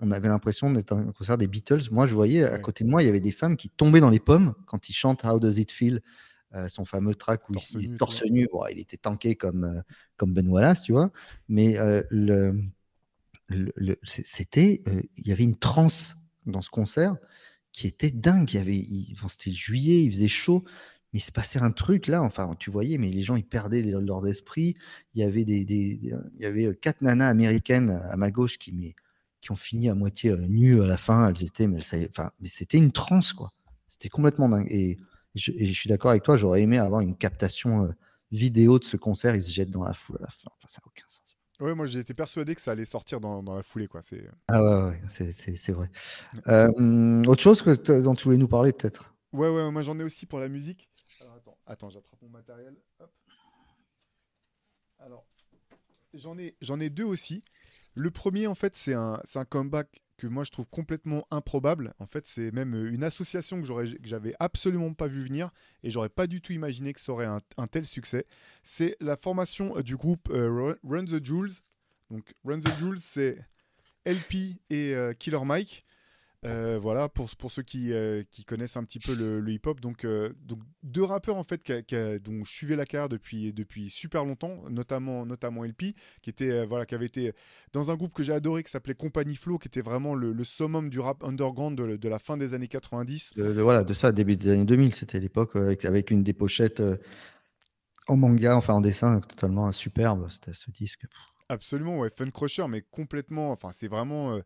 on 0.02 0.12
avait 0.12 0.28
l'impression 0.28 0.72
d'être 0.72 0.93
un 0.93 1.12
concert 1.12 1.38
des 1.38 1.48
Beatles. 1.48 1.89
Moi, 1.91 2.06
je 2.06 2.13
voyais 2.13 2.43
à 2.43 2.60
côté 2.60 2.84
de 2.84 2.89
moi, 2.89 3.02
il 3.02 3.08
y 3.08 3.10
avait 3.10 3.20
des 3.20 3.32
femmes 3.32 3.58
qui 3.58 3.70
tombaient 3.70 4.00
dans 4.00 4.10
les 4.10 4.20
pommes 4.20 4.54
quand 4.65 4.89
ils 4.89 4.93
chantent 4.93 5.26
How 5.26 5.39
Does 5.39 5.60
It 5.60 5.72
Feel, 5.72 6.02
euh, 6.54 6.67
son 6.70 6.86
fameux 6.86 7.15
track 7.15 7.50
où 7.50 7.54
il 7.80 7.86
est 7.86 7.98
torse 7.98 8.24
nu. 8.24 8.48
il 8.72 8.80
était 8.80 8.98
tanké 8.98 9.36
comme, 9.36 9.63
euh, 9.63 9.82
comme 10.15 10.34
Ben 10.34 10.48
Wallace, 10.48 10.84
tu 10.84 10.91
vois. 10.91 11.12
Mais 11.50 11.78
le, 12.10 12.70
c'était, 14.04 14.84
il 15.17 15.28
y 15.28 15.32
avait 15.32 15.43
une 15.43 15.58
transe 15.58 16.17
dans 16.46 16.62
ce 16.62 16.70
concert 16.70 17.15
qui 17.72 17.88
était 17.88 18.12
dingue. 18.12 18.54
Il 18.54 18.60
y 18.92 19.16
c'était 19.30 19.52
juillet, 19.52 20.04
il 20.04 20.12
faisait 20.12 20.28
chaud. 20.28 20.64
Mais 21.14 21.20
il 21.20 21.22
se 21.22 21.32
passait 21.32 21.60
un 21.60 21.72
truc 21.72 22.08
là, 22.08 22.22
enfin, 22.22 22.54
tu 22.60 22.70
voyais, 22.70 22.98
mais 22.98 23.10
les 23.10 23.24
gens 23.24 23.38
ils 23.38 23.46
perdaient 23.46 23.82
leurs 23.82 24.28
esprits. 24.28 24.76
Il 25.14 25.22
y 25.22 25.24
avait 25.24 25.46
avait 26.44 26.76
quatre 26.82 27.02
nanas 27.02 27.30
américaines 27.30 27.92
à 27.92 28.18
ma 28.18 28.30
gauche 28.30 28.58
qui, 28.58 28.96
ont 29.50 29.56
fini 29.56 29.90
à 29.90 29.96
moitié 29.96 30.32
euh, 30.32 30.48
nues 30.48 30.82
à 30.82 30.88
la 30.88 30.98
fin. 30.98 31.30
Elles 31.30 31.46
étaient, 31.46 31.68
mais, 31.68 31.80
c'était 32.44 32.78
une 32.78 32.92
transe, 32.92 33.32
quoi. 33.32 33.54
C'était 33.88 34.10
complètement 34.10 34.50
dingue. 34.50 34.68
Et 34.70 34.98
je, 35.36 35.72
suis 35.72 35.90
d'accord 35.90 36.12
avec 36.12 36.24
toi, 36.24 36.36
j'aurais 36.36 36.62
aimé 36.62 36.78
avoir 36.78 37.00
une 37.00 37.16
captation 37.16 37.86
euh, 37.86 37.92
vidéo 38.32 38.78
de 38.80 38.84
ce 38.84 38.98
concert. 38.98 39.36
Ils 39.36 39.44
se 39.44 39.52
jettent 39.52 39.72
dans 39.72 39.84
la 39.84 39.94
foule 39.94 40.18
à 40.20 40.24
la 40.24 40.30
fin. 40.30 40.50
Enfin, 40.58 40.68
ça 40.68 40.82
n'a 40.82 40.88
aucun 40.88 41.06
sens. 41.08 41.27
Ouais, 41.60 41.74
moi 41.74 41.88
j'ai 41.88 42.00
été 42.00 42.13
persuadé 42.13 42.54
que 42.54 42.62
ça 42.62 42.72
allait 42.72 42.86
sortir 42.86 43.20
dans, 43.20 43.41
dans 43.41 43.56
la 43.56 43.63
foulée, 43.63 43.88
quoi. 43.88 44.02
C'est... 44.02 44.30
Ah 44.48 44.63
ouais, 44.63 44.91
ouais 44.91 45.02
c'est, 45.08 45.72
vrai. 45.72 45.89
Euh, 46.48 47.24
autre 47.26 47.41
chose 47.41 47.62
que 47.62 48.00
dont 48.00 48.13
tu 48.15 48.26
voulais 48.26 48.38
nous 48.38 48.48
parler, 48.48 48.74
peut-être? 48.74 49.15
Ouais, 49.34 49.50
ouais, 49.50 49.72
moi 49.72 49.82
j'en 49.82 50.00
ai 50.00 50.04
aussi 50.04 50.26
pour 50.26 50.39
la 50.39 50.50
musique. 50.50 50.88
Alors 51.20 51.34
attends, 51.36 51.58
attends 51.65 51.89
j'attrape 51.89 52.22
mon 52.22 52.30
matériel. 52.30 52.76
Hop. 53.00 53.12
Alors, 55.00 55.26
j'en 56.13 56.38
ai, 56.38 56.56
j'en 56.62 56.80
ai 56.80 56.89
deux 56.89 57.06
aussi. 57.06 57.43
Le 57.96 58.12
premier, 58.12 58.46
en 58.46 58.56
fait, 58.56 58.76
c'est 58.76 58.93
un, 58.93 59.20
un 59.34 59.46
comeback 59.46 60.04
que 60.18 60.28
moi 60.28 60.44
je 60.44 60.52
trouve 60.52 60.68
complètement 60.68 61.26
improbable. 61.32 61.94
En 62.00 62.06
fait, 62.06 62.28
c'est 62.28 62.52
même 62.52 62.76
euh, 62.76 62.92
une 62.92 63.04
association 63.04 63.62
que 63.62 63.68
j'avais 64.04 64.34
absolument 64.40 64.94
pas 64.94 65.08
vu 65.08 65.24
venir 65.24 65.52
et 65.84 65.92
j'aurais 65.92 66.10
pas 66.10 66.28
du 66.28 66.42
tout 66.42 66.54
imaginé 66.54 66.94
que 66.94 67.00
ça 67.00 67.12
aurait 67.12 67.28
un, 67.28 67.68
tel 67.68 67.86
succès. 67.86 68.26
C'est 68.64 68.98
la 69.00 69.16
formation 69.16 69.78
euh, 69.78 69.84
du 69.84 69.96
groupe 69.96 70.30
euh, 70.32 70.76
Run 70.84 71.06
the 71.06 71.24
Jewels. 71.24 71.62
Donc 72.10 72.34
Run 72.44 72.60
the 72.60 72.78
Jewels, 72.78 73.00
c'est 73.00 73.38
LP 74.06 74.60
et 74.70 74.96
Killer 75.20 75.44
Mike. 75.44 75.86
Euh, 76.45 76.78
voilà, 76.80 77.10
pour, 77.10 77.28
pour 77.36 77.50
ceux 77.50 77.63
qui, 77.63 77.91
euh, 77.91 78.23
qui, 78.30 78.45
connaissent 78.45 78.78
un 78.78 78.84
petit 78.84 79.00
peu 79.00 79.15
le, 79.15 79.50
hip-hop. 79.50 79.80
Donc, 79.80 80.06
euh, 80.06 80.32
donc, 80.43 80.60
deux 80.84 81.04
rappeurs 81.04 81.36
en 81.36 81.43
fait 81.43 81.62
dont 82.23 82.43
je 82.43 82.52
suivais 82.52 82.76
la 82.76 82.86
carrière 82.86 83.10
depuis, 83.10 83.54
depuis 83.54 83.89
super 83.89 84.23
longtemps, 84.23 84.62
notamment, 84.69 85.26
notamment 85.26 85.63
LP, 85.63 85.95
qui, 86.21 86.30
était, 86.30 86.63
voilà, 86.65 86.86
qui 86.86 86.93
avait 86.93 87.08
été 87.08 87.34
dans 87.73 87.89
un 87.89 87.95
groupe 87.95 88.13
que 88.13 88.21
j'ai 88.21 88.34
adoré 88.34 88.63
qui 88.63 88.69
s'appelait 88.69 88.93
Company 88.93 89.36
Flow, 89.36 89.58
qui 89.58 89.67
était 89.67 89.82
vraiment 89.82 90.13
le, 90.13 90.32
le 90.32 90.43
summum 90.43 90.91
du 90.91 91.00
rap 91.00 91.23
underground 91.23 91.76
de, 91.76 91.97
de, 91.97 92.10
la 92.10 92.19
fin 92.19 92.38
des 92.38 92.54
années 92.54 92.67
90. 92.67 93.34
De, 93.36 93.62
voilà, 93.62 93.84
de 93.84 93.93
ça, 93.93 94.12
début 94.12 94.38
des 94.38 94.52
années 94.52 94.65
2000, 94.65 94.93
c'était 94.93 95.19
l'époque 95.19 95.56
avec, 95.56 95.86
avec, 95.86 96.12
une 96.12 96.21
des 96.21 96.34
pochettes 96.34 96.84
en 98.08 98.15
manga, 98.15 98.56
enfin 98.56 98.76
en 98.76 98.82
dessin, 98.82 99.21
totalement 99.21 99.71
superbe, 99.71 100.28
c'était 100.30 100.54
ce 100.54 100.69
disque. 100.69 101.08
Absolument, 101.50 101.97
ouais, 101.97 102.10
Fun 102.15 102.30
Crusher, 102.30 102.67
mais 102.69 102.84
complètement, 102.91 103.52
enfin 103.52 103.71
c'est 103.73 103.88
vraiment 103.88 104.39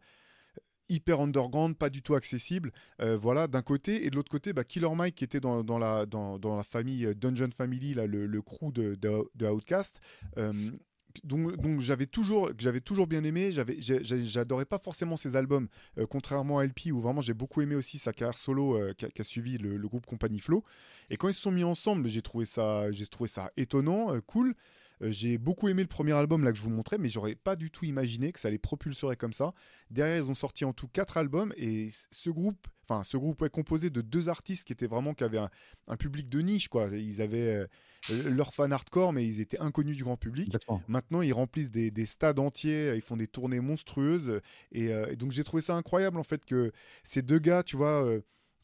hyper 0.92 1.22
underground, 1.22 1.76
pas 1.76 1.90
du 1.90 2.02
tout 2.02 2.14
accessible. 2.14 2.72
Euh, 3.02 3.18
voilà, 3.18 3.48
d'un 3.48 3.62
côté. 3.62 4.06
Et 4.06 4.10
de 4.10 4.16
l'autre 4.16 4.30
côté, 4.30 4.54
bah, 4.54 4.64
Killer 4.64 4.94
Mike, 4.94 5.16
qui 5.16 5.24
était 5.24 5.40
dans, 5.40 5.64
la, 5.80 6.06
dans, 6.06 6.56
la 6.56 6.64
famille 6.64 7.06
euh, 7.06 7.16
Dungeon 7.16 7.50
Family, 7.56 7.94
là, 7.94 8.06
le, 8.06 8.42
crew 8.42 8.72
de, 8.72 8.96
de, 8.96 9.48
Outcast. 9.48 10.00
Euh, 10.38 10.72
donc, 11.26 11.58
donc 11.58 11.82
j'avais 11.82 12.06
toujours 12.06 12.52
j'avais 12.58 12.80
toujours 12.80 13.06
bien 13.06 13.26
aimé 13.26 13.52
j'avais 13.52 13.76
j'adorais 13.82 14.64
pas 14.64 14.80
forcément 14.80 15.18
ses 15.18 15.36
albums 15.36 15.68
contrairement 16.10 16.60
à 16.60 16.66
LP 16.66 16.94
où 16.94 17.02
vraiment 17.02 17.20
j'ai 17.20 17.34
beaucoup 17.34 17.60
aimé 17.60 17.76
aussi 17.76 17.98
sa 17.98 18.14
carrière 18.14 18.38
solo 18.38 18.80
qui, 18.94 19.04
a, 19.04 19.24
suivi 19.26 19.58
le, 19.58 19.78
groupe 19.90 20.06
Company 20.06 20.40
Flow 20.40 20.64
et 21.10 21.18
quand 21.18 21.28
ils 21.28 21.34
se 21.34 21.42
sont 21.42 21.52
mis 21.52 21.66
ensemble 21.66 22.08
j'ai 22.08 22.22
trouvé 22.22 22.46
ça 22.46 22.90
j'ai 22.94 23.08
trouvé 23.08 23.28
ça 23.28 23.52
étonnant 23.58 24.18
cool 24.26 24.56
j'ai 25.10 25.38
beaucoup 25.38 25.68
aimé 25.68 25.82
le 25.82 25.88
premier 25.88 26.14
album 26.14 26.44
là 26.44 26.52
que 26.52 26.58
je 26.58 26.64
vous 26.64 26.70
montrais, 26.70 26.98
mais 26.98 27.10
j'aurais 27.10 27.36
pas 27.36 27.56
du 27.56 27.72
tout 27.72 27.86
imaginé 27.86 28.32
que 28.32 28.40
ça 28.40 28.50
les 28.50 28.58
propulserait 28.58 29.16
comme 29.16 29.34
ça. 29.34 29.54
Derrière, 29.90 30.18
ils 30.18 30.30
ont 30.30 30.36
sorti 30.36 30.66
en 30.66 30.74
tout 30.74 30.88
quatre 30.88 31.18
albums 31.18 31.54
et 31.58 31.90
ce 32.12 32.30
groupe, 32.30 32.68
enfin 32.88 33.04
ce 33.04 33.18
groupe 33.18 33.42
est 33.42 33.50
composé 33.50 33.90
de 33.90 34.02
deux 34.02 34.30
artistes 34.30 34.66
qui 34.66 34.74
étaient 34.74 34.88
vraiment 34.88 35.14
qui 35.14 35.24
avaient 35.24 35.42
un, 35.88 35.98
public 35.98 36.30
de 36.30 36.40
niche 36.40 36.68
quoi. 36.68 36.88
Ils 36.88 37.22
avaient 37.22 37.68
euh, 38.10 38.30
leurs 38.30 38.54
fans 38.54 38.70
hardcore, 38.70 39.14
mais 39.14 39.26
ils 39.26 39.40
étaient 39.40 39.60
inconnus 39.60 39.98
du 39.98 40.04
grand 40.04 40.18
public. 40.18 40.56
Maintenant, 40.88 41.22
ils 41.22 41.34
remplissent 41.34 41.72
des, 41.72 42.06
stades 42.06 42.40
entiers, 42.40 42.94
ils 42.96 43.02
font 43.02 43.18
des 43.18 43.28
tournées 43.28 43.60
monstrueuses 43.60 44.40
et, 44.72 44.92
euh, 44.94 45.08
et 45.12 45.16
donc 45.16 45.32
j'ai 45.32 45.44
trouvé 45.44 45.62
ça 45.62 45.76
incroyable 45.76 46.18
en 46.18 46.24
fait 46.24 46.46
que 46.46 46.72
ces 47.04 47.22
deux 47.22 47.40
gars, 47.40 47.64
tu 47.64 47.76
vois 47.76 48.06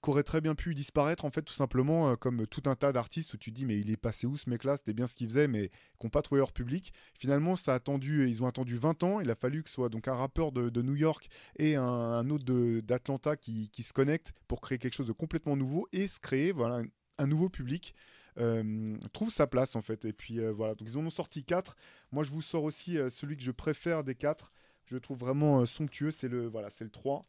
qu'aurait 0.01 0.23
très 0.23 0.41
bien 0.41 0.55
pu 0.55 0.73
disparaître 0.75 1.25
en 1.25 1.31
fait 1.31 1.41
tout 1.41 1.53
simplement 1.53 2.09
euh, 2.09 2.15
comme 2.15 2.45
tout 2.47 2.63
un 2.65 2.75
tas 2.75 2.91
d'artistes 2.91 3.33
où 3.33 3.37
tu 3.37 3.51
dis 3.51 3.65
mais 3.65 3.79
il 3.79 3.91
est 3.91 3.97
passé 3.97 4.27
où 4.27 4.37
ce 4.37 4.49
mec 4.49 4.63
là 4.63 4.77
c'était 4.77 4.93
bien 4.93 5.07
ce 5.07 5.15
qu'il 5.15 5.27
faisait 5.27 5.47
mais 5.47 5.69
qui 5.99 6.05
n'ont 6.05 6.09
pas 6.09 6.21
trouvé 6.21 6.39
leur 6.39 6.51
public. 6.51 6.93
Finalement 7.17 7.55
ça 7.55 7.73
a 7.73 7.75
attendu 7.75 8.27
ils 8.29 8.43
ont 8.43 8.47
attendu 8.47 8.75
20 8.75 9.03
ans. 9.03 9.19
Il 9.21 9.29
a 9.31 9.35
fallu 9.35 9.63
que 9.63 9.69
ce 9.69 9.75
soit 9.75 9.89
donc 9.89 10.07
un 10.07 10.13
rappeur 10.13 10.51
de, 10.51 10.81
New 10.81 10.95
York 10.95 11.27
et 11.57 11.75
un, 11.75 12.29
autre 12.29 12.45
d'Atlanta 12.81 13.35
qui, 13.35 13.69
qui, 13.69 13.83
se 13.83 13.93
connectent 13.93 14.31
pour 14.47 14.61
créer 14.61 14.77
quelque 14.77 14.93
chose 14.93 15.07
de 15.07 15.11
complètement 15.11 15.55
nouveau 15.55 15.87
et 15.91 16.07
se 16.07 16.19
créer 16.19 16.51
voilà 16.51 16.83
un, 17.17 17.27
nouveau 17.27 17.49
public. 17.49 17.95
Euh, 18.37 18.95
trouve 19.13 19.31
sa 19.31 19.47
place 19.47 19.75
en 19.75 19.81
fait. 19.81 20.05
Et 20.05 20.13
puis 20.13 20.39
euh, 20.39 20.51
voilà. 20.51 20.75
Donc 20.75 20.87
ils 20.87 20.97
en 20.97 21.05
ont 21.05 21.09
sorti 21.09 21.43
4 21.43 21.75
moi 22.11 22.23
je 22.23 22.31
vous 22.31 22.43
sors 22.43 22.63
aussi 22.63 22.97
celui 23.09 23.35
que 23.35 23.43
je 23.43 23.51
préfère 23.51 24.03
des 24.03 24.15
4 24.15 24.51
je 24.85 24.97
trouve 24.97 25.17
vraiment 25.17 25.65
somptueux. 25.65 26.11
C'est 26.11 26.27
le 26.29 26.47
voilà 26.47 26.69
c'est 26.69 26.83
le 26.83 26.91
3 26.91 27.25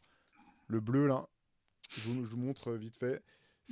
le 0.67 0.79
bleu 0.79 1.07
là. 1.07 1.27
Je 1.97 2.09
vous, 2.09 2.25
je 2.25 2.29
vous 2.31 2.37
montre 2.37 2.71
vite 2.73 2.97
fait. 2.97 3.21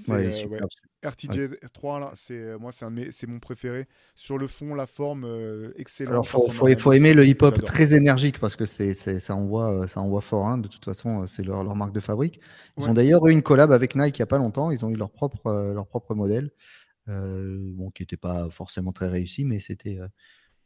Ouais, 0.08 0.26
euh, 0.26 0.32
super. 0.32 0.62
ouais. 0.62 0.68
RTJ 1.10 1.56
3 1.74 2.00
là, 2.00 2.12
c'est 2.16 2.34
euh, 2.34 2.60
moi 2.60 2.72
c'est 2.72 3.28
mon 3.28 3.40
préféré. 3.40 3.88
Sur 4.16 4.38
le 4.38 4.48
fond, 4.48 4.76
la 4.76 4.86
forme, 4.88 5.26
euh, 5.26 5.72
excellent. 5.78 6.12
Alors, 6.12 6.28
faut, 6.28 6.50
faut, 6.50 6.92
aimer 6.94 7.14
le 7.14 7.26
hip-hop 7.26 7.64
très 7.64 7.96
énergique 7.96 8.40
parce 8.40 8.56
que 8.56 8.66
c'est, 8.66 8.94
ça, 8.94 9.36
envoie, 9.36 9.84
euh, 9.84 9.88
ça 9.88 10.02
envoie 10.02 10.22
fort. 10.22 10.48
hein. 10.48 10.58
De 10.58 10.68
toute 10.68 10.86
façon, 10.86 11.24
euh, 11.24 11.26
c'est 11.28 11.44
leur, 11.44 11.64
leur 11.64 11.76
marque 11.76 11.94
de 11.94 12.00
fabrique. 12.00 12.40
Ils 12.78 12.84
Ouais. 12.84 12.90
ont 12.90 12.94
d'ailleurs 12.94 13.26
eu 13.28 13.32
une 13.32 13.42
collab 13.42 13.72
avec 13.72 13.96
Nike 13.96 14.18
il 14.18 14.22
n'y 14.22 14.24
a 14.24 14.28
pas 14.28 14.38
longtemps. 14.38 14.72
Ils 14.72 14.86
ont 14.86 14.90
eu 14.90 14.96
leur 14.96 15.12
propre, 15.12 15.48
euh, 15.48 15.74
leur 15.74 15.88
propre 15.88 16.14
modèle, 16.16 16.52
euh, 17.08 17.58
bon, 17.74 17.90
qui 17.92 18.04
n'était 18.04 18.18
pas 18.18 18.50
forcément 18.52 18.92
très 18.92 19.08
réussi, 19.10 19.46
mais 19.46 19.60
c'était 19.60 19.98
euh, 20.00 20.08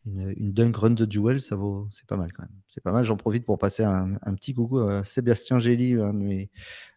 une, 0.05 0.33
une 0.37 0.51
Dunk 0.53 0.75
Run 0.77 0.95
the 0.95 1.11
Jewel. 1.11 1.41
Ça 1.41 1.55
vaut, 1.55 1.87
c'est 1.91 2.05
pas 2.07 2.17
mal 2.17 2.31
quand 2.33 2.43
même. 2.43 2.59
C'est 2.69 2.81
pas 2.81 2.91
mal. 2.91 3.05
J'en 3.05 3.17
profite 3.17 3.45
pour 3.45 3.57
passer 3.57 3.83
un, 3.83 4.17
un 4.21 4.35
petit 4.35 4.53
coucou 4.53 4.79
à 4.79 5.03
Sébastien 5.03 5.59
Gély, 5.59 5.93
un 5.93 6.13
de 6.13 6.19
mes 6.19 6.49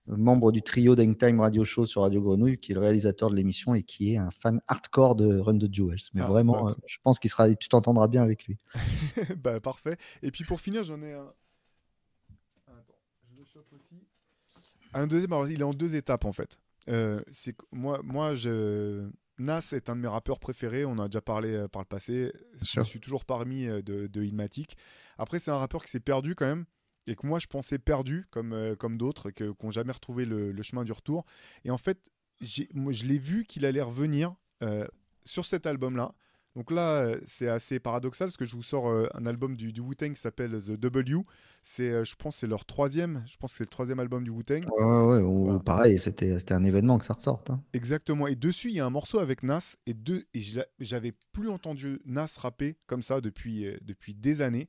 membres 0.07 0.52
du 0.52 0.62
trio 0.62 0.94
d'Hangtime 0.94 1.40
Radio 1.40 1.64
Show 1.64 1.86
sur 1.86 2.02
Radio 2.02 2.20
Grenouille, 2.20 2.59
qui 2.59 2.72
est 2.72 2.74
le 2.74 2.80
réalisateur 2.80 3.30
de 3.30 3.36
l'émission 3.36 3.74
et 3.74 3.82
qui 3.82 4.12
est 4.12 4.16
un 4.18 4.30
fan 4.30 4.61
hardcore 4.68 5.16
de 5.16 5.38
Run 5.38 5.59
the 5.59 5.72
Jewels. 5.72 5.98
Mais 6.12 6.22
Ah, 6.22 6.26
vraiment, 6.26 6.64
bah, 6.64 6.70
euh, 6.72 6.82
je 6.86 6.98
pense 7.02 7.18
qu'il 7.18 7.30
sera, 7.30 7.52
tu 7.55 7.68
t'entendras 7.68 8.09
bien 8.09 8.22
avec 8.22 8.44
lui. 8.44 8.59
bah 9.42 9.61
parfait. 9.61 9.96
Et 10.22 10.30
puis 10.30 10.44
pour 10.44 10.61
finir, 10.61 10.84
j'en 10.84 11.00
ai 11.02 11.12
un. 11.14 11.32
Attends, 12.66 12.98
je 13.30 13.38
le 13.38 13.44
chope 13.44 13.66
aussi. 13.72 14.02
Un 14.92 15.07
deuxième, 15.07 15.32
alors, 15.32 15.48
il 15.48 15.61
est 15.61 15.64
en 15.64 15.74
deux 15.74 15.96
étapes 15.96 16.24
en 16.24 16.32
fait. 16.32 16.59
Euh, 16.88 17.20
c'est 17.32 17.57
moi, 17.72 18.00
moi, 18.05 18.34
je... 18.34 19.09
Nas 19.39 19.72
est 19.72 19.89
un 19.89 19.97
de 19.97 20.01
mes 20.01 20.09
rappeurs 20.09 20.39
préférés. 20.39 20.85
On 20.85 20.93
en 20.93 21.01
a 21.01 21.09
déjà 21.09 21.20
parlé 21.20 21.55
euh, 21.55 21.68
par 21.68 21.82
le 21.82 21.87
passé. 21.87 22.32
Je 22.62 22.82
suis 22.82 23.01
toujours 23.01 23.24
parmi 23.24 23.66
euh, 23.66 23.82
de, 23.82 24.07
de. 24.07 24.32
Après, 25.18 25.39
c'est 25.39 25.51
un 25.51 25.57
rappeur 25.57 25.85
qui 25.85 25.91
s'est 25.91 26.01
perdu 26.01 26.35
quand 26.35 26.47
même 26.47 26.66
et 27.07 27.16
que 27.16 27.26
moi 27.26 27.39
je 27.39 27.47
pensais 27.47 27.78
perdu 27.78 28.26
comme, 28.30 28.53
euh, 28.53 28.74
comme 28.76 28.97
d'autres 28.97 29.30
qui 29.30 29.45
n'ont 29.45 29.70
jamais 29.70 29.93
retrouvé 29.93 30.24
le, 30.24 30.53
le 30.53 30.62
chemin 30.62 30.85
du 30.85 30.93
retour. 30.93 31.24
Et 31.64 31.70
en 31.70 31.78
fait, 31.78 31.99
moi, 32.74 32.93
je 32.93 33.05
l'ai 33.05 33.18
vu 33.18 33.45
qu'il 33.45 33.64
allait 33.66 33.82
revenir 33.82 34.35
euh, 34.62 34.87
sur 35.24 35.45
cet 35.45 35.66
album-là. 35.66 36.14
Donc 36.57 36.70
là, 36.70 37.02
euh, 37.02 37.20
c'est 37.26 37.48
assez 37.48 37.80
paradoxal 37.80 38.28
parce 38.28 38.36
que 38.36 38.44
je 38.44 38.55
vous 38.55 38.62
sors 38.62 38.88
euh, 38.88 39.09
un 39.14 39.26
album 39.26 39.57
du, 39.57 39.72
du 39.72 39.80
Wu-Tang 39.80 40.12
qui 40.14 40.20
s'appelle 40.20 40.52
The 40.62 40.72
W. 40.78 41.22
C'est, 41.62 41.90
euh, 41.90 42.05
je 42.05 42.14
pense, 42.14 42.36
que 42.36 42.40
c'est 42.40 42.46
leur 42.46 42.64
troisième. 42.64 43.24
Je 43.26 43.36
pense 43.36 43.50
que 43.52 43.57
c'est 43.59 43.64
le 43.64 43.70
troisième 43.70 43.98
album 43.98 44.22
du 44.22 44.30
Wu-Tang. 44.30 44.64
Ouais, 44.64 44.84
ouais, 44.84 45.02
ouais, 45.22 45.22
Voilà. 45.22 45.59
pareil, 45.59 45.98
c'était, 45.98 46.38
c'était 46.38 46.55
un 46.55 46.62
événement 46.62 46.98
que 46.98 47.05
ça 47.07 47.14
ressorte. 47.14 47.50
hein. 47.50 47.61
Exactement. 47.72 48.28
Et 48.28 48.36
dessus, 48.36 48.68
il 48.68 48.74
y 48.76 48.80
a 48.80 48.86
un 48.86 48.90
morceau 48.90 49.18
avec 49.18 49.42
Nas 49.42 49.74
et 49.86 49.94
deux. 49.94 50.26
Et 50.32 50.40
j'avais 50.78 51.12
plus 51.32 51.48
entendu 51.50 52.00
Nas 52.05 52.32
rapper 52.38 52.76
comme 52.86 53.02
ça 53.02 53.20
depuis 53.20 53.66
depuis 53.82 54.14
des 54.14 54.40
années. 54.40 54.68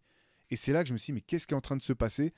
Et 0.49 0.55
c'est 0.55 0.73
là 0.73 0.81
que 0.81 0.87
je 0.89 0.93
me 0.93 0.97
suis 0.97 1.11
dit, 1.11 1.15
mais 1.17 1.21
qu'est-ce 1.21 1.45
qui 1.45 1.53
est 1.53 1.57
en 1.57 1.61
train 1.61 1.77
de 1.77 1.81
se 1.83 1.93
passer? 1.93 2.33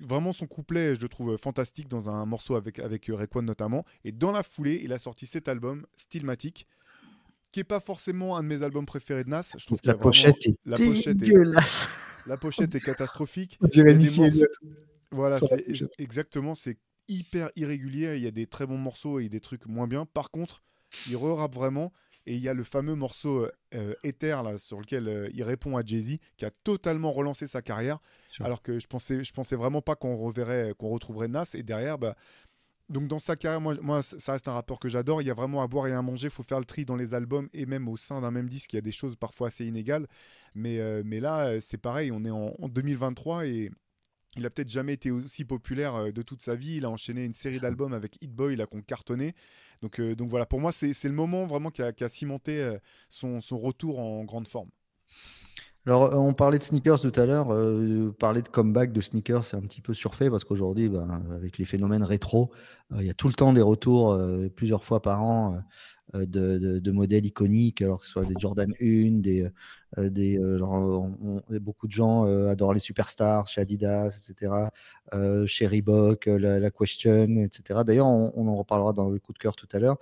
Vraiment, 0.00 0.32
son 0.32 0.46
couplet, 0.46 0.94
je 0.94 1.00
le 1.00 1.08
trouve 1.08 1.36
fantastique 1.38 1.88
dans 1.88 2.08
un 2.08 2.26
morceau 2.26 2.54
avec, 2.54 2.78
avec 2.80 3.06
Raekwon 3.12 3.42
notamment. 3.42 3.84
Et 4.04 4.12
dans 4.12 4.30
la 4.30 4.42
foulée, 4.42 4.80
il 4.84 4.92
a 4.92 4.98
sorti 4.98 5.24
cet 5.26 5.48
album, 5.48 5.86
Stillmatic, 5.96 6.66
qui 7.52 7.60
est 7.60 7.64
pas 7.64 7.80
forcément 7.80 8.36
un 8.36 8.42
de 8.42 8.48
mes 8.48 8.62
albums 8.62 8.86
préférés 8.86 9.24
de 9.24 9.30
Nas. 9.30 9.54
Je 9.58 9.66
trouve 9.66 9.80
La 9.84 9.94
vraiment- 9.94 10.10
est 10.12 10.56
la 10.64 10.76
pochette 10.76 11.22
est-. 11.22 11.88
La 12.26 12.36
pochette 12.36 12.74
est 12.74 12.80
catastrophique. 12.80 13.58
On 13.60 13.68
dirait. 13.68 13.96
Voilà, 15.12 15.40
exactement, 15.98 16.54
c'est 16.54 16.78
hyper 17.08 17.50
irrégulier. 17.56 18.16
Il 18.16 18.22
y 18.22 18.28
a 18.28 18.30
des 18.30 18.46
très 18.46 18.66
bons 18.66 18.78
morceaux 18.78 19.18
et 19.18 19.28
des 19.28 19.40
trucs 19.40 19.66
moins 19.66 19.88
bien. 19.88 20.06
Par 20.06 20.30
contre, 20.30 20.62
il 21.08 21.16
re-rappe 21.16 21.54
vraiment. 21.54 21.92
Et 22.26 22.34
il 22.36 22.42
y 22.42 22.48
a 22.50 22.54
le 22.54 22.64
fameux 22.64 22.94
morceau 22.94 23.44
euh, 23.44 23.50
euh, 23.74 23.94
Ether 24.04 24.38
là, 24.44 24.58
sur 24.58 24.78
lequel 24.78 25.08
euh, 25.08 25.30
il 25.32 25.42
répond 25.42 25.78
à 25.78 25.82
Jay-Z, 25.82 26.18
qui 26.36 26.44
a 26.44 26.50
totalement 26.50 27.10
relancé 27.12 27.46
sa 27.46 27.62
carrière. 27.62 27.98
Alors 28.40 28.60
que 28.62 28.78
je 28.78 28.86
pensais, 28.86 29.24
je 29.24 29.32
pensais 29.32 29.56
vraiment 29.56 29.80
pas 29.80 29.96
qu'on 29.96 30.16
reverrait, 30.16 30.74
qu'on 30.78 30.90
retrouverait 30.90 31.28
Nas. 31.28 31.50
Et 31.54 31.62
derrière, 31.62 31.98
bah, 31.98 32.14
donc 32.90 33.06
dans 33.06 33.20
sa 33.20 33.36
carrière, 33.36 33.60
moi, 33.60 33.76
moi, 33.80 34.02
ça 34.02 34.32
reste 34.32 34.48
un 34.48 34.52
rappeur 34.52 34.80
que 34.80 34.88
j'adore. 34.88 35.22
Il 35.22 35.28
y 35.28 35.30
a 35.30 35.34
vraiment 35.34 35.62
à 35.62 35.68
boire 35.68 35.86
et 35.86 35.92
à 35.92 36.02
manger. 36.02 36.26
Il 36.26 36.32
faut 36.32 36.42
faire 36.42 36.58
le 36.58 36.64
tri 36.64 36.84
dans 36.84 36.96
les 36.96 37.14
albums 37.14 37.48
et 37.52 37.64
même 37.64 37.88
au 37.88 37.96
sein 37.96 38.20
d'un 38.20 38.32
même 38.32 38.48
disque, 38.48 38.72
il 38.72 38.76
y 38.76 38.78
a 38.78 38.82
des 38.82 38.90
choses 38.90 39.14
parfois 39.14 39.46
assez 39.46 39.64
inégales. 39.64 40.08
Mais, 40.56 40.80
euh, 40.80 41.02
mais 41.04 41.20
là, 41.20 41.46
euh, 41.46 41.60
c'est 41.60 41.78
pareil. 41.78 42.10
On 42.12 42.24
est 42.24 42.30
en, 42.30 42.52
en 42.58 42.68
2023 42.68 43.46
et 43.46 43.70
il 44.36 44.44
a 44.44 44.50
peut-être 44.50 44.68
jamais 44.68 44.94
été 44.94 45.12
aussi 45.12 45.44
populaire 45.44 45.94
euh, 45.94 46.10
de 46.10 46.22
toute 46.22 46.42
sa 46.42 46.56
vie. 46.56 46.78
Il 46.78 46.84
a 46.84 46.90
enchaîné 46.90 47.24
une 47.24 47.34
série 47.34 47.60
d'albums 47.60 47.92
avec 47.92 48.18
Hit 48.20 48.32
Boy 48.32 48.56
là 48.56 48.66
qu'on 48.66 48.82
cartonné. 48.82 49.34
Donc, 49.82 50.00
euh, 50.00 50.16
donc 50.16 50.28
voilà, 50.28 50.44
pour 50.44 50.60
moi, 50.60 50.72
c'est 50.72 51.04
le 51.04 51.12
moment 51.12 51.46
vraiment 51.46 51.70
qui 51.70 51.82
a, 51.82 51.92
qui 51.92 52.02
a 52.02 52.08
cimenté 52.08 52.76
son, 53.08 53.40
son 53.40 53.56
retour 53.56 54.00
en 54.00 54.24
grande 54.24 54.48
forme. 54.48 54.70
Alors, 55.86 56.04
euh, 56.14 56.16
on 56.16 56.34
parlait 56.34 56.58
de 56.58 56.62
sneakers 56.62 57.00
tout 57.00 57.12
à 57.16 57.26
l'heure. 57.26 57.52
euh, 57.52 58.12
parler 58.18 58.42
de 58.42 58.48
comeback 58.48 58.92
de 58.92 59.00
sneakers, 59.00 59.44
c'est 59.44 59.56
un 59.56 59.62
petit 59.62 59.80
peu 59.80 59.94
surfait 59.94 60.30
parce 60.30 60.44
qu'aujourd'hui, 60.44 60.88
ben, 60.88 61.22
avec 61.32 61.58
les 61.58 61.64
phénomènes 61.64 62.02
rétro, 62.02 62.50
euh, 62.92 62.96
il 63.00 63.06
y 63.06 63.10
a 63.10 63.14
tout 63.14 63.28
le 63.28 63.34
temps 63.34 63.52
des 63.52 63.62
retours 63.62 64.12
euh, 64.12 64.48
plusieurs 64.54 64.84
fois 64.84 65.00
par 65.00 65.22
an 65.22 65.56
euh, 66.14 66.26
de, 66.26 66.80
de- 66.80 66.90
modèles 66.92 67.24
iconiques, 67.26 67.82
alors 67.82 68.00
que 68.00 68.06
ce 68.06 68.12
soit 68.12 68.24
des 68.26 68.34
Jordan 68.38 68.70
1, 68.80 69.20
des, 69.20 69.48
euh, 69.98 70.10
des, 70.10 70.38
euh, 70.38 70.58
beaucoup 71.60 71.86
de 71.86 71.92
gens 71.92 72.26
euh, 72.26 72.48
adorent 72.48 72.74
les 72.74 72.80
superstars 72.80 73.46
chez 73.46 73.60
Adidas, 73.62 74.08
etc., 74.08 74.70
euh, 75.14 75.46
chez 75.46 75.66
Reebok, 75.66 76.26
euh, 76.28 76.38
la, 76.60 76.70
Question, 76.70 77.24
etc. 77.38 77.84
D'ailleurs, 77.84 78.06
on 78.06 78.48
en 78.48 78.56
reparlera 78.56 78.92
dans 78.92 79.08
le 79.08 79.18
coup 79.18 79.32
de 79.32 79.38
cœur 79.38 79.56
tout 79.56 79.68
à 79.72 79.78
l'heure. 79.78 79.98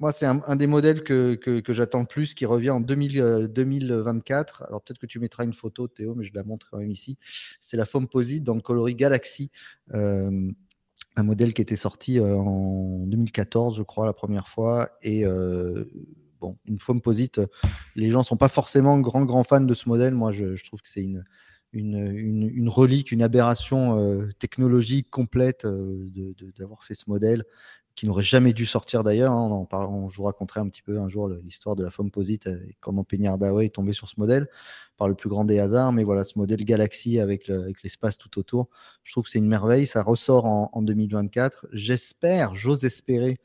Moi, 0.00 0.12
c'est 0.12 0.26
un, 0.26 0.54
des 0.54 0.68
modèles 0.68 1.02
que, 1.02 1.34
que, 1.34 1.72
j'attends 1.72 2.00
le 2.00 2.06
plus 2.06 2.34
qui 2.34 2.46
revient 2.46 2.70
en 2.70 2.78
2000, 2.78 3.20
euh, 3.20 3.48
2024. 3.48 4.62
Alors, 4.68 4.80
peut-être 4.80 5.00
que 5.00 5.06
tu 5.06 5.18
mettras 5.18 5.42
une 5.42 5.54
photo, 5.54 5.88
Théo, 5.88 6.14
mais 6.14 6.24
je 6.24 6.32
la 6.34 6.44
montre 6.44 6.68
quand 6.70 6.78
même 6.78 6.90
ici. 6.90 7.18
C'est 7.60 7.76
la 7.76 7.84
Fomposite 7.84 8.44
dans 8.44 8.54
le 8.54 8.60
coloris 8.60 8.94
Galaxy. 8.94 9.50
Euh, 9.94 10.48
un 11.16 11.22
modèle 11.24 11.52
qui 11.52 11.62
était 11.62 11.74
sorti 11.74 12.20
euh, 12.20 12.36
en 12.36 13.06
2014, 13.06 13.76
je 13.76 13.82
crois, 13.82 14.06
la 14.06 14.12
première 14.12 14.46
fois. 14.46 14.88
Et 15.02 15.24
bon, 16.40 16.56
une 16.66 16.78
Fomposite, 16.78 17.40
les 17.96 18.12
gens 18.12 18.20
ne 18.20 18.24
sont 18.24 18.36
pas 18.36 18.48
forcément 18.48 19.00
grands, 19.00 19.42
fans 19.42 19.60
de 19.60 19.74
ce 19.74 19.88
modèle. 19.88 20.14
Moi, 20.14 20.30
je, 20.30 20.64
trouve 20.64 20.80
que 20.80 20.88
c'est 20.88 21.02
une, 21.02 21.24
une, 21.72 22.48
une, 22.54 22.68
relique, 22.68 23.10
une 23.10 23.22
aberration 23.22 24.28
technologique 24.38 25.10
complète 25.10 25.66
d'avoir 26.56 26.84
fait 26.84 26.94
ce 26.94 27.10
modèle 27.10 27.44
qui 27.98 28.06
n'aurait 28.06 28.22
jamais 28.22 28.52
dû 28.52 28.64
sortir 28.64 29.02
d'ailleurs. 29.02 29.32
hein. 29.32 29.48
On 29.50 29.76
on- 29.76 30.08
je 30.08 30.16
vous 30.18 30.22
raconterai 30.22 30.60
un 30.60 30.68
petit 30.68 30.82
peu 30.82 31.00
un 31.00 31.08
jour 31.08 31.28
l'histoire 31.28 31.74
de 31.74 31.82
la 31.82 31.90
Fomposite 31.90 32.46
et 32.46 32.76
comment 32.80 33.02
Peña 33.02 33.36
Dawei 33.36 33.66
est 33.66 33.74
tombé 33.74 33.92
sur 33.92 34.08
ce 34.08 34.14
modèle 34.18 34.46
par 34.96 35.08
le 35.08 35.16
plus 35.16 35.28
grand 35.28 35.44
des 35.44 35.58
hasards. 35.58 35.92
Mais 35.92 36.04
voilà, 36.04 36.22
ce 36.22 36.38
modèle 36.38 36.64
Galaxy 36.64 37.18
avec 37.18 37.48
le- 37.48 37.60
avec 37.62 37.82
l'espace 37.82 38.16
tout 38.16 38.38
autour, 38.38 38.68
je 39.02 39.10
trouve 39.12 39.24
que 39.24 39.30
c'est 39.30 39.40
une 39.40 39.48
merveille. 39.48 39.86
Ça 39.88 40.04
ressort 40.04 40.44
en, 40.44 40.70
en 40.72 40.82
2024. 40.82 41.66
J'espère, 41.72 42.54
j'ose 42.54 42.84
espérer 42.84 43.40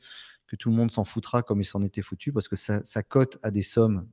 que 0.46 0.54
tout 0.54 0.70
le 0.70 0.76
monde 0.76 0.92
s'en 0.92 1.04
foutra 1.04 1.42
comme 1.42 1.60
il 1.60 1.64
s'en 1.64 1.82
était 1.82 2.02
foutu 2.02 2.32
parce 2.32 2.46
que 2.46 2.54
ça, 2.54 2.80
ça 2.84 3.02
cote 3.02 3.38
à 3.42 3.50
des 3.50 3.62
sommes 3.62 4.06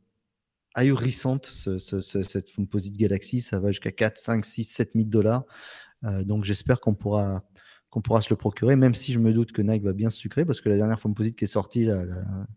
ahurissantes, 0.73 1.45
ce- 1.53 1.77
cette 2.01 2.49
Fomposite 2.49 2.97
Galaxy. 2.97 3.41
Ça 3.41 3.59
va 3.59 3.67
jusqu'à 3.71 3.91
4, 3.91 4.17
5, 4.17 4.43
6, 4.45 4.63
7 4.63 4.91
000 4.95 5.07
dollars. 5.07 5.43
Euh, 6.03 6.23
donc 6.23 6.45
j'espère 6.45 6.79
qu'on 6.79 6.95
pourra, 6.95 7.43
qu'on 7.91 8.01
pourra 8.01 8.21
se 8.23 8.31
le 8.31 8.37
procurer, 8.37 8.75
même 8.75 8.95
si 8.95 9.13
je 9.13 9.19
me 9.19 9.33
doute 9.33 9.51
que 9.51 9.61
Nike 9.61 9.83
va 9.83 9.93
bien 9.93 10.09
se 10.09 10.17
sucrer, 10.17 10.45
parce 10.45 10.61
que 10.61 10.69
la 10.69 10.77
dernière 10.77 10.99
Fomposite 10.99 11.35
qui 11.37 11.43
est 11.45 11.47
sortie, 11.47 11.85
la, 11.85 12.05
la- 12.05 12.47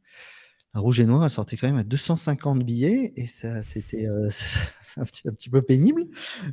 la 0.75 0.81
rouge 0.81 0.99
et 0.99 1.07
noire, 1.07 1.23
elle 1.25 1.31
sortait 1.31 1.57
quand 1.57 1.69
même 1.69 1.77
à 1.77 1.85
250 1.85 2.65
billets, 2.65 3.13
et 3.17 3.27
ça, 3.27 3.63
c'était 3.63 4.09
euh, 4.09 4.29
un, 4.97 5.05
petit, 5.05 5.29
un 5.29 5.33
petit 5.33 5.49
peu 5.49 5.63
pénible. 5.63 6.03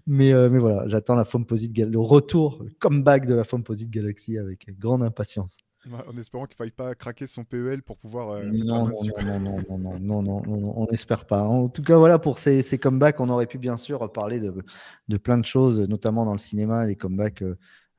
Mais, 0.05 0.31
euh, 0.31 0.49
mais 0.49 0.59
voilà, 0.59 0.87
j'attends 0.87 1.15
la 1.15 1.23
le 1.25 1.99
retour, 1.99 2.61
le 2.63 2.71
comeback 2.79 3.25
de 3.25 3.33
la 3.33 3.43
Fomposite 3.43 3.89
Galaxy 3.89 4.37
avec 4.37 4.67
grande 4.77 5.01
impatience. 5.03 5.57
Ouais, 5.89 5.97
En 6.07 6.15
espérant 6.17 6.45
qu'il 6.45 6.53
ne 6.53 6.57
faille 6.65 6.71
pas 6.71 6.93
craquer 6.93 7.25
son 7.25 7.43
PEL 7.43 7.81
pour 7.81 7.97
pouvoir. 7.97 8.29
euh, 8.29 8.43
non, 8.43 8.87
non, 8.87 9.03
non, 9.03 9.39
non, 9.39 9.39
non, 9.39 9.79
non, 9.79 9.99
non, 9.99 10.21
non, 10.21 10.43
non, 10.45 10.73
on 10.77 10.85
n'espère 10.91 11.25
pas. 11.25 11.43
En 11.43 11.67
tout 11.69 11.81
cas, 11.81 11.97
voilà, 11.97 12.19
pour 12.19 12.37
ces, 12.37 12.61
ces 12.61 12.77
comebacks, 12.77 13.19
on 13.19 13.29
aurait 13.29 13.47
pu 13.47 13.57
bien 13.57 13.77
sûr 13.77 14.11
parler 14.11 14.39
de, 14.39 14.53
de 15.07 15.17
plein 15.17 15.39
de 15.39 15.45
choses, 15.45 15.79
notamment 15.89 16.25
dans 16.25 16.33
le 16.33 16.39
cinéma, 16.39 16.85
les 16.85 16.95
comebacks 16.95 17.43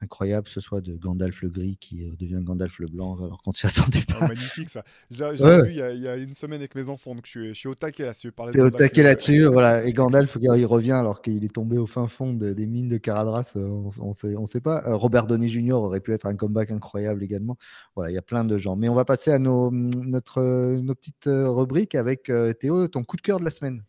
euh, 0.03 0.05
incroyables, 0.05 0.45
que 0.47 0.51
ce 0.53 0.61
soit 0.61 0.81
de 0.81 0.95
Gandalf 0.97 1.43
le 1.43 1.49
gris 1.49 1.77
qui 1.81 2.05
euh, 2.05 2.13
devient 2.19 2.41
Gandalf 2.43 2.79
le 2.79 2.89
blanc, 2.89 3.17
alors 3.23 3.41
qu'on 3.43 3.53
s'y 3.53 3.67
attendait 3.67 4.03
Ah, 4.11 4.21
pas. 4.21 4.29
magnifique 4.29 4.69
ça. 4.69 4.85
J'ai 5.11 5.25
Ouais. 5.25 5.63
vu 5.65 5.71
il 5.71 5.77
y, 5.77 5.83
a, 5.83 5.93
il 5.93 6.01
y 6.03 6.09
a 6.09 6.17
une 6.17 6.35
semaine 6.35 6.61
avec 6.61 6.75
mes 6.75 6.89
enfants, 6.89 7.15
donc 7.15 7.27
je 7.27 7.31
suis, 7.31 7.49
je 7.49 7.55
suis 7.59 7.69
au 7.69 7.75
taquet 7.75 8.05
là. 8.05 8.15
Si 8.15 8.23
tu 8.23 8.33
parlais 8.33 8.53
T'es 8.53 8.61
au 8.61 8.71
taquet 8.71 9.01
euh, 9.01 9.05
là-dessus, 9.05 9.45
voilà. 9.45 9.85
Et 9.85 9.93
Gandalf, 9.93 10.37
il 10.41 10.67
revient 10.67 10.93
alors 10.93 11.23
qu'il 11.23 11.45
est 11.45 11.53
tombé 11.55 11.79
au 11.79 11.87
fin 11.87 12.09
fond 12.09 12.33
de- 12.33 12.53
des 12.53 12.67
mines 12.67 12.89
de 12.89 12.97
Caradras. 12.99 13.53
euh, 13.57 13.67
On, 13.69 13.91
on 14.01 14.13
sait, 14.13 14.37
on 14.37 14.47
sait 14.47 14.61
pas. 14.61 14.83
Euh, 14.87 14.97
Robert 14.97 15.27
Downey 15.27 15.49
Jr. 15.49 15.73
aurait 15.75 16.01
pu 16.01 16.13
être 16.13 16.27
un 16.27 16.35
comeback 16.37 16.71
incroyable 16.71 17.23
également. 17.23 17.57
Voilà, 17.97 18.11
il 18.11 18.15
y 18.15 18.19
a 18.19 18.23
plein 18.23 18.45
de 18.45 18.59
gens. 18.59 18.77
Mais 18.77 18.89
on 18.89 18.95
va 18.95 19.05
passer 19.05 19.31
à 19.31 19.39
nos, 19.39 19.71
notre, 19.71 20.39
euh, 20.39 20.81
nos 20.81 20.95
petites 20.95 21.27
euh, 21.27 21.49
rubriques 21.49 21.95
avec 21.95 22.29
euh, 22.31 22.53
Théo, 22.53 22.89
ton 22.89 23.05
coup 23.05 23.17
de 23.17 23.23
cœur 23.23 23.39
de 23.41 23.45
la 23.45 23.51
semaine. 23.51 23.83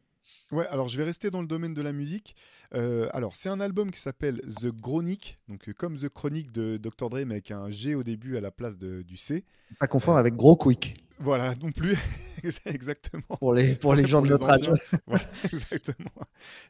Ouais, 0.51 0.67
alors 0.67 0.87
je 0.87 0.97
vais 0.99 1.03
rester 1.03 1.31
dans 1.31 1.41
le 1.41 1.47
domaine 1.47 1.73
de 1.73 1.81
la 1.81 1.91
musique. 1.93 2.35
Euh, 2.75 3.07
alors, 3.13 3.35
c'est 3.35 3.49
un 3.49 3.59
album 3.59 3.91
qui 3.91 3.99
s'appelle 3.99 4.41
The 4.59 4.71
Chronic, 4.71 5.39
donc 5.47 5.69
euh, 5.69 5.73
comme 5.73 5.97
The 5.97 6.09
Chronic 6.09 6.51
de 6.51 6.77
Dr. 6.77 7.09
Dre, 7.09 7.19
mais 7.25 7.35
avec 7.35 7.51
un 7.51 7.69
G 7.69 7.95
au 7.95 8.03
début 8.03 8.37
à 8.37 8.41
la 8.41 8.51
place 8.51 8.77
de, 8.77 9.01
du 9.03 9.17
C. 9.17 9.43
Pas 9.79 9.87
confondre 9.87 10.17
avec 10.17 10.35
Gros 10.35 10.55
Quick. 10.55 10.95
Voilà, 11.19 11.55
non 11.55 11.71
plus. 11.71 11.95
exactement. 12.65 13.37
Pour 13.39 13.53
les, 13.53 13.75
pour 13.75 13.93
les 13.93 14.05
gens 14.05 14.21
de 14.21 14.27
notre 14.27 14.49
âge. 14.49 14.69
voilà, 15.07 15.23
exactement. 15.45 16.11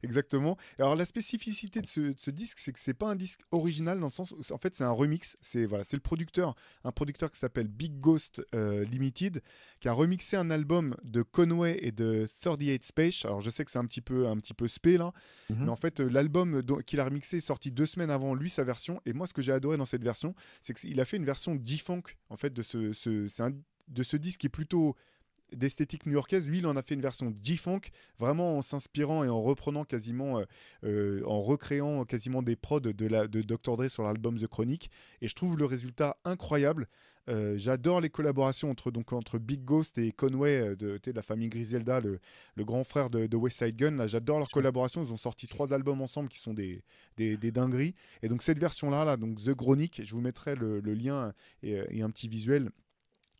exactement. 0.03 0.57
Alors, 0.77 0.95
la 0.95 1.05
spécificité 1.05 1.81
de 1.81 1.87
ce, 1.87 2.01
de 2.01 2.15
ce 2.19 2.29
disque, 2.29 2.59
c'est 2.59 2.71
que 2.73 2.79
c'est 2.79 2.93
pas 2.93 3.09
un 3.09 3.15
disque 3.15 3.39
original 3.51 3.99
dans 3.99 4.07
le 4.07 4.11
sens 4.11 4.31
où, 4.31 4.41
en 4.53 4.57
fait, 4.57 4.75
c'est 4.75 4.83
un 4.83 4.91
remix. 4.91 5.37
C'est 5.41 5.65
voilà, 5.65 5.85
le 5.91 5.99
producteur, 5.99 6.55
un 6.83 6.91
producteur 6.91 7.31
qui 7.31 7.39
s'appelle 7.39 7.67
Big 7.67 7.99
Ghost 7.99 8.45
euh, 8.53 8.83
Limited, 8.85 9.41
qui 9.79 9.87
a 9.87 9.93
remixé 9.93 10.35
un 10.35 10.51
album 10.51 10.95
de 11.03 11.23
Conway 11.23 11.79
et 11.81 11.91
de 11.91 12.27
38 12.41 12.83
Space. 12.83 13.25
Alors, 13.25 13.41
je 13.41 13.49
sais 13.49 13.65
que 13.65 13.71
c'est 13.71 13.79
un 13.79 13.85
petit 13.85 14.01
peu, 14.01 14.27
un 14.27 14.37
petit 14.37 14.53
peu 14.53 14.67
spé 14.67 14.97
là, 14.97 15.13
Mhm. 15.49 15.63
mais 15.65 15.69
en 15.69 15.75
fait, 15.75 15.92
euh, 15.99 16.09
l'album 16.09 16.63
qu'il 16.85 16.99
a 16.99 17.05
remixé 17.05 17.37
est 17.37 17.41
sorti 17.41 17.71
deux 17.71 17.85
semaines 17.85 18.11
avant 18.11 18.35
lui, 18.35 18.49
sa 18.49 18.63
version. 18.63 19.01
Et 19.05 19.13
moi, 19.13 19.27
ce 19.27 19.33
que 19.33 19.41
j'ai 19.41 19.51
adoré 19.51 19.77
dans 19.77 19.85
cette 19.85 20.03
version, 20.03 20.35
c'est 20.61 20.73
qu'il 20.73 20.99
a 20.99 21.05
fait 21.05 21.17
une 21.17 21.25
version 21.25 21.59
G-Funk, 21.63 22.03
en 22.29 22.37
fait, 22.37 22.53
de 22.53 22.61
ce, 22.61 22.91
de 23.87 24.03
ce 24.03 24.17
disque 24.17 24.41
qui 24.41 24.47
est 24.47 24.49
plutôt 24.49 24.95
d'esthétique 25.55 26.05
new-yorkaise. 26.05 26.49
Lui, 26.49 26.59
il 26.59 26.67
en 26.67 26.75
a 26.75 26.81
fait 26.81 26.95
une 26.95 27.01
version 27.01 27.33
G-Funk, 27.41 27.81
vraiment 28.19 28.57
en 28.57 28.61
s'inspirant 28.61 29.23
et 29.23 29.29
en 29.29 29.41
reprenant 29.41 29.83
quasiment, 29.85 30.39
euh, 30.39 30.45
euh, 30.83 31.23
en 31.25 31.41
recréant 31.41 32.05
quasiment 32.05 32.41
des 32.41 32.55
prods 32.55 32.79
de, 32.79 33.07
la, 33.07 33.27
de 33.27 33.41
Dr. 33.41 33.77
Dre 33.77 33.89
sur 33.89 34.03
l'album 34.03 34.37
The 34.37 34.47
Chronic. 34.47 34.89
Et 35.21 35.27
je 35.27 35.35
trouve 35.35 35.57
le 35.57 35.65
résultat 35.65 36.17
incroyable. 36.25 36.87
Euh, 37.29 37.57
J'adore 37.57 38.01
les 38.01 38.09
collaborations 38.09 38.69
entre, 38.69 38.91
donc, 38.91 39.13
entre 39.13 39.37
Big 39.39 39.63
Ghost 39.63 39.97
et 39.97 40.11
Conway 40.11 40.59
euh, 40.59 40.75
de, 40.75 40.99
de 41.01 41.11
la 41.11 41.21
famille 41.21 41.47
Griselda, 41.49 42.01
le, 42.01 42.19
le 42.55 42.65
grand 42.65 42.83
frère 42.83 43.09
de, 43.09 43.27
de 43.27 43.37
West 43.37 43.59
Side 43.59 43.75
Gun. 43.77 44.05
J'adore 44.07 44.39
leur 44.39 44.49
collaboration. 44.49 45.03
Ils 45.03 45.13
ont 45.13 45.17
sorti 45.17 45.47
trois 45.47 45.71
albums 45.73 46.01
ensemble 46.01 46.27
qui 46.29 46.39
sont 46.39 46.53
des, 46.53 46.83
des, 47.17 47.37
des 47.37 47.51
dingueries. 47.51 47.95
Et 48.23 48.27
donc 48.29 48.43
cette 48.43 48.59
version-là, 48.59 49.05
là, 49.05 49.15
donc 49.17 49.41
The 49.41 49.53
Chronic, 49.53 50.01
je 50.05 50.11
vous 50.11 50.21
mettrai 50.21 50.55
le, 50.55 50.81
le 50.81 50.93
lien 50.93 51.33
et, 51.61 51.81
et 51.89 52.01
un 52.01 52.09
petit 52.09 52.27
visuel. 52.27 52.69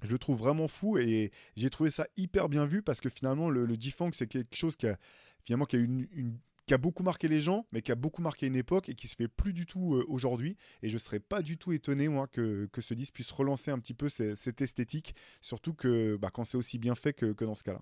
Je 0.02 0.12
le 0.12 0.18
trouve 0.18 0.38
vraiment 0.38 0.68
fou 0.68 0.98
et 0.98 1.32
j'ai 1.56 1.70
trouvé 1.70 1.90
ça 1.90 2.08
hyper 2.18 2.50
bien 2.50 2.66
vu 2.66 2.82
parce 2.82 3.00
que 3.00 3.08
finalement 3.10 3.50
le, 3.50 3.66
le 3.66 3.76
G-Funk 3.80 4.12
c'est 4.14 4.28
quelque 4.28 4.54
chose 4.54 4.76
qui 4.76 4.88
a 4.88 4.98
finalement 5.46 5.64
qui 5.66 5.78
a 5.78 5.80
une, 5.80 6.08
une- 6.12 6.38
qui 6.66 6.74
a 6.74 6.78
beaucoup 6.78 7.04
marqué 7.04 7.28
les 7.28 7.42
gens, 7.42 7.66
mais 7.72 7.82
qui 7.82 7.92
a 7.92 7.96
beaucoup 7.96 8.22
marqué 8.22 8.48
une 8.48 8.56
époque 8.56 8.90
et 8.90 8.96
qui 8.96 9.08
se 9.08 9.16
fait 9.16 9.28
plus 9.28 9.54
du 9.54 9.66
tout 9.66 9.96
euh, 9.96 10.06
aujourd'hui. 10.08 10.56
Et 10.82 10.90
je 10.90 10.98
serais 10.98 11.20
pas 11.20 11.42
du 11.42 11.58
tout 11.58 11.72
étonné 11.74 12.08
moi 12.08 12.28
que, 12.28 12.68
que 12.72 12.82
ce 12.82 12.94
disque 12.94 13.14
puisse 13.16 13.32
relancer 13.32 13.72
un 13.72 13.80
petit 13.80 13.94
peu 13.94 14.10
ce- 14.10 14.36
cette 14.36 14.62
esthétique, 14.62 15.16
surtout 15.42 15.74
que 15.74 16.16
bah, 16.18 16.30
quand 16.34 16.44
c'est 16.46 16.58
aussi 16.58 16.78
bien 16.80 16.96
fait 16.96 17.14
que, 17.14 17.34
que 17.34 17.46
dans 17.46 17.56
ce 17.56 17.64
cas-là. 17.64 17.82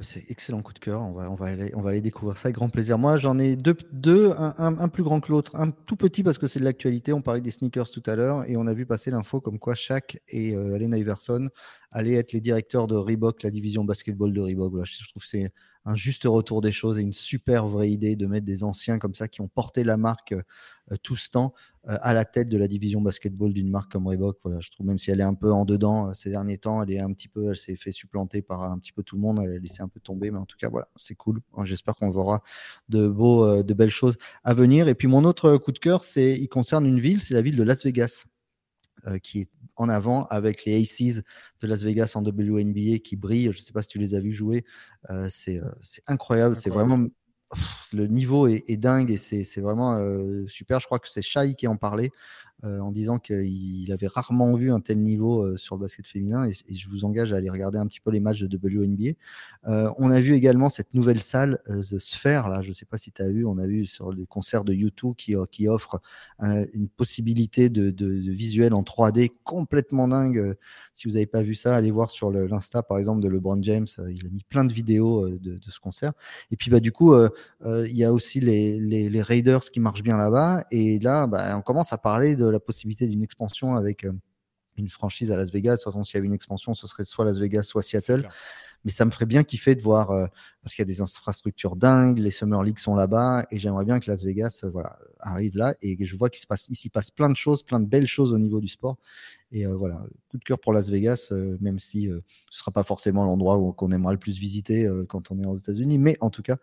C'est 0.00 0.24
excellent 0.30 0.62
coup 0.62 0.72
de 0.72 0.80
cœur. 0.80 1.00
On 1.02 1.12
va, 1.12 1.30
on 1.30 1.36
va, 1.36 1.46
aller, 1.46 1.70
on 1.76 1.80
va 1.82 1.90
aller 1.90 2.00
découvrir 2.00 2.36
ça 2.36 2.48
avec 2.48 2.56
grand 2.56 2.68
plaisir. 2.70 2.98
Moi, 2.98 3.18
j'en 3.18 3.38
ai 3.38 3.54
deux, 3.54 3.76
deux 3.92 4.32
un, 4.32 4.54
un- 4.56 4.88
plus 4.88 5.04
grand 5.04 5.20
que 5.20 5.30
l'autre. 5.30 5.54
Un 5.54 5.70
tout 5.70 5.94
petit 5.96 6.24
parce 6.24 6.38
que 6.38 6.48
c'est 6.48 6.58
de 6.58 6.64
l'actualité. 6.64 7.12
On 7.12 7.22
parlait 7.22 7.40
des 7.42 7.52
sneakers 7.52 7.88
tout 7.90 8.02
à 8.06 8.16
l'heure 8.16 8.48
et 8.48 8.56
on 8.56 8.66
a 8.66 8.74
vu 8.74 8.84
passer 8.84 9.12
l'info 9.12 9.40
comme 9.40 9.60
quoi 9.60 9.76
Shaq 9.76 10.20
et 10.28 10.56
euh, 10.56 10.74
Allen 10.74 10.92
Iverson 10.94 11.48
allaient 11.92 12.14
être 12.14 12.32
les 12.32 12.40
directeurs 12.40 12.88
de 12.88 12.96
Reebok, 12.96 13.44
la 13.44 13.50
division 13.50 13.84
basketball 13.84 14.32
de 14.32 14.40
Reebok. 14.40 14.70
Voilà, 14.72 14.84
je 14.86 15.08
trouve 15.08 15.22
que 15.22 15.28
c'est 15.28 15.52
un 15.84 15.96
juste 15.96 16.24
retour 16.24 16.60
des 16.60 16.72
choses 16.72 16.98
et 16.98 17.02
une 17.02 17.12
super 17.12 17.66
vraie 17.66 17.90
idée 17.90 18.16
de 18.16 18.26
mettre 18.26 18.46
des 18.46 18.64
anciens 18.64 18.98
comme 18.98 19.14
ça 19.14 19.28
qui 19.28 19.40
ont 19.40 19.48
porté 19.48 19.84
la 19.84 19.96
marque 19.96 20.32
euh, 20.32 20.96
tout 21.02 21.16
ce 21.16 21.30
temps 21.30 21.54
euh, 21.88 21.96
à 22.02 22.12
la 22.14 22.24
tête 22.24 22.48
de 22.48 22.56
la 22.56 22.68
division 22.68 23.00
basketball 23.00 23.52
d'une 23.52 23.70
marque 23.70 23.92
comme 23.92 24.06
Reebok. 24.06 24.38
Voilà, 24.44 24.60
je 24.60 24.70
trouve 24.70 24.86
même 24.86 24.98
si 24.98 25.10
elle 25.10 25.20
est 25.20 25.24
un 25.24 25.34
peu 25.34 25.52
en 25.52 25.64
dedans 25.64 26.08
euh, 26.08 26.12
ces 26.12 26.30
derniers 26.30 26.58
temps, 26.58 26.82
elle 26.82 26.92
est 26.92 27.00
un 27.00 27.12
petit 27.12 27.28
peu, 27.28 27.50
elle 27.50 27.56
s'est 27.56 27.76
fait 27.76 27.92
supplanter 27.92 28.42
par 28.42 28.62
un 28.62 28.78
petit 28.78 28.92
peu 28.92 29.02
tout 29.02 29.16
le 29.16 29.22
monde, 29.22 29.40
elle 29.42 29.52
a 29.56 29.58
laissé 29.58 29.82
un 29.82 29.88
peu 29.88 30.00
tomber, 30.00 30.30
mais 30.30 30.38
en 30.38 30.46
tout 30.46 30.56
cas 30.58 30.68
voilà, 30.68 30.86
c'est 30.96 31.14
cool. 31.14 31.40
Hein, 31.56 31.64
J'espère 31.64 31.94
qu'on 31.96 32.10
verra 32.10 32.42
de 32.88 33.08
beaux, 33.08 33.44
euh, 33.44 33.62
de 33.62 33.74
belles 33.74 33.90
choses 33.90 34.16
à 34.44 34.54
venir. 34.54 34.88
Et 34.88 34.94
puis 34.94 35.08
mon 35.08 35.24
autre 35.24 35.56
coup 35.58 35.72
de 35.72 35.78
cœur, 35.78 36.04
c'est, 36.04 36.38
il 36.38 36.48
concerne 36.48 36.86
une 36.86 37.00
ville, 37.00 37.22
c'est 37.22 37.34
la 37.34 37.42
ville 37.42 37.56
de 37.56 37.62
Las 37.64 37.84
Vegas. 37.84 38.24
euh, 39.06 39.18
qui 39.18 39.40
est 39.40 39.48
en 39.76 39.88
avant 39.88 40.24
avec 40.26 40.64
les 40.64 40.80
Aces 40.80 41.22
de 41.60 41.66
Las 41.66 41.82
Vegas 41.82 42.12
en 42.14 42.22
WNBA 42.22 42.98
qui 43.02 43.16
brillent. 43.16 43.52
Je 43.52 43.58
ne 43.58 43.62
sais 43.62 43.72
pas 43.72 43.82
si 43.82 43.88
tu 43.88 43.98
les 43.98 44.14
as 44.14 44.20
vus 44.20 44.32
jouer. 44.32 44.64
Euh, 45.10 45.28
c'est 45.30 45.58
euh, 45.58 45.70
c'est 45.80 46.02
incroyable. 46.06 46.56
C'est 46.56 46.70
vraiment 46.70 47.06
pff, 47.54 47.92
le 47.92 48.06
niveau 48.06 48.46
est, 48.46 48.64
est 48.68 48.76
dingue 48.76 49.10
et 49.10 49.16
c'est 49.16 49.44
c'est 49.44 49.60
vraiment 49.60 49.94
euh, 49.94 50.46
super. 50.46 50.80
Je 50.80 50.86
crois 50.86 50.98
que 50.98 51.08
c'est 51.08 51.22
Shai 51.22 51.54
qui 51.54 51.66
en 51.66 51.76
parlait 51.76 52.10
euh, 52.64 52.78
en 52.78 52.92
disant 52.92 53.18
qu'il 53.18 53.90
avait 53.90 54.06
rarement 54.06 54.54
vu 54.54 54.70
un 54.70 54.78
tel 54.78 54.98
niveau 54.98 55.42
euh, 55.42 55.56
sur 55.56 55.74
le 55.74 55.80
basket 55.80 56.06
féminin 56.06 56.46
et, 56.46 56.52
je 56.72 56.88
vous 56.88 57.04
engage 57.04 57.32
à 57.32 57.36
aller 57.36 57.50
regarder 57.50 57.78
un 57.78 57.86
petit 57.88 57.98
peu 57.98 58.12
les 58.12 58.20
matchs 58.20 58.42
de 58.42 58.56
WNBA. 58.56 59.14
Euh, 59.66 59.90
on 59.98 60.10
a 60.10 60.20
vu 60.20 60.34
également 60.34 60.68
cette 60.68 60.94
nouvelle 60.94 61.20
salle, 61.20 61.58
The 61.66 61.98
Sphere, 61.98 62.48
là, 62.48 62.62
je 62.62 62.68
ne 62.68 62.72
sais 62.72 62.84
pas 62.84 62.98
si 62.98 63.10
tu 63.10 63.20
as 63.20 63.28
vu, 63.28 63.44
on 63.44 63.58
a 63.58 63.66
vu 63.66 63.86
sur 63.86 64.12
les 64.12 64.26
concerts 64.26 64.62
de 64.64 64.74
U2 64.74 65.16
qui, 65.16 65.34
qui 65.50 65.66
offre 65.68 66.00
une 66.40 66.88
possibilité 66.88 67.68
de, 67.68 67.90
de- 67.90 68.06
visuel 68.32 68.74
en 68.74 68.82
3D 68.82 69.30
complètement 69.44 70.08
dingue. 70.08 70.56
Si 70.94 71.08
vous 71.08 71.14
n'avez 71.14 71.26
pas 71.26 71.42
vu 71.42 71.54
ça, 71.54 71.74
allez 71.76 71.90
voir 71.90 72.10
sur 72.10 72.30
l'Insta 72.30 72.82
par 72.82 72.98
exemple 72.98 73.20
de 73.22 73.28
LeBron 73.28 73.62
James, 73.62 73.86
il 74.08 74.26
a 74.26 74.30
mis 74.30 74.42
plein 74.48 74.64
de 74.64 74.72
vidéos 74.72 75.28
de, 75.28 75.58
ce 75.68 75.80
concert. 75.80 76.12
Et 76.50 76.56
puis 76.56 76.70
bah, 76.70 76.80
du 76.80 76.92
coup, 76.92 77.14
il 77.64 77.96
y 77.96 78.04
a 78.04 78.12
aussi 78.12 78.40
les, 78.40 78.78
les- 78.78 79.10
les 79.10 79.22
Raiders 79.22 79.60
qui 79.62 79.80
marchent 79.80 80.02
bien 80.02 80.16
là-bas. 80.16 80.64
Et 80.70 80.98
là, 80.98 81.26
bah, 81.26 81.56
on 81.56 81.62
commence 81.62 81.92
à 81.92 81.98
parler 81.98 82.36
de 82.36 82.51
la 82.52 82.60
possibilité 82.60 83.06
d'une 83.06 83.22
expansion 83.22 83.74
avec 83.74 84.04
euh, 84.04 84.12
une 84.76 84.88
franchise 84.88 85.32
à 85.32 85.36
Las 85.36 85.50
Vegas. 85.50 85.72
De 85.72 85.76
toute 85.76 85.84
façon, 85.84 86.04
s'il 86.04 86.14
y 86.14 86.18
avait 86.18 86.26
une 86.26 86.34
expansion, 86.34 86.74
ce 86.74 86.86
serait 86.86 87.04
soit 87.04 87.24
Las 87.24 87.38
Vegas, 87.38 87.64
soit 87.64 87.82
Seattle 87.82 88.28
mais 88.84 88.90
ça 88.90 89.04
me 89.04 89.10
ferait 89.10 89.26
bien 89.26 89.44
kiffer 89.44 89.74
de 89.74 89.82
voir 89.82 90.10
euh, 90.10 90.26
parce 90.62 90.74
qu'il 90.74 90.82
y 90.82 90.86
a 90.86 90.92
des 90.92 91.00
infrastructures 91.00 91.76
dingues, 91.76 92.18
les 92.18 92.30
Summer 92.30 92.62
League 92.62 92.78
sont 92.78 92.94
là-bas 92.94 93.46
et 93.50 93.58
j'aimerais 93.58 93.84
bien 93.84 94.00
que 94.00 94.10
Las 94.10 94.24
Vegas 94.24 94.62
euh, 94.64 94.70
voilà, 94.70 94.98
arrive 95.20 95.56
là 95.56 95.74
et 95.82 95.96
je 96.04 96.16
vois 96.16 96.30
qu'il 96.30 96.40
se 96.40 96.46
passe 96.46 96.68
ici 96.68 96.88
passe 96.88 97.10
plein 97.10 97.28
de 97.28 97.36
choses, 97.36 97.62
plein 97.62 97.80
de 97.80 97.86
belles 97.86 98.06
choses 98.06 98.32
au 98.32 98.38
niveau 98.38 98.60
du 98.60 98.68
sport 98.68 98.96
et 99.52 99.66
euh, 99.66 99.74
voilà, 99.74 100.04
coup 100.28 100.38
de 100.38 100.44
cœur 100.44 100.58
pour 100.58 100.72
Las 100.72 100.88
Vegas 100.88 101.32
même 101.60 101.78
si 101.78 102.08
ce 102.50 102.58
sera 102.58 102.72
pas 102.72 102.82
forcément 102.82 103.24
l'endroit 103.24 103.72
qu'on 103.74 103.92
aimerait 103.92 104.14
le 104.14 104.20
plus 104.20 104.38
visiter 104.38 104.88
quand 105.08 105.30
on 105.30 105.38
est 105.38 105.46
aux 105.46 105.56
États-Unis, 105.56 105.98
mais 105.98 106.16
en 106.20 106.30
tout 106.30 106.42
cas, 106.42 106.56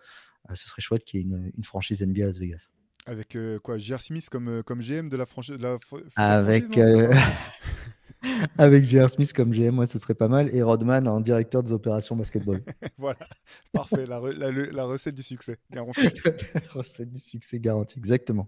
ce 0.55 0.67
serait 0.67 0.81
chouette 0.81 1.03
qu'il 1.03 1.19
y 1.19 1.23
ait 1.23 1.25
une, 1.25 1.51
une 1.55 1.63
franchise 1.63 2.01
NBA 2.01 2.23
à 2.23 2.27
Las 2.27 2.37
Vegas. 2.37 2.71
Avec 3.09 3.35
euh, 3.35 3.57
quoi, 3.59 3.77
J.R. 3.79 4.01
Smith 4.01 4.29
comme, 4.29 4.47
euh, 4.49 4.61
comme 4.63 4.81
GM 4.81 5.09
de 5.09 5.17
la, 5.17 5.25
franchi- 5.25 5.51
de 5.57 5.63
la 5.63 5.77
fr- 5.77 6.03
Avec 6.15 6.65
franchise, 6.67 6.77
non, 6.79 7.09
c'est 7.11 7.17
euh, 7.17 8.47
avec 8.59 8.83
J.R. 8.83 9.09
Smith 9.09 9.33
comme 9.33 9.51
GM, 9.51 9.71
moi 9.71 9.87
ce 9.87 9.97
serait 9.97 10.13
pas 10.13 10.27
mal 10.27 10.53
et 10.53 10.61
Rodman 10.61 11.07
en 11.07 11.19
directeur 11.19 11.63
des 11.63 11.71
opérations 11.71 12.15
basketball. 12.15 12.61
voilà, 12.99 13.27
parfait, 13.71 14.05
la, 14.05 14.19
re- 14.19 14.33
la- 14.33 14.51
la 14.51 14.83
recette 14.83 15.15
du 15.15 15.23
succès, 15.23 15.57
garantie. 15.71 16.01
Recette 16.69 17.09
du 17.11 17.19
succès 17.19 17.59
garanti, 17.59 17.97
exactement. 17.97 18.47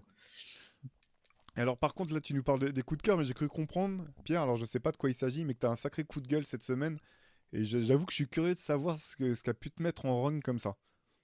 Alors 1.56 1.76
par 1.76 1.92
contre 1.94 2.14
là 2.14 2.20
tu 2.20 2.32
nous 2.32 2.42
parles 2.42 2.60
de- 2.60 2.68
des 2.68 2.82
coups 2.82 2.98
de 2.98 3.02
cœur 3.02 3.18
mais 3.18 3.24
j'ai 3.24 3.34
cru 3.34 3.46
comprendre 3.48 4.04
Pierre 4.24 4.42
alors 4.42 4.56
je 4.56 4.64
sais 4.64 4.80
pas 4.80 4.90
de 4.90 4.96
quoi 4.96 5.10
il 5.10 5.14
s'agit 5.14 5.44
mais 5.44 5.52
que 5.54 5.58
tu 5.58 5.66
as 5.66 5.70
un 5.70 5.74
sacré 5.76 6.02
coup 6.04 6.20
de 6.22 6.26
gueule 6.26 6.46
cette 6.46 6.62
semaine 6.62 6.98
et 7.52 7.62
j'avoue 7.64 8.06
que 8.06 8.12
je 8.12 8.16
suis 8.16 8.28
curieux 8.28 8.54
de 8.54 8.58
savoir 8.60 8.98
ce 8.98 9.16
que- 9.16 9.34
ce 9.34 9.42
qu'a 9.42 9.52
pu 9.52 9.70
te 9.70 9.82
mettre 9.82 10.06
en 10.06 10.22
run 10.22 10.40
comme 10.40 10.58
ça. 10.58 10.76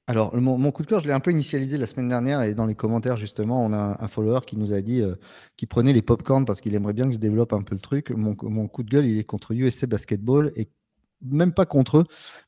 Alors, 0.08 0.34
mon, 0.34 0.72
coup 0.72 0.82
de 0.82 0.88
cœur, 0.88 1.00
je 1.00 1.06
l'ai 1.06 1.12
un 1.12 1.20
peu 1.20 1.30
initialisé 1.30 1.76
la 1.76 1.84
semaine 1.86 2.08
dernière 2.08 2.40
et 2.40 2.54
dans 2.54 2.64
les 2.64 2.74
commentaires, 2.74 3.18
justement, 3.18 3.62
on 3.62 3.74
a 3.74 4.02
un, 4.02 4.08
follower 4.08 4.40
qui 4.46 4.56
nous 4.56 4.72
a 4.72 4.80
dit 4.80 5.02
euh, 5.02 5.16
qu'il 5.58 5.68
prenait 5.68 5.92
les 5.92 6.00
popcorn 6.00 6.46
parce 6.46 6.62
qu'il 6.62 6.74
aimerait 6.74 6.94
bien 6.94 7.08
que 7.08 7.12
je 7.12 7.18
développe 7.18 7.52
un 7.52 7.60
peu 7.60 7.74
le 7.74 7.80
truc. 7.82 8.10
Mon, 8.12 8.34
mon 8.40 8.68
coup 8.68 8.82
de 8.84 8.88
gueule, 8.88 9.04
il 9.04 9.18
est 9.18 9.24
contre 9.24 9.52
USC 9.52 9.84
Basketball 9.84 10.50
et 10.56 10.70
même 11.20 11.52
pas 11.52 11.66
contre 11.66 11.98
eux, 11.98 12.04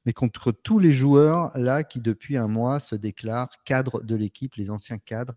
mais 0.07 0.15
contre 0.15 0.53
tous 0.53 0.79
les 0.79 0.93
joueurs 0.93 1.53
là 1.55 1.85
qui, 1.85 2.01
depuis 2.01 2.39
un 2.39 2.49
mois, 2.49 2.81
se 2.81 2.95
déclarent 2.95 3.51
cadres 3.67 4.03
de 4.03 4.15
l'équipe, 4.15 4.55
les 4.55 4.71
anciens 4.71 4.97
cadres, 4.97 5.35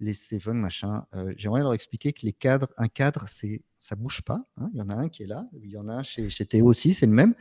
les 0.00 0.14
Steven, 0.14 0.56
machin. 0.56 1.06
Euh, 1.14 1.32
J'aimerais 1.36 1.60
leur 1.60 1.72
expliquer 1.72 2.12
que 2.12 2.26
les 2.26 2.32
cadres, 2.32 2.68
un 2.76 2.88
cadre, 2.88 3.24
c'est 3.28 3.62
ça 3.78 3.94
bouge 3.94 4.22
pas. 4.22 4.44
hein. 4.56 4.68
Il 4.74 4.78
y 4.78 4.82
en 4.82 4.88
a 4.88 4.94
un 4.94 5.08
qui 5.08 5.22
est 5.22 5.26
là, 5.26 5.46
il 5.62 5.70
y 5.70 5.78
en 5.78 5.88
a 5.88 5.94
un 5.94 6.02
chez, 6.02 6.28
Théo 6.28 6.66
aussi, 6.66 6.92
c'est 6.92 7.06
le 7.06 7.12
même 7.12 7.34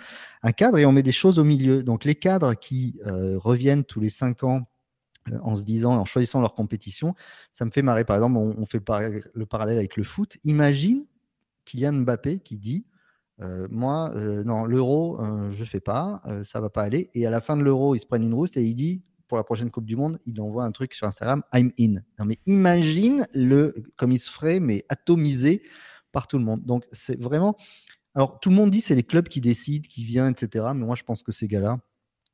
un 0.43 0.51
cadre 0.51 0.77
et 0.77 0.85
on 0.85 0.91
met 0.91 1.03
des 1.03 1.11
choses 1.11 1.39
au 1.39 1.43
milieu. 1.43 1.83
Donc 1.83 2.05
les 2.05 2.15
cadres 2.15 2.53
qui 2.53 2.99
euh, 3.05 3.37
reviennent 3.39 3.83
tous 3.83 3.99
les 3.99 4.09
cinq 4.09 4.43
ans 4.43 4.67
euh, 5.31 5.39
en 5.41 5.55
se 5.55 5.63
disant, 5.63 5.93
en 5.93 6.05
choisissant 6.05 6.41
leur 6.41 6.53
compétition, 6.53 7.15
ça 7.51 7.65
me 7.65 7.71
fait 7.71 7.81
marrer. 7.81 8.05
Par 8.05 8.15
exemple, 8.15 8.37
on, 8.37 8.65
fait 8.65 8.77
le, 8.77 8.83
par- 8.83 9.01
le 9.01 9.45
parallèle 9.45 9.77
avec 9.77 9.97
le 9.97 10.03
foot. 10.03 10.37
Imagine 10.43 11.05
Kylian 11.65 11.93
Mbappé 11.93 12.39
qui 12.39 12.57
dit 12.57 12.85
euh, 13.41 13.67
moi, 13.69 14.13
non, 14.45 14.65
l'euro, 14.65 15.19
euh, 15.19 15.51
je 15.51 15.65
fais 15.65 15.81
pas, 15.81 16.21
ça 16.43 16.61
va 16.61 16.69
pas 16.69 16.83
aller. 16.83 17.09
Et 17.15 17.25
à 17.25 17.29
la 17.29 17.41
fin 17.41 17.57
de 17.57 17.63
l'euro, 17.63 17.95
ils 17.95 17.99
se 17.99 18.05
prennent 18.05 18.23
une 18.23 18.33
rousse 18.33 18.55
et 18.55 18.63
il 18.63 18.75
dit, 18.75 19.01
pour 19.27 19.37
la 19.37 19.43
prochaine 19.43 19.71
Coupe 19.71 19.85
du 19.85 19.95
Monde, 19.95 20.19
il 20.25 20.39
envoie 20.41 20.63
un 20.63 20.71
truc 20.71 20.93
sur 20.93 21.07
Instagram, 21.07 21.43
I'm 21.53 21.71
in. 21.79 22.01
Non, 22.19 22.25
mais 22.25 22.37
imagine 22.45 23.27
le, 23.33 23.75
comme 23.95 24.11
il 24.11 24.19
se 24.19 24.31
ferait, 24.31 24.59
mais 24.59 24.85
atomisé 24.89 25.63
par 26.11 26.27
tout 26.27 26.37
le 26.37 26.43
monde. 26.43 26.63
Donc, 26.63 26.85
c'est 26.91 27.19
vraiment. 27.19 27.55
Alors, 28.13 28.39
tout 28.39 28.49
le 28.49 28.55
monde 28.55 28.71
dit 28.71 28.81
c'est 28.81 28.95
les 28.95 29.03
clubs 29.03 29.27
qui 29.27 29.41
décident, 29.41 29.85
qui 29.87 30.03
viennent, 30.03 30.31
etc. 30.31 30.65
Mais 30.75 30.85
moi, 30.85 30.95
je 30.95 31.03
pense 31.03 31.23
que 31.23 31.31
ces 31.31 31.47
gars-là, 31.47 31.79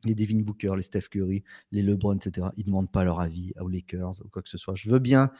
les 0.06 0.16
Devin 0.16 0.42
Booker, 0.42 0.74
les 0.76 0.82
Steph 0.82 1.08
Curry, 1.10 1.44
les 1.72 1.82
LeBron, 1.82 2.16
etc., 2.16 2.48
ils 2.56 2.62
ne 2.62 2.66
demandent 2.66 2.92
pas 2.92 3.04
leur 3.04 3.20
avis 3.20 3.54
aux 3.60 3.68
Lakers 3.68 4.22
ou 4.24 4.30
quoi 4.30 4.42
que 4.42 4.50
ce 4.50 4.58
soit. 4.58 4.76
Je 4.76 4.90
veux 4.90 5.00
bien, 5.00 5.32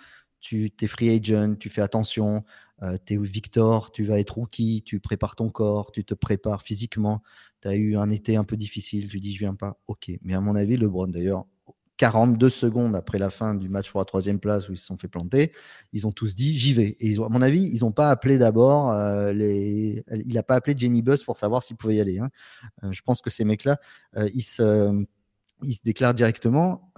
tu 0.42 0.72
es 0.82 0.88
free 0.88 1.10
agent, 1.10 1.56
tu 1.56 1.70
fais 1.70 1.82
attention, 1.82 2.44
euh, 2.84 2.98
tu 3.06 3.14
es 3.14 3.18
Victor, 3.18 3.92
tu 3.92 4.06
vas 4.06 4.20
être 4.20 4.32
rookie, 4.32 4.84
tu 4.84 5.00
prépares 5.00 5.36
ton 5.36 5.50
corps, 5.50 5.92
tu 5.92 6.04
te 6.04 6.14
prépares 6.14 6.64
physiquement. 6.64 7.22
Tu 7.62 7.68
as 7.68 7.76
eu 7.76 7.96
un 7.96 8.10
été 8.10 8.36
un 8.36 8.44
peu 8.44 8.58
difficile, 8.58 9.08
tu 9.08 9.20
dis 9.20 9.34
je 9.34 9.40
viens 9.40 9.56
pas. 9.56 9.80
Ok. 9.88 10.12
Mais 10.24 10.34
à 10.34 10.42
mon 10.42 10.56
avis, 10.56 10.78
LeBron, 10.78 11.08
d'ailleurs, 11.08 11.46
42 11.98 12.50
secondes 12.50 12.96
après 12.96 13.20
la 13.20 13.30
fin 13.30 13.54
du 13.54 13.70
match 13.70 13.92
pour 13.92 14.00
la 14.00 14.06
troisième 14.06 14.40
place 14.40 14.68
où 14.68 14.74
ils 14.74 14.78
se 14.80 14.88
sont 14.88 14.98
fait 14.98 15.08
planter, 15.08 15.52
ils 15.94 16.08
ont 16.08 16.12
tous 16.12 16.34
dit 16.34 16.58
j'y 16.58 16.74
vais. 16.74 16.98
Et 17.00 17.16
à 17.18 17.30
mon 17.30 17.44
avis, 17.44 17.70
ils 17.72 17.82
n'ont 17.82 17.92
pas 17.92 18.10
appelé 18.10 18.40
d'abord 18.40 18.92
les. 19.32 20.04
Il 20.12 20.34
n'a 20.34 20.44
pas 20.44 20.56
appelé 20.56 20.76
Jenny 20.76 21.04
Buzz 21.04 21.24
pour 21.24 21.38
savoir 21.38 21.62
s'il 21.62 21.78
pouvait 21.78 21.98
y 21.98 22.02
aller. 22.02 22.18
Hein. 22.18 22.32
je 22.90 23.02
pense 23.02 23.22
que 23.22 23.30
ces 23.30 23.46
mecs-là, 23.46 23.78
se, 24.16 25.06
ils 25.64 25.74
se 25.76 25.84
déclarent 25.84 26.16
directement. 26.16 26.92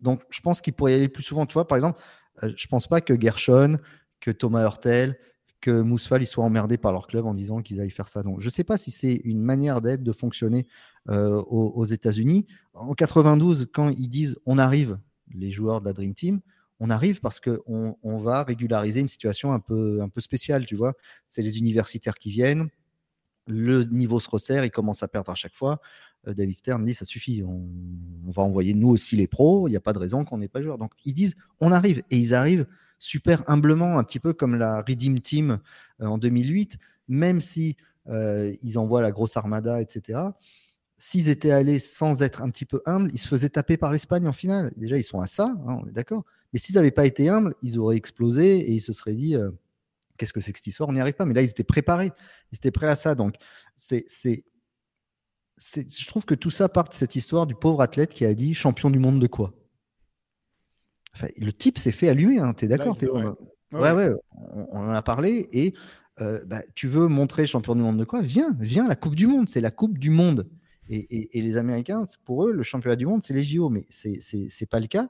donc, 0.00 0.20
je 0.28 0.40
pense 0.42 0.60
qu'ils 0.60 0.74
pourraient 0.74 0.92
y 0.92 0.96
aller 0.96 1.08
plus 1.08 1.22
souvent. 1.22 1.46
Tu 1.46 1.54
vois, 1.54 1.66
par 1.66 1.76
exemple, 1.76 1.98
je 2.42 2.66
pense 2.66 2.86
pas 2.86 3.00
que 3.00 3.18
Gershon, 3.20 3.78
que 4.20 4.30
Thomas 4.30 4.62
Hurtel, 4.62 5.18
que 5.60 5.80
Mousfal 5.80 6.22
ils 6.22 6.26
soient 6.26 6.44
emmerdés 6.44 6.76
par 6.76 6.92
leur 6.92 7.06
club 7.06 7.24
en 7.24 7.32
disant 7.32 7.62
qu'ils 7.62 7.80
aillent 7.80 7.90
faire 7.90 8.08
ça. 8.08 8.22
Donc, 8.22 8.40
je 8.40 8.46
ne 8.46 8.50
sais 8.50 8.64
pas 8.64 8.76
si 8.76 8.90
c'est 8.90 9.14
une 9.24 9.40
manière 9.40 9.80
d'être, 9.80 10.02
de 10.02 10.12
fonctionner 10.12 10.66
euh, 11.08 11.40
aux, 11.42 11.84
États-Unis. 11.84 12.46
En 12.74 12.94
92, 12.94 13.68
quand 13.72 13.88
ils 13.90 14.08
disent 14.08 14.36
on 14.46 14.58
arrive, 14.58 14.98
les 15.34 15.50
joueurs 15.50 15.80
de 15.80 15.86
la 15.86 15.92
Dream 15.94 16.14
Team, 16.14 16.40
on 16.80 16.90
arrive 16.90 17.20
parce 17.20 17.40
qu'on 17.40 17.96
on 18.02 18.18
va 18.18 18.42
régulariser 18.42 19.00
une 19.00 19.08
situation 19.08 19.52
un 19.52 19.60
peu, 19.60 20.02
un 20.02 20.08
peu 20.08 20.20
spéciale, 20.20 20.66
tu 20.66 20.76
vois. 20.76 20.94
C'est 21.26 21.42
les 21.42 21.58
universitaires 21.58 22.16
qui 22.16 22.30
viennent, 22.30 22.68
le 23.46 23.84
niveau 23.84 24.20
se 24.20 24.28
resserre, 24.28 24.64
ils 24.64 24.70
commencent 24.70 25.02
à 25.02 25.08
perdre 25.08 25.30
à 25.30 25.34
chaque 25.34 25.54
fois. 25.54 25.80
Euh, 26.26 26.34
David 26.34 26.56
Stern 26.56 26.84
dit 26.84 26.94
ça 26.94 27.04
suffit, 27.04 27.42
on, 27.42 27.68
va 28.30 28.42
envoyer 28.42 28.74
nous 28.74 28.88
aussi 28.88 29.16
les 29.16 29.26
pros, 29.26 29.68
il 29.68 29.72
n'y 29.72 29.76
a 29.76 29.80
pas 29.80 29.92
de 29.92 29.98
raison 29.98 30.24
qu'on 30.24 30.38
n'ait 30.38 30.48
pas 30.48 30.58
de 30.58 30.64
joueurs. 30.64 30.78
Donc 30.78 30.92
ils 31.04 31.12
disent 31.12 31.36
on 31.60 31.72
arrive 31.72 32.02
et 32.10 32.16
ils 32.16 32.34
arrivent 32.34 32.66
super 32.98 33.48
humblement, 33.48 33.98
un 33.98 34.04
petit 34.04 34.18
peu 34.18 34.32
comme 34.32 34.56
la 34.56 34.82
Redeem 34.82 35.20
Team 35.20 35.58
euh, 36.00 36.06
en 36.06 36.18
2008, 36.18 36.78
même 37.08 37.40
si 37.40 37.76
euh, 38.08 38.52
ils 38.62 38.78
envoient 38.78 39.02
la 39.02 39.12
grosse 39.12 39.36
armada, 39.36 39.80
etc. 39.80 40.20
S'ils 40.96 41.28
étaient 41.28 41.50
allés 41.50 41.78
sans 41.78 42.22
être 42.22 42.42
un 42.42 42.50
petit 42.50 42.64
peu 42.64 42.80
humbles, 42.86 43.10
ils 43.12 43.18
se 43.18 43.28
faisaient 43.28 43.50
taper 43.50 43.76
par 43.76 43.92
l'Espagne 43.92 44.26
en 44.26 44.32
finale. 44.32 44.72
Déjà, 44.76 44.96
ils 44.96 45.04
sont 45.04 45.20
à 45.20 45.26
ça, 45.26 45.54
hein, 45.66 45.78
on 45.82 45.86
est 45.86 45.92
d'accord. 45.92 46.24
Mais 46.52 46.58
s'ils 46.58 46.76
n'avaient 46.76 46.92
pas 46.92 47.04
été 47.04 47.28
humbles, 47.28 47.54
ils 47.62 47.78
auraient 47.78 47.96
explosé 47.96 48.58
et 48.58 48.72
ils 48.72 48.80
se 48.80 48.92
seraient 48.92 49.16
dit 49.16 49.36
qu'est-ce 50.16 50.32
que 50.32 50.40
c'est 50.40 50.52
que 50.52 50.58
cette 50.58 50.66
histoire? 50.66 50.88
On 50.88 50.92
n'y 50.92 51.00
arrive 51.00 51.14
pas. 51.14 51.24
Mais 51.24 51.34
là, 51.34 51.42
ils 51.42 51.50
étaient 51.50 51.64
préparés. 51.64 52.12
Ils 52.52 52.56
étaient 52.56 52.70
prêts 52.70 52.88
à 52.88 52.96
ça. 52.96 53.14
Donc, 53.14 53.36
c'est, 53.76 54.04
je 55.56 56.06
trouve 56.06 56.24
que 56.24 56.34
tout 56.34 56.50
ça 56.50 56.68
part 56.68 56.88
de 56.88 56.94
cette 56.94 57.16
histoire 57.16 57.46
du 57.46 57.54
pauvre 57.54 57.80
athlète 57.80 58.14
qui 58.14 58.24
a 58.24 58.34
dit 58.34 58.54
champion 58.54 58.90
du 58.90 58.98
monde 58.98 59.20
de 59.20 59.26
quoi? 59.26 59.54
Le 61.38 61.52
type 61.52 61.78
s'est 61.78 61.92
fait 61.92 62.08
allumer, 62.08 62.38
hein, 62.38 62.54
tu 62.54 62.64
es 62.64 62.68
d'accord 62.68 62.96
ouais. 63.00 63.92
ouais, 63.92 64.10
on, 64.32 64.78
en 64.78 64.90
a 64.90 65.02
parlé. 65.02 65.48
Et 65.52 65.74
euh, 66.20 66.44
bah, 66.44 66.62
tu 66.74 66.88
veux 66.88 67.06
montrer 67.06 67.46
champion 67.46 67.74
du 67.74 67.82
monde 67.82 67.98
de 67.98 68.04
quoi? 68.04 68.20
Viens, 68.20 68.56
viens, 68.58 68.88
la 68.88 68.96
Coupe 68.96 69.14
du 69.14 69.26
Monde, 69.26 69.48
c'est 69.48 69.60
la 69.60 69.70
Coupe 69.70 69.98
du 69.98 70.10
Monde. 70.10 70.48
Et, 70.90 71.40
les 71.40 71.56
Américains, 71.56 72.04
pour 72.24 72.44
eux, 72.44 72.52
le 72.52 72.62
championnat 72.62 72.96
du 72.96 73.06
monde, 73.06 73.22
c'est 73.24 73.32
les 73.32 73.42
JO, 73.42 73.70
mais 73.70 73.86
c'est 73.88 74.20
n'est 74.34 74.66
pas 74.66 74.80
le 74.80 74.86
cas. 74.86 75.08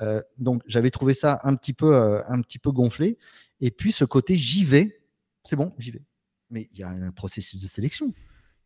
Euh, 0.00 0.20
donc 0.38 0.62
j'avais 0.66 0.90
trouvé 0.90 1.14
ça 1.14 1.38
un 1.44 1.54
petit, 1.54 1.74
peu, 1.74 1.94
euh, 1.94 2.22
un 2.26 2.40
petit 2.40 2.58
peu 2.58 2.72
gonflé. 2.72 3.18
Et 3.60 3.70
puis 3.70 3.92
ce 3.92 4.04
côté 4.04 4.36
j'y 4.36 4.64
vais, 4.64 5.00
c'est 5.44 5.54
bon, 5.54 5.72
j'y 5.78 5.92
vais. 5.92 6.02
Mais 6.50 6.68
il 6.72 6.78
y 6.78 6.82
a 6.82 6.88
un 6.88 7.12
processus 7.12 7.60
de 7.60 7.68
sélection. 7.68 8.12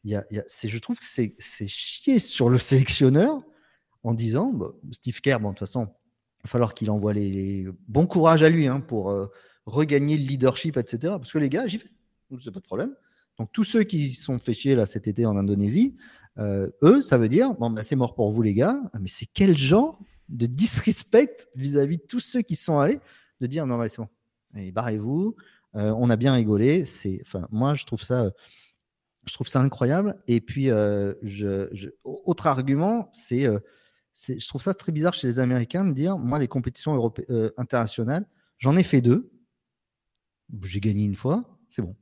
Y 0.07 0.15
a, 0.15 0.25
y 0.31 0.69
je 0.69 0.79
trouve 0.79 0.99
que 0.99 1.05
c'est 1.05 1.67
chier 1.67 2.19
sur 2.21 2.49
le 2.49 2.59
sélectionneur 2.59 3.43
en 4.05 4.15
disant 4.15 4.57
Steve 4.93 5.21
Kerr, 5.21 5.41
bon, 5.41 5.49
de 5.49 5.55
toute 5.55 5.67
façon, 5.67 5.87
va 6.45 6.49
falloir 6.49 6.75
qu'il 6.75 6.91
envoie 6.91 7.13
les, 7.13 7.67
bons 7.89 8.07
courage 8.07 8.43
à 8.45 8.49
lui 8.49 8.69
hein, 8.69 8.81
pour 8.81 9.11
euh, 9.11 9.27
regagner 9.67 10.17
le 10.17 10.25
leadership, 10.25 10.77
etc. 10.77 11.15
Parce 11.19 11.33
que 11.33 11.39
les 11.39 11.49
gars, 11.49 11.67
j'y 11.67 11.79
vais, 11.79 11.91
c'est 12.43 12.53
pas 12.53 12.61
de 12.61 12.65
problème. 12.65 12.95
Donc 13.37 13.51
tous 13.53 13.65
ceux 13.65 13.83
qui 13.83 14.13
sont 14.13 14.39
fait 14.39 14.55
chier 14.55 14.77
là 14.77 14.87
cet 14.87 15.09
été 15.09 15.27
en 15.27 15.37
Indonésie, 15.37 15.97
euh, 16.39 16.71
eux, 16.83 17.03
ça 17.03 17.19
veut 17.19 17.29
dire 17.29 17.55
bon, 17.55 17.71
ben, 17.71 17.83
c'est 17.83 17.97
mort 17.97 18.15
pour 18.15 18.31
vous 18.31 18.43
les 18.43 18.55
gars. 18.55 18.81
Ah, 18.93 18.99
mais 19.01 19.09
c'est 19.09 19.27
quel 19.27 19.59
genre 19.59 19.99
de 20.29 20.47
disrespect 20.47 21.49
vis-à-vis 21.57 21.99
de 21.99 22.05
tous 22.09 22.21
ceux 22.21 22.43
qui 22.43 22.55
sont 22.55 22.79
allés 22.79 23.01
de 23.41 23.47
dire 23.47 23.67
non, 23.67 23.85
c'est 23.89 23.99
bon, 23.99 24.09
et 24.55 24.71
barrez-vous. 24.71 25.35
Euh, 25.75 25.93
on 25.99 26.09
a 26.09 26.17
bien 26.17 26.33
rigolé. 26.33 26.85
C'est, 26.85 27.23
moi, 27.51 27.75
je 27.75 27.85
trouve 27.85 28.03
ça, 28.03 28.31
je 29.27 29.35
trouve 29.35 29.49
ça 29.49 29.61
incroyable. 29.61 30.17
Et 30.29 30.41
puis, 30.41 30.67
je, 30.67 31.91
autre 32.05 32.47
argument, 32.47 33.11
c'est 33.13 33.49
je 34.29 34.49
trouve 34.49 34.63
ça 34.63 34.75
très 34.75 34.93
bizarre 34.93 35.15
chez 35.15 35.27
les 35.27 35.39
Américains 35.39 35.85
de 35.85 35.93
dire, 35.93 36.19
moi, 36.19 36.39
les 36.39 36.49
compétitions 36.49 37.13
euh, 37.31 37.51
internationales, 37.57 38.27
j'en 38.59 38.77
ai 38.77 38.83
fait 38.83 39.01
deux, 39.01 39.31
j'ai 40.63 40.81
gagné 40.81 41.05
une 41.05 41.17
fois, 41.17 41.59
c'est 41.69 41.83
bon. 41.83 41.97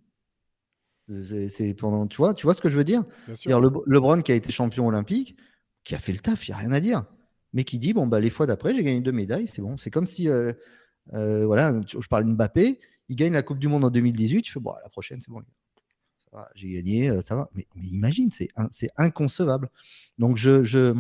C'est 1.49 1.75
pendant, 1.75 2.07
tu 2.07 2.17
vois, 2.17 2.33
tu 2.33 2.47
vois 2.47 2.55
ce 2.55 2.63
que 2.63 2.71
je 2.71 2.77
veux 2.77 2.85
dire, 2.85 3.05
dire 3.29 3.61
le, 3.61 3.71
LeBron 3.87 4.23
qui 4.23 4.33
a 4.33 4.35
été 4.35 4.53
champion 4.53 4.87
olympique, 4.87 5.37
qui 5.83 5.95
a 5.95 5.99
fait 5.99 6.13
le 6.13 6.19
taf, 6.19 6.49
il 6.49 6.53
n'y 6.53 6.55
a 6.55 6.59
rien 6.59 6.73
à 6.73 6.81
dire, 6.81 7.05
mais 7.53 7.65
qui 7.65 7.79
dit 7.79 7.93
bon 7.93 8.07
bah 8.07 8.21
les 8.21 8.31
fois 8.31 8.47
d'après 8.47 8.75
j'ai 8.75 8.83
gagné 8.83 9.03
deux 9.03 9.13
médailles, 9.13 9.47
c'est 9.47 9.61
bon. 9.61 9.77
C'est 9.77 9.91
comme 9.91 10.07
si 10.07 10.31
euh, 10.31 10.55
euh, 11.13 11.45
voilà, 11.45 11.79
je 11.87 12.09
parle 12.09 12.25
de 12.25 12.33
Mbappé, 12.33 12.81
il 13.11 13.17
gagne 13.17 13.35
la 13.35 13.43
Coupe 13.43 13.59
du 13.59 13.69
Monde 13.69 13.85
en 13.85 13.91
2018, 13.91 14.43
tu 14.43 14.53
fais 14.53 14.61
bon 14.61 14.73
la 14.83 14.89
prochaine 14.89 15.21
c'est 15.21 15.31
bon, 15.31 15.43
j'ai 16.55 16.73
gagné, 16.73 17.23
ça 17.23 17.37
va. 17.37 17.49
Mais, 17.55 17.67
imagine, 17.77 18.31
c'est 18.31 18.91
inconcevable. 18.97 19.71
Donc 20.19 20.37
je, 20.37 20.65
je 20.65 20.95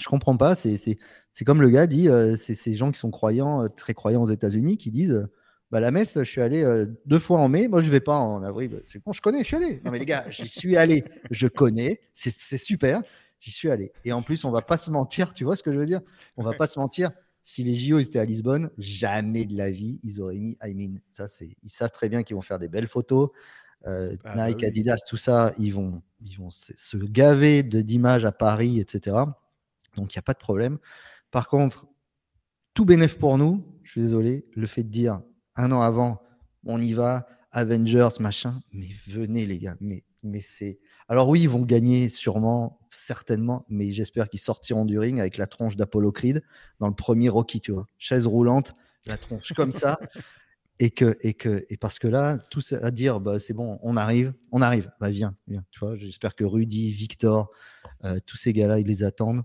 je 0.00 0.08
comprends 0.08 0.36
pas. 0.36 0.54
C'est 0.56 0.98
comme 1.44 1.62
le 1.62 1.70
gars 1.70 1.86
dit, 1.86 2.08
euh, 2.08 2.36
c'est 2.36 2.54
ces 2.54 2.74
gens 2.74 2.90
qui 2.90 2.98
sont 2.98 3.10
croyants, 3.10 3.64
euh, 3.64 3.68
très 3.68 3.94
croyants 3.94 4.22
aux 4.22 4.30
États-Unis, 4.30 4.76
qui 4.76 4.90
disent 4.90 5.12
euh, 5.12 5.30
bah, 5.70 5.80
La 5.80 5.90
messe, 5.90 6.18
je 6.18 6.24
suis 6.24 6.40
allé 6.40 6.64
deux 7.06 7.18
fois 7.18 7.38
en 7.38 7.48
mai, 7.48 7.68
moi 7.68 7.82
je 7.82 7.90
vais 7.90 8.00
pas 8.00 8.16
en 8.16 8.42
avril. 8.42 8.80
C'est 8.88 9.02
bon, 9.04 9.12
je 9.12 9.20
connais, 9.20 9.40
je 9.40 9.44
suis 9.44 9.56
allé. 9.56 9.80
Non, 9.84 9.92
mais 9.92 9.98
les 9.98 10.06
gars, 10.06 10.24
j'y 10.30 10.48
suis 10.48 10.76
allé, 10.76 11.04
je 11.30 11.46
connais, 11.46 12.00
c'est 12.14 12.58
super, 12.58 13.02
j'y 13.38 13.52
suis 13.52 13.70
allé. 13.70 13.92
Et 14.04 14.12
en 14.12 14.22
plus, 14.22 14.44
on 14.44 14.50
va 14.50 14.62
pas 14.62 14.76
se 14.76 14.90
mentir, 14.90 15.32
tu 15.32 15.44
vois 15.44 15.56
ce 15.56 15.62
que 15.62 15.72
je 15.72 15.78
veux 15.78 15.86
dire? 15.86 16.00
On 16.36 16.42
va 16.42 16.54
pas 16.54 16.66
se 16.66 16.78
mentir. 16.78 17.10
Si 17.42 17.64
les 17.64 17.74
JO 17.74 17.98
étaient 17.98 18.18
à 18.18 18.26
Lisbonne, 18.26 18.70
jamais 18.76 19.46
de 19.46 19.56
la 19.56 19.70
vie, 19.70 19.98
ils 20.02 20.20
auraient 20.20 20.38
mis 20.38 20.58
I 20.62 21.00
Ça, 21.10 21.26
c'est, 21.26 21.56
ils 21.62 21.70
savent 21.70 21.90
très 21.90 22.10
bien 22.10 22.22
qu'ils 22.22 22.36
vont 22.36 22.42
faire 22.42 22.58
des 22.58 22.68
belles 22.68 22.86
photos. 22.86 23.30
Ah 23.84 24.08
bah 24.22 24.48
Nike, 24.48 24.64
Adidas, 24.64 24.98
tout 25.06 25.16
ça, 25.16 25.52
ils 25.58 25.72
vont, 25.72 26.02
ils 26.22 26.36
vont 26.36 26.50
se 26.50 26.96
gaver 26.96 27.62
d'images 27.62 28.24
à 28.24 28.32
Paris, 28.32 28.78
etc. 28.80 29.16
Donc, 29.96 30.14
il 30.14 30.18
n'y 30.18 30.20
a 30.20 30.22
pas 30.22 30.34
de 30.34 30.38
problème. 30.38 30.78
Par 31.30 31.48
contre, 31.48 31.86
tout 32.74 32.84
bénéf 32.84 33.18
pour 33.18 33.38
nous, 33.38 33.64
je 33.82 33.92
suis 33.92 34.02
désolé, 34.02 34.46
le 34.54 34.66
fait 34.66 34.82
de 34.82 34.88
dire 34.88 35.20
un 35.56 35.72
an 35.72 35.80
avant, 35.80 36.22
on 36.66 36.80
y 36.80 36.92
va, 36.92 37.26
Avengers, 37.52 38.20
machin, 38.20 38.62
mais 38.72 38.88
venez 39.06 39.46
les 39.46 39.58
gars, 39.58 39.76
mais, 39.80 40.04
mais 40.22 40.40
c'est... 40.40 40.78
Alors 41.08 41.28
oui, 41.28 41.42
ils 41.42 41.48
vont 41.48 41.64
gagner 41.64 42.08
sûrement, 42.08 42.78
certainement, 42.90 43.64
mais 43.68 43.92
j'espère 43.92 44.28
qu'ils 44.28 44.40
sortiront 44.40 44.84
du 44.84 44.98
ring 44.98 45.18
avec 45.18 45.36
la 45.36 45.46
tronche 45.46 45.76
d'Apollo 45.76 46.12
Creed 46.12 46.42
dans 46.78 46.86
le 46.86 46.94
premier 46.94 47.28
Rocky, 47.28 47.60
tu 47.60 47.72
vois. 47.72 47.86
Chaise 47.98 48.26
roulante, 48.26 48.74
la 49.06 49.16
tronche 49.16 49.52
comme 49.54 49.72
ça. 49.72 49.98
Et, 50.82 50.90
que, 50.90 51.18
et, 51.20 51.34
que, 51.34 51.64
et 51.68 51.76
parce 51.76 51.98
que 51.98 52.08
là, 52.08 52.38
tout 52.38 52.62
à 52.80 52.90
dire, 52.90 53.20
bah, 53.20 53.38
c'est 53.38 53.52
bon, 53.52 53.78
on 53.82 53.96
arrive, 53.96 54.32
on 54.50 54.62
arrive, 54.62 54.90
bah, 54.98 55.10
viens, 55.10 55.36
viens. 55.46 55.62
Tu 55.70 55.78
vois, 55.78 55.94
j'espère 55.96 56.34
que 56.34 56.42
Rudy, 56.42 56.90
Victor, 56.90 57.50
euh, 58.04 58.18
tous 58.24 58.38
ces 58.38 58.54
gars-là, 58.54 58.80
ils 58.80 58.86
les 58.86 59.04
attendent 59.04 59.44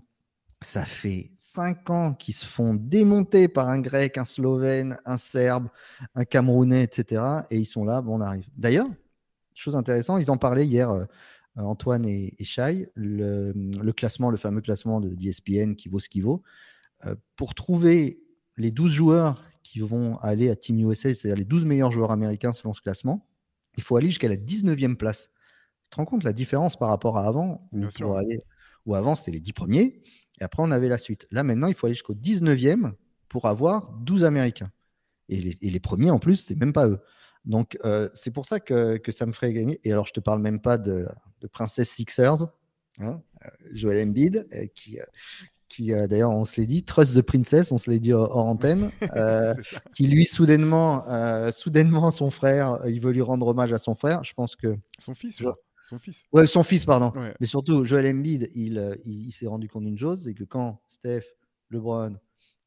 ça 0.62 0.84
fait 0.84 1.32
cinq 1.38 1.90
ans 1.90 2.14
qu'ils 2.14 2.34
se 2.34 2.44
font 2.44 2.74
démonter 2.74 3.48
par 3.48 3.68
un 3.68 3.80
grec, 3.80 4.16
un 4.16 4.24
slovène, 4.24 4.98
un 5.04 5.18
serbe, 5.18 5.68
un 6.14 6.24
camerounais, 6.24 6.82
etc. 6.82 7.22
Et 7.50 7.58
ils 7.58 7.66
sont 7.66 7.84
là, 7.84 8.00
bon, 8.00 8.16
on 8.16 8.20
arrive. 8.20 8.46
D'ailleurs, 8.56 8.88
chose 9.54 9.76
intéressante, 9.76 10.20
ils 10.22 10.30
en 10.30 10.38
parlaient 10.38 10.66
hier, 10.66 10.90
euh, 10.90 11.04
Antoine 11.56 12.04
et, 12.04 12.36
et 12.38 12.86
le, 12.94 13.92
classement, 13.92 14.30
le 14.30 14.36
fameux 14.36 14.60
classement 14.60 15.00
de 15.00 15.08
d'ESPN 15.14 15.74
qui 15.74 15.88
vaut 15.88 16.00
ce 16.00 16.08
qu'il 16.08 16.22
vaut. 16.22 16.42
Euh, 17.04 17.14
pour 17.36 17.54
trouver 17.54 18.20
les 18.56 18.70
12 18.70 18.90
joueurs 18.90 19.44
qui 19.66 19.80
vont 19.80 20.16
aller 20.18 20.48
à 20.50 20.56
Team 20.56 20.78
USA, 20.78 21.14
c'est-à-dire 21.14 21.36
les 21.36 21.44
12 21.44 21.64
meilleurs 21.64 21.90
joueurs 21.90 22.12
américains 22.12 22.52
selon 22.52 22.72
ce 22.72 22.80
classement, 22.80 23.26
il 23.76 23.82
faut 23.82 23.96
aller 23.96 24.08
jusqu'à 24.08 24.28
la 24.28 24.36
19e 24.36 24.96
place. 24.96 25.30
Tu 25.84 25.90
te 25.90 25.96
rends 25.96 26.04
compte 26.04 26.24
la 26.24 26.32
différence 26.32 26.76
par 26.76 26.88
rapport 26.88 27.18
à 27.18 27.26
avant? 27.26 27.68
Où, 27.72 28.14
aller, 28.14 28.40
où 28.86 28.94
avant, 28.94 29.14
c'était 29.14 29.32
les 29.32 29.40
10 29.40 29.52
premiers. 29.52 30.02
Et 30.40 30.44
après, 30.44 30.62
on 30.62 30.70
avait 30.70 30.88
la 30.88 30.98
suite. 30.98 31.26
Là, 31.30 31.42
maintenant, 31.42 31.66
il 31.68 31.74
faut 31.74 31.86
aller 31.86 31.94
jusqu'au 31.94 32.14
19e 32.14 32.92
pour 33.28 33.46
avoir 33.46 33.92
12 34.00 34.24
Américains. 34.24 34.70
Et 35.28 35.56
les, 35.60 35.80
premiers, 35.80 36.10
en 36.10 36.20
plus, 36.20 36.36
c'est 36.36 36.54
même 36.54 36.72
pas 36.72 36.86
eux. 36.86 37.00
Donc, 37.44 37.76
euh, 37.84 38.08
c'est 38.14 38.30
pour 38.30 38.46
ça 38.46 38.60
que, 38.60 39.00
ça 39.08 39.26
me 39.26 39.32
ferait 39.32 39.52
gagner. 39.52 39.80
Et 39.84 39.92
alors, 39.92 40.06
je 40.06 40.12
te 40.12 40.20
parle 40.20 40.40
même 40.40 40.60
pas 40.60 40.78
de, 40.78 41.06
de 41.40 41.46
Princess 41.48 41.90
Sixers, 41.90 42.46
hein, 42.98 43.20
euh, 43.44 43.48
Joel 43.72 44.08
Embiid, 44.08 44.46
euh, 44.52 44.66
qui, 44.74 45.00
qui 45.68 45.88
d'ailleurs, 45.88 46.30
on 46.30 46.44
se 46.44 46.60
l'est 46.60 46.66
dit, 46.66 46.84
Trust 46.84 47.16
the 47.16 47.22
Princess, 47.22 47.72
on 47.72 47.78
se 47.78 47.90
l'est 47.90 47.98
dit 47.98 48.12
hors, 48.12 48.36
antenne, 48.36 48.90
qui 49.94 50.06
lui, 50.06 50.26
soudainement, 50.26 51.04
soudainement, 51.50 52.10
son 52.10 52.30
frère, 52.30 52.80
il 52.86 53.00
veut 53.00 53.12
lui 53.12 53.22
rendre 53.22 53.46
hommage 53.46 53.72
à 53.72 53.78
son 53.78 53.94
frère. 53.94 54.24
Je 54.24 54.34
pense 54.34 54.56
que. 54.56 54.76
Son 54.98 55.14
fils, 55.14 55.40
crois. 55.40 55.58
Son 55.86 55.98
fils. 55.98 56.24
Ouais, 56.32 56.48
son 56.48 56.64
fils, 56.64 56.84
pardon. 56.84 57.12
Mais 57.38 57.46
surtout, 57.46 57.84
Joel 57.84 58.08
Embiid, 58.08 58.42
euh, 58.42 58.96
il, 59.04 59.26
il, 59.28 59.32
s'est 59.32 59.46
rendu 59.46 59.68
compte 59.68 59.84
d'une 59.84 59.98
chose, 59.98 60.24
c'est 60.24 60.34
que 60.34 60.42
quand 60.42 60.82
Steph, 60.88 61.22
LeBron, 61.70 62.16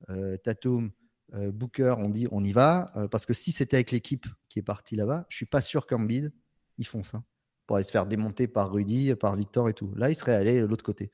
euh, 0.10 0.38
Tatum, 0.38 0.92
euh, 1.34 1.52
Booker 1.52 1.96
ont 1.98 2.08
dit 2.08 2.28
on 2.32 2.42
y 2.46 2.54
va, 2.54 2.94
parce 3.12 3.26
que 3.26 3.34
si 3.34 3.52
c'était 3.52 3.76
avec 3.76 3.92
l'équipe 3.92 4.26
qui 4.48 4.60
est 4.60 4.64
partie 4.64 4.96
là-bas, 4.96 5.26
je 5.28 5.36
suis 5.36 5.46
pas 5.46 5.60
sûr 5.60 5.86
qu'Embiid, 5.86 6.32
ils 6.78 6.88
font 6.88 7.04
ça. 7.04 7.22
Pour 7.68 7.76
aller 7.76 7.84
se 7.84 7.92
faire 7.92 8.06
démonter 8.06 8.48
par 8.48 8.72
Rudy, 8.72 9.14
par 9.16 9.36
Victor 9.36 9.68
et 9.68 9.74
tout. 9.74 9.94
Là, 9.96 10.10
il 10.10 10.16
serait 10.16 10.36
allé 10.36 10.62
de 10.62 10.66
l'autre 10.66 10.86
côté. 10.86 11.12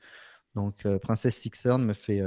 Donc, 0.56 0.84
Princesse 1.02 1.36
Sixern 1.36 1.84
me 1.84 1.92
fait, 1.92 2.22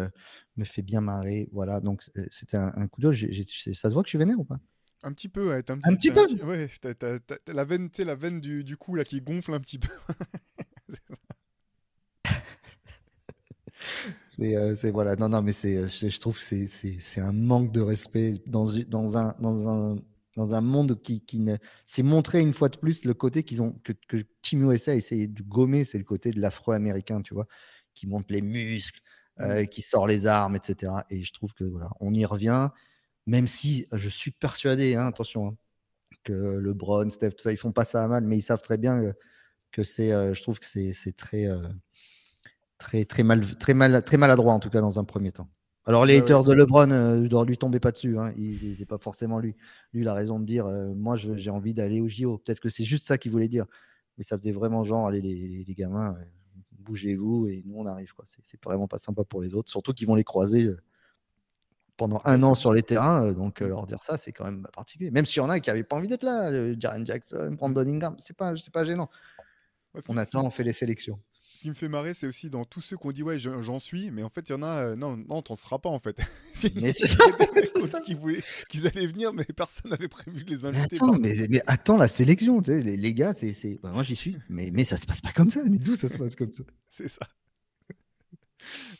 me 0.55 0.63
fait 0.63 0.83
bien 0.83 1.01
marrer. 1.01 1.49
Voilà, 1.51 1.81
donc 1.81 2.03
c'était 2.29 2.57
un, 2.57 2.87
coup 2.87 3.01
d'œil. 3.01 3.45
Ça 3.73 3.89
se 3.89 3.93
voit 3.93 4.03
que 4.03 4.07
je 4.07 4.11
suis 4.11 4.19
vénère 4.19 4.39
ou 4.39 4.45
pas? 4.45 4.59
Un 5.01 5.13
petit 5.13 5.29
peu, 5.29 5.49
ouais. 5.49 5.63
Un 5.69 5.95
petit, 5.95 6.11
peu 6.11 6.21
Ouais, 6.45 6.69
t'as, 6.81 7.19
la 7.47 7.63
veine, 7.63 7.89
la 7.97 8.15
veine 8.15 8.39
du, 8.39 8.63
du 8.63 8.77
cou 8.77 8.95
là, 8.95 9.03
qui 9.03 9.21
gonfle 9.21 9.53
un 9.53 9.59
petit 9.59 9.79
peu. 9.79 9.89
c'est, 14.23 14.91
voilà, 14.91 15.15
non, 15.15 15.29
non, 15.29 15.41
mais 15.41 15.53
c'est, 15.53 15.87
je, 15.87 16.19
trouve 16.19 16.37
que 16.37 16.43
c'est, 16.43 16.67
c'est, 16.67 17.21
un 17.21 17.31
manque 17.31 17.71
de 17.71 17.81
respect 17.81 18.41
dans, 18.45 18.69
dans, 18.87 19.17
un, 19.17 19.33
dans, 19.39 19.69
un, 19.69 19.95
dans 20.35 20.53
un 20.53 20.61
monde 20.61 21.01
qui, 21.01 21.21
qui 21.21 21.39
ne. 21.39 21.55
C'est 21.85 22.03
montré 22.03 22.41
une 22.41 22.53
fois 22.53 22.69
de 22.69 22.77
plus 22.77 23.05
le 23.05 23.13
côté 23.13 23.43
qu'ils 23.43 23.61
ont, 23.61 23.71
que, 23.83 23.93
que 24.07 24.17
Team 24.41 24.69
USA 24.69 24.91
a 24.91 24.95
essayé 24.95 25.27
de 25.27 25.43
gommer, 25.43 25.85
c'est 25.85 25.97
le 25.97 26.03
côté 26.03 26.31
de 26.31 26.41
l'afro-américain, 26.41 27.21
tu 27.21 27.33
vois, 27.33 27.47
qui 27.93 28.07
monte 28.07 28.29
les 28.31 28.41
muscles, 28.41 29.01
euh, 29.39 29.63
mmh. 29.63 29.67
qui 29.67 29.81
sort 29.81 30.07
les 30.07 30.27
armes, 30.27 30.55
etc. 30.55 30.91
Et 31.09 31.23
je 31.23 31.31
trouve 31.31 31.53
que 31.53 31.63
voilà, 31.63 31.89
on 31.99 32.13
y 32.13 32.25
revient, 32.25 32.69
même 33.25 33.47
si 33.47 33.87
je 33.93 34.09
suis 34.09 34.31
persuadé, 34.31 34.95
hein, 34.95 35.07
attention, 35.07 35.47
hein, 35.47 35.55
que 36.23 36.33
LeBron, 36.33 37.09
Steph, 37.09 37.31
tout 37.31 37.43
ça, 37.43 37.51
ils 37.51 37.57
font 37.57 37.71
pas 37.71 37.85
ça 37.85 38.03
à 38.03 38.07
mal, 38.07 38.25
mais 38.25 38.37
ils 38.37 38.41
savent 38.41 38.61
très 38.61 38.77
bien 38.77 39.13
que 39.71 39.83
c'est, 39.83 40.11
euh, 40.11 40.33
je 40.33 40.41
trouve 40.41 40.59
que 40.59 40.65
c'est, 40.65 40.93
très, 41.15 41.47
euh, 41.47 41.57
très, 42.77 43.05
très 43.05 43.23
mal, 43.23 43.45
très 43.57 43.73
mal, 43.73 44.03
très 44.03 44.17
maladroit 44.17 44.53
en 44.53 44.59
tout 44.59 44.69
cas 44.69 44.81
dans 44.81 44.99
un 44.99 45.03
premier 45.03 45.31
temps. 45.31 45.49
Alors 45.85 46.05
les 46.05 46.17
haters 46.17 46.43
de 46.43 46.53
LeBron, 46.53 46.87
ne 46.87 47.27
doivent 47.27 47.47
lui 47.47 47.57
tomber 47.57 47.79
pas 47.79 47.91
dessus. 47.91 48.19
Hein. 48.19 48.33
Il, 48.37 48.75
c'est 48.75 48.85
pas 48.85 48.99
forcément 48.99 49.39
lui. 49.39 49.55
Lui, 49.93 50.01
il 50.01 50.07
a 50.07 50.13
raison 50.13 50.39
de 50.39 50.45
dire, 50.45 50.67
moi, 50.67 51.15
j'ai 51.15 51.49
envie 51.49 51.73
d'aller 51.73 51.99
au 51.99 52.07
JO. 52.07 52.37
Peut-être 52.37 52.59
que 52.59 52.69
c'est 52.69 52.83
juste 52.83 53.05
ça 53.05 53.17
qu'il 53.17 53.31
voulait 53.31 53.47
dire. 53.47 53.65
Mais 54.17 54.23
ça 54.23 54.37
faisait 54.37 54.51
vraiment 54.51 54.83
genre, 54.83 55.07
allez 55.07 55.21
les, 55.21 55.63
les 55.65 55.73
gamins, 55.73 56.15
bougez-vous 56.79 57.47
et 57.47 57.63
nous 57.65 57.77
on 57.77 57.85
arrive. 57.85 58.13
Quoi. 58.13 58.25
C'est, 58.27 58.41
c'est 58.43 58.63
vraiment 58.63 58.87
pas 58.87 58.97
sympa 58.97 59.23
pour 59.23 59.41
les 59.41 59.53
autres, 59.53 59.69
surtout 59.69 59.93
qu'ils 59.93 60.07
vont 60.07 60.15
les 60.15 60.23
croiser 60.23 60.65
euh, 60.65 60.77
pendant 61.97 62.21
un 62.25 62.41
an 62.43 62.55
sur 62.55 62.73
les 62.73 62.83
terrains. 62.83 63.25
Euh, 63.25 63.33
donc 63.33 63.61
euh, 63.61 63.67
leur 63.67 63.85
dire 63.85 64.01
ça, 64.01 64.17
c'est 64.17 64.31
quand 64.31 64.45
même 64.45 64.67
particulier. 64.73 65.11
Même 65.11 65.25
s'il 65.25 65.37
y 65.37 65.45
en 65.45 65.49
a 65.49 65.59
qui 65.59 65.69
n'avaient 65.69 65.83
pas 65.83 65.95
envie 65.95 66.07
d'être 66.07 66.23
là, 66.23 66.73
Jaren 66.79 67.05
Jackson, 67.05 67.55
Brandon 67.57 67.87
Ingram, 67.87 68.15
c'est 68.19 68.35
pas, 68.35 68.55
c'est 68.55 68.73
pas 68.73 68.85
gênant. 68.85 69.09
on 70.07 70.17
attend, 70.17 70.45
on 70.45 70.49
fait 70.49 70.63
les 70.63 70.73
sélections. 70.73 71.19
Ce 71.59 71.63
qui 71.63 71.69
me 71.71 71.75
fait 71.75 71.89
marrer, 71.89 72.13
c'est 72.13 72.25
aussi 72.25 72.49
dans 72.49 72.63
tous 72.63 72.79
ceux 72.79 72.95
qu'on 72.95 73.11
dit 73.11 73.21
ouais, 73.21 73.37
j'en 73.37 73.79
suis, 73.79 74.11
mais 74.11 74.23
en 74.23 74.29
fait, 74.29 74.47
il 74.47 74.53
y 74.53 74.55
en 74.55 74.63
a, 74.63 74.95
non, 74.95 75.17
non, 75.17 75.41
t'en 75.41 75.57
seras 75.57 75.77
pas 75.77 75.89
en 75.89 75.99
fait. 75.99 76.17
mais 76.81 76.93
c'est 76.93 77.05
ça. 77.05 77.25
qu'ils 78.69 78.87
allaient 78.87 79.07
venir, 79.07 79.33
mais 79.33 79.43
personne 79.43 79.91
n'avait 79.91 80.07
prévu 80.07 80.45
de 80.45 80.51
les 80.51 80.63
inviter. 80.63 80.95
Attends, 80.95 81.19
mais, 81.19 81.35
mais, 81.49 81.61
attends 81.67 81.97
la 81.97 82.07
sélection, 82.07 82.61
tu 82.61 82.71
sais, 82.71 82.81
les, 82.81 82.95
les, 82.95 83.13
gars, 83.13 83.33
c'est, 83.33 83.77
bah, 83.83 83.91
moi 83.93 84.03
j'y 84.03 84.15
suis, 84.15 84.37
mais, 84.47 84.71
mais 84.71 84.85
ça 84.85 84.95
se 84.95 85.05
passe 85.05 85.19
pas 85.19 85.33
comme 85.33 85.49
ça. 85.49 85.59
Mais 85.69 85.79
d'où 85.79 85.97
ça 85.97 86.07
se 86.07 86.17
passe 86.17 86.37
comme 86.37 86.53
ça? 86.53 86.63
C'est 86.89 87.09
ça. 87.09 87.27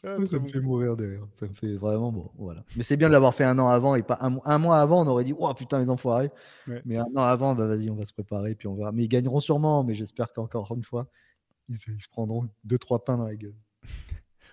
Ah, 0.04 0.18
ça 0.30 0.40
me 0.40 0.50
fait 0.50 0.60
mourir 0.60 0.98
derrière. 0.98 1.28
Ça 1.36 1.48
me 1.48 1.54
fait 1.54 1.78
vraiment 1.78 2.12
bon. 2.12 2.30
Voilà. 2.38 2.66
Mais 2.76 2.84
c'est 2.84 2.98
bien 2.98 3.08
de 3.08 3.14
l'avoir 3.14 3.36
fait 3.36 3.46
un 3.46 3.58
an 3.60 3.70
avant 3.70 3.96
et 3.96 4.04
pas 4.04 4.18
un, 4.20 4.58
mois 4.58 4.80
avant. 4.80 5.06
On 5.06 5.08
aurait 5.08 5.24
dit, 5.24 5.34
oh 5.38 5.54
putain, 5.54 5.80
les 5.80 5.90
enfoirés. 5.90 6.32
Mais 6.86 6.98
un 6.98 7.08
an 7.16 7.22
avant, 7.22 7.56
bah 7.56 7.68
vas-y, 7.68 7.90
on 7.90 7.96
va 7.96 8.06
se 8.06 8.14
préparer. 8.14 8.56
Puis 8.56 8.68
on 8.68 8.76
verra. 8.76 8.92
Mais 8.92 9.04
ils 9.04 9.10
gagneront 9.10 9.40
sûrement. 9.40 9.84
Mais 9.86 9.96
j'espère 9.96 10.34
qu'encore 10.34 10.74
une 10.76 10.84
fois, 10.84 11.08
ils, 11.70 11.78
se 11.78 12.08
prendront 12.10 12.50
deux, 12.64 12.78
trois 12.78 13.04
pains 13.04 13.18
dans 13.18 13.26
la 13.26 13.36
gueule. 13.36 13.56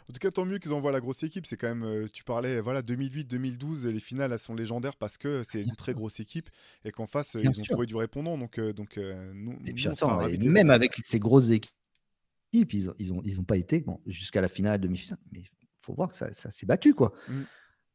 En 0.09 0.13
tout 0.13 0.21
cas, 0.21 0.31
tant 0.31 0.45
mieux 0.45 0.59
qu'ils 0.59 0.73
envoient 0.73 0.93
la 0.93 1.01
grosse 1.01 1.25
équipe. 1.25 1.47
C'est 1.47 1.57
quand 1.57 1.67
même, 1.67 1.83
euh, 1.83 2.07
tu 2.13 2.23
parlais, 2.23 2.61
voilà, 2.61 2.83
2008-2012, 2.83 3.89
les 3.89 3.99
finales 3.99 4.33
elles 4.33 4.39
sont 4.39 4.55
légendaires 4.55 4.97
parce 4.97 5.19
que 5.19 5.43
c'est 5.43 5.63
une 5.63 5.75
très 5.75 5.95
grosse 5.95 6.21
équipe 6.21 6.49
et 6.85 6.93
qu'en 6.93 7.09
face, 7.09 7.37
ils 7.41 7.49
ont 7.49 7.65
trouvé 7.65 7.87
du 7.87 7.97
répondant. 7.97 8.39
Donc, 8.39 8.59
euh, 8.59 8.73
donc 8.73 8.99
euh, 8.99 9.33
nous, 9.35 9.59
et 9.67 9.73
puis 9.73 9.89
attends, 9.89 10.29
même 10.29 10.71
avec 10.71 10.95
ces 10.95 11.19
grosses 11.19 11.51
équipes, 11.51 11.73
ils, 12.53 12.93
ils, 12.99 13.13
ont, 13.13 13.21
ils 13.25 13.41
ont 13.41 13.45
pas 13.45 13.57
été 13.57 13.81
bon, 13.81 14.01
jusqu'à 14.07 14.41
la 14.41 14.49
finale, 14.49 14.81
demi-finale. 14.81 15.19
Mais 15.33 15.41
il 15.41 15.49
faut 15.81 15.95
voir 15.95 16.09
que 16.09 16.15
ça, 16.15 16.33
ça 16.33 16.53
s'est 16.53 16.67
battu, 16.67 16.95
quoi. 16.95 17.13
Mm. 17.29 17.43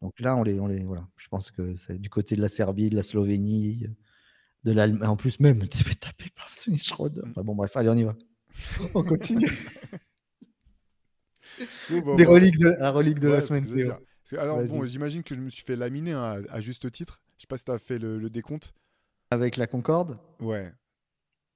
Donc 0.01 0.19
là, 0.19 0.36
on 0.36 0.43
les, 0.43 0.59
on 0.59 0.67
les, 0.67 0.84
voilà. 0.84 1.07
Je 1.15 1.28
pense 1.30 1.51
que 1.51 1.76
c'est 1.76 1.97
du 1.97 2.09
côté 2.09 2.36
de 2.36 2.41
la 2.41 2.49
Serbie, 2.49 2.89
de 2.89 2.95
la 2.95 3.03
Slovénie, 3.03 3.86
de 4.63 4.72
l'Allemagne. 4.72 5.09
En 5.09 5.15
plus, 5.15 5.39
même, 5.39 5.67
tu 5.69 5.78
fait 5.78 5.95
taper 5.95 6.30
par 6.36 6.49
Schroeder. 6.78 7.22
Enfin, 7.30 7.43
bon, 7.43 7.55
bref, 7.55 7.76
allez, 7.78 7.89
on 7.89 7.95
y 7.95 8.03
va. 8.03 8.15
On 8.93 9.04
continue. 9.04 9.49
Des 11.89 12.26
reliques 12.26 12.60
de, 12.60 12.70
la 12.80 12.91
relique 12.91 13.20
de 13.20 13.30
la 13.30 13.41
semaine. 13.41 13.66
Alors, 14.38 14.64
bon, 14.64 14.86
j'imagine 14.86 15.24
que 15.24 15.36
je 15.36 15.41
me 15.41 15.49
suis 15.49 15.64
fait 15.64 15.76
laminer 15.76 16.14
hein, 16.14 16.41
à, 16.49 16.60
juste 16.60 16.91
titre. 16.91 17.22
Je 17.38 17.41
sais 17.41 17.47
pas 17.47 17.58
si 17.58 17.66
tu 17.66 17.72
as 17.72 17.80
fait 17.80 17.97
le, 17.97 18.30
décompte. 18.30 18.74
Avec 19.30 19.58
la 19.58 19.68
Concorde? 19.68 20.18
Ouais. 20.39 20.72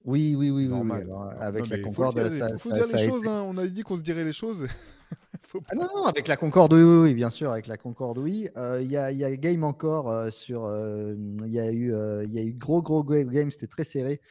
Oui, 0.03 0.35
oui, 0.37 0.51
oui, 0.51 0.67
oui, 0.67 0.91
avec 1.39 1.67
la 1.67 1.79
Concorde, 1.79 2.29
ça, 2.37 2.57
faut 2.57 2.71
dire 2.71 2.85
les 2.93 3.07
choses. 3.07 3.27
Hein. 3.27 3.43
On 3.47 3.57
a 3.57 3.65
dit 3.65 3.81
qu'on 3.81 3.97
se 3.97 4.03
dirait 4.03 4.23
les 4.23 4.33
choses. 4.33 4.67
ah 5.67 5.75
non, 5.75 5.87
non, 5.95 6.05
avec 6.05 6.27
la 6.27 6.37
Concorde, 6.37 6.73
oui, 6.73 6.83
oui, 6.83 7.13
bien 7.15 7.31
sûr, 7.31 7.51
avec 7.51 7.65
la 7.65 7.77
Concorde, 7.77 8.19
oui. 8.19 8.47
Euh, 8.55 8.81
il 8.81 8.91
y, 8.91 8.97
a, 8.97 9.11
y, 9.11 9.23
a 9.23 9.35
game 9.35 9.63
encore 9.63 10.11
euh, 10.11 10.29
sur. 10.29 10.65
Euh, 10.65 11.15
il 11.43 11.51
y 11.51 11.59
a 11.59 11.71
eu, 11.71 11.91
il 12.23 12.31
y 12.31 12.39
a 12.39 12.43
eu 12.43 12.53
gros, 12.53 12.83
gros 12.83 13.03
game. 13.03 13.49
C'était 13.49 13.67
très 13.67 13.83
serré. 13.83 14.21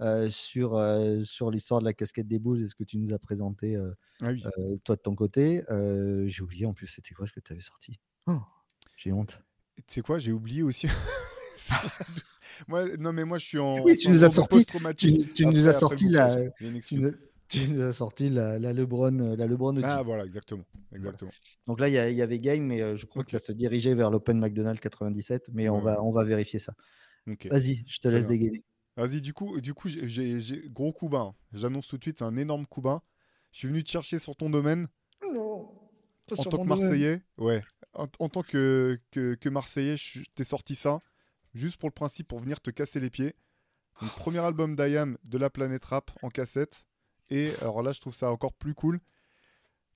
Euh, 0.00 0.30
sur, 0.30 0.76
euh, 0.76 1.22
sur 1.22 1.50
l'histoire 1.50 1.80
de 1.80 1.84
la 1.84 1.92
casquette 1.92 2.26
des 2.26 2.38
boules 2.38 2.62
est 2.62 2.68
ce 2.68 2.74
que 2.74 2.82
tu 2.82 2.96
nous 2.96 3.12
as 3.12 3.18
présenté, 3.18 3.76
euh, 3.76 3.92
ah 4.22 4.32
toi 4.84 4.96
de 4.96 5.00
ton 5.00 5.14
côté. 5.14 5.62
j'ai 6.26 6.42
oublié 6.42 6.66
en 6.66 6.72
plus, 6.72 6.86
c'était 6.86 7.14
quoi 7.14 7.26
ce 7.26 7.32
que 7.32 7.40
tu 7.40 7.52
avais 7.52 7.62
sorti? 7.62 8.00
Oh, 8.26 8.40
J'ai 8.96 9.12
honte. 9.12 9.38
Tu 9.76 9.94
sais 9.94 10.00
quoi, 10.00 10.18
j'ai 10.18 10.32
oublié 10.32 10.62
aussi. 10.62 10.86
moi, 12.68 12.96
non, 12.96 13.12
mais 13.12 13.24
moi 13.24 13.38
je 13.38 13.46
suis 13.46 13.58
en. 13.58 13.82
Oui, 13.82 13.96
tu 13.96 14.10
nous 14.10 14.24
as 14.24 14.30
sorti. 14.30 14.64
Tu, 14.96 15.46
nous 15.46 15.68
as 15.68 15.74
sorti 15.74 16.08
la. 16.08 16.38
Tu 17.48 17.68
nous 17.68 17.82
as 17.82 17.92
sorti 17.92 18.30
la, 18.30 18.58
la 18.58 18.72
Lebron, 18.72 19.36
la 19.36 19.46
Lebron 19.46 19.78
Ah 19.84 20.02
voilà, 20.02 20.24
exactement, 20.24 20.64
exactement. 20.94 21.30
Donc 21.66 21.80
là, 21.80 21.88
il 21.88 21.94
y, 21.94 22.22
avait 22.22 22.38
game, 22.38 22.64
mais 22.64 22.96
je 22.96 23.06
crois 23.06 23.24
que 23.24 23.30
ça 23.30 23.38
se 23.38 23.52
dirigeait 23.52 23.94
vers 23.94 24.10
l'Open 24.10 24.38
McDonald's 24.38 24.80
97, 24.80 25.50
mais 25.52 25.68
on 25.68 25.80
va, 25.80 26.02
on 26.02 26.10
va 26.10 26.24
vérifier 26.24 26.58
ça. 26.58 26.72
Vas-y, 27.26 27.84
je 27.86 28.00
te 28.00 28.08
laisse 28.08 28.26
dégainer. 28.26 28.64
Vas-y, 28.96 29.20
du 29.20 29.32
coup, 29.32 29.60
du 29.60 29.74
coup 29.74 29.88
j'ai 29.88 30.62
gros 30.68 30.92
coup 30.92 31.08
bas. 31.08 31.34
J'annonce 31.52 31.88
tout 31.88 31.98
de 31.98 32.04
suite, 32.04 32.22
un 32.22 32.36
énorme 32.36 32.66
coup 32.66 32.82
bas. 32.82 33.02
Je 33.52 33.58
suis 33.58 33.68
venu 33.68 33.82
te 33.82 33.90
chercher 33.90 34.18
sur 34.18 34.36
ton 34.36 34.50
domaine. 34.50 34.88
Non. 35.22 35.70
En 36.30 36.44
tant 36.44 36.62
que 36.62 36.68
Marseillais, 36.68 37.22
ouais. 37.38 37.62
En, 37.94 38.06
tant 38.06 38.42
que, 38.42 38.98
que, 39.10 39.48
Marseillais, 39.48 39.96
je 39.98 40.22
t'ai 40.34 40.44
sorti 40.44 40.74
ça, 40.74 41.02
juste 41.52 41.76
pour 41.76 41.90
le 41.90 41.94
principe, 41.94 42.28
pour 42.28 42.38
venir 42.38 42.60
te 42.60 42.70
casser 42.70 43.00
les 43.00 43.10
pieds. 43.10 43.34
Donc, 44.00 44.10
premier 44.16 44.38
album 44.38 44.74
d'IAM 44.74 45.18
de 45.24 45.38
la 45.38 45.50
planète 45.50 45.84
rap 45.84 46.10
en 46.22 46.30
cassette. 46.30 46.84
Et 47.28 47.50
alors 47.60 47.82
là, 47.82 47.92
je 47.92 48.00
trouve 48.00 48.14
ça 48.14 48.30
encore 48.30 48.54
plus 48.54 48.74
cool. 48.74 49.00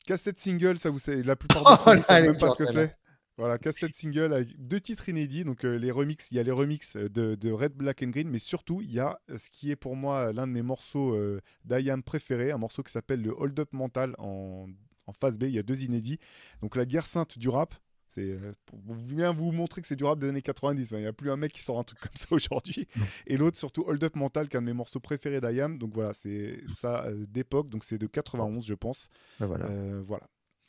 Cassette 0.06 0.38
single, 0.38 0.78
ça 0.78 0.90
vous 0.90 0.98
savez, 0.98 1.22
la 1.22 1.36
plupart 1.36 1.62
d'entre 1.64 1.90
vous 1.90 1.98
ne 1.98 2.02
savez 2.02 2.28
même 2.28 2.38
pas 2.38 2.50
ce 2.50 2.64
que 2.64 2.66
c'est. 2.66 2.96
Voilà, 3.38 3.58
cassette 3.58 3.94
single 3.94 4.32
avec 4.32 4.56
deux 4.58 4.80
titres 4.80 5.08
inédits. 5.08 5.44
Donc 5.44 5.64
euh, 5.64 5.76
les 5.76 5.90
remix, 5.90 6.28
il 6.30 6.36
y 6.36 6.40
a 6.40 6.42
les 6.42 6.50
remix 6.50 6.96
de, 6.96 7.50
Red, 7.52 7.74
Black 7.74 8.02
and 8.02 8.08
Green, 8.08 8.28
mais 8.28 8.38
surtout 8.38 8.80
il 8.80 8.90
y 8.90 8.98
a 8.98 9.20
euh, 9.30 9.38
ce 9.38 9.50
qui 9.50 9.70
est 9.70 9.76
pour 9.76 9.94
moi 9.94 10.32
l'un 10.32 10.46
de 10.46 10.52
mes 10.52 10.62
morceaux 10.62 11.14
euh, 11.14 11.42
d'IAM 11.64 12.02
préférés, 12.02 12.50
un 12.50 12.58
morceau 12.58 12.82
qui 12.82 12.92
s'appelle 12.92 13.20
le 13.20 13.32
Hold 13.36 13.58
Up 13.60 13.72
Mental 13.72 14.14
en, 14.18 14.66
en 15.06 15.12
phase 15.12 15.38
B. 15.38 15.44
Il 15.44 15.50
y 15.50 15.58
a 15.58 15.62
deux 15.62 15.84
inédits. 15.84 16.18
Donc 16.62 16.76
la 16.76 16.86
guerre 16.86 17.06
sainte 17.06 17.38
du 17.38 17.48
rap. 17.48 17.74
C'est 18.08 18.38
pour 18.64 18.78
bien 18.78 19.32
vous 19.32 19.50
montrer 19.50 19.82
que 19.82 19.88
c'est 19.88 19.96
du 19.96 20.04
rap 20.04 20.18
des 20.18 20.28
années 20.28 20.40
90. 20.40 20.92
Hein. 20.92 20.98
Il 20.98 21.00
n'y 21.00 21.06
a 21.06 21.12
plus 21.12 21.30
un 21.30 21.36
mec 21.36 21.52
qui 21.52 21.62
sort 21.62 21.78
un 21.78 21.82
truc 21.82 21.98
comme 22.00 22.14
ça 22.14 22.26
aujourd'hui. 22.30 22.86
Et 23.26 23.36
l'autre, 23.36 23.58
surtout 23.58 23.82
Hold 23.82 24.02
Up 24.04 24.16
Mental, 24.16 24.48
qui 24.48 24.56
est 24.56 24.58
un 24.58 24.62
de 24.62 24.66
mes 24.66 24.72
morceaux 24.72 25.00
préférés 25.00 25.40
d'IAM. 25.42 25.76
Donc 25.76 25.92
voilà, 25.92 26.14
c'est 26.14 26.60
ça 26.74 27.04
d'époque. 27.28 27.68
Donc 27.68 27.84
c'est 27.84 27.98
de 27.98 28.06
91, 28.06 28.64
je 28.64 28.74
pense. 28.74 29.08
Ben 29.40 29.46
voilà. 29.46 29.68
voilà. 30.00 30.26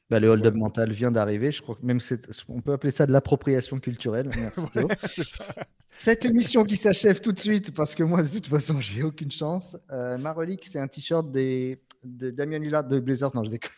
Bah, 0.09 0.21
le 0.21 0.29
hold-up 0.29 0.55
mental 0.55 0.91
vient 0.93 1.11
d'arriver. 1.11 1.51
Je 1.51 1.61
crois 1.61 1.75
que 1.75 1.85
même 1.85 1.99
on 2.47 2.61
peut 2.61 2.71
appeler 2.71 2.91
ça 2.91 3.05
de 3.05 3.11
l'appropriation 3.11 3.79
culturelle. 3.79 4.29
Merci 4.37 4.61
Cette 5.97 6.23
émission 6.23 6.63
qui 6.63 6.77
s'achève 6.77 7.19
tout 7.19 7.33
de 7.33 7.39
suite 7.39 7.73
parce 7.73 7.93
que 7.93 8.03
moi, 8.03 8.23
de 8.23 8.29
toute 8.29 8.47
façon, 8.47 8.79
j'ai 8.79 9.03
aucune 9.03 9.31
chance. 9.31 9.75
Euh, 9.91 10.17
ma 10.17 10.31
relique, 10.31 10.65
c'est 10.65 10.79
un 10.79 10.87
t-shirt 10.87 11.29
des, 11.29 11.81
de 12.05 12.29
Damien 12.29 12.59
Lillard 12.59 12.85
de 12.85 12.99
Blazers. 12.99 13.35
Non, 13.35 13.43
je 13.43 13.49
déconne. 13.49 13.71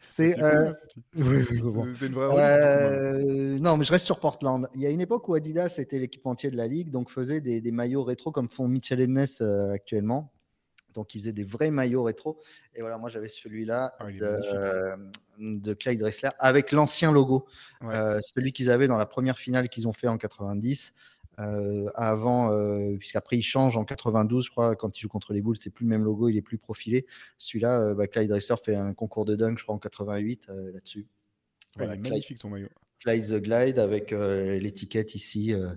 C'est 0.00 0.38
euh... 0.42 0.72
oui, 1.16 1.44
oui, 1.50 1.58
une 2.02 2.12
vraie 2.12 2.36
euh... 2.38 3.58
Non, 3.58 3.78
mais 3.78 3.84
je 3.84 3.92
reste 3.92 4.04
sur 4.04 4.20
Portland. 4.20 4.68
Il 4.74 4.82
y 4.82 4.86
a 4.86 4.90
une 4.90 5.00
époque 5.00 5.26
où 5.28 5.34
Adidas 5.34 5.76
était 5.78 5.98
l'équipementier 5.98 6.50
de 6.50 6.58
la 6.58 6.66
ligue, 6.66 6.90
donc 6.90 7.10
faisait 7.10 7.40
des, 7.40 7.62
des 7.62 7.72
maillots 7.72 8.04
rétro 8.04 8.30
comme 8.30 8.50
font 8.50 8.68
Mitchell 8.68 9.00
et 9.00 9.06
Ness 9.06 9.40
euh, 9.40 9.72
actuellement. 9.72 10.33
Donc, 10.94 11.14
il 11.14 11.20
faisait 11.20 11.32
des 11.32 11.44
vrais 11.44 11.70
maillots 11.70 12.02
rétro. 12.02 12.40
Et 12.74 12.80
voilà, 12.80 12.96
moi, 12.98 13.10
j'avais 13.10 13.28
celui-là 13.28 13.94
ah, 13.98 14.06
de, 15.38 15.74
Clyde 15.74 16.00
Dressler 16.00 16.30
avec 16.38 16.72
l'ancien 16.72 17.12
logo. 17.12 17.46
Euh, 17.82 18.18
celui 18.22 18.52
qu'ils 18.52 18.70
avaient 18.70 18.88
dans 18.88 18.96
la 18.96 19.06
première 19.06 19.38
finale 19.38 19.68
qu'ils 19.68 19.88
ont 19.88 19.92
fait 19.92 20.08
en 20.08 20.16
90. 20.16 20.94
Euh, 21.40 21.90
avant, 21.96 22.52
euh, 22.52 22.96
puisqu'après, 22.96 23.36
il 23.36 23.42
change 23.42 23.76
en 23.76 23.84
92, 23.84 24.46
je 24.46 24.50
crois, 24.50 24.76
quand 24.76 24.96
il 24.96 25.00
joue 25.00 25.08
contre 25.08 25.32
les 25.32 25.42
Bulls, 25.42 25.56
c'est 25.56 25.70
plus 25.70 25.84
le 25.84 25.90
même 25.90 26.04
logo, 26.04 26.28
il 26.28 26.36
est 26.36 26.42
plus 26.42 26.58
profilé. 26.58 27.06
Celui-là, 27.38 27.94
bah, 27.94 28.06
Clyde 28.06 28.28
Dressler 28.28 28.56
fait 28.62 28.76
un 28.76 28.94
concours 28.94 29.24
de 29.24 29.34
dunk, 29.34 29.58
je 29.58 29.64
crois, 29.64 29.74
en 29.74 29.78
88 29.78 30.46
là-dessus. 30.46 31.08
magnifique 31.76 32.38
ton 32.38 32.50
maillot. 32.50 32.68
Clyde 33.04 33.26
the 33.26 33.42
Glide 33.42 33.78
avec 33.78 34.12
euh, 34.12 34.58
l'étiquette 34.58 35.14
ici. 35.14 35.52
Euh, 35.52 35.68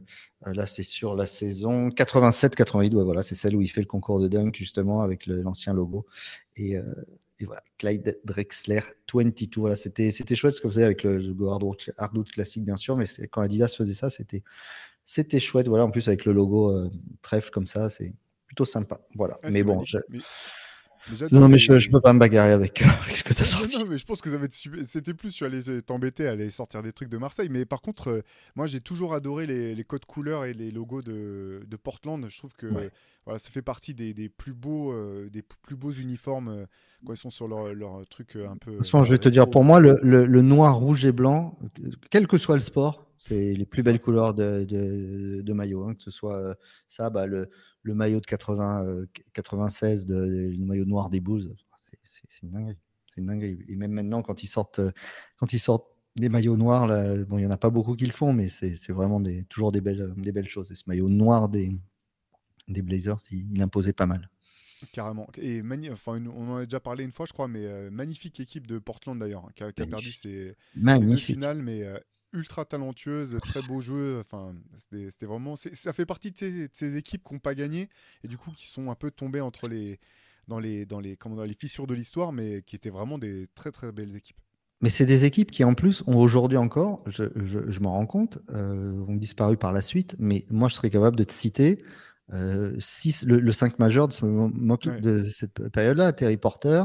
euh, 0.46 0.54
là, 0.54 0.66
c'est 0.66 0.84
sur 0.84 1.16
la 1.16 1.26
saison 1.26 1.90
87-88. 1.90 3.04
voilà, 3.04 3.22
c'est 3.22 3.36
celle 3.36 3.56
où 3.56 3.62
il 3.62 3.68
fait 3.68 3.82
le 3.82 3.88
concours 3.88 4.22
de 4.22 4.28
dunk 4.28 4.58
justement 4.58 5.02
avec 5.02 5.28
l'ancien 5.28 5.74
logo. 5.74 6.06
Et, 6.56 6.76
et 7.40 7.46
voilà, 7.46 7.62
Clyde 7.78 8.20
Drexler 8.24 8.82
22. 9.14 9.48
Voilà, 9.58 9.76
c'était, 9.76 10.12
c'était 10.12 10.36
chouette 10.36 10.56
ce 10.56 10.62
que 10.62 10.68
vous 10.68 10.74
faisait 10.74 10.86
avec 10.86 11.04
le, 11.04 11.18
le 11.18 11.48
Hardwood, 11.98 12.30
classique, 12.32 12.64
bien 12.64 12.78
sûr, 12.78 12.96
mais 12.96 13.06
quand 13.30 13.42
Adidas 13.42 13.74
faisait 13.78 13.94
ça, 13.94 14.10
c'était, 14.10 14.44
c'était 15.04 15.40
chouette. 15.40 15.68
Voilà, 15.68 15.86
en 15.86 15.92
plus, 15.92 16.08
avec 16.08 16.26
le 16.26 16.34
logo 16.34 16.90
trèfle 17.22 17.52
comme 17.52 17.68
ça, 17.68 17.90
c'est 17.90 18.14
plutôt 18.46 18.66
sympa. 18.66 19.02
Voilà, 19.16 19.38
mais 19.44 19.64
bon. 19.64 19.84
Non, 21.32 21.48
mais 21.48 21.58
je 21.58 21.72
ne 21.72 21.92
peux 21.92 22.02
pas 22.02 22.14
me 22.14 22.20
bagarrer 22.20 22.52
avec, 22.52 22.84
ce 23.14 23.24
que 23.24 23.34
tu 23.34 23.42
as 23.42 23.46
sorti. 23.46 23.78
Non, 23.78 23.86
mais 23.86 23.98
je 23.98 24.06
pense 24.06 24.22
que 24.22 24.30
ça 24.30 24.38
va 24.38 24.46
être 24.46 24.56
C'était 24.86 25.14
plus, 25.14 25.30
je 25.30 25.36
suis 25.36 25.46
allé 25.46 25.82
t'embêter 25.82 26.28
à 26.28 26.32
aller 26.32 26.50
sortir 26.50 26.84
des 26.84 26.92
trucs 26.92 27.10
de 27.10 27.18
Marseille. 27.18 27.50
Mais 27.50 27.66
par 27.66 27.82
contre, 27.82 28.10
euh, 28.10 28.22
moi, 28.56 28.68
j'ai 28.68 28.82
toujours 28.82 29.14
adoré 29.14 29.46
les, 29.46 29.84
codes 29.84 30.06
couleurs 30.06 30.46
et 30.46 30.54
les 30.54 30.72
logos 30.72 31.02
de, 31.02 31.78
Portland. 31.82 32.26
Je 32.30 32.38
trouve 32.38 32.54
que 32.56 32.68
voilà, 33.28 33.40
ça 33.40 33.52
fait 33.52 33.62
partie 33.62 33.94
des, 33.94 34.30
plus, 34.30 34.54
beaux, 34.54 34.94
euh, 34.94 35.30
plus 35.62 35.76
beaux 35.76 35.92
uniformes 35.92 36.48
euh, 36.48 36.66
quand 37.06 37.12
ils 37.12 37.18
sont 37.18 37.30
sur 37.30 37.50
leur, 37.50 38.08
truc 38.08 38.38
un 38.38 38.56
peu. 38.56 38.72
De 38.72 38.78
toute 38.78 38.86
façon, 38.86 39.04
je 39.04 39.12
vais 39.12 39.18
te 39.18 39.28
dire, 39.28 39.50
pour 39.50 39.66
moi, 39.66 39.82
le, 39.82 40.42
noir, 40.42 40.78
rouge 40.78 41.04
et 41.04 41.12
blanc, 41.12 41.60
quel 42.10 42.26
que 42.26 42.38
soit 42.38 42.56
le 42.56 42.62
sport, 42.62 43.06
c'est 43.20 43.54
les 43.54 43.66
plus 43.66 43.84
belles 43.84 44.00
couleurs 44.00 44.34
de, 44.34 44.64
de, 44.64 45.54
maillot. 45.54 45.84
Hein, 45.84 45.96
que 45.96 46.04
ce 46.04 46.10
soit 46.10 46.56
ça, 46.88 47.10
bah, 47.10 47.26
le 47.26 47.50
maillot 47.84 48.22
de 48.22 48.26
80, 48.26 49.04
96, 49.34 50.06
de, 50.06 50.16
le 50.58 50.66
maillot 50.66 50.86
noir 50.86 51.10
des 51.10 51.20
Bulls, 51.20 51.54
c'est 52.06 52.44
une 52.44 52.52
dinguerie. 52.52 52.78
C'est. 53.14 53.22
Et 53.68 53.76
même 53.76 53.92
maintenant, 53.92 54.22
quand 54.22 54.42
ils 54.42 54.48
sortent, 54.48 54.80
des 56.16 56.30
maillots 56.30 56.56
noirs, 56.56 56.88
bon, 57.28 57.40
il 57.40 57.42
n'y 57.42 57.46
en 57.46 57.52
a 57.52 57.58
pas 57.58 57.72
beaucoup 57.72 57.96
qui 57.98 58.06
le 58.06 58.14
font, 58.14 58.32
mais 58.32 58.48
c'est 58.48 58.94
vraiment 58.94 59.22
toujours 59.50 59.74
des 59.74 59.82
belles, 59.82 60.14
des 60.16 60.32
belles 60.32 60.48
choses. 60.48 60.72
Et 60.72 60.76
ce 60.76 60.84
maillot 60.88 61.10
noir 61.10 61.50
des, 61.50 61.74
des 62.68 62.82
Blazers, 62.82 63.20
il, 63.32 63.62
imposait 63.62 63.94
pas 63.94 64.06
mal. 64.06 64.30
Carrément. 64.92 65.28
Et 65.38 65.62
enfin, 65.92 66.24
on 66.28 66.52
en 66.52 66.56
a 66.58 66.64
déjà 66.66 66.80
parlé 66.80 67.04
une 67.04 67.12
fois, 67.12 67.26
je 67.26 67.34
crois, 67.34 67.48
mais 67.48 67.90
magnifique 67.90 68.40
équipe 68.40 68.68
de 68.68 68.78
Portland 68.78 69.18
d'ailleurs, 69.18 69.46
hein, 69.46 69.52
qui, 69.56 69.64
a, 69.64 69.72
perdu 69.72 70.12
ses, 70.12 70.56
deux 70.76 71.18
finales, 71.18 71.62
mais 71.62 71.84
ultra 72.34 72.66
talentueuse, 72.66 73.38
très 73.42 73.62
beau 73.62 73.82
jeu. 73.82 74.20
Enfin, 74.20 74.56
c'était 74.92 75.26
vraiment. 75.26 75.56
Ça 75.56 75.94
fait 75.94 76.06
partie 76.06 76.32
de 76.32 76.70
ces, 76.74 76.96
équipes 76.98 77.24
qui 77.24 77.34
n'ont 77.34 77.40
pas 77.40 77.56
gagné 77.56 77.90
et 78.24 78.28
du 78.28 78.38
coup 78.38 78.52
qui 78.52 78.68
sont 78.68 78.90
un 78.90 78.96
peu 78.96 79.12
tombées 79.12 79.42
entre 79.42 79.68
les 79.68 80.00
dans 80.48 80.60
les 80.60 80.86
dans 80.86 81.00
les 81.00 81.18
comment, 81.18 81.36
dans 81.36 81.44
les 81.44 81.56
fissures 81.56 81.88
de 81.88 81.94
l'histoire, 81.94 82.32
mais 82.32 82.62
qui 82.62 82.76
étaient 82.76 82.90
vraiment 82.90 83.18
des 83.18 83.48
très 83.56 83.72
très 83.72 83.92
belles 83.92 84.16
équipes. 84.16 84.38
Mais 84.82 84.90
c'est 84.90 85.08
des 85.08 85.26
équipes 85.26 85.50
qui 85.50 85.64
en 85.64 85.74
plus 85.74 86.04
ont 86.06 86.18
aujourd'hui 86.18 86.58
encore, 86.58 87.04
je, 87.08 87.24
je, 87.36 87.80
m'en 87.80 87.94
rends 87.94 88.06
compte, 88.06 88.38
euh, 88.52 89.04
ont 89.08 89.16
disparu 89.16 89.58
par 89.58 89.74
la 89.74 89.82
suite. 89.82 90.16
Mais 90.20 90.46
moi, 90.52 90.68
je 90.68 90.76
serais 90.76 90.92
capable 90.92 91.16
de 91.16 91.24
te 91.24 91.34
citer 91.34 91.84
euh, 92.34 92.76
six, 92.80 93.26
le, 93.26 93.52
5 93.52 93.80
majeur 93.80 94.08
de, 94.08 94.14
ce, 94.14 95.00
de 95.00 95.24
cette 95.26 95.70
période-là, 95.70 96.12
Terry 96.14 96.38
Porter, 96.38 96.84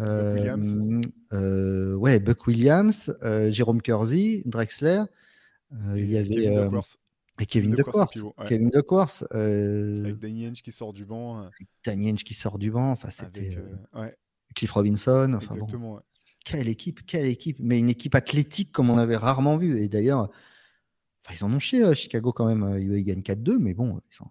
euh, 0.00 1.02
euh, 1.32 1.94
ouais, 1.94 2.18
Buck 2.18 2.46
Williams, 2.46 3.14
euh, 3.22 3.50
Jérôme 3.50 3.80
Kersey, 3.80 4.42
Drexler. 4.44 5.04
il 5.94 6.06
y 6.06 6.16
avait 6.16 6.34
Kevin 6.34 6.80
et 7.38 7.46
Kevin 7.46 7.70
De 7.72 7.82
Kevin 8.48 8.70
De 8.70 8.82
avec 9.18 10.18
Danny 10.18 10.48
Henge 10.48 10.62
qui 10.62 10.72
sort 10.72 10.92
du 10.92 11.04
banc. 11.04 11.48
Danny 11.84 12.10
Henge 12.10 12.24
qui 12.24 12.34
sort 12.34 12.58
du 12.58 12.70
banc. 12.70 12.90
Enfin, 12.90 13.10
c'était 13.10 13.58
Cliff 14.54 14.72
Robinson. 14.72 15.34
Enfin, 15.36 15.54
Exactement. 15.54 16.00
Quelle 16.44 16.68
équipe, 16.68 17.04
quelle 17.06 17.26
équipe, 17.26 17.56
mais 17.58 17.78
une 17.80 17.88
équipe 17.88 18.14
athlétique 18.14 18.70
comme 18.70 18.88
on 18.88 18.98
avait 18.98 19.16
rarement 19.16 19.56
vu. 19.56 19.82
Et 19.82 19.88
d'ailleurs, 19.88 20.30
ils 21.32 21.44
en 21.44 21.52
ont 21.52 21.58
chié 21.58 21.92
Chicago 21.94 22.32
quand 22.32 22.46
même. 22.46 22.78
Ils 22.80 23.02
gagnent 23.02 23.22
4-2, 23.22 23.58
mais 23.58 23.74
bon, 23.74 24.00
ils 24.10 24.14
sont, 24.14 24.30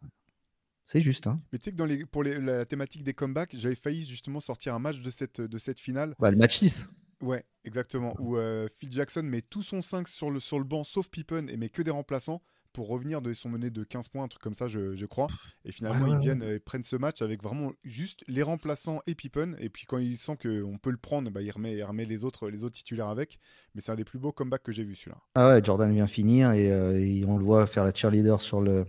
c'est 0.86 1.02
juste. 1.02 1.28
Hein. 1.28 1.42
Mais 1.52 1.60
tu 1.60 1.66
sais 1.66 1.72
que 1.72 1.78
dans 1.78 1.86
les, 1.86 2.06
pour 2.06 2.24
la 2.24 2.66
thématique 2.66 3.04
des 3.04 3.14
comebacks, 3.14 3.56
j'avais 3.56 3.76
failli 3.76 4.06
justement 4.06 4.40
sortir 4.40 4.76
un 4.76 4.80
match 4.80 5.02
de 5.02 5.10
cette, 5.10 5.42
de 5.42 5.58
cette 5.58 5.80
finale. 5.80 6.16
le 6.20 6.32
match 6.36 6.58
6. 6.58 6.88
Ouais, 7.22 7.44
exactement. 7.64 8.14
Où 8.20 8.38
euh, 8.38 8.68
Phil 8.78 8.92
Jackson 8.92 9.24
met 9.24 9.42
tout 9.42 9.64
son 9.64 9.82
5 9.82 10.08
sur 10.08 10.30
le, 10.30 10.40
sur 10.40 10.60
le 10.60 10.66
banc, 10.66 10.84
sauf 10.84 11.10
Pippen, 11.10 11.48
et 11.48 11.58
met 11.58 11.70
que 11.70 11.82
des 11.82 11.92
remplaçants 11.92 12.42
pour 12.74 12.90
revenir 12.90 13.22
de 13.22 13.34
son 13.34 13.48
menée 13.48 13.70
de 13.70 13.86
15 13.86 14.10
points, 14.10 14.26
un 14.26 14.28
truc 14.28 14.44
comme 14.44 14.54
ça, 14.54 14.68
je, 14.68 14.96
je 14.96 15.06
crois. 15.06 15.28
Et 15.64 15.72
finalement, 15.72 16.08
ils 16.08 16.20
viennent 16.20 16.44
et 16.44 16.60
prennent 16.60 16.84
ce 16.84 16.98
match 16.98 17.22
avec 17.22 17.42
vraiment 17.42 17.72
juste 17.86 18.26
les 18.28 18.44
remplaçants 18.44 19.00
et 19.08 19.16
Pippen. 19.16 19.56
Et 19.60 19.70
puis 19.70 19.86
quand 19.86 19.98
il 19.98 20.18
sent 20.18 20.38
qu'on 20.42 20.78
peut 20.78 20.92
le 20.92 20.98
prendre, 20.98 21.32
bah, 21.32 21.42
il, 21.42 21.50
remet, 21.52 21.78
il 21.78 21.84
remet 21.86 22.04
les 22.04 22.26
autres, 22.26 22.50
les 22.50 22.66
autres 22.66 22.76
titulaires 22.76 23.08
avec. 23.08 23.40
Mais 23.74 23.82
c'est 23.82 23.94
un 23.94 23.96
des 23.96 24.04
plus 24.04 24.20
beaux 24.20 24.34
comebacks 24.34 24.62
que 24.62 24.74
j'ai 24.74 24.84
vu 24.84 24.94
celui-là. 24.94 25.18
Ah 25.36 25.48
ouais, 25.48 25.64
Jordan 25.64 25.92
vient 25.94 26.08
finir 26.08 26.52
et, 26.52 26.70
euh, 26.70 27.00
et, 27.00 27.24
on 27.24 27.38
le 27.38 27.46
voit 27.46 27.66
faire 27.66 27.86
la 27.86 27.94
cheerleader 27.94 28.42
sur 28.42 28.60
le, 28.60 28.86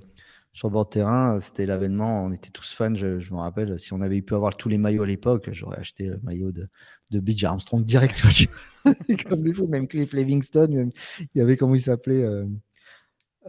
sur 0.57 0.69
le 0.69 0.73
bord 0.73 0.87
de 0.87 0.91
terrain, 0.91 1.39
c'était 1.43 1.67
l'avènement. 1.67 2.25
On 2.25 2.33
était 2.33 2.49
tous 2.49 2.73
fans. 2.73 2.95
Je, 2.95 3.31
me 3.31 3.37
rappelle, 3.37 3.79
si 3.79 3.93
on 3.93 4.01
avait 4.01 4.23
pu 4.23 4.35
avoir 4.35 4.57
tous 4.57 4.71
les 4.71 4.79
maillots 4.79 5.03
à 5.03 5.07
l'époque, 5.07 5.51
j'aurais 5.53 5.79
acheté 5.79 6.07
le 6.07 6.19
maillot 6.23 6.51
de, 6.51 6.67
de 7.11 7.45
Armstrong 7.45 7.85
direct. 7.85 8.23
Comme 9.29 9.43
des 9.43 9.53
fous, 9.53 9.67
même 9.67 9.87
Cliff 9.87 10.15
Livingston, 10.15 10.91
il 11.19 11.29
y 11.35 11.43
avait 11.43 11.59
comment 11.59 11.75
il 11.75 11.83
s'appelait 11.83 12.25
euh, 12.25 12.47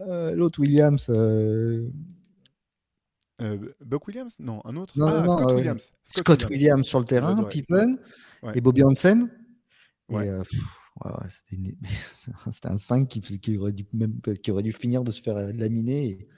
euh, 0.06 0.34
l'autre 0.34 0.60
Williams. 0.60 1.06
Euh... 1.08 1.88
Buck 3.80 4.06
Williams? 4.06 4.34
Non, 4.38 4.60
un 4.66 4.76
autre? 4.76 4.94
ah, 5.00 5.24
Scott 5.26 5.52
Williams. 5.52 5.90
Scott, 6.04 6.44
Williams. 6.50 6.86
sur 6.86 6.98
le 6.98 7.06
terrain, 7.06 7.42
Pippen 7.44 7.96
et 8.54 8.60
Bobby 8.60 8.84
Hansen. 8.84 9.30
Ouais. 10.10 10.28
c'était 11.48 12.68
un 12.68 12.76
5 12.76 13.08
qui, 13.08 13.40
qui, 13.40 13.56
aurait 13.56 13.72
dû 13.72 13.86
même, 13.94 14.20
qui 14.42 14.50
aurait 14.50 14.62
dû 14.62 14.72
finir 14.72 15.04
de 15.04 15.10
se 15.10 15.22
faire 15.22 15.36
laminer. 15.54 16.04
Et, 16.10 16.28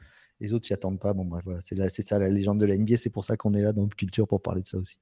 les 0.40 0.52
autres 0.52 0.66
s'y 0.66 0.72
attendent 0.72 1.00
pas. 1.00 1.12
Bon, 1.12 1.24
bref, 1.24 1.44
voilà, 1.44 1.60
c'est 1.60 2.02
ça 2.02 2.18
la 2.18 2.28
légende 2.28 2.58
de 2.58 2.66
la 2.66 2.76
NBA. 2.76 2.96
C'est 2.96 3.10
pour 3.10 3.24
ça 3.24 3.36
qu'on 3.36 3.54
est 3.54 3.62
là 3.62 3.72
dans 3.72 3.86
Culture 3.88 4.26
pour 4.26 4.40
parler 4.42 4.62
de 4.62 4.68
ça 4.68 4.78
aussi. 4.78 4.98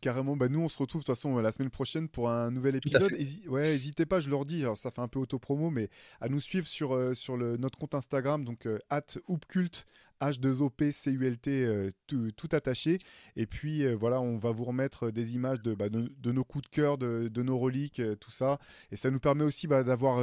Carrément, 0.00 0.36
bah 0.36 0.48
nous 0.48 0.60
on 0.60 0.68
se 0.68 0.78
retrouve 0.78 1.02
de 1.02 1.06
toute 1.06 1.14
façon 1.14 1.38
la 1.38 1.52
semaine 1.52 1.68
prochaine 1.68 2.08
pour 2.08 2.30
un 2.30 2.50
nouvel 2.50 2.76
épisode. 2.76 3.12
ouais, 3.48 3.72
n'hésitez 3.72 4.06
pas, 4.06 4.20
je 4.20 4.30
leur 4.30 4.46
dis, 4.46 4.62
alors 4.62 4.78
ça 4.78 4.90
fait 4.90 5.02
un 5.02 5.08
peu 5.08 5.18
auto-promo, 5.18 5.68
mais 5.68 5.90
à 6.20 6.30
nous 6.30 6.40
suivre 6.40 6.66
sur, 6.66 6.94
euh, 6.94 7.12
sur 7.14 7.36
le, 7.36 7.58
notre 7.58 7.78
compte 7.78 7.94
Instagram, 7.94 8.42
donc 8.42 8.66
euh, 8.66 8.78
at 8.88 9.04
hoopcult, 9.28 9.84
H2OP, 10.22 11.48
euh, 11.48 11.90
tout, 12.06 12.48
attaché. 12.52 12.98
Et 13.36 13.46
puis 13.46 13.92
voilà, 13.94 14.20
on 14.20 14.38
va 14.38 14.52
vous 14.52 14.64
remettre 14.64 15.10
des 15.10 15.34
images 15.34 15.60
de, 15.62 15.74
bah, 15.74 15.86
nos 15.90 16.44
coups 16.44 16.64
de 16.64 16.68
cœur, 16.68 16.98
de, 16.98 17.42
nos 17.42 17.58
reliques, 17.58 18.00
tout 18.20 18.30
ça. 18.30 18.58
Et 18.90 18.96
ça 18.96 19.10
nous 19.10 19.20
permet 19.20 19.44
aussi 19.44 19.66
bah, 19.66 19.82
d'avoir 19.82 20.18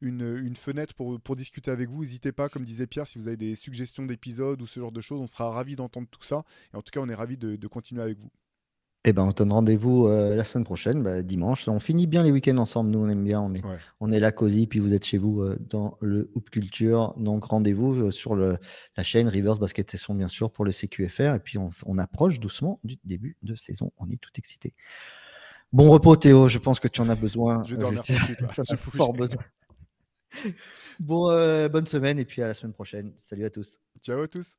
une, 0.00 0.56
fenêtre 0.56 0.94
pour, 0.94 1.20
pour 1.20 1.36
discuter 1.36 1.70
avec 1.70 1.88
vous. 1.88 2.00
N'hésitez 2.00 2.32
pas, 2.32 2.48
comme 2.48 2.64
disait 2.64 2.86
Pierre, 2.86 3.06
si 3.06 3.18
vous 3.18 3.28
avez 3.28 3.36
des 3.36 3.54
suggestions 3.54 4.04
d'épisodes 4.04 4.60
ou 4.60 4.66
ce 4.66 4.80
genre 4.80 4.92
de 4.92 5.00
choses, 5.00 5.20
on 5.20 5.26
sera 5.26 5.50
ravis 5.50 5.76
d'entendre 5.76 6.08
tout 6.10 6.22
ça. 6.22 6.44
Et 6.72 6.76
en 6.76 6.82
tout 6.82 6.90
cas, 6.90 7.00
on 7.00 7.08
est 7.08 7.14
ravis 7.14 7.36
de 7.36 7.66
continuer 7.66 8.02
avec 8.02 8.18
vous. 8.18 8.30
Eh 9.08 9.14
ben, 9.14 9.22
on 9.22 9.30
donne 9.30 9.52
rendez-vous 9.52 10.06
euh, 10.06 10.36
la 10.36 10.44
semaine 10.44 10.64
prochaine, 10.64 11.02
bah, 11.02 11.22
dimanche. 11.22 11.66
On 11.66 11.80
finit 11.80 12.06
bien 12.06 12.22
les 12.22 12.30
week-ends 12.30 12.58
ensemble. 12.58 12.90
Nous, 12.90 12.98
on 12.98 13.08
aime 13.08 13.24
bien. 13.24 13.40
On 13.40 13.54
est, 13.54 13.62
on 14.00 14.12
est 14.12 14.20
là 14.20 14.32
cosy, 14.32 14.66
puis 14.66 14.80
vous 14.80 14.92
êtes 14.92 15.06
chez 15.06 15.16
vous 15.16 15.40
euh, 15.40 15.56
dans 15.58 15.96
le 16.02 16.30
Hoop 16.34 16.50
Culture. 16.50 17.14
Donc, 17.16 17.44
rendez-vous 17.44 17.94
euh, 17.94 18.10
sur 18.10 18.34
le, 18.34 18.58
la 18.98 19.04
chaîne 19.04 19.26
Rivers 19.26 19.56
Basket 19.56 19.90
Session, 19.90 20.14
bien 20.14 20.28
sûr, 20.28 20.50
pour 20.50 20.66
le 20.66 20.72
CQFR. 20.72 21.36
Et 21.36 21.38
puis, 21.38 21.56
on, 21.56 21.98
approche 21.98 22.38
doucement 22.38 22.80
du 22.84 22.96
début 23.02 23.38
de 23.42 23.54
saison. 23.54 23.92
On 23.96 24.10
est 24.10 24.20
tout 24.20 24.28
excité. 24.36 24.74
Bon 25.72 25.88
repos, 25.90 26.14
Théo. 26.16 26.50
Je 26.50 26.58
pense 26.58 26.78
que 26.78 26.88
tu 26.88 27.00
en 27.00 27.08
as 27.08 27.16
besoin. 27.16 27.64
Je 27.64 27.76
dormir 27.76 28.02
tout 28.04 28.12
de 28.12 28.18
suite. 28.18 28.40
Fort 28.94 29.14
besoin. 29.14 29.42
bon, 31.00 31.28
bonne 31.70 31.86
semaine 31.86 32.18
et 32.18 32.26
puis 32.26 32.42
à 32.42 32.46
la 32.46 32.52
semaine 32.52 32.74
prochaine. 32.74 33.14
Salut 33.16 33.46
à 33.46 33.50
tous. 33.50 33.78
Ciao 34.02 34.20
à 34.20 34.28
tous. 34.28 34.58